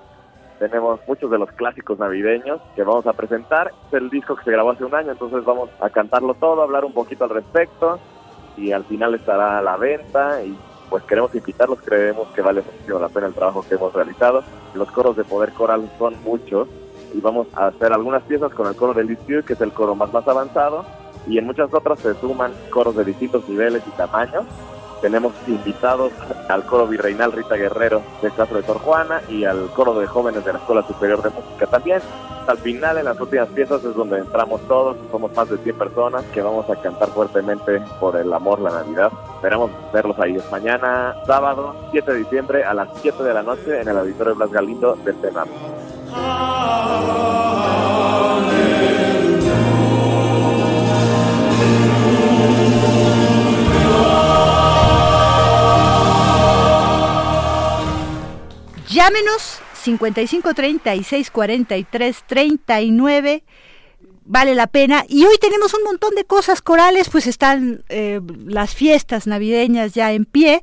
Tenemos 0.59 1.01
muchos 1.07 1.31
de 1.31 1.39
los 1.39 1.51
clásicos 1.53 1.99
navideños 1.99 2.61
que 2.75 2.83
vamos 2.83 3.07
a 3.07 3.13
presentar. 3.13 3.71
Es 3.89 3.95
el 3.95 4.11
disco 4.11 4.37
que 4.37 4.45
se 4.45 4.51
grabó 4.51 4.71
hace 4.71 4.85
un 4.85 4.95
año, 4.95 5.13
entonces 5.13 5.45
vamos 5.45 5.71
a 5.81 5.89
cantarlo 5.91 6.35
todo, 6.35 6.63
hablar 6.63 6.85
un 6.85 6.93
poquito 6.93 7.25
al 7.25 7.31
respecto 7.31 7.99
y 8.57 8.73
al 8.73 8.85
final 8.85 9.15
estará 9.15 9.59
a 9.59 9.63
la 9.63 9.77
venta 9.77 10.43
y 10.43 10.57
pues 10.91 11.05
queremos 11.05 11.33
invitarlos, 11.35 11.81
creemos 11.83 12.29
que 12.35 12.43
vale 12.43 12.65
la 12.89 13.09
pena 13.09 13.29
el 13.29 13.35
trabajo 13.35 13.65
que 13.67 13.77
hemos 13.77 13.93
realizado. 13.93 14.43
Los 14.75 14.91
coros 14.91 15.17
de 15.17 15.25
Poder 15.25 15.53
Coral 15.53 15.89
son 15.99 16.15
muchos 16.25 16.69
y 17.15 17.21
vamos 17.21 17.47
a 17.55 17.69
hacer 17.69 17.93
algunas 17.93 18.23
piezas 18.25 18.53
con 18.53 18.67
el 18.67 18.75
coro 18.75 18.93
del 18.93 19.11
Institute, 19.11 19.47
que 19.47 19.53
es 19.53 19.61
el 19.61 19.73
coro 19.73 19.95
más 19.95 20.13
más 20.13 20.27
avanzado, 20.27 20.85
y 21.27 21.39
en 21.39 21.47
muchas 21.47 21.73
otras 21.73 21.99
se 22.01 22.15
suman 22.15 22.53
coros 22.71 22.97
de 22.97 23.05
distintos 23.05 23.49
niveles 23.49 23.83
y 23.87 23.91
tamaños. 23.91 24.45
Tenemos 25.01 25.33
invitados 25.47 26.13
al 26.49 26.65
coro 26.67 26.87
virreinal 26.87 27.33
Rita 27.33 27.57
Guerrero 27.57 28.03
de 28.21 28.31
Castro 28.31 28.59
de 28.59 28.67
Sor 28.67 28.79
Juana 28.81 29.23
y 29.29 29.45
al 29.45 29.71
coro 29.71 29.99
de 29.99 30.07
jóvenes 30.07 30.45
de 30.45 30.53
la 30.53 30.59
Escuela 30.59 30.87
Superior 30.87 31.23
de 31.23 31.31
Música 31.31 31.67
también. 31.67 32.03
Al 32.47 32.59
final, 32.59 32.99
en 32.99 33.05
las 33.07 33.19
últimas 33.21 33.49
piezas, 33.49 33.83
es 33.85 33.95
donde 33.95 34.19
entramos 34.19 34.61
todos, 34.67 34.97
somos 35.11 35.35
más 35.35 35.49
de 35.49 35.57
100 35.59 35.79
personas 35.79 36.25
que 36.35 36.43
vamos 36.43 36.69
a 36.69 36.77
cantar 36.77 37.09
fuertemente 37.09 37.81
por 37.99 38.17
el 38.17 38.33
amor, 38.33 38.61
la 38.61 38.71
Navidad. 38.71 39.11
Esperamos 39.37 39.71
verlos 39.93 40.19
ahí. 40.19 40.37
Es 40.37 40.51
mañana, 40.51 41.15
sábado, 41.27 41.77
7 41.93 42.13
de 42.13 42.19
diciembre, 42.19 42.65
a 42.65 42.75
las 42.75 42.89
7 43.01 43.23
de 43.23 43.35
la 43.35 43.43
noche, 43.43 43.81
en 43.81 43.89
el 43.89 43.97
Auditorio 43.97 44.35
Blas 44.35 44.51
Galindo 44.51 44.97
del 44.97 45.19
Senado. 45.21 45.49
Llámenos 59.11 59.59
55 59.83 60.55
36 60.55 61.31
43 61.33 62.25
39. 62.29 63.43
vale 64.25 64.55
la 64.55 64.69
pena. 64.69 65.05
Y 65.09 65.25
hoy 65.25 65.37
tenemos 65.41 65.75
un 65.75 65.83
montón 65.83 66.15
de 66.15 66.25
cosas 66.25 66.63
corales, 66.63 67.09
pues 67.09 67.27
están 67.27 67.83
eh, 67.89 68.21
las 68.47 68.73
fiestas 68.73 69.27
navideñas 69.27 69.95
ya 69.95 70.13
en 70.13 70.27
pie. 70.27 70.63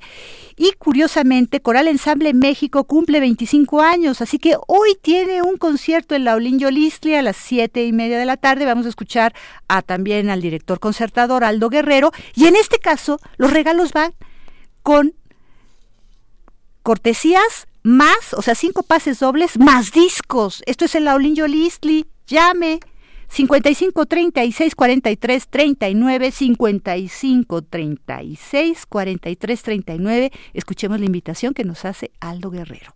Y 0.56 0.72
curiosamente, 0.78 1.60
Coral 1.60 1.90
Ensamble 1.90 2.34
México 2.34 2.86
cumple 2.86 3.20
25 3.20 3.82
años, 3.82 4.22
así 4.22 4.40
que 4.40 4.56
hoy 4.68 4.96
tiene 5.02 5.42
un 5.42 5.58
concierto 5.58 6.16
en 6.16 6.24
la 6.24 6.36
Olinjo 6.36 6.72
Listli 6.72 7.16
a 7.16 7.22
las 7.22 7.36
siete 7.36 7.84
y 7.84 7.92
media 7.92 8.18
de 8.18 8.26
la 8.26 8.38
tarde. 8.38 8.64
Vamos 8.64 8.86
a 8.86 8.90
escuchar 8.90 9.36
a, 9.68 9.82
también 9.82 10.30
al 10.30 10.42
director 10.42 10.80
concertador 10.80 11.44
Aldo 11.44 11.68
Guerrero. 11.68 12.14
Y 12.34 12.46
en 12.46 12.56
este 12.56 12.80
caso, 12.80 13.20
los 13.36 13.52
regalos 13.52 13.92
van 13.92 14.14
con 14.84 15.16
cortesías 16.82 17.68
más, 17.88 18.34
o 18.34 18.42
sea, 18.42 18.54
cinco 18.54 18.84
pases 18.84 19.20
dobles 19.20 19.58
más 19.58 19.92
discos. 19.92 20.62
Esto 20.66 20.86
es 20.86 20.96
en 20.96 21.06
la 21.06 21.16
Olinjo 21.16 21.48
Listli. 21.48 22.06
Llame 22.28 22.80
55 23.30 24.06
36 24.06 24.76
43 24.76 25.48
39 25.48 26.32
55 26.32 27.62
36 27.62 28.86
43 28.86 29.64
39. 29.64 30.32
Escuchemos 30.54 31.00
la 31.00 31.06
invitación 31.06 31.54
que 31.54 31.64
nos 31.64 31.86
hace 31.86 32.12
Aldo 32.20 32.52
Guerrero. 32.52 32.94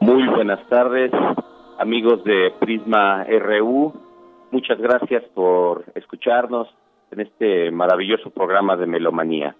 Muy 0.00 0.26
buenas 0.28 0.66
tardes, 0.68 1.10
amigos 1.78 2.24
de 2.24 2.52
Prisma 2.58 3.24
RU. 3.24 3.92
Muchas 4.50 4.78
gracias 4.78 5.22
por 5.34 5.84
escucharnos 5.94 6.68
en 7.10 7.20
este 7.20 7.70
maravilloso 7.70 8.30
programa 8.30 8.76
de 8.76 8.86
Melomanía. 8.86 9.54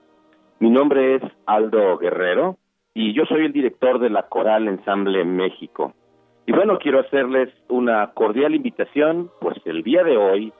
Mi 0.58 0.70
nombre 0.70 1.14
es 1.14 1.22
Aldo 1.46 1.96
Guerrero 1.98 2.56
y 2.92 3.14
yo 3.14 3.24
soy 3.26 3.44
el 3.44 3.52
director 3.52 4.00
de 4.00 4.10
la 4.10 4.24
Coral 4.24 4.66
Ensamble 4.66 5.24
México. 5.24 5.94
Y 6.46 6.52
bueno, 6.52 6.78
quiero 6.78 7.00
hacerles 7.00 7.50
una 7.68 8.10
cordial 8.14 8.54
invitación, 8.54 9.30
pues 9.40 9.56
el 9.64 9.82
día 9.82 10.02
de 10.02 10.16
hoy, 10.16 10.52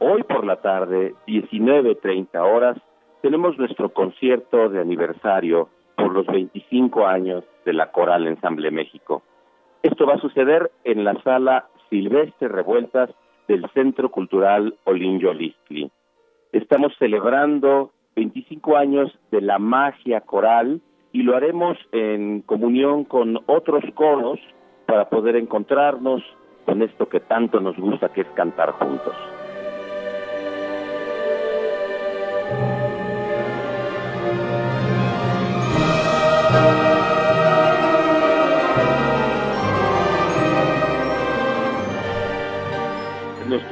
hoy 0.00 0.22
por 0.24 0.44
la 0.44 0.56
tarde, 0.56 1.14
19.30 1.28 2.36
horas, 2.40 2.78
tenemos 3.22 3.56
nuestro 3.58 3.90
concierto 3.90 4.68
de 4.68 4.80
aniversario 4.80 5.68
por 5.96 6.12
los 6.12 6.26
25 6.26 7.06
años 7.06 7.44
de 7.64 7.72
la 7.72 7.92
Coral 7.92 8.26
Ensamble 8.26 8.70
México. 8.70 9.22
Esto 9.84 10.06
va 10.06 10.14
a 10.14 10.18
suceder 10.18 10.70
en 10.84 11.04
la 11.04 11.12
sala 11.22 11.66
Silvestre 11.90 12.48
Revueltas 12.48 13.10
del 13.46 13.68
Centro 13.74 14.10
Cultural 14.10 14.74
Olinjo 14.84 15.34
Listli. 15.34 15.90
Estamos 16.52 16.94
celebrando 16.98 17.90
25 18.16 18.78
años 18.78 19.12
de 19.30 19.42
la 19.42 19.58
magia 19.58 20.22
coral 20.22 20.80
y 21.12 21.22
lo 21.22 21.36
haremos 21.36 21.76
en 21.92 22.40
comunión 22.40 23.04
con 23.04 23.38
otros 23.44 23.84
coros 23.94 24.40
para 24.86 25.10
poder 25.10 25.36
encontrarnos 25.36 26.22
con 26.64 26.80
esto 26.80 27.10
que 27.10 27.20
tanto 27.20 27.60
nos 27.60 27.76
gusta 27.76 28.08
que 28.08 28.22
es 28.22 28.28
cantar 28.28 28.70
juntos. 28.70 29.14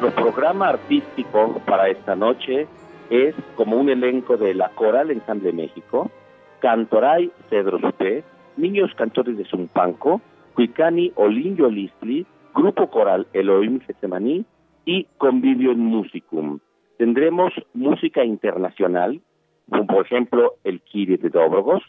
Nuestro 0.03 0.21
programa 0.21 0.71
artístico 0.71 1.61
para 1.65 1.89
esta 1.89 2.17
noche 2.17 2.67
es 3.09 3.37
como 3.55 3.77
un 3.77 3.89
elenco 3.89 4.37
de 4.37 4.53
la 4.53 4.71
Coral 4.71 5.13
Ensamble 5.13 5.53
México, 5.53 6.11
Cantoray 6.59 7.31
Cedro 7.49 7.79
Supé, 7.79 8.25
Niños 8.57 8.91
Cantores 8.97 9.39
de 9.39 9.45
Zumpanco, 9.45 10.21
Cuicani 10.55 11.13
Olinjo 11.15 11.69
Listli, 11.69 12.27
Grupo 12.53 12.91
Coral 12.91 13.29
Elohim 13.33 13.79
Getsemaní 13.79 14.45
y 14.85 15.05
Convivio 15.19 15.73
Musicum. 15.77 16.59
Tendremos 16.99 17.53
música 17.73 18.25
internacional, 18.25 19.21
como 19.71 19.87
por 19.87 20.05
ejemplo 20.05 20.55
el 20.65 20.81
Kiri 20.81 21.17
de 21.17 21.31
Dobrogos. 21.31 21.85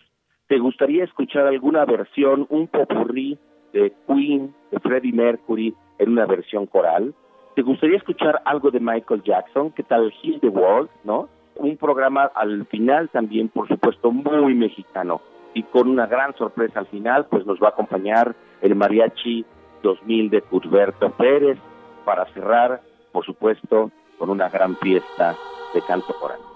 ¿Te 0.46 0.60
gustaría 0.60 1.04
escuchar 1.04 1.48
alguna 1.48 1.84
versión, 1.86 2.46
un 2.50 2.68
popurrí 2.68 3.40
de 3.74 3.92
Queen, 4.06 4.54
de 4.70 4.80
Freddie 4.82 5.14
Mercury 5.14 5.74
en 5.98 6.12
una 6.12 6.28
versión 6.28 6.68
coral? 6.68 7.16
¿Te 7.56 7.62
gustaría 7.62 7.98
escuchar 7.98 8.42
algo 8.46 8.72
de 8.72 8.80
Michael 8.80 9.22
Jackson? 9.22 9.72
¿Qué 9.72 9.84
tal 9.84 10.12
Heal 10.24 10.40
the 10.40 10.48
World, 10.48 10.90
no? 11.04 11.30
Un 11.56 11.78
programa 11.78 12.32
al 12.34 12.66
final 12.66 13.10
también, 13.10 13.50
por 13.50 13.68
supuesto, 13.68 14.12
muy 14.12 14.56
mexicano. 14.56 15.22
Y 15.54 15.62
con 15.62 15.88
una 15.88 16.08
gran 16.08 16.36
sorpresa 16.36 16.80
al 16.80 16.88
final, 16.88 17.28
pues 17.28 17.46
nos 17.46 17.62
va 17.62 17.68
a 17.68 17.72
acompañar 17.72 18.36
el 18.62 18.74
Mariachi 18.74 19.46
2000 19.84 20.32
de 20.32 20.42
Cusberto 20.42 21.12
Pérez 21.12 21.60
para 22.06 22.26
cerrar, 22.34 22.82
por 23.12 23.24
supuesto, 23.24 23.92
con 24.18 24.32
una 24.32 24.50
gran 24.50 24.76
fiesta 24.78 25.36
de 25.76 25.82
canto 25.82 26.12
coral. 26.20 26.53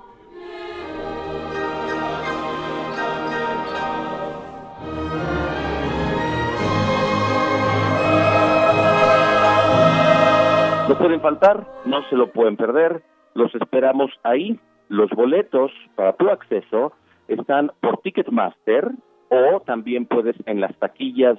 No 10.88 10.97
pueden 10.97 11.19
faltar, 11.19 11.68
no 11.85 12.01
se 12.03 12.15
lo 12.15 12.31
pueden 12.31 12.55
perder, 12.55 13.03
los 13.34 13.53
esperamos 13.55 14.09
ahí. 14.23 14.57
Los 14.88 15.09
boletos 15.09 15.69
para 15.95 16.14
tu 16.14 16.30
acceso 16.30 16.93
están 17.27 17.73
por 17.81 17.97
Ticketmaster 17.97 18.91
o 19.27 19.59
también 19.65 20.05
puedes 20.05 20.38
en 20.45 20.61
las 20.61 20.73
taquillas 20.77 21.38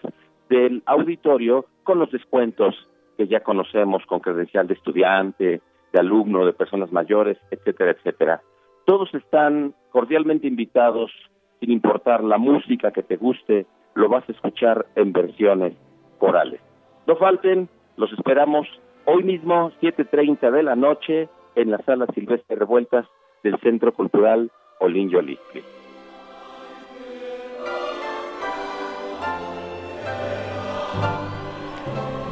del 0.50 0.82
auditorio 0.84 1.64
con 1.82 1.98
los 1.98 2.10
descuentos 2.10 2.74
que 3.16 3.26
ya 3.26 3.40
conocemos 3.40 4.04
con 4.04 4.20
credencial 4.20 4.66
de 4.66 4.74
estudiante, 4.74 5.62
de 5.92 5.98
alumno, 5.98 6.44
de 6.44 6.52
personas 6.52 6.92
mayores, 6.92 7.38
etcétera, 7.50 7.92
etcétera. 7.92 8.42
Todos 8.84 9.14
están 9.14 9.72
cordialmente 9.90 10.46
invitados, 10.46 11.10
sin 11.60 11.70
importar 11.70 12.22
la 12.22 12.36
música 12.36 12.90
que 12.90 13.02
te 13.02 13.16
guste, 13.16 13.64
lo 13.94 14.10
vas 14.10 14.28
a 14.28 14.32
escuchar 14.32 14.84
en 14.94 15.14
versiones 15.14 15.72
corales. 16.18 16.60
No 17.06 17.16
falten, 17.16 17.70
los 17.96 18.12
esperamos 18.12 18.68
hoy 19.08 19.24
mismo, 19.24 19.72
7.30 19.80 20.50
de 20.50 20.62
la 20.62 20.76
noche, 20.76 21.28
en 21.54 21.70
la 21.70 21.78
sala 21.78 22.06
Silvestre 22.14 22.56
Revueltas 22.56 23.06
del 23.42 23.58
Centro 23.60 23.92
Cultural 23.94 24.50
Olin 24.80 25.08
Yolistli. 25.08 25.64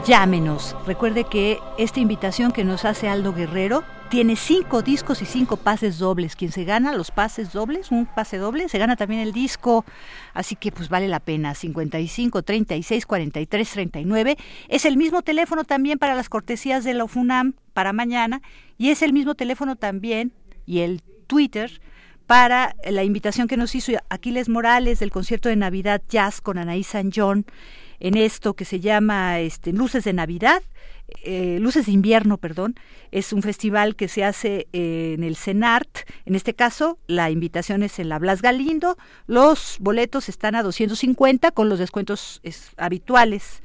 Llámenos. 0.07 0.77
Recuerde 0.87 1.25
que 1.25 1.59
esta 1.79 1.99
invitación 1.99 2.53
que 2.53 2.63
nos 2.63 2.85
hace 2.85 3.09
Aldo 3.09 3.33
Guerrero 3.33 3.83
tiene 4.09 4.37
cinco 4.37 4.83
discos 4.83 5.23
y 5.23 5.27
cinco 5.27 5.57
pases 5.57 5.99
dobles. 5.99 6.37
Quien 6.37 6.53
se 6.53 6.65
gana 6.65 6.93
los 6.93 7.11
pases 7.11 7.53
dobles, 7.53 7.91
un 7.91 8.07
pase 8.07 8.39
doble, 8.39 8.69
se 8.69 8.79
gana 8.79 8.97
también 8.97 9.21
el 9.21 9.33
disco. 9.33 9.85
Así 10.35 10.57
que 10.57 10.73
pues 10.73 10.89
vale 10.89 11.09
la 11.09 11.21
pena. 11.21 11.55
55 11.55 12.43
36 12.43 13.07
43 13.07 13.71
39. 13.71 14.37
Es 14.69 14.85
el 14.85 14.97
mismo 14.97 15.23
teléfono 15.23 15.65
también 15.65 15.99
para 15.99 16.15
las 16.15 16.29
cortesías 16.29 16.85
de 16.85 16.95
la 16.95 17.05
UFUNAM 17.05 17.55
para 17.73 17.93
mañana. 17.93 18.43
Y 18.79 18.91
es 18.91 19.03
el 19.03 19.13
mismo 19.13 19.35
teléfono 19.35 19.77
también 19.77 20.33
y 20.67 20.81
el 20.81 21.03
Twitter 21.27 21.81
para 22.27 22.75
la 22.85 23.05
invitación 23.05 23.49
que 23.49 23.57
nos 23.57 23.75
hizo 23.75 23.93
Aquiles 24.09 24.49
Morales 24.49 24.99
del 24.99 25.11
concierto 25.11 25.49
de 25.49 25.57
Navidad 25.57 26.03
Jazz 26.09 26.41
con 26.41 26.59
Anaí 26.59 26.83
San 26.83 27.11
John 27.15 27.47
en 28.01 28.17
esto 28.17 28.55
que 28.55 28.65
se 28.65 28.81
llama 28.81 29.41
este, 29.41 29.73
Luces 29.73 30.05
de 30.05 30.13
Navidad, 30.13 30.63
eh, 31.23 31.59
Luces 31.61 31.87
de 31.87 31.93
Invierno, 31.93 32.39
perdón. 32.39 32.75
Es 33.11 33.33
un 33.33 33.43
festival 33.43 33.97
que 33.97 34.09
se 34.09 34.25
hace 34.25 34.69
eh, 34.73 35.15
en 35.17 35.25
el 35.25 35.37
CENART. 35.37 36.09
En 36.25 36.35
este 36.35 36.55
caso, 36.55 36.99
la 37.07 37.31
invitación 37.31 37.83
es 37.83 37.99
en 37.99 38.09
la 38.09 38.19
Blas 38.19 38.43
Galindo. 38.43 38.97
Los 39.27 39.77
boletos 39.81 40.29
están 40.29 40.55
a 40.55 40.63
250 40.63 41.51
con 41.53 41.69
los 41.69 41.79
descuentos 41.79 42.41
habituales. 42.77 43.63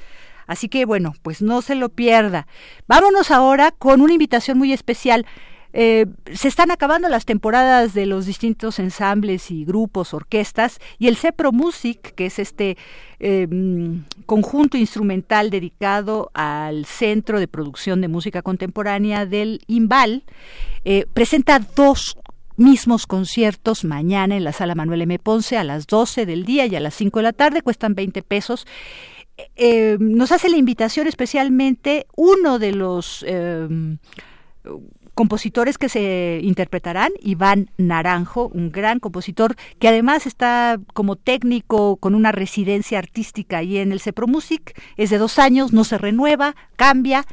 Así 0.47 0.69
que 0.69 0.85
bueno, 0.85 1.13
pues 1.21 1.41
no 1.41 1.61
se 1.61 1.75
lo 1.75 1.89
pierda. 1.89 2.47
Vámonos 2.87 3.31
ahora 3.31 3.71
con 3.71 4.01
una 4.01 4.13
invitación 4.13 4.57
muy 4.57 4.73
especial. 4.73 5.25
Eh, 5.73 6.05
se 6.33 6.47
están 6.47 6.71
acabando 6.71 7.07
las 7.07 7.25
temporadas 7.25 7.93
de 7.93 8.05
los 8.05 8.25
distintos 8.25 8.79
ensambles 8.79 9.51
y 9.51 9.63
grupos, 9.63 10.13
orquestas, 10.13 10.79
y 10.99 11.07
el 11.07 11.15
CEPRO 11.15 11.51
Music, 11.51 12.13
que 12.15 12.25
es 12.25 12.39
este 12.39 12.77
em, 13.19 14.03
conjunto 14.25 14.77
instrumental 14.77 15.49
dedicado 15.49 16.29
al 16.33 16.85
Centro 16.85 17.39
de 17.39 17.47
Producción 17.47 18.01
de 18.01 18.07
Música 18.07 18.41
Contemporánea 18.41 19.25
del 19.25 19.61
IMBAL, 19.67 20.23
eh, 20.83 21.05
presenta 21.13 21.59
dos 21.59 22.17
mismos 22.57 23.07
conciertos 23.07 23.85
mañana 23.85 24.35
en 24.35 24.43
la 24.43 24.51
sala 24.51 24.75
Manuel 24.75 25.03
M. 25.03 25.19
Ponce 25.19 25.57
a 25.57 25.63
las 25.63 25.87
12 25.87 26.25
del 26.25 26.45
día 26.45 26.65
y 26.65 26.75
a 26.75 26.79
las 26.79 26.93
5 26.95 27.19
de 27.19 27.23
la 27.23 27.33
tarde, 27.33 27.61
cuestan 27.61 27.95
20 27.95 28.21
pesos. 28.23 28.67
Eh, 29.55 29.97
nos 29.99 30.31
hace 30.31 30.49
la 30.49 30.57
invitación 30.57 31.07
especialmente 31.07 32.05
uno 32.15 32.59
de 32.59 32.73
los 32.73 33.25
compositores 35.13 35.77
que 35.77 35.89
se 35.89 36.39
interpretarán, 36.43 37.11
Iván 37.21 37.69
Naranjo, 37.77 38.47
un 38.53 38.71
gran 38.71 38.99
compositor 38.99 39.55
que 39.79 39.87
además 39.87 40.25
está 40.25 40.79
como 40.93 41.15
técnico 41.15 41.97
con 41.97 42.15
una 42.15 42.31
residencia 42.31 42.99
artística 42.99 43.57
ahí 43.57 43.77
en 43.77 43.91
el 43.91 43.99
Cepromusic, 43.99 44.79
es 44.97 45.09
de 45.09 45.17
dos 45.17 45.39
años, 45.39 45.73
no 45.73 45.83
se 45.83 45.97
renueva, 45.97 46.55
cambia. 46.75 47.25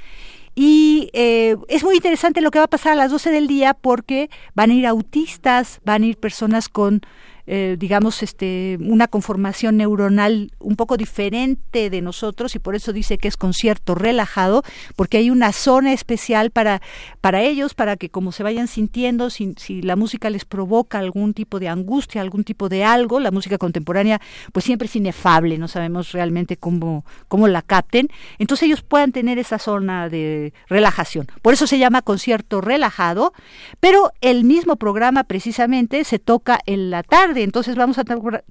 Y 0.55 1.11
eh, 1.13 1.57
es 1.69 1.85
muy 1.85 1.95
interesante 1.95 2.41
lo 2.41 2.51
que 2.51 2.59
va 2.59 2.65
a 2.65 2.69
pasar 2.69 2.93
a 2.93 2.97
las 2.97 3.13
12 3.13 3.31
del 3.31 3.47
día 3.47 3.75
porque 3.75 4.29
van 4.55 4.71
a 4.71 4.75
ir 4.75 4.87
autistas, 4.89 5.81
van 5.85 6.03
a 6.03 6.07
ir 6.07 6.17
personas 6.17 6.69
con 6.69 7.03
eh, 7.51 7.77
digamos, 7.79 8.23
este, 8.23 8.77
una 8.81 9.09
conformación 9.09 9.79
neuronal 9.79 10.53
un 10.59 10.77
poco 10.77 10.99
diferente 10.99 11.89
de 11.89 12.03
nosotros 12.03 12.55
y 12.55 12.59
por 12.59 12.75
eso 12.75 12.93
dice 12.93 13.17
que 13.17 13.27
es 13.27 13.39
concierto 13.39 13.95
relajado, 13.95 14.63
porque 14.97 15.17
hay 15.17 15.31
una 15.31 15.53
zona 15.53 15.95
especial 15.95 16.51
para, 16.51 16.83
para 17.23 17.41
ellos, 17.41 17.73
para 17.73 17.97
que 17.97 18.11
como 18.11 18.33
se 18.33 18.43
vayan 18.43 18.69
sintiendo, 18.69 19.31
si, 19.31 19.55
si 19.57 19.81
la 19.81 19.97
música 19.97 20.29
les 20.29 20.45
provoca 20.45 20.99
algún 20.99 21.33
tipo 21.33 21.59
de 21.59 21.69
angustia, 21.69 22.21
algún 22.21 22.45
tipo 22.45 22.69
de 22.69 22.85
algo, 22.85 23.19
la 23.19 23.31
música 23.31 23.57
contemporánea 23.57 24.21
pues 24.53 24.67
siempre 24.67 24.85
es 24.85 24.97
inefable, 24.97 25.57
no 25.57 25.69
sabemos 25.69 26.13
realmente 26.13 26.59
cómo, 26.59 27.07
cómo 27.29 27.49
la 27.49 27.63
capten, 27.63 28.09
entonces 28.39 28.67
ellos 28.67 28.83
puedan 28.83 29.13
tener 29.13 29.39
esa 29.39 29.59
zona 29.59 30.11
de 30.11 30.53
relajación. 30.69 31.29
Por 31.41 31.55
eso 31.55 31.67
se 31.67 31.79
llama 31.79 32.03
concierto 32.03 32.61
relajado, 32.61 33.33
pero 33.81 34.11
el 34.21 34.45
mismo 34.45 34.77
programa 34.77 35.25
precisamente 35.25 36.05
se 36.05 36.19
toca 36.19 36.61
en 36.67 36.91
la 36.91 37.03
tarde, 37.03 37.38
entonces 37.43 37.77
vamos 37.77 37.99
a 37.99 38.05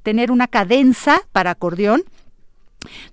tener 0.03 0.31
una 0.31 0.47
cadenza 0.47 1.21
para 1.31 1.51
acordeón 1.51 2.03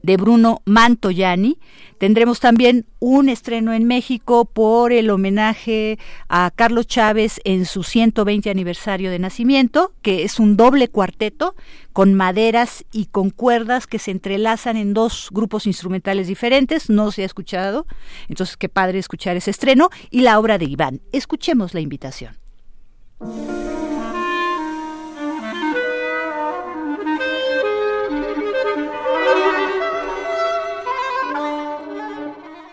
de 0.02 0.16
Bruno 0.16 0.62
Mantoyani. 0.64 1.58
Tendremos 1.98 2.40
también 2.40 2.86
un 2.98 3.28
estreno 3.28 3.72
en 3.72 3.84
México 3.84 4.44
por 4.44 4.92
el 4.92 5.10
homenaje 5.10 5.98
a 6.28 6.50
Carlos 6.54 6.86
Chávez 6.86 7.40
en 7.44 7.64
su 7.64 7.82
120 7.82 8.50
aniversario 8.50 9.10
de 9.10 9.18
nacimiento, 9.18 9.92
que 10.02 10.24
es 10.24 10.38
un 10.38 10.56
doble 10.56 10.88
cuarteto 10.88 11.54
con 11.92 12.14
maderas 12.14 12.84
y 12.92 13.06
con 13.06 13.30
cuerdas 13.30 13.86
que 13.86 13.98
se 13.98 14.10
entrelazan 14.10 14.76
en 14.76 14.92
dos 14.92 15.28
grupos 15.30 15.66
instrumentales 15.66 16.26
diferentes, 16.26 16.90
no 16.90 17.12
se 17.12 17.22
ha 17.22 17.26
escuchado, 17.26 17.86
entonces 18.28 18.56
qué 18.56 18.68
padre 18.68 18.98
escuchar 18.98 19.36
ese 19.36 19.52
estreno, 19.52 19.90
y 20.10 20.22
la 20.22 20.38
obra 20.38 20.58
de 20.58 20.66
Iván. 20.66 21.00
Escuchemos 21.12 21.72
la 21.72 21.80
invitación. 21.80 22.36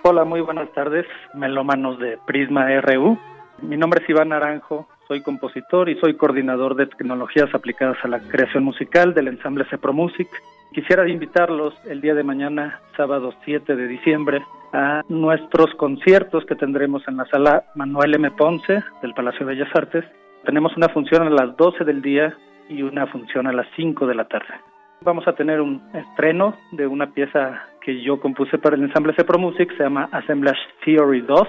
Hola, 0.03 0.23
muy 0.23 0.41
buenas 0.41 0.71
tardes, 0.71 1.05
melómanos 1.35 1.99
de 1.99 2.17
Prisma 2.25 2.65
RU. 2.81 3.19
Mi 3.61 3.77
nombre 3.77 4.01
es 4.01 4.09
Iván 4.09 4.29
Naranjo, 4.29 4.87
soy 5.07 5.21
compositor 5.21 5.89
y 5.89 5.99
soy 5.99 6.15
coordinador 6.15 6.73
de 6.73 6.87
tecnologías 6.87 7.53
aplicadas 7.53 7.97
a 8.01 8.07
la 8.07 8.19
creación 8.19 8.63
musical 8.63 9.13
del 9.13 9.27
ensamble 9.27 9.63
Cepro 9.69 9.93
Music. 9.93 10.27
Quisiera 10.73 11.07
invitarlos 11.07 11.75
el 11.85 12.01
día 12.01 12.15
de 12.15 12.23
mañana, 12.23 12.79
sábado 12.97 13.31
7 13.45 13.75
de 13.75 13.87
diciembre, 13.87 14.43
a 14.73 15.03
nuestros 15.07 15.71
conciertos 15.75 16.45
que 16.47 16.55
tendremos 16.55 17.07
en 17.07 17.17
la 17.17 17.25
sala 17.25 17.65
Manuel 17.75 18.15
M. 18.15 18.31
Ponce 18.31 18.83
del 19.03 19.13
Palacio 19.13 19.45
de 19.45 19.53
Bellas 19.53 19.75
Artes. 19.75 20.03
Tenemos 20.43 20.75
una 20.77 20.89
función 20.89 21.27
a 21.27 21.29
las 21.29 21.55
12 21.57 21.83
del 21.83 22.01
día 22.01 22.35
y 22.69 22.81
una 22.81 23.05
función 23.05 23.45
a 23.45 23.53
las 23.53 23.67
5 23.75 24.07
de 24.07 24.15
la 24.15 24.27
tarde. 24.27 24.70
Vamos 25.03 25.27
a 25.27 25.33
tener 25.33 25.59
un 25.61 25.81
estreno 25.95 26.55
de 26.73 26.85
una 26.85 27.11
pieza 27.11 27.63
que 27.81 28.03
yo 28.03 28.19
compuse 28.19 28.59
para 28.59 28.75
el 28.75 28.83
ensamble 28.83 29.15
Cepro 29.15 29.39
Music, 29.39 29.75
se 29.75 29.81
llama 29.81 30.07
Assemblage 30.11 30.59
Theory 30.85 31.21
2. 31.21 31.41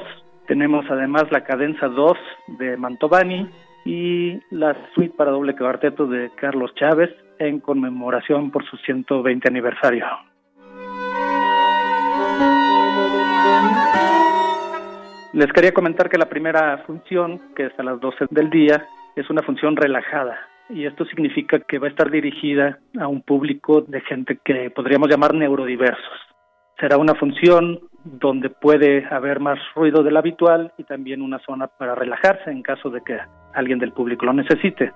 Tenemos 0.46 0.86
además 0.88 1.24
la 1.30 1.44
cadenza 1.44 1.88
2 1.88 2.16
de 2.58 2.78
Mantovani 2.78 3.46
y 3.84 4.40
la 4.50 4.74
suite 4.94 5.14
para 5.14 5.32
doble 5.32 5.54
cuarteto 5.54 6.06
de 6.06 6.30
Carlos 6.36 6.74
Chávez 6.76 7.10
en 7.38 7.60
conmemoración 7.60 8.50
por 8.50 8.64
su 8.64 8.78
120 8.78 9.46
aniversario. 9.46 10.06
Les 15.34 15.52
quería 15.52 15.74
comentar 15.74 16.08
que 16.08 16.16
la 16.16 16.30
primera 16.30 16.78
función, 16.86 17.38
que 17.54 17.66
es 17.66 17.78
a 17.78 17.82
las 17.82 18.00
12 18.00 18.28
del 18.30 18.48
día, 18.48 18.88
es 19.14 19.28
una 19.28 19.42
función 19.42 19.76
relajada 19.76 20.48
y 20.72 20.86
esto 20.86 21.04
significa 21.04 21.60
que 21.60 21.78
va 21.78 21.86
a 21.86 21.90
estar 21.90 22.10
dirigida 22.10 22.78
a 22.98 23.06
un 23.06 23.22
público 23.22 23.82
de 23.82 24.00
gente 24.02 24.38
que 24.44 24.70
podríamos 24.70 25.08
llamar 25.08 25.34
neurodiversos. 25.34 26.20
Será 26.80 26.96
una 26.96 27.14
función 27.14 27.80
donde 28.04 28.50
puede 28.50 29.06
haber 29.10 29.38
más 29.38 29.58
ruido 29.74 30.02
del 30.02 30.16
habitual 30.16 30.72
y 30.78 30.84
también 30.84 31.22
una 31.22 31.38
zona 31.40 31.68
para 31.68 31.94
relajarse 31.94 32.50
en 32.50 32.62
caso 32.62 32.90
de 32.90 33.02
que 33.02 33.18
alguien 33.54 33.78
del 33.78 33.92
público 33.92 34.26
lo 34.26 34.32
necesite. 34.32 34.92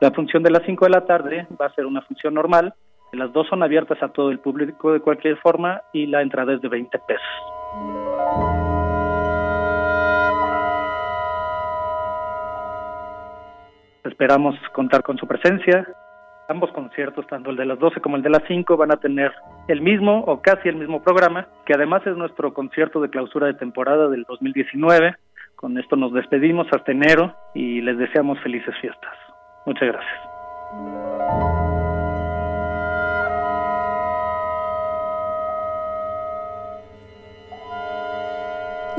La 0.00 0.10
función 0.10 0.42
de 0.42 0.50
las 0.50 0.62
5 0.66 0.84
de 0.84 0.90
la 0.90 1.06
tarde 1.06 1.46
va 1.60 1.66
a 1.66 1.74
ser 1.74 1.86
una 1.86 2.02
función 2.02 2.34
normal. 2.34 2.74
Las 3.12 3.32
dos 3.32 3.46
son 3.48 3.62
abiertas 3.62 4.02
a 4.02 4.08
todo 4.08 4.30
el 4.30 4.40
público 4.40 4.92
de 4.92 5.00
cualquier 5.00 5.36
forma 5.38 5.82
y 5.92 6.06
la 6.06 6.22
entrada 6.22 6.54
es 6.54 6.60
de 6.60 6.68
20 6.68 6.98
pesos. 7.06 8.49
Esperamos 14.04 14.56
contar 14.72 15.02
con 15.02 15.18
su 15.18 15.26
presencia. 15.26 15.86
Ambos 16.48 16.72
conciertos, 16.72 17.26
tanto 17.28 17.50
el 17.50 17.56
de 17.56 17.66
las 17.66 17.78
12 17.78 18.00
como 18.00 18.16
el 18.16 18.22
de 18.22 18.30
las 18.30 18.42
5, 18.48 18.76
van 18.76 18.92
a 18.92 18.96
tener 18.96 19.32
el 19.68 19.80
mismo 19.80 20.20
o 20.26 20.40
casi 20.40 20.68
el 20.68 20.76
mismo 20.76 21.02
programa, 21.02 21.46
que 21.64 21.74
además 21.74 22.04
es 22.06 22.16
nuestro 22.16 22.52
concierto 22.52 23.00
de 23.00 23.10
clausura 23.10 23.46
de 23.46 23.54
temporada 23.54 24.08
del 24.08 24.24
2019. 24.24 25.14
Con 25.54 25.78
esto 25.78 25.94
nos 25.94 26.12
despedimos 26.12 26.66
hasta 26.72 26.90
enero 26.90 27.36
y 27.54 27.82
les 27.82 27.98
deseamos 27.98 28.40
felices 28.40 28.74
fiestas. 28.80 29.14
Muchas 29.66 29.88
gracias. 29.88 31.49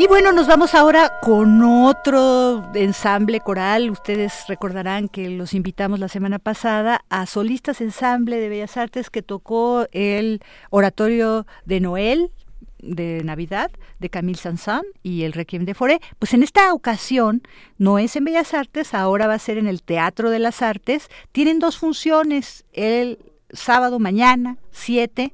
Y 0.02 0.08
bueno, 0.08 0.32
nos 0.32 0.48
vamos 0.48 0.74
ahora 0.74 1.20
con 1.22 1.62
otro 1.62 2.72
ensamble 2.74 3.40
coral. 3.40 3.92
Ustedes 3.92 4.46
recordarán 4.48 5.08
que 5.08 5.30
los 5.30 5.54
invitamos 5.54 6.00
la 6.00 6.08
semana 6.08 6.40
pasada 6.40 7.06
a 7.10 7.28
Solistas 7.28 7.82
Ensamble 7.82 8.38
de 8.38 8.50
Bellas 8.50 8.78
Artes 8.78 9.12
que 9.12 9.22
tocó 9.22 9.86
el 9.92 10.42
oratorio 10.72 11.46
de 11.66 11.82
Noel 11.82 12.32
de 12.80 13.22
Navidad 13.24 13.70
de 14.00 14.10
Camille 14.10 14.40
Sanson 14.40 14.82
y 15.04 15.22
el 15.22 15.34
Requiem 15.34 15.66
de 15.66 15.76
Foré. 15.76 16.00
Pues 16.18 16.34
en 16.34 16.42
esta 16.42 16.74
ocasión 16.74 17.44
no 17.78 18.00
es 18.00 18.16
en 18.16 18.26
Bellas 18.26 18.56
Artes, 18.56 18.96
ahora 18.96 19.28
va 19.28 19.36
a 19.36 19.40
ser 19.40 19.60
en 19.60 19.68
el 19.68 19.84
Teatro 19.84 20.32
de 20.32 20.40
las 20.40 20.64
Artes. 20.64 21.10
Tienen 21.32 21.60
dos 21.60 21.78
funciones, 21.78 22.66
el 22.74 23.20
sábado 23.52 24.00
mañana, 24.00 24.58
7 24.72 25.32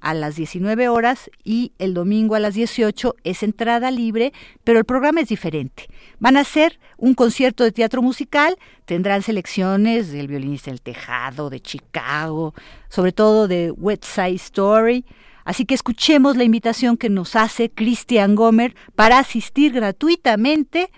a 0.00 0.14
las 0.14 0.36
19 0.36 0.88
horas 0.88 1.30
y 1.44 1.72
el 1.78 1.94
domingo 1.94 2.34
a 2.34 2.40
las 2.40 2.54
18 2.54 3.16
es 3.24 3.42
entrada 3.42 3.90
libre, 3.90 4.32
pero 4.64 4.78
el 4.78 4.84
programa 4.84 5.20
es 5.20 5.28
diferente. 5.28 5.88
Van 6.18 6.36
a 6.36 6.44
ser 6.44 6.78
un 6.96 7.14
concierto 7.14 7.64
de 7.64 7.72
teatro 7.72 8.02
musical, 8.02 8.56
tendrán 8.84 9.22
selecciones 9.22 10.10
del 10.12 10.28
violinista 10.28 10.70
del 10.70 10.80
Tejado, 10.80 11.50
de 11.50 11.60
Chicago, 11.60 12.54
sobre 12.88 13.12
todo 13.12 13.48
de 13.48 13.70
West 13.70 14.04
Side 14.04 14.34
Story. 14.34 15.04
Así 15.44 15.64
que 15.64 15.74
escuchemos 15.74 16.36
la 16.36 16.44
invitación 16.44 16.96
que 16.96 17.08
nos 17.08 17.36
hace 17.36 17.70
Christian 17.70 18.34
Gomer 18.34 18.74
para 18.94 19.18
asistir 19.18 19.72
gratuitamente 19.72 20.90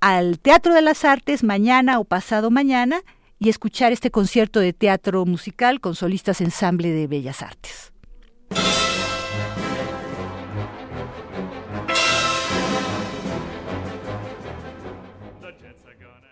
al 0.00 0.38
Teatro 0.38 0.74
de 0.74 0.82
las 0.82 1.04
Artes 1.04 1.42
mañana 1.42 1.98
o 1.98 2.04
pasado 2.04 2.50
mañana 2.50 3.00
y 3.38 3.48
escuchar 3.48 3.92
este 3.92 4.10
concierto 4.10 4.60
de 4.60 4.72
teatro 4.72 5.24
musical 5.26 5.80
con 5.80 5.94
solistas 5.94 6.40
ensamble 6.40 6.90
de 6.90 7.06
Bellas 7.06 7.42
Artes. 7.42 7.92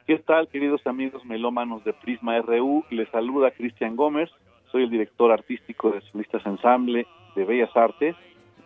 ¿Qué 0.06 0.18
tal, 0.18 0.48
queridos 0.48 0.86
amigos 0.86 1.24
melómanos 1.24 1.82
de 1.82 1.94
Prisma 1.94 2.39
RU? 2.43 2.85
Les 2.90 3.09
saluda 3.09 3.52
Cristian 3.52 3.97
Gómez, 3.97 4.31
soy 4.70 4.82
el 4.82 4.90
director 4.90 5.32
artístico 5.32 5.93
de 5.93 6.02
Solistas 6.02 6.44
Ensamble 6.44 7.06
de 7.35 7.44
Bellas 7.47 7.74
Artes 7.74 8.14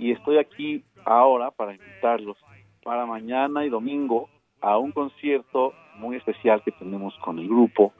y 0.01 0.11
estoy 0.11 0.39
aquí 0.39 0.83
ahora 1.05 1.53
para 1.53 1.75
invitarlos 1.75 2.37
para 2.83 3.07
mañana 3.07 3.65
y 3.65 3.69
domingo 3.69 4.29
a 4.61 4.79
un 4.79 4.91
concierto 4.91 5.75
muy 5.95 6.17
especial 6.17 6.61
que 6.65 6.73
tenemos 6.73 7.17
con 7.19 7.39
el 7.39 7.47
grupo 7.47 7.93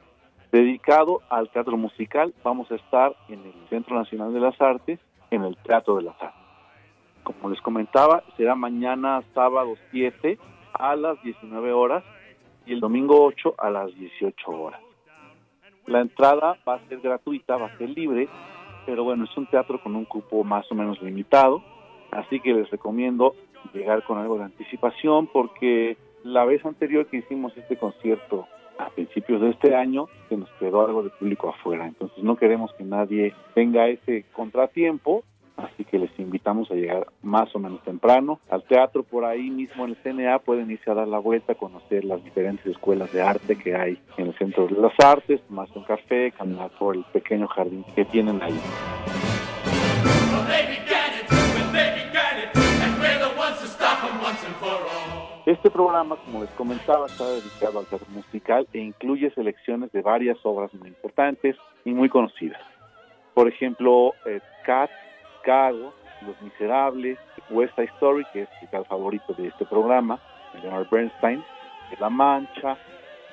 dedicado 0.51 1.23
al 1.31 1.49
teatro 1.51 1.77
musical. 1.77 2.35
Vamos 2.43 2.69
a 2.73 2.75
estar 2.75 3.15
en 3.29 3.39
el 3.39 3.69
Centro 3.71 3.95
Nacional 3.95 4.35
de 4.35 4.41
las 4.41 4.61
Artes, 4.61 4.99
en 5.31 5.45
el 5.45 5.57
Teatro 5.59 5.95
de 5.95 6.03
las 6.03 6.21
Artes. 6.21 6.43
Como 7.23 7.51
les 7.51 7.61
comentaba, 7.61 8.25
será 8.37 8.57
mañana 8.57 9.23
sábado 9.33 9.77
7 9.93 10.41
a 10.73 10.97
las 10.97 11.23
19 11.23 11.73
horas 11.73 12.03
y 12.69 12.75
el 12.75 12.81
domingo 12.81 13.25
8 13.25 13.55
a 13.57 13.71
las 13.71 13.95
18 13.95 14.51
horas. 14.51 14.81
La 15.87 16.01
entrada 16.01 16.59
va 16.69 16.75
a 16.75 16.89
ser 16.89 17.01
gratuita, 17.01 17.57
va 17.57 17.69
a 17.69 17.79
ser 17.79 17.89
libre, 17.89 18.29
pero 18.85 19.05
bueno, 19.05 19.25
es 19.25 19.37
un 19.37 19.47
teatro 19.47 19.81
con 19.83 19.97
un 19.97 20.05
cupo 20.05 20.45
más 20.45 20.71
o 20.71 20.75
menos 20.75 21.01
limitado, 21.01 21.63
así 22.11 22.41
que 22.41 22.53
les 22.53 22.71
recomiendo 22.71 23.35
llegar 23.73 24.05
con 24.05 24.19
algo 24.19 24.37
de 24.37 24.45
anticipación 24.45 25.29
porque 25.29 25.97
la 26.25 26.45
vez 26.45 26.65
anterior 26.65 27.07
que 27.07 27.19
hicimos 27.19 27.57
este 27.57 27.79
concierto 27.79 28.47
a 28.79 28.91
principios 28.91 29.41
de 29.41 29.51
este 29.51 29.75
año 29.75 30.07
se 30.29 30.37
nos 30.37 30.51
quedó 30.61 30.87
algo 30.87 31.03
de 31.03 31.11
público 31.11 31.49
afuera, 31.49 31.87
entonces 31.87 32.23
no 32.23 32.37
queremos 32.37 32.73
que 32.75 32.85
nadie 32.85 33.35
tenga 33.55 33.89
ese 33.89 34.27
contratiempo, 34.33 35.25
así 35.59 35.85
que 35.85 35.99
les 35.99 36.11
invitamos 36.19 36.71
a 36.71 36.75
llegar 36.75 37.07
más 37.23 37.55
o 37.55 37.59
menos 37.59 37.83
temprano 37.83 38.41
al 38.49 38.63
teatro 38.65 39.03
por 39.03 39.25
ahí 39.25 39.51
mismo 39.51 39.85
en 39.85 39.91
el 39.91 39.97
CNA, 39.97 40.39
pueden 40.41 40.71
irse 40.71 40.91
a 40.91 40.95
dar 40.95 41.09
la 41.09 41.19
vuelta, 41.19 41.55
conocer 41.55 42.05
las 42.05 42.23
diferentes 42.25 42.67
escuelas 42.67 43.13
de 43.13 43.23
arte 43.23 43.57
que 43.57 43.75
hay 43.75 43.99
en 44.17 44.29
el 44.29 44.39
Centro 44.39 44.67
de 44.67 44.81
las 44.81 44.99
Artes, 44.99 45.41
tomarse 45.43 45.79
un 45.79 45.85
café, 45.85 46.33
caminar 46.33 46.71
por 46.79 46.97
el 46.97 47.05
pequeño 47.13 47.47
jardín 47.49 47.85
que 47.95 48.05
tienen 48.05 48.41
ahí. 48.43 48.59
Este 55.47 55.71
programa, 55.71 56.17
como 56.17 56.43
les 56.43 56.51
comentaba, 56.51 57.07
está 57.07 57.27
dedicado 57.27 57.79
al 57.79 57.87
teatro 57.87 58.07
musical 58.11 58.69
e 58.75 58.81
incluye 58.81 59.31
selecciones 59.31 59.91
de 59.93 60.03
varias 60.03 60.37
obras 60.43 60.73
muy 60.75 60.89
importantes 60.89 61.57
y 61.87 61.93
muy 61.93 62.11
conocidas. 62.11 62.61
Por 63.33 63.49
ejemplo, 63.49 64.13
eh, 64.27 64.41
Cats, 64.67 64.93
Chicago, 65.49 65.95
Los 66.27 66.43
Miserables, 66.43 67.19
West 67.49 67.75
Side 67.75 67.91
Story, 67.95 68.27
que 68.35 68.43
es 68.43 68.49
el 68.71 68.85
favorito 68.85 69.33
de 69.33 69.47
este 69.47 69.65
programa, 69.65 70.21
de 70.53 70.61
Leonard 70.61 70.91
Bernstein, 70.91 71.43
La 71.99 72.11
Mancha, 72.11 72.77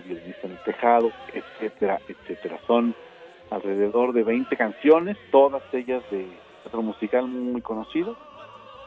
Violinista 0.06 0.48
en 0.48 0.52
el 0.54 0.64
Tejado, 0.64 1.12
etcétera, 1.34 2.00
etcétera. 2.08 2.58
Son 2.68 2.96
alrededor 3.50 4.14
de 4.14 4.24
20 4.24 4.56
canciones, 4.56 5.18
todas 5.30 5.62
ellas 5.74 6.04
de 6.10 6.26
teatro 6.64 6.82
musical 6.82 7.28
muy 7.28 7.62
conocido. 7.62 8.16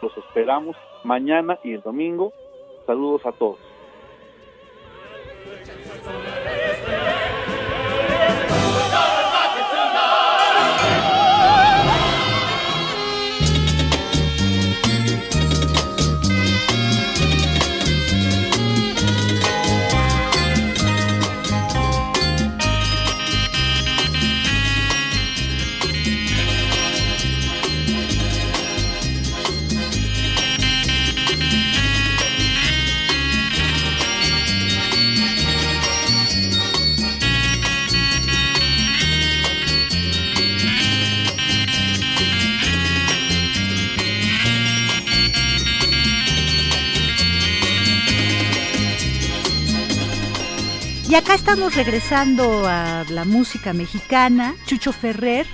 Los 0.00 0.16
esperamos 0.16 0.74
mañana 1.04 1.58
y 1.62 1.74
el 1.74 1.82
domingo 1.82 2.32
Saludos 2.86 3.26
a 3.26 3.32
todos. 3.32 3.58
Y 51.08 51.14
acá 51.14 51.34
estamos 51.34 51.74
regresando 51.74 52.68
a 52.68 53.02
la 53.08 53.24
música 53.24 53.72
mexicana. 53.72 54.54
Chucho 54.66 54.92
Ferrer 54.92 55.46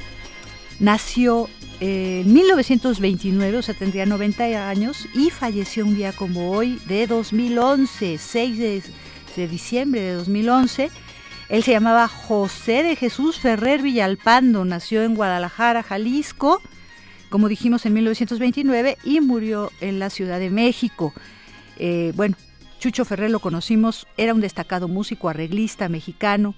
nació 0.81 1.49
en 1.79 2.33
1929, 2.33 3.59
o 3.59 3.63
sea, 3.63 3.73
tendría 3.73 4.05
90 4.05 4.69
años, 4.69 5.07
y 5.15 5.31
falleció 5.31 5.87
un 5.87 5.95
día 5.95 6.13
como 6.13 6.51
hoy 6.51 6.81
de 6.87 7.07
2011, 7.07 8.19
6 8.19 8.59
de, 8.59 8.83
de 9.37 9.47
diciembre 9.47 10.01
de 10.01 10.15
2011. 10.15 10.91
Él 11.49 11.63
se 11.63 11.71
llamaba 11.71 12.09
José 12.09 12.83
de 12.83 12.97
Jesús 12.97 13.39
Ferrer 13.39 13.81
Villalpando, 13.81 14.65
nació 14.65 15.05
en 15.05 15.15
Guadalajara, 15.15 15.85
Jalisco, 15.85 16.61
como 17.31 17.49
dijimos 17.49 17.87
en 17.87 17.93
1929, 17.93 18.99
y 19.05 19.21
murió 19.21 19.71
en 19.81 20.01
la 20.01 20.11
Ciudad 20.11 20.41
de 20.41 20.51
México. 20.51 21.15
Eh, 21.77 22.13
bueno, 22.17 22.35
Chucho 22.85 23.06
Ferrer 23.06 23.31
lo 23.31 23.39
conocimos, 23.39 24.06
era 24.19 24.35
un 24.35 24.43
destacado 24.43 24.89
músico, 24.89 25.31
arreglista 25.31 25.89
mexicano, 25.89 26.55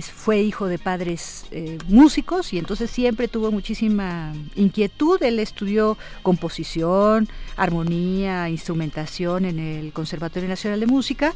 fue 0.00 0.40
hijo 0.40 0.66
de 0.66 0.78
padres 0.78 1.44
eh, 1.50 1.76
músicos 1.88 2.54
y 2.54 2.58
entonces 2.58 2.90
siempre 2.90 3.28
tuvo 3.28 3.52
muchísima 3.52 4.32
inquietud. 4.56 5.22
Él 5.22 5.38
estudió 5.38 5.98
composición, 6.22 7.28
armonía, 7.58 8.48
instrumentación 8.48 9.44
en 9.44 9.58
el 9.58 9.92
Conservatorio 9.92 10.48
Nacional 10.48 10.80
de 10.80 10.86
Música 10.86 11.34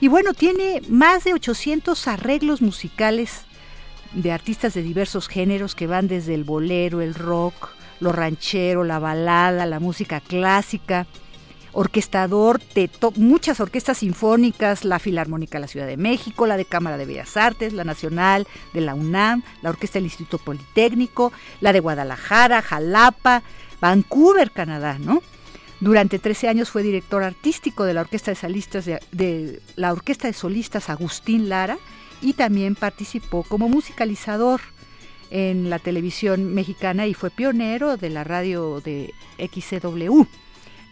y 0.00 0.08
bueno, 0.08 0.32
tiene 0.32 0.80
más 0.88 1.24
de 1.24 1.34
800 1.34 2.08
arreglos 2.08 2.62
musicales 2.62 3.42
de 4.14 4.32
artistas 4.32 4.72
de 4.72 4.82
diversos 4.82 5.28
géneros 5.28 5.74
que 5.74 5.86
van 5.86 6.08
desde 6.08 6.32
el 6.32 6.44
bolero, 6.44 7.02
el 7.02 7.14
rock, 7.14 7.68
lo 8.00 8.12
ranchero, 8.12 8.82
la 8.82 8.98
balada, 8.98 9.66
la 9.66 9.78
música 9.78 10.20
clásica 10.20 11.06
orquestador 11.76 12.58
de 12.74 12.88
muchas 13.16 13.60
orquestas 13.60 13.98
sinfónicas, 13.98 14.86
la 14.86 14.98
Filarmónica 14.98 15.58
de 15.58 15.60
la 15.60 15.68
Ciudad 15.68 15.86
de 15.86 15.98
México, 15.98 16.46
la 16.46 16.56
de 16.56 16.64
Cámara 16.64 16.96
de 16.96 17.04
Bellas 17.04 17.36
Artes, 17.36 17.74
la 17.74 17.84
Nacional 17.84 18.46
de 18.72 18.80
la 18.80 18.94
UNAM, 18.94 19.42
la 19.60 19.68
Orquesta 19.68 19.98
del 19.98 20.06
Instituto 20.06 20.38
Politécnico, 20.38 21.34
la 21.60 21.74
de 21.74 21.80
Guadalajara, 21.80 22.62
Jalapa, 22.62 23.42
Vancouver, 23.78 24.50
Canadá, 24.52 24.98
¿no? 24.98 25.22
Durante 25.80 26.18
13 26.18 26.48
años 26.48 26.70
fue 26.70 26.82
director 26.82 27.22
artístico 27.22 27.84
de 27.84 27.92
la 27.92 28.00
Orquesta 28.00 28.30
de 28.30 28.36
Solistas 28.36 28.86
de 28.86 29.60
la 29.76 29.92
Orquesta 29.92 30.28
de 30.28 30.32
Solistas 30.32 30.88
Agustín 30.88 31.50
Lara 31.50 31.76
y 32.22 32.32
también 32.32 32.74
participó 32.74 33.42
como 33.42 33.68
musicalizador 33.68 34.62
en 35.30 35.68
la 35.68 35.78
televisión 35.78 36.54
mexicana 36.54 37.06
y 37.06 37.12
fue 37.12 37.28
pionero 37.28 37.98
de 37.98 38.08
la 38.08 38.24
radio 38.24 38.80
de 38.80 39.12
XCW. 39.38 40.24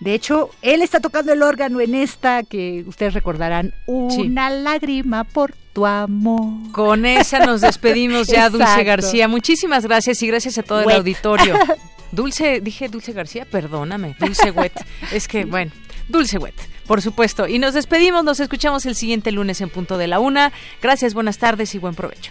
De 0.01 0.15
hecho, 0.15 0.51
él 0.63 0.83
está 0.83 1.01
tocando 1.01 1.33
el 1.33 1.43
órgano 1.43 1.81
en 1.81 1.95
esta 1.95 2.43
que 2.43 2.85
ustedes 2.87 3.15
recordarán, 3.15 3.73
Una 3.87 4.51
lágrima 4.51 5.25
por 5.25 5.55
tu 5.73 5.87
amor. 5.87 6.73
Con 6.73 7.07
esa 7.07 7.45
nos 7.47 7.61
despedimos 7.61 8.27
ya, 8.29 8.51
Dulce 8.51 8.85
García. 8.85 9.29
Muchísimas 9.29 9.85
gracias 9.85 10.23
y 10.23 10.27
gracias 10.27 10.59
a 10.59 10.63
todo 10.63 10.83
el 10.83 10.91
auditorio. 10.91 11.55
Dulce, 12.13 12.61
dije 12.61 12.89
Dulce 12.89 13.13
García, 13.13 13.45
perdóname, 13.45 14.15
Dulce 14.21 14.51
Wet. 14.51 14.73
es 15.13 15.27
que, 15.27 15.45
bueno, 15.45 15.73
Dulce 16.09 16.39
Wet. 16.39 16.55
Por 16.87 17.01
supuesto. 17.01 17.49
Y 17.49 17.59
nos 17.59 17.75
despedimos, 17.75 18.25
nos 18.25 18.41
escuchamos 18.41 18.85
el 18.87 18.95
siguiente 18.95 19.33
lunes 19.33 19.61
en 19.61 19.71
punto 19.71 19.97
de 19.97 20.07
la 20.07 20.21
una. 20.21 20.53
Gracias, 20.83 21.15
buenas 21.15 21.39
tardes 21.39 21.75
y 21.75 21.79
buen 21.79 21.95
provecho. 21.95 22.31